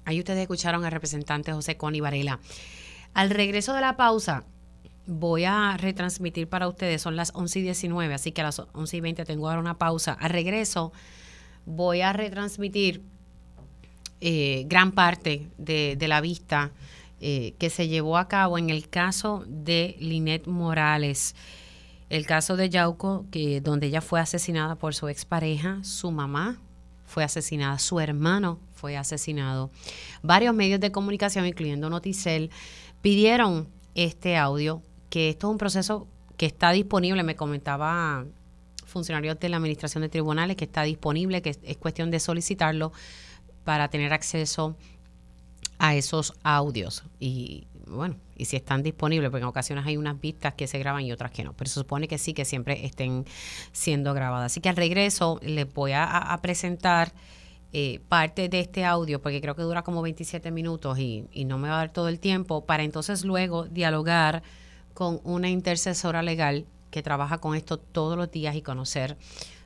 Ahí 0.06 0.20
ustedes 0.20 0.40
escucharon 0.41 0.84
al 0.84 0.91
representante 0.91 1.53
José 1.53 1.78
Coni 1.78 2.02
Varela. 2.02 2.40
Al 3.14 3.30
regreso 3.30 3.74
de 3.74 3.82
la 3.82 3.95
pausa, 3.95 4.44
voy 5.06 5.45
a 5.45 5.78
retransmitir 5.78 6.48
para 6.48 6.68
ustedes, 6.68 7.02
son 7.02 7.15
las 7.15 7.32
11 7.36 7.60
y 7.60 7.61
19, 7.64 8.14
así 8.14 8.32
que 8.32 8.41
a 8.41 8.45
las 8.45 8.60
11 8.60 8.98
y 8.98 9.02
20 9.02 9.26
tengo 9.26 9.48
ahora 9.48 9.61
una 9.61 9.78
pausa. 9.78 10.14
Al 10.14 10.32
regreso, 10.32 10.91
voy 11.65 12.02
a 12.02 12.14
retransmitir 12.14 13.02
eh, 14.22 14.64
gran 14.68 14.91
parte 14.91 15.48
de, 15.57 15.98
la 16.07 16.22
vista 16.22 16.72
eh, 17.20 17.53
que 17.60 17.70
se 17.70 17.88
llevó 17.88 18.18
a 18.18 18.28
cabo 18.28 18.57
en 18.57 18.70
el 18.70 18.90
caso 18.90 19.44
de 19.48 19.95
Linet 19.99 20.48
Morales. 20.48 21.36
El 22.14 22.27
caso 22.27 22.56
de 22.56 22.69
Yauco, 22.69 23.26
que, 23.31 23.60
donde 23.60 23.88
ella 23.88 23.99
fue 23.99 24.19
asesinada 24.19 24.76
por 24.76 24.94
su 24.94 25.07
expareja, 25.07 25.84
su 25.84 26.11
mamá 26.11 26.61
fue 27.06 27.23
asesinada, 27.23 27.80
su 27.80 27.99
hermano 27.99 28.60
fue 28.76 28.95
asesinado. 28.95 29.72
Varios 30.22 30.53
medios 30.53 30.80
de 30.80 30.91
comunicación, 30.91 31.48
incluyendo 31.48 31.90
Noticel, 31.90 32.52
pidieron 33.02 33.68
este 33.95 34.38
audio, 34.38 34.84
que 35.10 35.30
esto 35.30 35.48
es 35.48 35.52
un 35.53 35.57
proceso 35.57 36.07
que 36.38 36.45
está 36.45 36.69
disponible, 36.69 37.23
me 37.23 37.35
comentaba 37.35 38.27
funcionarios 38.85 39.40
de 39.40 39.49
la 39.49 39.57
Administración 39.57 40.03
de 40.03 40.10
Tribunales, 40.10 40.56
que 40.56 40.65
está 40.65 40.84
disponible, 40.84 41.41
que 41.41 41.57
es 41.64 41.77
cuestión 41.77 42.11
de 42.11 42.19
solicitarlo 42.19 42.91
para 43.64 43.88
tener 43.88 44.14
acceso 44.14 44.77
a 45.80 45.95
esos 45.95 46.35
audios. 46.44 47.06
Y 47.19 47.65
bueno, 47.88 48.16
y 48.36 48.46
si 48.46 48.56
están 48.56 48.84
disponibles, 48.84 49.30
porque 49.30 49.44
en 49.44 49.48
ocasiones 49.48 49.86
hay 49.86 49.98
unas 49.98 50.20
vistas 50.20 50.54
que 50.54 50.68
se 50.68 50.80
graban 50.80 51.04
y 51.04 51.12
otras 51.12 51.32
que 51.32 51.44
no, 51.44 51.54
pero 51.54 51.70
se 51.70 51.76
supone 51.76 52.08
que 52.08 52.18
sí, 52.18 52.34
que 52.34 52.46
siempre 52.46 52.86
estén 52.86 53.26
siendo 53.72 54.14
grabadas. 54.14 54.52
Así 54.52 54.62
que 54.62 54.70
al 54.70 54.76
regreso 54.76 55.40
les 55.44 55.72
voy 55.72 55.92
a 55.94 56.40
presentar 56.42 57.14
eh, 57.76 58.02
parte 58.08 58.50
de 58.50 58.60
este 58.60 58.86
audio, 58.86 59.20
porque 59.20 59.42
creo 59.42 59.56
que 59.56 59.64
dura 59.64 59.82
como 59.82 60.04
27 60.04 60.52
minutos 60.52 61.00
y, 61.00 61.26
no 61.48 61.58
me 61.58 61.70
va 61.70 61.74
a 61.74 61.78
dar 61.78 61.92
todo 61.92 62.08
el 62.08 62.20
tiempo, 62.20 62.68
para 62.68 62.84
entonces 62.84 63.26
luego 63.26 63.64
dialogar 63.64 64.44
con 64.94 65.20
una 65.24 65.50
intercesora 65.50 66.22
legal 66.22 66.68
que 66.92 67.02
trabaja 67.02 67.40
con 67.40 67.56
esto 67.56 67.80
todos 67.80 68.16
los 68.16 68.30
días 68.30 68.56
y 68.56 68.62
conocer 68.62 69.18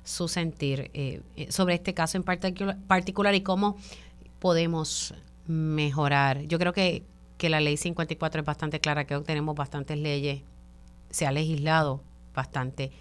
su 0.06 0.30
sentir 0.30 0.90
eh, 0.94 1.20
eh, 1.36 1.52
sobre 1.52 1.76
este 1.76 1.94
caso 1.94 2.16
en 2.16 2.24
particular, 2.24 3.36
y 3.36 3.42
cómo 3.42 3.76
podemos 4.40 5.14
mejorar. 5.46 6.44
Yo 6.44 6.60
creo 6.60 6.72
que, 6.72 7.04
que 7.38 7.50
la 7.50 7.60
ley 7.60 7.78
54 7.78 8.42
es 8.42 8.46
bastante 8.46 8.80
clara, 8.80 9.06
que 9.06 9.20
tenemos 9.22 9.56
bastantes 9.56 9.98
leyes, 9.98 10.42
se 11.10 11.26
ha 11.26 11.32
legislado 11.32 12.04
bastante 12.34 12.92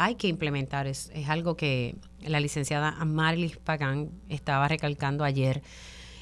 hay 0.00 0.14
que 0.14 0.28
implementar. 0.28 0.86
Es, 0.86 1.10
es 1.14 1.28
algo 1.28 1.56
que 1.56 1.94
la 2.20 2.40
licenciada 2.40 2.92
Marlis 3.04 3.58
Pagán 3.58 4.10
estaba 4.30 4.66
recalcando 4.66 5.24
ayer 5.24 5.62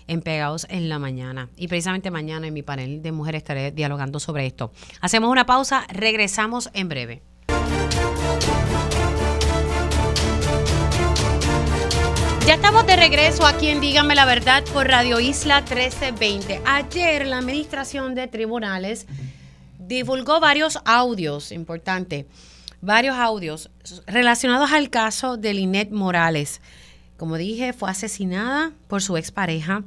en 0.09 0.21
Pegados 0.21 0.67
en 0.69 0.89
la 0.89 0.99
Mañana. 0.99 1.49
Y 1.57 1.69
precisamente 1.69 2.11
mañana 2.11 2.49
en 2.49 2.55
mi 2.55 2.63
panel 2.63 3.03
de 3.03 3.13
mujeres 3.13 3.39
estaré 3.39 3.71
dialogando 3.71 4.19
sobre 4.19 4.47
esto. 4.47 4.73
Hacemos 5.01 5.31
una 5.31 5.47
pausa, 5.47 5.87
regresamos 5.93 6.71
en 6.73 6.89
breve. 6.89 7.23
Ya 12.49 12.55
estamos 12.55 12.87
de 12.87 12.97
regreso 12.97 13.45
aquí 13.45 13.69
en 13.69 13.79
Dígame 13.79 14.15
la 14.15 14.25
Verdad 14.25 14.65
por 14.73 14.89
Radio 14.89 15.21
Isla 15.21 15.61
1320. 15.61 16.63
Ayer 16.65 17.27
la 17.27 17.37
Administración 17.37 18.15
de 18.15 18.27
Tribunales 18.27 19.07
divulgó 19.79 20.41
varios 20.41 20.79
audios, 20.87 21.53
importante, 21.53 22.27
varios 22.81 23.17
audios 23.17 23.71
relacionados 24.07 24.73
al 24.73 24.89
caso 24.89 25.37
de 25.37 25.53
Linet 25.53 25.91
Morales. 25.91 26.63
Como 27.19 27.37
dije, 27.37 27.75
fue 27.75 27.91
asesinada 27.91 28.73
por 28.87 29.03
su 29.03 29.19
expareja. 29.19 29.85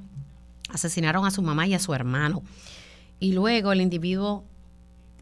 Asesinaron 0.70 1.26
a 1.26 1.32
su 1.32 1.42
mamá 1.42 1.66
y 1.66 1.74
a 1.74 1.80
su 1.80 1.96
hermano. 1.96 2.44
Y 3.20 3.34
luego 3.34 3.72
el 3.72 3.82
individuo 3.82 4.44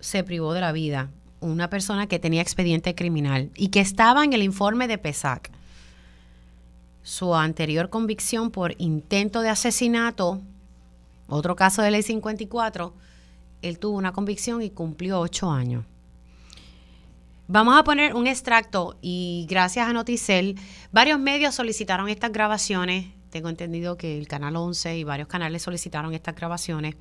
se 0.02 0.26
privó 0.26 0.52
de 0.52 0.60
la 0.60 0.74
vida. 0.74 1.10
Una 1.40 1.70
persona 1.70 2.08
que 2.08 2.20
tenía 2.20 2.42
expediente 2.42 2.96
criminal 2.96 3.50
y 3.56 3.70
que 3.70 3.80
estaba 3.80 4.26
en 4.26 4.34
el 4.34 4.44
informe 4.44 4.90
de 4.90 4.98
PESAC 4.98 5.52
su 7.10 7.34
anterior 7.34 7.90
convicción 7.90 8.52
por 8.52 8.76
intento 8.78 9.42
de 9.42 9.50
asesinato, 9.50 10.44
otro 11.28 11.56
caso 11.56 11.82
de 11.82 11.90
ley 11.90 12.04
54, 12.04 12.94
él 13.64 13.80
tuvo 13.80 13.98
una 13.98 14.14
convicción 14.14 14.62
y 14.62 14.70
cumplió 14.70 15.20
ocho 15.20 15.50
años. 15.50 15.86
Vamos 17.48 17.80
a 17.80 17.84
poner 17.84 18.14
un 18.14 18.28
extracto 18.28 18.96
y 19.02 19.48
gracias 19.50 19.90
a 19.90 19.94
Noticel, 19.94 20.56
varios 20.92 21.20
medios 21.20 21.56
solicitaron 21.56 22.10
estas 22.10 22.32
grabaciones. 22.32 23.08
Tengo 23.32 23.50
entendido 23.50 23.98
que 23.98 24.16
el 24.16 24.28
Canal 24.28 24.56
11 24.56 25.00
y 25.00 25.04
varios 25.04 25.28
canales 25.28 25.64
solicitaron 25.64 26.14
estas 26.14 26.36
grabaciones. 26.36 26.94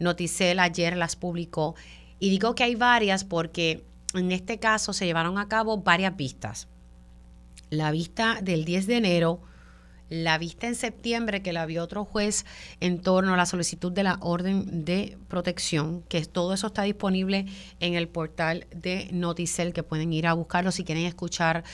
Noticel 0.00 0.58
ayer 0.58 0.96
las 0.96 1.14
publicó 1.14 1.76
y 2.18 2.28
digo 2.30 2.56
que 2.56 2.64
hay 2.64 2.74
varias 2.74 3.22
porque 3.22 3.84
en 4.14 4.32
este 4.32 4.58
caso 4.58 4.92
se 4.92 5.06
llevaron 5.06 5.38
a 5.38 5.46
cabo 5.46 5.78
varias 5.78 6.16
vistas 6.16 6.66
la 7.72 7.90
vista 7.90 8.38
del 8.42 8.66
10 8.66 8.86
de 8.86 8.96
enero, 8.98 9.40
la 10.10 10.36
vista 10.36 10.66
en 10.66 10.74
septiembre 10.74 11.40
que 11.40 11.54
la 11.54 11.64
vio 11.64 11.82
otro 11.82 12.04
juez 12.04 12.44
en 12.80 13.00
torno 13.00 13.32
a 13.32 13.36
la 13.38 13.46
solicitud 13.46 13.90
de 13.90 14.02
la 14.02 14.18
orden 14.20 14.84
de 14.84 15.16
protección, 15.28 16.02
que 16.02 16.22
todo 16.26 16.52
eso 16.52 16.66
está 16.66 16.82
disponible 16.82 17.46
en 17.80 17.94
el 17.94 18.08
portal 18.08 18.66
de 18.76 19.08
Noticel, 19.10 19.72
que 19.72 19.82
pueden 19.82 20.12
ir 20.12 20.26
a 20.26 20.34
buscarlo 20.34 20.70
si 20.70 20.84
quieren 20.84 21.06
escuchar 21.06 21.64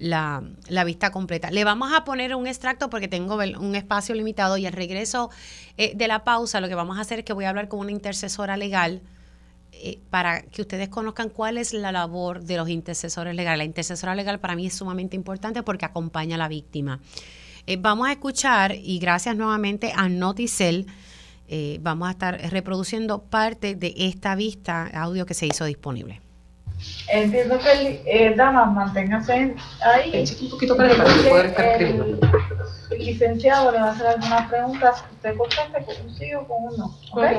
la, 0.00 0.42
vista 0.84 1.12
completa. 1.12 1.52
Le 1.52 1.62
vamos 1.62 1.92
a 1.94 2.02
poner 2.02 2.34
un 2.34 2.48
extracto 2.48 2.90
porque 2.90 3.06
tengo 3.06 3.36
un 3.36 3.76
espacio 3.76 4.16
limitado 4.16 4.56
y 4.56 4.66
al 4.66 4.72
regreso 4.72 5.30
eh, 5.76 5.92
de 5.94 6.08
la 6.08 6.24
pausa 6.24 6.60
lo 6.60 6.66
que 6.66 6.74
vamos 6.74 6.98
a 6.98 7.02
hacer 7.02 7.20
es 7.20 7.24
que 7.24 7.32
voy 7.32 7.44
a 7.44 7.50
hablar 7.50 7.68
con 7.68 7.78
una 7.78 7.92
intercesora 7.92 8.56
legal 8.56 9.02
eh, 9.86 9.98
para 10.08 10.40
que 10.40 10.62
ustedes 10.62 10.88
conozcan 10.88 11.28
cuál 11.28 11.58
es 11.58 11.74
la 11.74 11.92
labor 11.92 12.40
de 12.40 12.56
los 12.56 12.70
intercesores 12.70 13.34
legales. 13.34 13.58
La 13.58 13.64
intercesora 13.64 14.14
legal 14.14 14.40
para 14.40 14.56
mí 14.56 14.66
es 14.66 14.74
sumamente 14.74 15.14
importante 15.14 15.62
porque 15.62 15.84
acompaña 15.84 16.36
a 16.36 16.38
la 16.38 16.48
víctima. 16.48 17.00
Eh, 17.66 17.76
vamos 17.78 18.08
a 18.08 18.12
escuchar, 18.12 18.74
y 18.74 18.98
gracias 18.98 19.36
nuevamente 19.36 19.92
a 19.94 20.08
Noticel, 20.08 20.86
eh, 21.48 21.78
vamos 21.82 22.08
a 22.08 22.12
estar 22.12 22.40
reproduciendo 22.50 23.24
parte 23.24 23.74
de 23.74 23.92
esta 23.96 24.34
vista 24.34 24.86
audio 24.94 25.26
que 25.26 25.34
se 25.34 25.46
hizo 25.46 25.66
disponible. 25.66 26.22
Entiendo 27.08 27.58
que, 27.58 28.02
eh, 28.06 28.34
damas, 28.34 28.72
manténgase 28.72 29.54
ahí. 29.82 30.24
Un 30.40 30.50
poquito 30.50 30.76
para, 30.78 30.96
para 30.96 31.14
poder 31.28 31.46
estar 31.46 31.82
el, 31.82 32.18
el 32.90 33.04
licenciado 33.04 33.70
le 33.70 33.80
va 33.80 33.88
a 33.88 33.92
hacer 33.92 34.06
algunas 34.06 34.48
preguntas. 34.48 35.04
Usted 35.12 35.36
conteste 35.36 35.84
con 35.84 36.06
un 36.06 36.14
sí 36.16 36.34
o 36.34 36.46
con 36.46 36.64
un 36.64 36.76
no. 36.78 36.98
¿okay? 37.12 37.36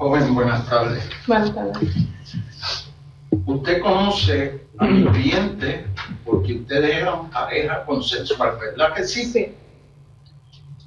Joven, 0.00 0.34
buenas 0.34 0.66
tardes. 0.66 1.04
Buenas 1.26 1.54
tardes. 1.54 1.94
Usted 3.44 3.82
conoce 3.82 4.64
a 4.78 4.86
mi 4.86 5.04
cliente 5.04 5.84
porque 6.24 6.54
ustedes 6.54 6.96
eran 7.02 7.28
pareja 7.28 7.84
consensual, 7.84 8.56
¿verdad 8.58 8.94
que 8.94 9.04
sí? 9.04 9.26
Sí. 9.26 9.52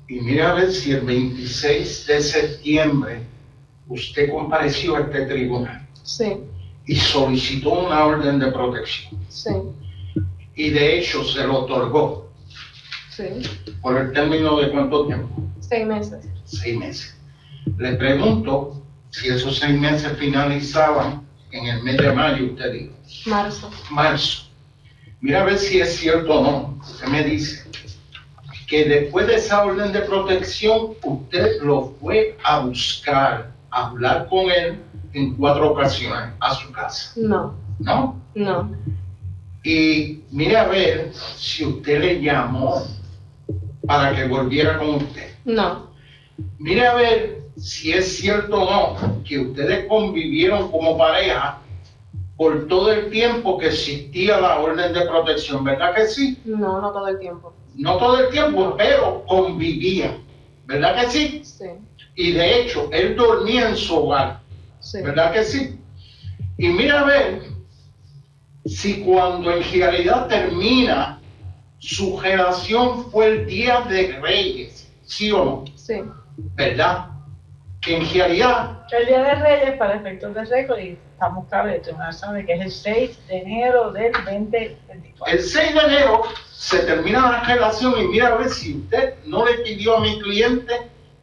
Y 0.08 0.20
mira 0.20 0.50
a 0.50 0.54
ver 0.56 0.72
si 0.72 0.94
el 0.94 1.02
26 1.02 2.08
de 2.08 2.22
septiembre 2.22 3.22
usted 3.88 4.32
compareció 4.32 4.96
a 4.96 5.02
este 5.02 5.28
tribunal. 5.28 5.88
Sí. 6.02 6.34
Y 6.88 6.96
solicitó 6.96 7.86
una 7.86 8.06
orden 8.06 8.40
de 8.40 8.52
protección. 8.52 9.24
Sí. 9.30 9.52
Y 10.56 10.72
de 10.72 10.98
hecho 10.98 11.24
se 11.24 11.46
lo 11.46 11.60
otorgó. 11.60 12.32
Sí. 13.12 13.26
¿Por 13.80 13.96
el 13.96 14.12
término 14.12 14.60
de 14.60 14.72
cuánto 14.72 15.06
tiempo? 15.06 15.30
Seis 15.60 15.86
meses. 15.86 16.28
Seis 16.46 16.80
meses. 16.80 17.16
Le 17.78 17.94
pregunto 17.94 18.83
si 19.14 19.28
esos 19.30 19.60
seis 19.60 19.80
meses 19.80 20.18
finalizaban 20.18 21.22
en 21.52 21.68
el 21.68 21.84
mes 21.84 21.98
de 21.98 22.12
mayo, 22.12 22.46
usted 22.46 22.72
dijo. 22.72 22.94
Marzo. 23.28 23.70
Marzo. 23.92 24.44
Mira 25.22 25.42
a 25.42 25.46
ver 25.46 25.60
si 25.60 25.80
es 25.80 25.96
cierto 25.98 26.40
o 26.40 26.44
no. 26.44 26.80
Usted 26.82 27.08
me 27.08 27.24
dice 27.24 27.64
que 28.68 28.86
después 28.86 29.28
de 29.28 29.36
esa 29.36 29.64
orden 29.64 29.94
de 29.94 30.02
protección, 30.02 30.96
usted 31.04 31.62
lo 31.62 31.94
fue 32.02 32.36
a 32.44 32.62
buscar, 32.62 33.52
a 33.70 33.88
hablar 33.88 34.28
con 34.30 34.50
él 34.50 34.80
en 35.14 35.36
cuatro 35.36 35.72
ocasiones 35.72 36.34
a 36.40 36.56
su 36.56 36.72
casa. 36.72 37.14
No. 37.16 37.56
¿No? 37.80 38.20
No. 38.34 38.76
Y 39.64 40.24
mire 40.32 40.58
a 40.58 40.68
ver 40.68 41.12
si 41.38 41.66
usted 41.66 42.02
le 42.02 42.22
llamó 42.22 42.84
para 43.86 44.16
que 44.16 44.26
volviera 44.28 44.80
con 44.80 44.96
usted. 44.96 45.36
No. 45.46 45.92
Mire 46.58 46.88
a 46.88 46.96
ver 46.96 47.43
si 47.58 47.92
es 47.94 48.18
cierto 48.18 48.62
o 48.64 48.98
no 48.98 49.24
que 49.24 49.40
ustedes 49.40 49.86
convivieron 49.88 50.72
como 50.72 50.98
pareja 50.98 51.60
por 52.36 52.68
todo 52.68 52.92
el 52.92 53.10
tiempo 53.12 53.58
que 53.58 53.68
existía 53.68 54.40
la 54.40 54.60
orden 54.60 54.92
de 54.94 55.02
protección, 55.02 55.64
¿verdad 55.64 55.94
que 55.94 56.08
sí? 56.08 56.40
No, 56.46 56.82
no 56.82 56.92
todo 56.92 57.08
el 57.08 57.20
tiempo. 57.20 57.54
No 57.76 57.98
todo 57.98 58.20
el 58.20 58.30
tiempo, 58.30 58.76
pero 58.78 59.24
convivían, 59.28 60.24
¿verdad 60.66 61.00
que 61.02 61.10
sí? 61.12 61.42
Sí. 61.44 61.66
Y 62.16 62.32
de 62.32 62.62
hecho, 62.62 62.90
él 62.92 63.16
dormía 63.16 63.70
en 63.70 63.76
su 63.78 63.96
hogar, 63.96 64.40
Sí. 64.80 65.02
¿verdad 65.02 65.32
que 65.32 65.44
sí? 65.44 65.80
Y 66.58 66.68
mira 66.68 67.02
a 67.02 67.06
ver 67.06 67.42
si 68.66 69.02
cuando 69.02 69.52
en 69.52 69.64
realidad 69.64 70.28
termina 70.28 71.20
su 71.80 72.20
relación 72.20 73.06
fue 73.12 73.28
el 73.28 73.46
día 73.46 73.82
de 73.82 74.20
Reyes, 74.22 74.90
¿sí 75.06 75.32
o 75.32 75.46
no? 75.46 75.66
Sí. 75.76 76.02
¿Verdad? 76.56 77.08
Que 77.84 77.98
en 77.98 78.10
realidad 78.14 78.86
El 78.98 79.08
Día 79.08 79.22
de 79.24 79.36
Reyes, 79.36 79.78
para 79.78 79.96
efectos 79.96 80.34
de 80.34 80.46
récord, 80.46 80.80
y 80.80 80.98
estamos 81.12 81.48
claros, 81.50 81.74
el 81.74 82.14
sabe 82.14 82.46
que 82.46 82.54
es 82.54 82.62
el 82.62 82.72
6 82.72 83.28
de 83.28 83.38
enero 83.40 83.92
del 83.92 84.12
2024. 84.14 85.26
El 85.26 85.40
6 85.44 85.74
de 85.74 85.80
enero 85.82 86.22
se 86.50 86.80
termina 86.80 87.30
la 87.32 87.44
relación 87.44 87.94
y 88.00 88.08
mira 88.08 88.28
a 88.28 88.36
ver 88.38 88.50
si 88.50 88.78
usted 88.78 89.16
no 89.26 89.46
le 89.46 89.56
pidió 89.60 89.98
a 89.98 90.00
mi 90.02 90.18
cliente 90.22 90.74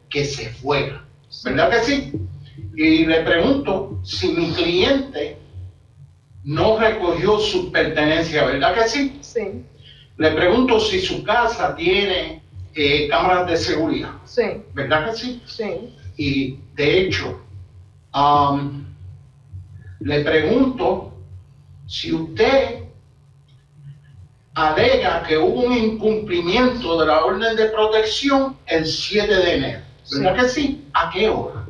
que 0.09 0.23
se 0.23 0.49
fuera. 0.49 1.03
¿Verdad 1.43 1.69
que 1.71 1.79
sí? 1.79 2.13
Y 2.75 3.05
le 3.05 3.21
pregunto 3.21 3.99
si 4.03 4.31
mi 4.33 4.51
cliente 4.53 5.37
no 6.43 6.77
recogió 6.77 7.39
sus 7.39 7.71
pertenencias, 7.71 8.45
¿verdad 8.45 8.75
que 8.75 8.87
sí? 8.87 9.17
Sí. 9.21 9.65
Le 10.17 10.31
pregunto 10.31 10.79
si 10.79 10.99
su 11.01 11.23
casa 11.23 11.75
tiene 11.75 12.43
eh, 12.75 13.07
cámaras 13.09 13.47
de 13.47 13.57
seguridad, 13.57 14.11
Sí. 14.25 14.63
¿verdad 14.73 15.09
que 15.09 15.17
sí? 15.17 15.41
Sí. 15.45 15.95
Y 16.17 16.59
de 16.75 17.01
hecho, 17.01 17.41
am, 18.11 18.85
le 19.99 20.21
pregunto 20.23 21.13
si 21.87 22.13
usted 22.13 22.83
alega 24.55 25.23
que 25.23 25.37
hubo 25.37 25.61
un 25.61 25.73
incumplimiento 25.73 26.99
de 26.99 27.07
la 27.07 27.23
orden 27.25 27.55
de 27.55 27.65
protección 27.67 28.57
el 28.65 28.85
7 28.85 29.33
de 29.33 29.55
enero. 29.55 29.79
¿Verdad 30.13 30.35
Sí. 30.35 30.41
que 30.41 30.49
sí? 30.49 30.87
¿A 30.93 31.09
qué 31.09 31.29
hora? 31.29 31.65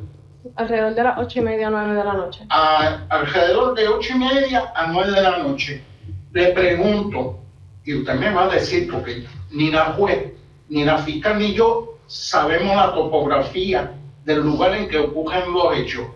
Alrededor 0.56 0.94
de 0.94 1.02
las 1.04 1.18
8 1.18 1.38
y 1.38 1.42
media, 1.42 1.70
9 1.70 1.94
de 1.94 2.04
la 2.04 2.12
noche. 2.14 2.40
A- 2.48 3.06
alrededor 3.08 3.74
de 3.74 3.86
ocho 3.88 4.14
y 4.14 4.18
media 4.18 4.72
a 4.74 4.86
9 4.88 5.12
de 5.12 5.22
la 5.22 5.38
noche. 5.38 5.84
Le 6.32 6.48
pregunto, 6.52 7.38
y 7.84 7.94
usted 7.94 8.14
me 8.14 8.30
va 8.32 8.44
a 8.44 8.48
decir, 8.48 8.90
porque 8.90 9.24
ni 9.52 9.70
la 9.70 9.92
juez, 9.92 10.32
ni 10.68 10.84
la 10.84 10.98
fiscal, 10.98 11.38
ni 11.38 11.54
yo 11.54 11.98
sabemos 12.08 12.74
la 12.74 12.92
topografía 12.92 13.92
del 14.24 14.40
lugar 14.40 14.74
en 14.74 14.88
que 14.88 14.98
ocurren 14.98 15.52
los 15.52 15.76
hechos. 15.76 16.06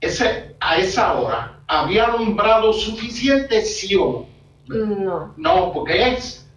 Ese, 0.00 0.54
a 0.60 0.76
esa 0.76 1.14
hora, 1.18 1.60
¿había 1.66 2.04
alumbrado 2.04 2.72
suficiente, 2.72 3.62
sí 3.62 3.94
o 3.96 4.26
no? 4.68 4.86
No. 4.86 5.34
No, 5.36 5.72
porque 5.72 6.14
es 6.14 6.48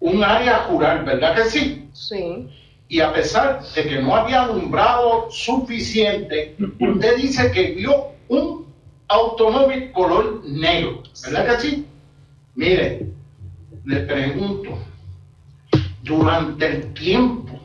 un 0.00 0.24
área 0.24 0.66
rural, 0.66 1.04
¿verdad 1.04 1.36
que 1.36 1.44
sí? 1.44 1.88
Sí. 1.92 2.48
Y 2.88 3.00
a 3.00 3.12
pesar 3.12 3.62
de 3.62 3.84
que 3.84 4.02
no 4.02 4.16
había 4.16 4.42
alumbrado 4.42 5.30
suficiente, 5.30 6.56
usted 6.80 7.16
dice 7.16 7.52
que 7.52 7.72
vio 7.72 8.08
un 8.28 8.66
automóvil 9.06 9.92
color 9.92 10.42
negro, 10.44 11.02
¿verdad 11.24 11.46
que 11.46 11.60
sí? 11.60 11.86
Mire, 12.56 13.06
le 13.84 14.00
pregunto, 14.00 14.78
durante 16.02 16.66
el 16.66 16.92
tiempo 16.94 17.60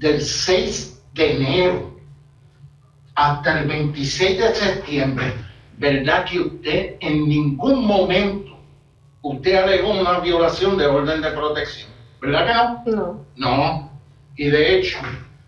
del 0.00 0.22
6 0.22 1.02
de 1.12 1.36
enero 1.36 2.00
hasta 3.14 3.60
el 3.60 3.68
26 3.68 4.38
de 4.38 4.54
septiembre, 4.54 5.34
¿verdad 5.76 6.24
que 6.24 6.40
usted 6.40 6.96
en 7.00 7.28
ningún 7.28 7.84
momento 7.86 8.58
usted 9.20 9.56
alegó 9.56 9.90
una 9.90 10.20
violación 10.20 10.78
de 10.78 10.86
orden 10.86 11.20
de 11.20 11.30
protección? 11.32 11.90
¿Verdad 12.22 12.82
que 12.84 12.90
no? 12.90 12.96
No. 12.96 13.26
No. 13.36 13.90
Y 14.36 14.48
de 14.48 14.78
hecho, 14.78 14.98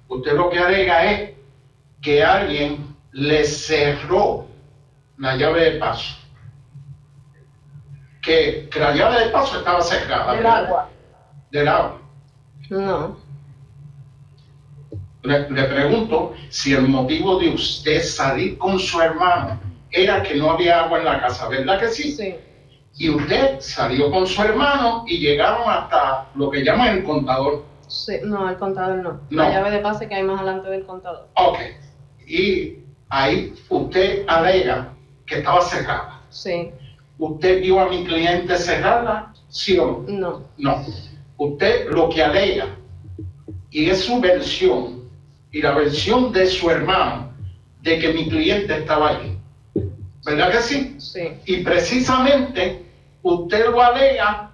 usted 0.09 0.35
lo 0.35 0.51
que 0.51 0.59
alega 0.59 1.11
es 1.11 1.31
que 2.03 2.23
alguien 2.23 2.95
le 3.13 3.45
cerró 3.45 4.49
la 5.17 5.35
llave 5.37 5.71
de 5.71 5.79
paso. 5.79 6.19
Que, 8.21 8.69
que 8.71 8.79
la 8.79 8.95
llave 8.95 9.25
de 9.25 9.31
paso 9.31 9.59
estaba 9.59 9.81
cerrada. 9.81 10.35
Del 10.35 10.47
agua. 10.47 10.91
Del 11.51 11.69
agua. 11.69 12.01
No. 12.69 13.32
Le, 15.23 15.51
le 15.51 15.65
pregunto 15.65 16.35
si 16.49 16.75
el 16.75 16.89
motivo 16.89 17.39
de 17.39 17.51
usted 17.51 18.03
salir 18.03 18.59
con 18.59 18.79
su 18.79 19.01
hermano 19.01 19.61
era 19.91 20.23
que 20.23 20.35
no 20.35 20.51
había 20.51 20.85
agua 20.85 20.99
en 20.99 21.05
la 21.05 21.21
casa, 21.21 21.49
¿verdad 21.49 21.79
que 21.79 21.89
sí? 21.89 22.13
Sí. 22.13 22.35
Y 22.99 23.09
usted 23.11 23.61
salió 23.61 24.11
con 24.11 24.27
su 24.27 24.43
hermano 24.43 25.05
y 25.07 25.19
llegaron 25.19 25.63
hasta 25.67 26.29
lo 26.35 26.51
que 26.51 26.65
llaman 26.65 26.99
el 26.99 27.05
contador. 27.05 27.65
Sí. 27.89 28.15
No, 28.25 28.49
el 28.49 28.57
contador 28.57 28.97
no. 28.97 29.21
No. 29.31 29.43
La 29.43 29.51
llave 29.51 29.71
de 29.71 29.79
pase 29.79 30.09
que 30.09 30.15
hay 30.15 30.23
más 30.23 30.41
adelante 30.41 30.71
del 30.71 30.85
contador. 30.85 31.29
Ok. 31.35 31.59
Y 32.27 32.79
ahí 33.09 33.55
usted 33.69 34.25
alega 34.29 34.93
que 35.27 35.39
estaba 35.39 35.61
cerrada. 35.63 36.21
Sí. 36.31 36.71
¿Usted 37.19 37.61
vio 37.61 37.81
a 37.81 37.89
mi 37.89 38.05
cliente 38.05 38.57
cerrada? 38.57 39.33
¿Sí 39.49 39.79
o 39.79 40.05
no? 40.09 40.19
No. 40.19 40.43
No. 40.59 40.85
Usted 41.37 41.91
lo 41.91 42.09
que 42.09 42.23
alega, 42.23 42.67
y 43.71 43.91
es 43.91 44.05
su 44.05 44.21
versión, 44.21 45.02
y 45.53 45.61
la 45.61 45.73
versión 45.73 46.33
de 46.33 46.47
su 46.47 46.71
hermano, 46.71 47.33
de 47.83 47.99
que 47.99 48.13
mi 48.13 48.29
cliente 48.29 48.79
estaba 48.79 49.11
allí. 49.11 49.39
¿Verdad 50.25 50.51
que 50.51 50.63
sí? 50.63 50.97
Sí. 50.99 51.29
Y 51.47 51.57
precisamente 51.59 52.87
usted 53.23 53.71
lo 53.71 53.83
alega 53.83 54.51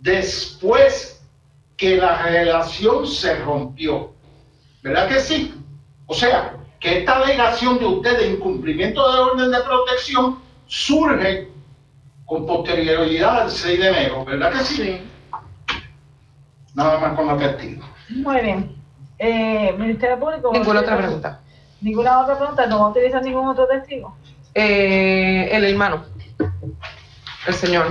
después 0.00 1.24
que 1.76 1.96
la 1.96 2.22
relación 2.22 3.06
se 3.06 3.36
rompió. 3.36 4.12
¿Verdad 4.82 5.08
que 5.08 5.20
sí? 5.20 5.54
O 6.06 6.14
sea, 6.14 6.56
que 6.78 6.98
esta 6.98 7.16
alegación 7.16 7.78
de 7.78 7.86
usted 7.86 8.18
de 8.18 8.30
incumplimiento 8.32 9.10
de 9.10 9.18
orden 9.18 9.50
de 9.50 9.60
protección 9.60 10.38
surge 10.66 11.48
con 12.26 12.46
posterioridad 12.46 13.42
al 13.42 13.50
6 13.50 13.80
de 13.80 13.88
enero. 13.88 14.24
¿Verdad 14.24 14.52
que 14.52 14.58
sí? 14.58 14.76
Sí. 14.76 15.00
Nada 16.74 16.98
más 16.98 17.16
con 17.16 17.26
la 17.26 17.38
testigo. 17.38 17.84
Muy 18.10 18.40
bien. 18.40 18.83
Eh, 19.26 19.74
Ministerio 19.78 20.18
Público. 20.18 20.52
Ninguna 20.52 20.80
otra 20.80 20.98
pregunta. 20.98 21.40
Ninguna 21.80 22.20
otra 22.20 22.36
pregunta. 22.36 22.66
¿No 22.66 22.80
va 22.80 22.86
a 22.86 22.90
utilizar 22.90 23.22
ningún 23.22 23.48
otro 23.48 23.66
testigo? 23.66 24.14
Eh, 24.54 25.48
el 25.50 25.64
hermano, 25.64 26.04
el 27.46 27.54
señor 27.54 27.86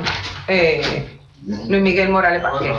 eh, 0.47 1.19
Luis 1.67 1.81
Miguel 1.81 2.09
Morales 2.09 2.43
Vázquez. 2.43 2.75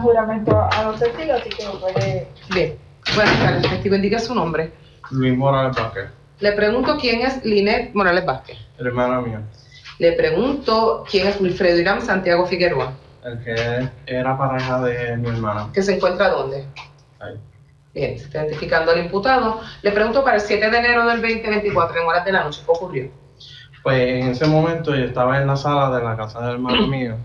Juramento 0.00 0.60
a 0.60 0.82
los 0.84 0.98
testigos, 0.98 1.40
así 1.40 1.50
que 1.50 1.64
lo 1.64 1.80
puede. 1.80 2.28
Bien, 2.54 2.78
buenas 3.14 3.38
tardes, 3.40 3.62
testigo, 3.70 3.96
indica 3.96 4.18
su 4.18 4.34
nombre. 4.34 4.72
Luis 5.10 5.36
Morales 5.36 5.76
Vázquez, 5.76 6.10
Le 6.40 6.52
pregunto 6.52 6.96
quién 7.00 7.22
es 7.22 7.44
Linet 7.44 7.92
Morales 7.94 8.24
Vázquez. 8.24 8.58
hermana 8.78 9.20
mía, 9.20 9.42
Le 9.98 10.12
pregunto 10.12 11.04
quién 11.10 11.26
es 11.26 11.40
Wilfredo 11.40 11.78
Irán 11.78 12.00
Santiago 12.02 12.46
Figueroa, 12.46 12.92
el 13.24 13.38
que 13.44 13.88
era 14.06 14.36
pareja 14.38 14.80
de 14.82 15.16
mi 15.16 15.28
hermana. 15.28 15.68
que 15.72 15.82
se 15.82 15.96
encuentra 15.96 16.28
dónde. 16.30 16.64
Ahí. 17.20 17.34
Bien, 17.92 18.16
se 18.18 18.26
está 18.26 18.38
identificando 18.44 18.92
al 18.92 19.00
imputado. 19.00 19.60
Le 19.82 19.90
pregunto 19.90 20.22
para 20.22 20.36
el 20.36 20.42
7 20.42 20.70
de 20.70 20.78
enero 20.78 21.06
del 21.06 21.20
2024, 21.20 22.00
en 22.00 22.06
horas 22.06 22.24
de 22.24 22.32
la 22.32 22.44
noche, 22.44 22.60
¿qué 22.64 22.70
ocurrió? 22.70 23.10
Pues 23.82 23.98
en 23.98 24.28
ese 24.28 24.46
momento 24.46 24.94
yo 24.94 25.04
estaba 25.06 25.40
en 25.40 25.46
la 25.48 25.56
sala 25.56 25.90
de 25.96 26.04
la 26.04 26.16
casa 26.16 26.40
del 26.42 26.52
hermano 26.52 26.86
mío, 26.86 27.16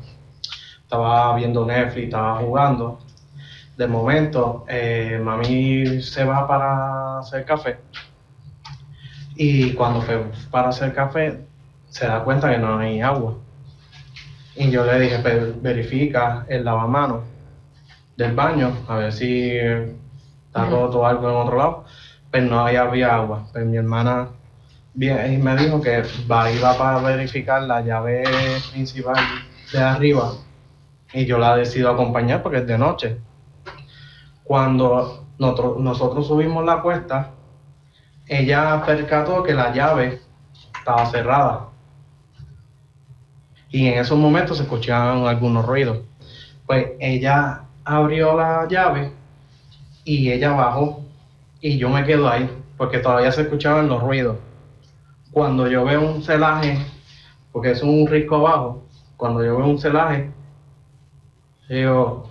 estaba 0.95 1.35
viendo 1.35 1.65
Netflix, 1.65 2.05
estaba 2.05 2.39
jugando. 2.39 2.99
De 3.77 3.87
momento, 3.87 4.65
eh, 4.67 5.19
mami 5.21 6.01
se 6.01 6.23
va 6.23 6.47
para 6.47 7.19
hacer 7.19 7.45
café. 7.45 7.77
Y 9.35 9.73
cuando 9.73 10.01
fue 10.01 10.23
para 10.49 10.69
hacer 10.69 10.93
café, 10.93 11.39
se 11.89 12.07
da 12.07 12.23
cuenta 12.23 12.49
que 12.49 12.57
no 12.57 12.77
hay 12.79 13.01
agua. 13.01 13.35
Y 14.55 14.69
yo 14.71 14.85
le 14.85 14.99
dije, 14.99 15.17
"Ve- 15.17 15.53
verifica 15.61 16.45
el 16.47 16.63
lavamanos 16.63 17.23
del 18.15 18.33
baño, 18.33 18.71
a 18.87 18.95
ver 18.95 19.11
si 19.11 19.49
está 19.57 20.65
roto 20.69 21.05
algo 21.05 21.29
en 21.29 21.35
otro 21.35 21.57
lado. 21.57 21.85
Pero 22.31 22.45
no 22.47 22.59
había, 22.65 22.83
había 22.83 23.15
agua. 23.15 23.47
Pues 23.51 23.65
mi 23.65 23.77
hermana 23.77 24.29
y 24.97 25.37
me 25.37 25.57
dijo 25.57 25.81
que 25.81 26.03
va, 26.31 26.49
iba 26.49 26.77
para 26.77 26.99
verificar 26.99 27.61
la 27.63 27.81
llave 27.81 28.23
principal 28.71 29.15
de 29.73 29.79
arriba. 29.79 30.31
Y 31.15 31.25
yo 31.25 31.37
la 31.37 31.55
decido 31.55 31.89
acompañar 31.89 32.43
porque 32.43 32.57
es 32.57 32.67
de 32.67 32.77
noche. 32.77 33.17
Cuando 34.43 35.25
nosotros, 35.39 36.27
subimos 36.27 36.65
la 36.65 36.81
cuesta, 36.81 37.31
ella 38.27 38.83
percató 38.85 39.41
que 39.41 39.53
la 39.53 39.71
llave 39.73 40.19
estaba 40.77 41.05
cerrada. 41.05 41.69
Y 43.69 43.87
en 43.87 43.97
esos 43.97 44.19
momentos 44.19 44.57
se 44.57 44.63
escuchaban 44.63 45.25
algunos 45.25 45.65
ruidos. 45.65 45.99
Pues 46.65 46.87
ella 46.99 47.61
abrió 47.85 48.35
la 48.35 48.67
llave 48.67 49.13
y 50.03 50.29
ella 50.33 50.51
bajó 50.51 51.01
y 51.61 51.77
yo 51.77 51.89
me 51.89 52.03
quedo 52.03 52.27
ahí 52.27 52.49
porque 52.75 52.99
todavía 52.99 53.31
se 53.31 53.43
escuchaban 53.43 53.87
los 53.87 54.03
ruidos. 54.03 54.35
Cuando 55.31 55.65
yo 55.69 55.85
veo 55.85 56.01
un 56.01 56.21
celaje, 56.21 56.77
porque 57.53 57.71
es 57.71 57.81
un 57.81 58.05
risco 58.05 58.35
abajo, 58.35 58.83
cuando 59.15 59.45
yo 59.45 59.55
veo 59.57 59.67
un 59.67 59.79
celaje, 59.79 60.34
digo, 61.69 62.29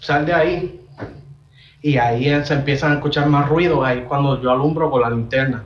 sal 0.00 0.26
de 0.26 0.34
ahí. 0.34 0.74
Y 1.80 1.96
ahí 1.96 2.24
se 2.44 2.54
empiezan 2.54 2.92
a 2.92 2.94
escuchar 2.96 3.28
más 3.28 3.48
ruidos, 3.48 3.84
ahí 3.86 4.02
cuando 4.02 4.40
yo 4.42 4.50
alumbro 4.50 4.90
con 4.90 5.00
la 5.02 5.10
linterna. 5.10 5.64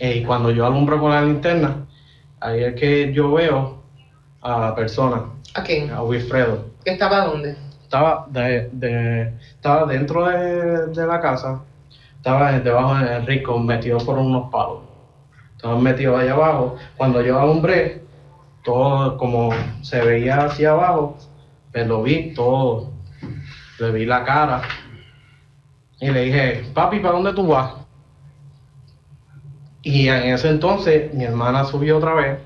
Y 0.00 0.22
cuando 0.24 0.50
yo 0.50 0.66
alumbro 0.66 0.98
con 1.00 1.10
la 1.10 1.22
linterna, 1.22 1.86
ahí 2.40 2.64
es 2.64 2.74
que 2.74 3.12
yo 3.12 3.32
veo 3.32 3.82
a 4.40 4.58
la 4.60 4.74
persona, 4.74 5.24
¿A 5.54 5.62
quién? 5.62 5.90
a 5.90 6.02
Wilfredo. 6.02 6.66
¿Que 6.84 6.92
estaba 6.92 7.24
dónde? 7.26 7.56
Estaba, 7.82 8.26
de, 8.28 8.68
de- 8.72 9.32
estaba 9.50 9.86
dentro 9.86 10.26
de, 10.26 10.86
de 10.88 11.06
la 11.06 11.20
casa, 11.20 11.62
estaba 12.16 12.58
debajo 12.58 12.96
del 12.96 13.26
rico, 13.26 13.58
metido 13.58 13.98
por 13.98 14.18
unos 14.18 14.50
palos. 14.50 14.78
Estaba 15.56 15.78
metido 15.78 16.16
allá 16.16 16.32
abajo. 16.32 16.76
Cuando 16.96 17.22
yo 17.22 17.38
alumbré, 17.40 18.03
todo 18.64 19.16
como 19.18 19.50
se 19.82 20.00
veía 20.00 20.44
hacia 20.44 20.72
abajo, 20.72 21.16
pues 21.70 21.86
lo 21.86 22.02
vi 22.02 22.34
todo. 22.34 22.90
Le 23.78 23.92
vi 23.92 24.06
la 24.06 24.24
cara. 24.24 24.62
Y 26.00 26.10
le 26.10 26.24
dije, 26.24 26.64
papi, 26.74 26.98
¿para 26.98 27.14
dónde 27.14 27.32
tú 27.34 27.46
vas? 27.46 27.74
Y 29.82 30.08
en 30.08 30.34
ese 30.34 30.48
entonces 30.48 31.12
mi 31.14 31.24
hermana 31.24 31.64
subió 31.64 31.98
otra 31.98 32.14
vez. 32.14 32.38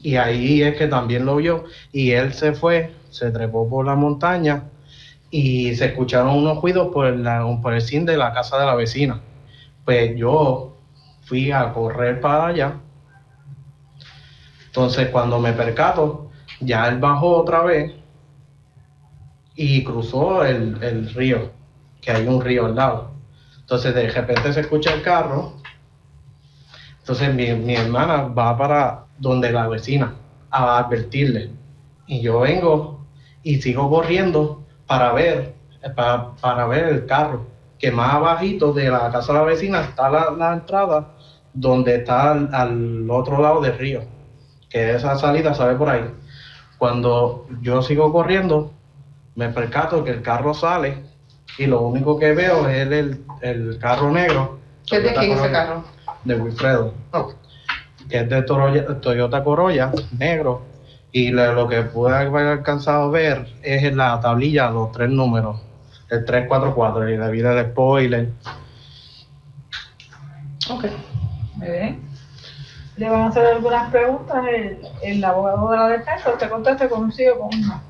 Y 0.00 0.16
ahí 0.16 0.62
es 0.62 0.76
que 0.76 0.88
también 0.88 1.24
lo 1.24 1.36
vio. 1.36 1.64
Y 1.92 2.10
él 2.10 2.34
se 2.34 2.52
fue, 2.52 2.94
se 3.10 3.30
trepó 3.30 3.68
por 3.68 3.86
la 3.86 3.94
montaña 3.94 4.64
y 5.30 5.74
se 5.76 5.86
escucharon 5.86 6.36
unos 6.36 6.60
ruidos 6.60 6.92
por, 6.92 7.14
la, 7.16 7.44
por 7.62 7.74
el 7.74 7.80
cine 7.80 8.12
de 8.12 8.18
la 8.18 8.32
casa 8.32 8.58
de 8.58 8.66
la 8.66 8.74
vecina. 8.74 9.20
Pues 9.84 10.16
yo 10.16 10.76
fui 11.22 11.52
a 11.52 11.72
correr 11.72 12.20
para 12.20 12.46
allá. 12.46 12.80
Entonces 14.76 15.08
cuando 15.08 15.38
me 15.38 15.54
percato, 15.54 16.28
ya 16.60 16.86
él 16.88 16.98
bajó 16.98 17.38
otra 17.38 17.62
vez 17.62 17.94
y 19.54 19.82
cruzó 19.82 20.44
el, 20.44 20.76
el 20.82 21.14
río, 21.14 21.50
que 22.02 22.10
hay 22.10 22.28
un 22.28 22.42
río 22.42 22.66
al 22.66 22.74
lado. 22.74 23.12
Entonces 23.58 23.94
de 23.94 24.10
repente 24.10 24.52
se 24.52 24.60
escucha 24.60 24.92
el 24.92 25.00
carro. 25.00 25.54
Entonces 26.98 27.32
mi, 27.32 27.54
mi 27.54 27.74
hermana 27.74 28.24
va 28.24 28.54
para 28.58 29.06
donde 29.16 29.50
la 29.50 29.66
vecina 29.66 30.12
a 30.50 30.76
advertirle. 30.76 31.52
Y 32.06 32.20
yo 32.20 32.40
vengo 32.40 33.06
y 33.42 33.62
sigo 33.62 33.88
corriendo 33.88 34.62
para 34.86 35.14
ver, 35.14 35.54
para, 35.94 36.32
para 36.36 36.66
ver 36.66 36.84
el 36.88 37.06
carro 37.06 37.46
que 37.78 37.90
más 37.90 38.12
abajito 38.12 38.74
de 38.74 38.90
la 38.90 39.10
casa 39.10 39.32
de 39.32 39.38
la 39.38 39.44
vecina 39.46 39.80
está 39.80 40.10
la, 40.10 40.52
entrada 40.52 41.14
donde 41.54 41.94
está 41.96 42.32
al, 42.32 43.10
otro 43.10 43.40
lado 43.40 43.62
del 43.62 43.78
río, 43.78 44.02
que 44.76 44.94
esa 44.94 45.16
salida 45.16 45.54
sale 45.54 45.74
por 45.74 45.88
ahí. 45.88 46.04
Cuando 46.76 47.46
yo 47.62 47.80
sigo 47.80 48.12
corriendo, 48.12 48.74
me 49.34 49.48
percato 49.48 50.04
que 50.04 50.10
el 50.10 50.20
carro 50.20 50.52
sale 50.52 50.98
y 51.56 51.64
lo 51.64 51.80
único 51.80 52.18
que 52.18 52.34
veo 52.34 52.68
es 52.68 52.86
el, 53.40 53.78
carro 53.80 54.10
negro. 54.10 54.58
¿Qué 54.86 54.98
es 54.98 55.04
de 55.04 55.14
quién 55.14 55.32
ese 55.32 55.50
carro? 55.50 55.82
De 56.24 56.34
Wilfredo. 56.34 56.92
Oh. 57.12 57.32
Que 58.10 58.20
es 58.20 58.28
de 58.28 58.42
Toyota 58.42 59.42
Corolla, 59.42 59.92
negro. 60.18 60.66
Y 61.10 61.30
lo 61.30 61.66
que 61.68 61.80
pude 61.80 62.14
haber 62.14 62.46
alcanzado 62.46 63.04
a 63.04 63.08
ver 63.08 63.48
es 63.62 63.82
en 63.82 63.96
la 63.96 64.20
tablilla 64.20 64.70
los 64.70 64.92
tres 64.92 65.08
números. 65.08 65.58
El 66.10 66.26
344 66.26 67.08
y 67.08 67.16
la 67.16 67.28
vida 67.28 67.54
de 67.54 67.70
spoiler. 67.70 68.28
Ok, 70.68 70.84
muy 71.54 71.66
bien. 71.66 72.15
Le 72.96 73.10
van 73.10 73.22
a 73.22 73.26
hacer 73.26 73.46
algunas 73.46 73.90
preguntas 73.90 74.44
el, 74.46 74.80
el 75.02 75.24
abogado 75.24 75.70
de 75.70 75.76
la 75.76 75.88
defensa. 75.88 76.32
Usted 76.32 76.48
conteste 76.48 76.88
con 76.88 77.04
un 77.04 77.12
sí 77.12 77.26
o 77.28 77.38
con 77.38 77.54
un 77.54 77.68
no. 77.68 77.82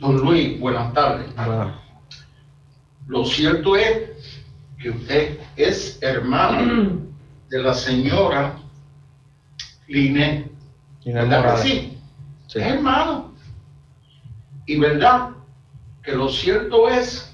Don 0.00 0.16
Luis, 0.16 0.58
buenas 0.58 0.92
tardes. 0.94 1.26
Lo 3.06 3.24
cierto 3.24 3.76
es 3.76 4.10
que 4.78 4.90
usted 4.90 5.38
es 5.56 5.98
hermano 6.02 7.02
de 7.50 7.58
la 7.62 7.74
señora 7.74 8.56
Linet. 9.88 10.50
¿Verdad 11.04 11.56
que 11.56 11.62
sí? 11.62 11.98
sí? 12.46 12.58
Es 12.58 12.66
hermano. 12.66 13.34
Y 14.66 14.78
verdad 14.78 15.30
que 16.02 16.12
lo 16.12 16.28
cierto 16.28 16.88
es 16.88 17.30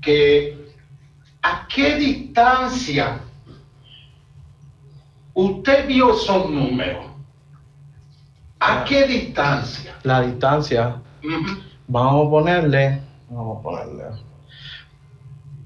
que 0.00 0.51
qué 1.74 1.96
distancia 1.96 3.20
usted 5.34 5.86
vio 5.86 6.14
esos 6.14 6.50
números. 6.50 7.06
¿A 8.60 8.84
qué 8.84 9.06
distancia? 9.06 9.96
La 10.04 10.20
distancia, 10.22 10.96
vamos 11.88 12.26
a 12.26 12.30
ponerle, 12.30 13.00
vamos 13.28 13.58
a 13.58 13.62
ponerle, 13.62 14.04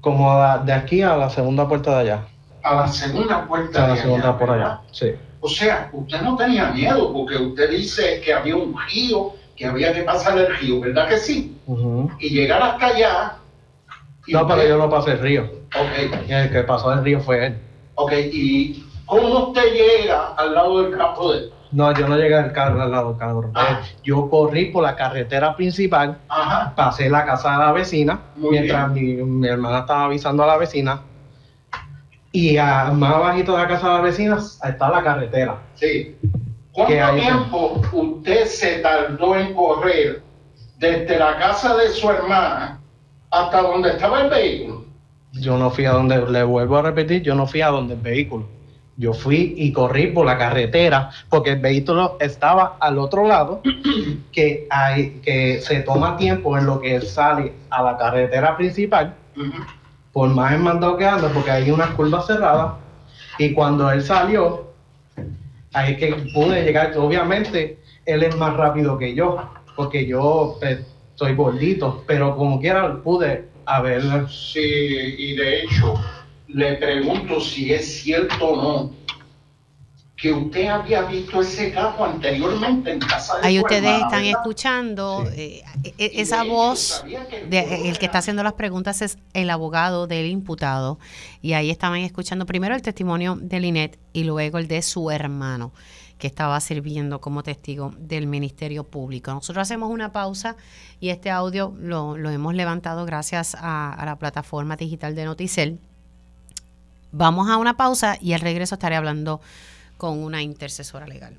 como 0.01 0.35
de 0.65 0.73
aquí 0.73 1.01
a 1.03 1.15
la 1.15 1.29
segunda 1.29 1.67
puerta 1.67 1.91
de 1.91 1.99
allá. 1.99 2.27
A 2.63 2.75
la 2.75 2.87
segunda 2.87 3.45
puerta 3.47 3.85
a 3.85 3.87
la 3.89 3.97
segunda 3.97 4.37
por 4.37 4.49
allá, 4.49 4.81
sí. 4.91 5.11
O 5.39 5.47
sea, 5.47 5.89
usted 5.93 6.21
no 6.21 6.35
tenía 6.35 6.71
miedo 6.71 7.13
porque 7.13 7.37
usted 7.37 7.69
dice 7.69 8.19
que 8.21 8.33
había 8.33 8.55
un 8.55 8.75
río, 8.87 9.33
que 9.55 9.67
había 9.67 9.93
que 9.93 10.01
pasar 10.01 10.37
el 10.37 10.57
río, 10.57 10.81
¿verdad 10.81 11.07
que 11.07 11.17
sí? 11.17 11.55
Y 12.19 12.29
llegar 12.29 12.61
hasta 12.63 12.87
allá. 12.87 13.35
no, 14.27 14.47
pero 14.47 14.67
yo 14.67 14.77
no 14.77 14.89
pasé 14.89 15.11
el 15.11 15.19
río. 15.19 15.56
Ok. 15.75 16.27
El 16.27 16.51
que 16.51 16.63
pasó 16.63 16.93
el 16.93 17.03
río 17.03 17.19
fue 17.19 17.47
él. 17.47 17.57
Ok, 17.95 18.13
¿y 18.31 18.85
cómo 19.05 19.47
usted 19.47 19.73
llega 19.73 20.33
al 20.37 20.53
lado 20.53 20.83
del 20.83 20.97
campo 20.97 21.33
de 21.33 21.39
él? 21.39 21.53
No, 21.71 21.93
yo 21.93 22.07
no 22.07 22.17
llegué 22.17 22.35
al 22.35 22.53
carro 22.53 22.81
al 22.81 22.91
lado 22.91 23.09
del 23.09 23.17
carro. 23.17 23.51
Ah. 23.53 23.81
Yo 24.03 24.29
corrí 24.29 24.65
por 24.65 24.83
la 24.83 24.95
carretera 24.95 25.55
principal, 25.55 26.17
pasé 26.75 27.09
la 27.09 27.25
casa 27.25 27.51
de 27.51 27.57
la 27.57 27.71
vecina, 27.73 28.21
mientras 28.35 28.89
mi, 28.91 29.47
hermana 29.47 29.79
estaba 29.79 30.05
avisando 30.05 30.43
a 30.43 30.47
la 30.47 30.57
vecina. 30.57 31.01
Y 32.31 32.57
más 32.57 33.13
abajito 33.13 33.53
de 33.53 33.63
la 33.63 33.67
casa 33.67 33.87
de 33.87 33.93
la 33.95 34.01
vecina 34.01 34.37
está 34.63 34.89
la 34.89 35.03
carretera. 35.03 35.57
Sí. 35.75 36.15
¿Cuánto 36.71 37.15
tiempo 37.15 37.81
usted 37.91 38.45
se 38.45 38.79
tardó 38.79 39.35
en 39.35 39.53
correr 39.55 40.21
desde 40.77 41.17
la 41.17 41.37
casa 41.37 41.75
de 41.75 41.89
su 41.89 42.09
hermana 42.09 42.79
hasta 43.31 43.61
donde 43.63 43.89
estaba 43.89 44.21
el 44.21 44.29
vehículo? 44.29 44.76
Yo 45.39 45.57
no 45.57 45.69
fui 45.69 45.85
a 45.85 45.91
donde, 45.91 46.29
le 46.29 46.43
vuelvo 46.43 46.77
a 46.77 46.81
repetir, 46.81 47.21
yo 47.21 47.35
no 47.35 47.47
fui 47.47 47.61
a 47.61 47.67
donde 47.67 47.95
el 47.95 48.01
vehículo. 48.01 48.47
Yo 48.99 49.13
fui 49.13 49.53
y 49.57 49.71
corrí 49.71 50.07
por 50.07 50.25
la 50.25 50.37
carretera 50.37 51.11
porque 51.29 51.51
el 51.51 51.59
vehículo 51.59 52.17
estaba 52.19 52.77
al 52.79 52.97
otro 52.97 53.27
lado, 53.27 53.61
que, 54.31 54.67
hay, 54.71 55.19
que 55.23 55.61
se 55.61 55.81
toma 55.81 56.17
tiempo 56.17 56.57
en 56.57 56.65
lo 56.65 56.81
que 56.81 56.99
sale 57.01 57.53
a 57.69 57.83
la 57.83 57.97
carretera 57.97 58.57
principal, 58.57 59.13
por 60.11 60.29
más 60.29 60.53
en 60.53 60.63
mandado 60.63 60.97
que 60.97 61.05
anda, 61.05 61.29
porque 61.31 61.51
hay 61.51 61.69
unas 61.69 61.91
curvas 61.91 62.25
cerradas. 62.25 62.73
Y 63.37 63.53
cuando 63.53 63.91
él 63.91 64.01
salió, 64.01 64.71
ahí 65.73 65.93
es 65.93 65.99
que 65.99 66.15
pude 66.33 66.63
llegar. 66.63 66.97
Obviamente, 66.97 67.79
él 68.05 68.23
es 68.23 68.35
más 68.35 68.55
rápido 68.57 68.97
que 68.97 69.13
yo, 69.13 69.37
porque 69.75 70.07
yo 70.07 70.57
pues, 70.59 70.79
soy 71.13 71.35
gordito, 71.35 72.03
pero 72.07 72.35
como 72.35 72.59
quiera 72.59 72.95
pude 73.03 73.47
haber. 73.67 74.01
Sí, 74.29 74.59
y 74.59 75.35
de 75.35 75.63
hecho 75.63 75.93
le 76.47 76.75
pregunto 76.75 77.39
si 77.41 77.73
es 77.73 78.01
cierto 78.01 78.47
o 78.47 78.55
no 78.55 78.97
que 80.17 80.33
usted 80.33 80.65
había 80.65 81.03
visto 81.03 81.41
ese 81.41 81.71
caso 81.71 82.03
anteriormente 82.03 82.91
en 82.91 82.99
casa 82.99 83.37
de 83.37 83.47
Ahí 83.47 83.59
ustedes 83.59 84.01
están 84.01 84.25
escuchando 84.25 85.23
eh, 85.35 85.61
e, 85.83 85.93
e, 85.99 86.21
esa 86.21 86.43
voz, 86.43 87.05
de, 87.47 87.87
el 87.87 87.99
que 87.99 88.07
está 88.07 88.17
haciendo 88.17 88.41
las 88.41 88.53
preguntas 88.53 89.03
es 89.03 89.19
el 89.33 89.51
abogado 89.51 90.07
del 90.07 90.25
imputado 90.25 90.97
y 91.43 91.53
ahí 91.53 91.69
estaban 91.69 91.99
escuchando 91.99 92.47
primero 92.47 92.73
el 92.73 92.81
testimonio 92.81 93.37
de 93.39 93.59
Linet 93.59 93.99
y 94.11 94.23
luego 94.23 94.57
el 94.57 94.67
de 94.67 94.81
su 94.81 95.11
hermano 95.11 95.71
que 96.17 96.27
estaba 96.27 96.59
sirviendo 96.59 97.21
como 97.21 97.43
testigo 97.43 97.93
del 97.97 98.27
Ministerio 98.27 98.83
Público. 98.83 99.31
Nosotros 99.33 99.61
hacemos 99.61 99.91
una 99.91 100.11
pausa 100.11 100.55
y 100.99 101.09
este 101.09 101.29
audio 101.29 101.73
lo, 101.79 102.15
hemos 102.15 102.55
levantado 102.55 103.05
gracias 103.05 103.55
a, 103.59 104.01
la 104.05 104.17
plataforma 104.17 104.75
digital 104.75 105.15
de 105.15 105.25
Noticel 105.25 105.79
Vamos 107.11 107.49
a 107.49 107.57
una 107.57 107.77
pausa 107.77 108.17
y 108.21 108.33
al 108.33 108.41
regreso 108.41 108.75
estaré 108.75 108.95
hablando 108.95 109.39
con 109.97 110.19
una 110.19 110.41
intercesora 110.41 111.07
legal. 111.07 111.37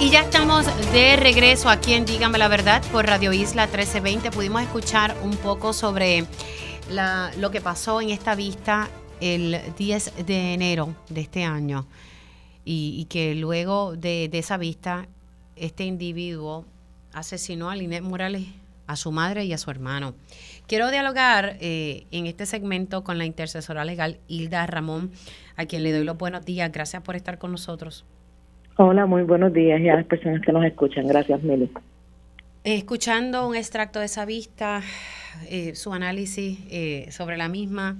Y 0.00 0.10
ya 0.10 0.22
estamos 0.22 0.66
de 0.92 1.16
regreso 1.16 1.68
aquí 1.68 1.92
en 1.92 2.06
Dígame 2.06 2.38
la 2.38 2.48
Verdad 2.48 2.82
por 2.90 3.06
Radio 3.06 3.32
Isla 3.32 3.66
1320. 3.66 4.30
Pudimos 4.30 4.62
escuchar 4.62 5.14
un 5.22 5.36
poco 5.36 5.72
sobre 5.72 6.26
lo 7.38 7.50
que 7.50 7.60
pasó 7.60 8.00
en 8.00 8.10
esta 8.10 8.34
vista 8.34 8.88
el 9.20 9.60
10 9.76 10.26
de 10.26 10.54
enero 10.54 10.94
de 11.08 11.20
este 11.20 11.44
año 11.44 11.86
y, 12.68 13.06
que 13.08 13.34
luego 13.36 13.94
de, 13.96 14.28
de, 14.28 14.38
esa 14.38 14.56
vista 14.56 15.06
este 15.54 15.84
individuo 15.84 16.64
asesinó 17.12 17.70
a 17.70 17.76
Linet 17.76 18.02
Morales, 18.02 18.46
a 18.88 18.96
su 18.96 19.12
madre 19.12 19.44
y 19.44 19.52
a 19.52 19.58
su 19.58 19.70
hermano. 19.70 20.14
Quiero 20.66 20.90
dialogar 20.90 21.56
eh, 21.60 22.06
en 22.10 22.26
este 22.26 22.44
segmento 22.44 23.04
con 23.04 23.18
la 23.18 23.24
intercesora 23.24 23.84
legal 23.84 24.18
Hilda 24.26 24.66
Ramón, 24.66 25.12
a 25.56 25.66
quien 25.66 25.84
le 25.84 25.92
doy 25.92 26.04
los 26.04 26.18
buenos 26.18 26.44
días. 26.44 26.70
Gracias 26.72 27.02
por 27.02 27.14
estar 27.14 27.38
con 27.38 27.52
nosotros. 27.52 28.04
Hola, 28.76 29.06
muy 29.06 29.22
buenos 29.22 29.52
días 29.52 29.80
y 29.80 29.88
a 29.88 29.96
las 29.96 30.04
personas 30.04 30.42
que 30.42 30.52
nos 30.52 30.64
escuchan. 30.64 31.06
Gracias, 31.06 31.42
Mili. 31.42 31.70
Escuchando 32.64 33.48
un 33.48 33.54
extracto 33.54 34.00
de 34.00 34.06
esa 34.06 34.24
vista, 34.24 34.82
eh, 35.48 35.76
su 35.76 35.92
análisis 35.92 36.58
eh, 36.68 37.06
sobre 37.12 37.36
la 37.36 37.48
misma, 37.48 37.96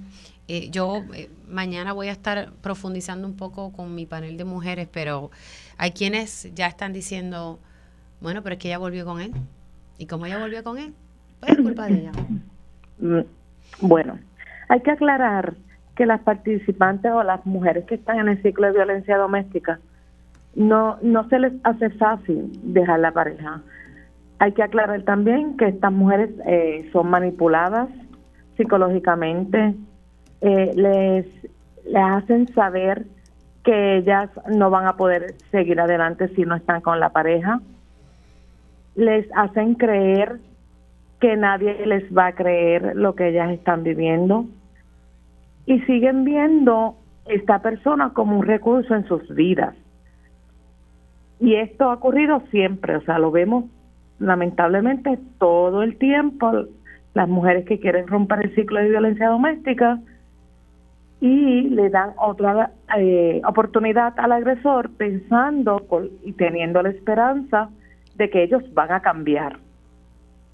yo 0.47 1.03
mañana 1.47 1.93
voy 1.93 2.07
a 2.07 2.11
estar 2.11 2.51
profundizando 2.61 3.27
un 3.27 3.35
poco 3.35 3.71
con 3.71 3.93
mi 3.95 4.05
panel 4.05 4.37
de 4.37 4.45
mujeres, 4.45 4.87
pero 4.91 5.29
hay 5.77 5.91
quienes 5.91 6.53
ya 6.53 6.67
están 6.67 6.93
diciendo, 6.93 7.59
bueno, 8.21 8.41
pero 8.43 8.53
es 8.53 8.59
que 8.59 8.69
ella 8.69 8.77
volvió 8.77 9.05
con 9.05 9.19
él. 9.19 9.33
¿Y 9.97 10.05
cómo 10.05 10.25
ella 10.25 10.39
volvió 10.39 10.63
con 10.63 10.77
él? 10.77 10.93
Pues 11.39 11.51
es 11.53 11.57
culpa 11.57 11.87
de 11.87 11.93
ella. 11.93 12.11
Mm, 12.99 13.21
bueno, 13.81 14.19
hay 14.69 14.81
que 14.81 14.91
aclarar 14.91 15.55
que 15.95 16.05
las 16.05 16.21
participantes 16.21 17.11
o 17.11 17.23
las 17.23 17.45
mujeres 17.45 17.85
que 17.85 17.95
están 17.95 18.19
en 18.19 18.29
el 18.29 18.41
ciclo 18.41 18.67
de 18.67 18.73
violencia 18.73 19.17
doméstica 19.17 19.79
no, 20.55 20.97
no 21.01 21.27
se 21.29 21.39
les 21.39 21.53
hace 21.63 21.89
fácil 21.91 22.51
dejar 22.63 22.99
la 22.99 23.11
pareja. 23.11 23.61
Hay 24.39 24.53
que 24.53 24.63
aclarar 24.63 25.01
también 25.03 25.57
que 25.57 25.67
estas 25.67 25.91
mujeres 25.91 26.29
eh, 26.45 26.89
son 26.91 27.09
manipuladas 27.09 27.89
psicológicamente, 28.55 29.75
eh, 30.41 30.71
les, 30.75 31.25
les 31.85 32.03
hacen 32.03 32.47
saber 32.53 33.05
que 33.63 33.97
ellas 33.97 34.29
no 34.49 34.69
van 34.69 34.87
a 34.87 34.95
poder 34.95 35.35
seguir 35.51 35.79
adelante 35.79 36.29
si 36.29 36.43
no 36.43 36.55
están 36.55 36.81
con 36.81 36.99
la 36.99 37.09
pareja, 37.09 37.59
les 38.95 39.27
hacen 39.35 39.75
creer 39.75 40.39
que 41.19 41.35
nadie 41.35 41.85
les 41.85 42.05
va 42.15 42.27
a 42.27 42.35
creer 42.35 42.95
lo 42.95 43.15
que 43.15 43.29
ellas 43.29 43.51
están 43.51 43.83
viviendo. 43.83 44.45
Y 45.65 45.81
siguen 45.81 46.23
viendo 46.23 46.95
esta 47.25 47.61
persona 47.61 48.13
como 48.13 48.37
un 48.37 48.45
recurso 48.45 48.95
en 48.95 49.05
sus 49.05 49.27
vidas. 49.35 49.75
Y 51.39 51.55
esto 51.55 51.85
ha 51.89 51.95
ocurrido 51.95 52.41
siempre, 52.51 52.95
o 52.95 53.01
sea, 53.01 53.19
lo 53.19 53.31
vemos 53.31 53.65
lamentablemente 54.19 55.19
todo 55.39 55.83
el 55.83 55.97
tiempo, 55.97 56.51
las 57.13 57.27
mujeres 57.27 57.65
que 57.65 57.79
quieren 57.79 58.07
romper 58.07 58.45
el 58.45 58.55
ciclo 58.55 58.79
de 58.79 58.89
violencia 58.89 59.29
doméstica 59.29 59.99
y 61.19 61.69
le 61.69 61.89
dan 61.89 62.13
otra 62.17 62.71
eh, 62.97 63.41
oportunidad 63.47 64.13
al 64.19 64.31
agresor 64.31 64.91
pensando 64.91 65.81
y 66.23 66.33
teniendo 66.33 66.81
la 66.81 66.89
esperanza 66.89 67.69
de 68.15 68.29
que 68.29 68.43
ellos 68.43 68.63
van 68.73 68.91
a 68.91 69.01
cambiar. 69.01 69.57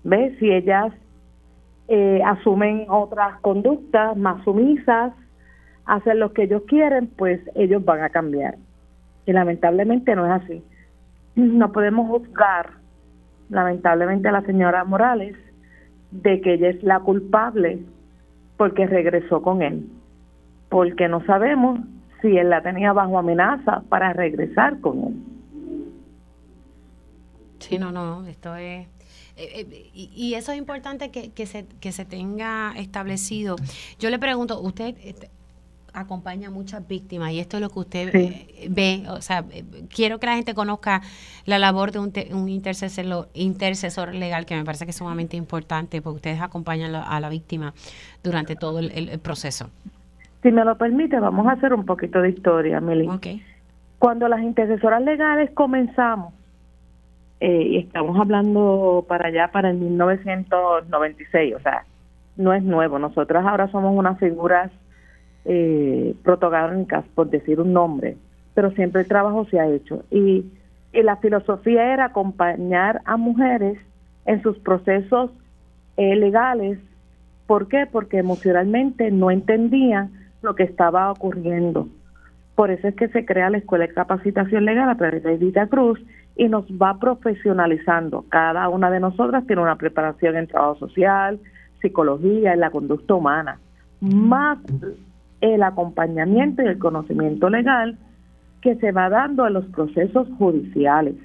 ¿Ves? 0.04 0.38
Si 0.40 0.52
ellas 0.52 0.94
eh, 1.88 2.22
asumen 2.26 2.86
otras 2.90 3.40
conductas 3.42 4.16
más 4.16 4.44
sumisas, 4.44 5.14
hacen 5.86 6.20
lo 6.20 6.34
que 6.34 6.44
ellos 6.44 6.64
quieren, 6.68 7.08
pues 7.08 7.42
ellos 7.56 7.84
van 7.84 8.02
a 8.02 8.10
cambiar. 8.10 8.56
Y 9.26 9.34
lamentablemente 9.34 10.16
no 10.16 10.26
es 10.26 10.44
así. 10.44 10.64
No 11.36 11.72
podemos 11.72 12.08
juzgar, 12.08 12.72
lamentablemente, 13.50 14.28
a 14.28 14.34
la 14.34 14.42
señora 14.44 14.84
Morales 14.84 15.36
de 16.12 16.42
que 16.42 16.54
ella 16.54 16.70
es 16.70 16.84
la 16.84 17.00
culpable 17.00 17.80
porque 18.58 18.86
regresó 18.86 19.42
con 19.42 19.62
él, 19.62 19.90
porque 20.74 21.08
no 21.08 21.24
sabemos 21.28 21.82
si 22.20 22.36
él 22.36 22.50
la 22.50 22.64
tenía 22.64 22.94
bajo 22.94 23.20
amenaza 23.20 23.84
para 23.90 24.12
regresar 24.12 24.80
con 24.80 25.04
él. 25.04 25.14
Sí, 27.60 27.78
no, 27.78 27.92
no, 27.92 28.26
esto 28.26 28.56
es... 28.56 28.88
Eh, 29.36 29.68
eh, 29.70 29.92
y, 29.94 30.34
eso 30.34 30.52
es 30.52 30.58
importante 30.58 31.12
que, 31.12 31.32
que, 31.32 31.46
se, 31.46 31.68
que 31.80 31.92
se 31.92 32.06
tenga 32.06 32.74
establecido. 32.76 33.56
Yo 34.00 34.10
le 34.10 34.18
pregunto, 34.18 34.60
usted 34.62 34.96
este, 35.04 35.30
acompaña 35.94 36.48
a 36.48 36.52
muchas 36.52 36.88
víctimas 36.88 37.32
y 37.34 37.40
esto 37.40 37.58
es 37.58 37.62
lo 37.62 37.70
que 37.70 37.80
usted 37.80 38.16
eh, 38.16 38.68
ve, 38.70 39.06
o 39.10 39.22
sea, 39.22 39.46
quiero 39.94 40.20
que 40.20 40.26
la 40.26 40.36
gente 40.36 40.56
conozca 40.56 41.04
la 41.46 41.60
labor 41.60 41.92
de 41.92 42.00
un, 42.00 42.12
un 42.32 42.50
intercesor, 42.50 43.30
intercesor 43.36 44.16
legal 44.16 44.48
que 44.48 44.56
me 44.56 44.66
parece 44.66 44.86
que 44.86 44.92
es 44.92 44.98
sumamente 44.98 45.38
importante 45.38 46.02
porque 46.02 46.16
ustedes 46.16 46.42
acompañan 46.42 46.96
a 46.96 47.20
la 47.20 47.30
víctima 47.30 47.76
durante 48.24 48.56
todo 48.56 48.80
el, 48.80 49.20
proceso. 49.20 49.70
Si 50.44 50.52
me 50.52 50.66
lo 50.66 50.78
permite, 50.78 51.18
vamos 51.20 51.48
a 51.48 51.54
hacer 51.54 51.74
un 51.74 51.86
poquito 51.86 52.22
de 52.22 52.30
historia, 52.30 52.82
Meli. 52.82 53.10
Cuando 53.98 54.28
las 54.28 54.42
intercesoras 54.42 55.02
legales 55.02 55.50
comenzamos, 55.52 56.34
eh, 57.40 57.64
y 57.64 57.78
estamos 57.78 58.20
hablando 58.20 59.06
para 59.08 59.30
allá, 59.30 59.50
para 59.54 59.70
el 59.70 59.78
1996, 59.78 61.56
o 61.56 61.60
sea, 61.62 61.86
no 62.36 62.54
es 62.54 62.62
nuevo. 62.62 63.00
Nosotras 63.00 63.46
ahora 63.46 63.70
somos 63.70 63.98
unas 63.98 64.20
figuras 64.20 64.70
eh, 65.46 66.14
protagónicas, 66.24 67.06
por 67.16 67.30
decir 67.30 67.62
un 67.62 67.72
nombre, 67.72 68.18
pero 68.54 68.72
siempre 68.72 69.02
el 69.02 69.08
trabajo 69.08 69.46
se 69.46 69.60
ha 69.60 69.68
hecho. 69.68 70.04
Y, 70.12 70.46
la 70.94 71.16
filosofía 71.16 71.92
era 71.92 72.06
acompañar 72.06 73.02
a 73.06 73.18
mujeres 73.18 73.80
en 74.26 74.44
sus 74.44 74.60
procesos 74.60 75.32
eh, 75.98 76.16
legales. 76.16 76.78
¿Por 77.48 77.68
qué? 77.68 77.88
Porque 77.92 78.20
emocionalmente 78.20 79.10
no 79.10 79.32
entendían 79.32 80.12
lo 80.44 80.56
que 80.56 80.64
estaba 80.64 81.12
ocurriendo. 81.12 81.88
Por 82.56 82.70
eso 82.70 82.88
es 82.88 82.96
que 82.96 83.08
se 83.08 83.26
crea 83.26 83.50
la 83.50 83.58
Escuela 83.58 83.88
de 83.88 83.94
Capacitación 83.94 84.66
Legal 84.66 84.90
a 84.90 84.96
través 84.96 85.24
de 85.24 85.34
Edita 85.34 85.68
Cruz 85.68 86.00
y 86.36 86.50
nos 86.50 86.66
va 86.70 87.00
profesionalizando. 87.00 88.26
Cada 88.30 88.70
una 88.70 88.92
de 88.92 89.00
nosotras 89.00 89.46
tiene 89.48 89.62
una 89.62 89.78
preparación 89.78 90.36
en 90.36 90.48
trabajo 90.48 90.76
social, 90.76 91.40
psicología, 91.82 92.54
en 92.54 92.60
la 92.60 92.70
conducta 92.70 93.16
humana, 93.16 93.60
más 94.02 94.60
el 95.42 95.64
acompañamiento 95.64 96.62
y 96.62 96.68
el 96.68 96.80
conocimiento 96.80 97.50
legal 97.50 97.98
que 98.62 98.76
se 98.76 98.92
va 98.92 99.10
dando 99.10 99.46
en 99.46 99.54
los 99.54 99.66
procesos 99.66 100.28
judiciales. 100.38 101.16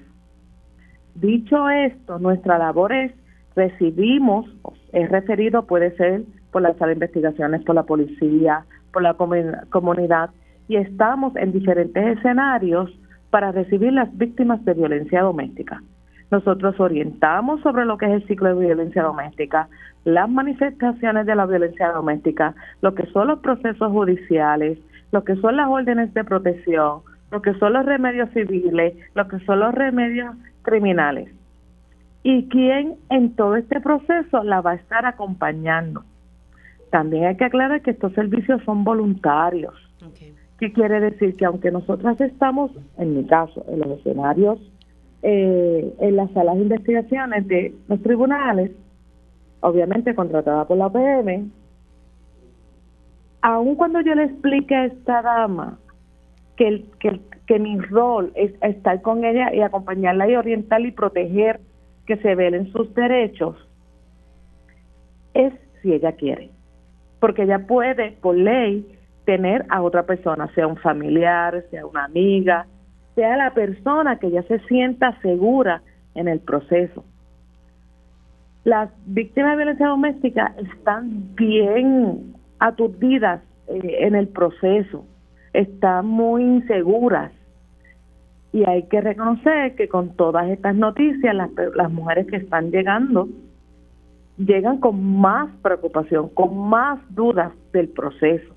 Dicho 1.15 1.69
esto, 1.69 2.19
nuestra 2.19 2.59
labor 2.59 2.93
es 2.93 3.13
recibimos, 3.55 4.47
es 4.93 5.09
referido, 5.11 5.67
puede 5.67 5.97
ser 5.97 6.23
por 6.53 6.63
la 6.63 6.75
sala 6.75 6.89
de 6.89 6.95
investigaciones, 6.95 7.63
por 7.65 7.75
la 7.75 7.83
policía, 7.83 8.65
por 8.93 9.03
la 9.03 9.15
comunidad, 9.15 10.31
y 10.69 10.77
estamos 10.77 11.35
en 11.37 11.53
diferentes 11.53 12.19
escenarios 12.19 12.91
para 13.31 13.53
recibir 13.53 13.93
las 13.93 14.17
víctimas 14.17 14.65
de 14.65 14.75
violencia 14.75 15.23
doméstica. 15.23 15.83
Nosotros 16.31 16.79
orientamos 16.79 17.61
sobre 17.63 17.87
lo 17.87 17.97
que 17.97 18.07
es 18.07 18.13
el 18.13 18.27
ciclo 18.27 18.55
de 18.55 18.67
violencia 18.67 19.03
doméstica, 19.03 19.69
las 20.05 20.29
manifestaciones 20.29 21.27
de 21.27 21.35
la 21.35 21.47
violencia 21.47 21.91
doméstica, 21.93 22.55
lo 22.83 22.95
que 22.95 23.07
son 23.07 23.29
los 23.29 23.39
procesos 23.41 23.91
judiciales, 23.91 24.79
lo 25.11 25.25
que 25.25 25.37
son 25.37 25.57
las 25.57 25.69
órdenes 25.69 26.13
de 26.13 26.25
protección, 26.25 27.01
lo 27.31 27.43
que 27.43 27.55
son 27.55 27.73
los 27.73 27.87
remedios 27.87 28.31
civiles, 28.31 28.95
lo 29.15 29.27
que 29.29 29.39
son 29.41 29.61
los 29.61 29.75
remedios 29.75 30.35
criminales. 30.63 31.31
Y 32.23 32.49
quién 32.49 32.97
en 33.11 33.35
todo 33.35 33.57
este 33.57 33.81
proceso 33.81 34.43
la 34.43 34.61
va 34.61 34.73
a 34.73 34.75
estar 34.75 35.07
acompañando. 35.07 36.05
También 36.91 37.25
hay 37.25 37.37
que 37.37 37.45
aclarar 37.45 37.83
que 37.83 37.91
estos 37.91 38.13
servicios 38.15 38.63
son 38.65 38.85
voluntarios. 38.85 39.75
¿Qué 40.59 40.73
quiere 40.73 41.01
decir? 41.01 41.37
Que 41.37 41.45
aunque 41.45 41.71
nosotras 41.71 42.21
estamos, 42.21 42.73
en 42.97 43.17
mi 43.17 43.25
caso, 43.25 43.65
en 43.69 43.81
los 43.81 43.99
escenarios, 43.99 44.59
eh, 45.23 45.95
en 46.01 46.17
las 46.17 46.31
salas 46.33 46.57
de 46.57 46.63
investigaciones 46.63 47.47
de 47.47 47.75
los 47.89 48.03
tribunales, 48.03 48.73
obviamente 49.61 50.15
contratada 50.15 50.67
por 50.67 50.77
la 50.77 50.91
PM, 50.91 51.49
aun 53.43 53.77
cuando 53.77 54.01
yo 54.01 54.15
le 54.15 54.25
explique 54.25 54.75
a 54.75 54.87
esta 54.87 55.23
dama 55.23 55.79
que, 56.57 56.85
que, 56.99 57.21
que 57.47 57.59
mi 57.59 57.79
rol 57.79 58.33
es 58.35 58.53
estar 58.63 59.01
con 59.03 59.25
ella 59.25 59.55
y 59.55 59.61
acompañarla 59.61 60.29
y 60.29 60.35
orientarla 60.35 60.89
y 60.89 60.93
proteger 60.93 61.61
que 62.07 62.17
se 62.17 62.35
velen 62.35 62.73
sus 62.73 62.93
derechos, 62.95 63.57
es 65.35 65.53
si 65.83 65.93
ella 65.93 66.13
quiere. 66.13 66.51
Porque 67.21 67.43
ella 67.43 67.67
puede, 67.67 68.13
por 68.21 68.37
ley, 68.37 68.87
tener 69.25 69.67
a 69.69 69.83
otra 69.83 70.05
persona, 70.05 70.49
sea 70.55 70.67
un 70.67 70.77
familiar, 70.77 71.65
sea 71.71 71.85
una 71.85 72.05
amiga, 72.05 72.67
sea 73.15 73.37
la 73.37 73.53
persona 73.53 74.19
que 74.19 74.31
ya 74.31 74.43
se 74.45 74.59
sienta 74.61 75.21
segura 75.21 75.83
en 76.15 76.29
el 76.29 76.41
proceso. 76.41 77.05
Las 78.65 78.91
víctimas 79.07 79.53
de 79.53 79.57
violencia 79.57 79.89
doméstica 79.89 80.55
están 80.57 81.35
bien 81.35 82.35
aturdidas 82.59 83.43
eh, 83.67 83.99
en 84.01 84.15
el 84.15 84.29
proceso, 84.29 85.05
están 85.53 86.07
muy 86.07 86.43
inseguras 86.43 87.33
y 88.53 88.65
hay 88.65 88.85
que 88.85 89.01
reconocer 89.01 89.75
que 89.75 89.89
con 89.89 90.17
todas 90.17 90.49
estas 90.49 90.75
noticias 90.75 91.35
las, 91.35 91.51
las 91.75 91.91
mujeres 91.91 92.27
que 92.27 92.37
están 92.37 92.71
llegando 92.71 93.29
llegan 94.39 94.79
con 94.79 95.19
más 95.21 95.51
preocupación, 95.63 96.29
con 96.31 96.69
más 96.69 96.99
dudas 97.11 97.53
del 97.73 97.89
proceso. 97.89 98.55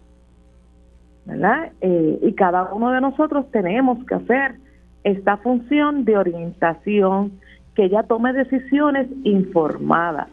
¿verdad? 1.25 1.71
Eh, 1.81 2.19
y 2.21 2.33
cada 2.33 2.73
uno 2.73 2.91
de 2.91 3.01
nosotros 3.01 3.49
tenemos 3.51 4.03
que 4.05 4.15
hacer 4.15 4.55
esta 5.03 5.37
función 5.37 6.05
de 6.05 6.17
orientación, 6.17 7.39
que 7.75 7.85
ella 7.85 8.03
tome 8.03 8.33
decisiones 8.33 9.07
informadas. 9.23 10.27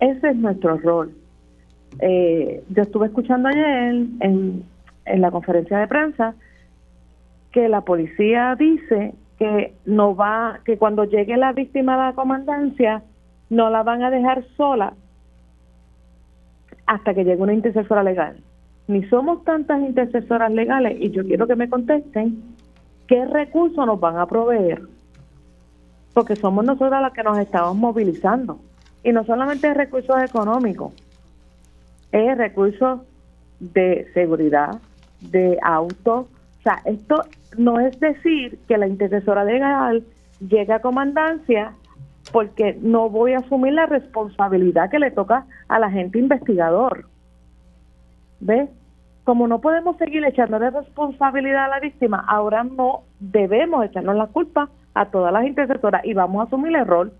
Ese 0.00 0.30
es 0.30 0.36
nuestro 0.36 0.76
rol. 0.78 1.12
Eh, 2.00 2.62
yo 2.70 2.82
estuve 2.82 3.06
escuchando 3.06 3.48
ayer 3.48 3.66
en, 4.20 4.64
en 5.04 5.20
la 5.20 5.30
conferencia 5.30 5.78
de 5.78 5.86
prensa 5.86 6.34
que 7.52 7.68
la 7.68 7.82
policía 7.82 8.56
dice 8.58 9.14
que 9.38 9.74
no 9.84 10.16
va, 10.16 10.60
que 10.64 10.78
cuando 10.78 11.04
llegue 11.04 11.36
la 11.36 11.52
víctima 11.52 11.94
a 11.94 12.08
la 12.08 12.14
comandancia 12.14 13.02
no 13.52 13.70
la 13.70 13.82
van 13.82 14.02
a 14.02 14.10
dejar 14.10 14.44
sola 14.56 14.94
hasta 16.86 17.14
que 17.14 17.24
llegue 17.24 17.42
una 17.42 17.54
intercesora 17.54 18.02
legal 18.02 18.36
ni 18.88 19.04
somos 19.08 19.44
tantas 19.44 19.80
intercesoras 19.80 20.50
legales 20.52 20.96
y 21.00 21.10
yo 21.10 21.24
quiero 21.24 21.46
que 21.46 21.56
me 21.56 21.68
contesten 21.68 22.42
qué 23.06 23.24
recursos 23.26 23.86
nos 23.86 24.00
van 24.00 24.18
a 24.18 24.26
proveer, 24.26 24.82
porque 26.12 26.36
somos 26.36 26.64
nosotras 26.64 27.00
las 27.00 27.12
que 27.12 27.22
nos 27.22 27.38
estamos 27.38 27.76
movilizando. 27.76 28.58
Y 29.04 29.12
no 29.12 29.24
solamente 29.24 29.72
recursos 29.74 30.16
económicos, 30.22 30.92
es 32.12 32.36
recursos 32.36 33.00
de 33.58 34.06
seguridad, 34.14 34.80
de 35.20 35.58
auto. 35.62 36.28
O 36.60 36.62
sea, 36.62 36.80
esto 36.84 37.24
no 37.56 37.80
es 37.80 37.98
decir 37.98 38.58
que 38.68 38.78
la 38.78 38.86
intercesora 38.86 39.44
legal 39.44 40.04
llegue 40.40 40.72
a 40.72 40.80
comandancia 40.80 41.72
porque 42.30 42.78
no 42.80 43.10
voy 43.10 43.32
a 43.32 43.38
asumir 43.38 43.72
la 43.72 43.86
responsabilidad 43.86 44.90
que 44.90 44.98
le 44.98 45.10
toca 45.10 45.46
a 45.68 45.78
la 45.78 45.90
gente 45.90 46.18
investigador. 46.18 47.06
¿Ves? 48.40 48.70
Como 49.24 49.46
no 49.46 49.60
podemos 49.60 49.96
seguir 49.96 50.24
echándole 50.24 50.70
responsabilidad 50.70 51.64
a 51.64 51.68
la 51.68 51.80
víctima, 51.80 52.24
ahora 52.26 52.64
no 52.64 53.02
debemos 53.20 53.84
echarnos 53.84 54.16
la 54.16 54.26
culpa 54.26 54.68
a 54.94 55.06
todas 55.06 55.32
las 55.32 55.46
interceptoras 55.46 56.04
y 56.04 56.12
vamos 56.12 56.40
a 56.40 56.46
asumir 56.46 56.76
el 56.76 56.86
rol, 56.86 57.12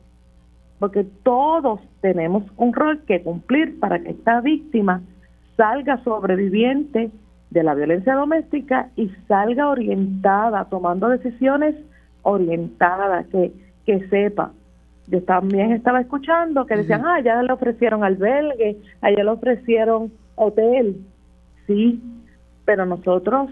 porque 0.79 1.05
todos 1.23 1.81
tenemos 2.01 2.45
un 2.57 2.73
rol 2.73 3.03
que 3.07 3.23
cumplir 3.23 3.79
para 3.79 4.01
que 4.01 4.11
esta 4.11 4.41
víctima 4.41 5.01
salga 5.57 6.03
sobreviviente 6.03 7.11
de 7.51 7.63
la 7.63 7.75
violencia 7.75 8.15
doméstica 8.15 8.89
y 8.97 9.09
salga 9.29 9.69
orientada, 9.69 10.65
tomando 10.65 11.09
decisiones 11.09 11.77
orientadas, 12.23 13.27
que, 13.27 13.53
que 13.85 14.09
sepa. 14.09 14.53
Yo 15.13 15.23
también 15.23 15.73
estaba 15.73 16.01
escuchando 16.01 16.65
que 16.65 16.75
decían, 16.75 17.03
ah, 17.05 17.21
ya 17.21 17.43
le 17.43 17.53
ofrecieron 17.53 18.03
albergue, 18.03 18.79
allá 19.03 19.23
le 19.23 19.31
ofrecieron 19.31 20.11
hotel 20.37 20.97
sí, 21.67 22.03
pero 22.65 22.87
nosotros 22.87 23.51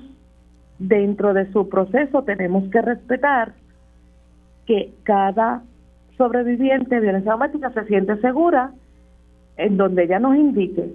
dentro 0.79 1.35
de 1.35 1.53
su 1.53 1.69
proceso 1.69 2.23
tenemos 2.23 2.71
que 2.71 2.81
respetar 2.81 3.53
que 4.65 4.95
cada 5.03 5.63
sobreviviente 6.17 6.95
de 6.95 7.01
violencia 7.03 7.33
doméstica 7.33 7.71
se 7.73 7.85
siente 7.85 8.17
segura 8.23 8.73
en 9.59 9.77
donde 9.77 10.05
ella 10.05 10.19
nos 10.19 10.37
indique, 10.37 10.95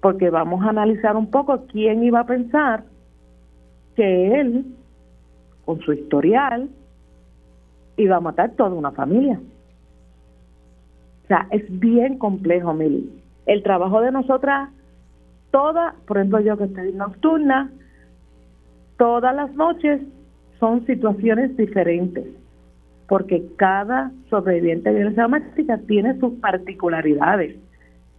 porque 0.00 0.30
vamos 0.30 0.64
a 0.64 0.70
analizar 0.70 1.14
un 1.14 1.30
poco 1.30 1.66
quién 1.66 2.02
iba 2.02 2.20
a 2.20 2.26
pensar 2.26 2.84
que 3.96 4.40
él, 4.40 4.64
con 5.66 5.78
su 5.80 5.92
historial, 5.92 6.70
iba 7.96 8.16
a 8.16 8.20
matar 8.20 8.52
toda 8.52 8.70
una 8.70 8.92
familia. 8.92 9.40
O 11.24 11.26
sea, 11.28 11.46
es 11.50 11.64
bien 11.78 12.18
complejo, 12.18 12.74
Mili. 12.74 13.10
El 13.46 13.62
trabajo 13.62 14.00
de 14.00 14.12
nosotras, 14.12 14.70
todas, 15.50 15.94
por 16.06 16.18
ejemplo, 16.18 16.40
yo 16.40 16.56
que 16.56 16.64
estoy 16.64 16.92
nocturna, 16.92 17.70
todas 18.98 19.34
las 19.34 19.54
noches 19.54 20.00
son 20.58 20.86
situaciones 20.86 21.56
diferentes, 21.56 22.24
porque 23.08 23.44
cada 23.56 24.12
sobreviviente 24.30 24.90
de 24.90 24.96
violencia 24.96 25.24
doméstica 25.24 25.78
tiene 25.86 26.18
sus 26.20 26.34
particularidades 26.34 27.56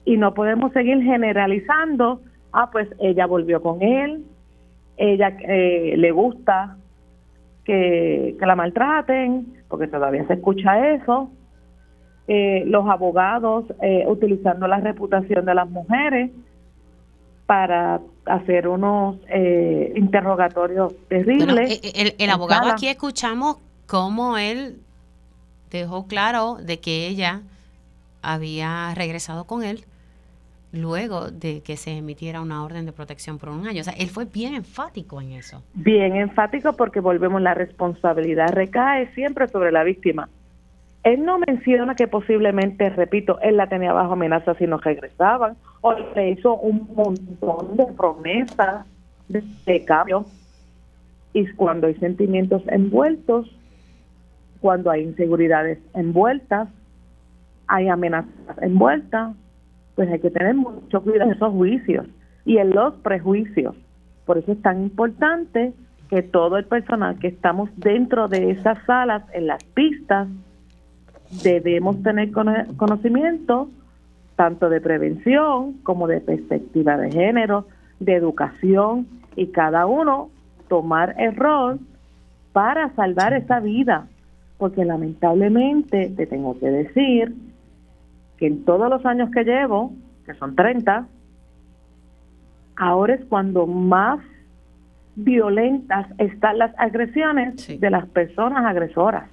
y 0.06 0.18
no 0.18 0.34
podemos 0.34 0.74
seguir 0.74 1.02
generalizando, 1.02 2.22
ah, 2.52 2.70
pues 2.72 2.90
ella 3.00 3.26
volvió 3.26 3.62
con 3.62 3.82
él, 3.82 4.26
ella 4.98 5.38
eh, 5.48 5.96
le 5.98 6.12
gusta 6.12 6.78
que, 7.66 8.36
la 8.40 8.56
maltraten, 8.56 9.64
porque 9.68 9.88
todavía 9.88 10.26
se 10.28 10.34
escucha 10.34 10.94
eso, 10.94 11.30
eh, 12.28 12.64
los 12.68 12.88
abogados 12.88 13.66
eh, 13.82 14.06
utilizando 14.08 14.68
la 14.68 14.80
reputación 14.80 15.46
de 15.46 15.56
las 15.56 15.70
mujeres 15.70 16.32
para 17.46 18.00
hacer 18.26 18.68
unos 18.68 19.18
eh, 19.28 19.92
interrogatorios 19.96 20.94
terribles. 21.10 21.82
el, 21.94 22.16
el 22.18 22.30
abogado 22.30 22.70
aquí 22.70 22.88
escuchamos 22.88 23.58
cómo 23.86 24.38
él 24.38 24.78
dejó 25.70 26.08
claro 26.08 26.56
de 26.56 26.80
que 26.80 27.08
ella 27.08 27.42
había 28.22 28.94
regresado 28.96 29.44
con 29.44 29.64
él 29.64 29.84
luego 30.74 31.30
de 31.30 31.62
que 31.62 31.78
se 31.78 31.92
emitiera 31.92 32.42
una 32.42 32.64
orden 32.66 32.86
de 32.86 32.92
protección 32.92 33.38
por 33.38 33.50
un 33.50 33.68
año. 33.68 33.82
O 33.82 33.84
sea, 33.84 33.94
él 33.94 34.10
fue 34.10 34.26
bien 34.26 34.56
enfático 34.56 35.22
en 35.22 35.32
eso. 35.34 35.64
Bien 35.76 36.16
enfático 36.16 36.74
porque 36.74 37.00
volvemos, 37.00 37.42
la 37.42 37.54
responsabilidad 37.54 38.52
recae 38.52 39.08
siempre 39.14 39.48
sobre 39.48 39.72
la 39.72 39.84
víctima. 39.84 40.28
Él 41.04 41.24
no 41.24 41.38
menciona 41.38 41.96
que 41.96 42.08
posiblemente, 42.08 42.90
repito, 42.90 43.40
él 43.42 43.58
la 43.58 43.68
tenía 43.68 43.94
bajo 43.94 44.14
amenaza 44.14 44.56
si 44.56 44.66
no 44.66 44.78
regresaban, 44.78 45.56
o 45.82 45.94
le 46.16 46.32
hizo 46.32 46.56
un 46.56 46.90
montón 46.96 47.78
de 47.78 47.86
promesas 47.96 48.86
de, 49.28 49.86
cambio. 49.86 50.26
Y 51.34 51.48
cuando 51.54 51.88
hay 51.88 51.96
sentimientos 51.96 52.64
envueltos, 52.68 53.54
cuando 54.60 54.90
hay 54.90 55.04
inseguridades 55.04 55.78
envueltas, 55.94 56.70
hay 57.68 57.90
amenazas 57.90 58.32
envueltas, 58.62 59.36
pues 59.96 60.10
hay 60.10 60.20
que 60.20 60.30
tener 60.30 60.56
mucho 60.56 61.02
cuidado 61.02 61.30
en 61.30 61.36
esos 61.36 61.52
juicios 61.52 62.08
y 62.46 62.58
en 62.58 62.72
los 62.72 62.96
prejuicios. 62.96 63.76
Por 64.26 64.38
eso 64.38 64.52
es 64.54 64.62
tan 64.62 64.82
importante 64.82 65.74
que 66.10 66.22
todo 66.22 66.58
el 66.58 66.66
personal 66.66 67.18
que 67.20 67.28
estamos 67.28 67.70
dentro 67.78 68.28
de 68.28 68.52
esas 68.52 68.78
salas, 68.86 69.24
en 69.34 69.48
las 69.48 69.64
pistas, 69.64 70.28
debemos 71.44 72.02
tener 72.04 72.32
conocimiento 72.32 73.70
tanto 74.36 74.70
de 74.70 74.82
prevención 74.82 75.74
como 75.84 76.08
de 76.08 76.22
perspectiva 76.22 76.98
de 76.98 77.12
género, 77.12 77.66
de 78.00 78.16
educación 78.16 79.08
y 79.36 79.48
cada 79.48 79.86
uno 79.86 80.30
tomar 80.68 81.16
el 81.18 81.36
rol 81.36 81.80
para 82.52 82.94
salvar 82.96 83.34
esa 83.34 83.60
vida. 83.60 84.08
Porque 84.58 84.86
lamentablemente 84.86 86.12
te 86.16 86.26
tengo 86.26 86.60
que 86.60 86.70
decir 86.70 87.34
que 88.38 88.48
en 88.48 88.66
todos 88.66 88.90
los 88.90 89.06
años 89.06 89.30
que 89.32 89.44
llevo, 89.44 89.94
que 90.26 90.34
son 90.36 90.56
30, 90.56 91.08
ahora 92.76 93.16
es 93.16 93.26
cuando 93.26 93.68
más 93.68 94.20
violentas 95.16 96.08
están 96.18 96.58
las 96.58 96.78
agresiones 96.78 97.80
de 97.80 97.90
las 97.90 98.08
personas 98.08 98.66
agresoras. 98.66 99.30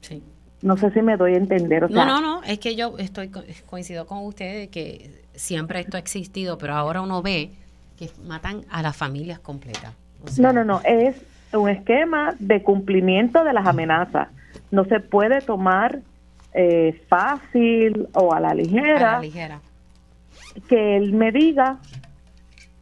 Sí. 0.00 0.22
No 0.62 0.76
sé 0.76 0.90
si 0.90 1.02
me 1.02 1.16
doy 1.16 1.34
a 1.34 1.36
entender. 1.36 1.90
no, 1.90 2.04
no, 2.04 2.20
no, 2.20 2.42
es 2.42 2.58
que 2.58 2.74
yo 2.74 2.98
estoy 2.98 3.30
coincido 3.66 4.06
con 4.06 4.24
usted 4.24 4.58
de 4.58 4.68
que 4.68 5.22
siempre 5.34 5.80
esto 5.80 5.96
ha 5.96 6.00
existido, 6.00 6.58
pero 6.58 6.74
ahora 6.74 7.00
uno 7.00 7.22
ve 7.22 7.52
que 7.96 8.10
matan 8.26 8.62
a 8.70 8.82
las 8.82 8.96
familias 8.96 9.38
completas. 9.38 9.94
no, 10.38 10.52
no, 10.52 10.64
no, 10.64 10.80
es 10.84 11.16
un 11.52 11.68
esquema 11.68 12.34
de 12.38 12.62
cumplimiento 12.62 13.44
de 13.44 13.52
las 13.52 13.66
amenazas. 13.66 14.28
No 14.70 14.84
se 14.84 15.00
puede 15.00 15.40
tomar 15.40 16.00
eh, 16.60 17.00
fácil 17.08 18.08
o 18.14 18.34
a 18.34 18.40
la 18.40 18.52
ligera. 18.52 19.20
ligera. 19.20 19.60
Que 20.68 20.96
él 20.96 21.12
me 21.12 21.30
diga, 21.30 21.78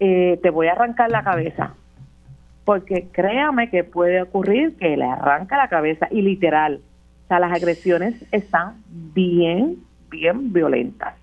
eh, 0.00 0.40
te 0.42 0.48
voy 0.48 0.68
a 0.68 0.72
arrancar 0.72 1.10
la 1.10 1.22
cabeza. 1.22 1.74
Porque 2.64 3.08
créame 3.12 3.68
que 3.68 3.84
puede 3.84 4.22
ocurrir 4.22 4.76
que 4.78 4.96
le 4.96 5.04
arranca 5.04 5.58
la 5.58 5.68
cabeza 5.68 6.08
y 6.10 6.22
literal. 6.22 6.80
O 7.24 7.28
sea, 7.28 7.38
las 7.38 7.52
agresiones 7.52 8.14
están 8.32 8.82
bien, 8.88 9.84
bien 10.08 10.54
violentas. 10.54 11.14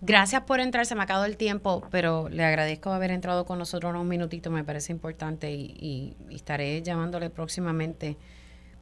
Gracias 0.00 0.42
por 0.42 0.60
entrar, 0.60 0.86
se 0.86 0.94
me 0.94 1.00
ha 1.00 1.04
acabado 1.04 1.26
el 1.26 1.36
tiempo, 1.36 1.82
pero 1.90 2.28
le 2.28 2.44
agradezco 2.44 2.90
haber 2.90 3.10
entrado 3.10 3.44
con 3.44 3.58
nosotros 3.58 3.90
unos 3.90 4.04
minutitos, 4.04 4.52
me 4.52 4.62
parece 4.62 4.92
importante 4.92 5.50
y 5.50 6.16
estaré 6.30 6.80
llamándole 6.82 7.28
próximamente 7.28 8.16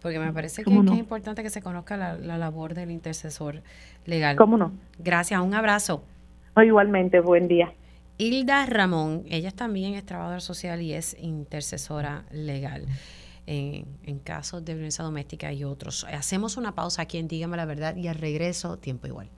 porque 0.00 0.18
me 0.18 0.32
parece 0.32 0.64
que, 0.64 0.70
es 0.70 0.98
importante 0.98 1.42
que 1.42 1.50
se 1.50 1.62
conozca 1.62 1.96
la, 1.96 2.16
labor 2.16 2.74
del 2.74 2.90
intercesor 2.90 3.62
legal. 4.06 4.36
¿Cómo 4.36 4.56
no? 4.56 4.72
Gracias, 4.98 5.40
un 5.40 5.54
abrazo. 5.54 6.02
igualmente, 6.56 7.20
buen 7.20 7.48
día. 7.48 7.72
Hilda 8.18 8.66
Ramón, 8.66 9.24
ella 9.28 9.50
también 9.50 9.94
es 9.94 10.04
trabajadora 10.04 10.40
social 10.40 10.82
y 10.82 10.92
es 10.92 11.16
intercesora 11.20 12.24
legal 12.30 12.86
en, 13.46 13.86
en 14.04 14.18
casos 14.18 14.64
de 14.64 14.74
violencia 14.74 15.04
doméstica 15.04 15.52
y 15.52 15.64
otros. 15.64 16.04
Hacemos 16.04 16.56
una 16.56 16.74
pausa 16.74 17.02
aquí 17.02 17.18
en 17.18 17.28
Dígame 17.28 17.56
la 17.56 17.64
Verdad 17.64 17.96
y 17.96 18.08
al 18.08 18.16
regreso, 18.16 18.78
tiempo 18.78 19.06
igual. 19.06 19.28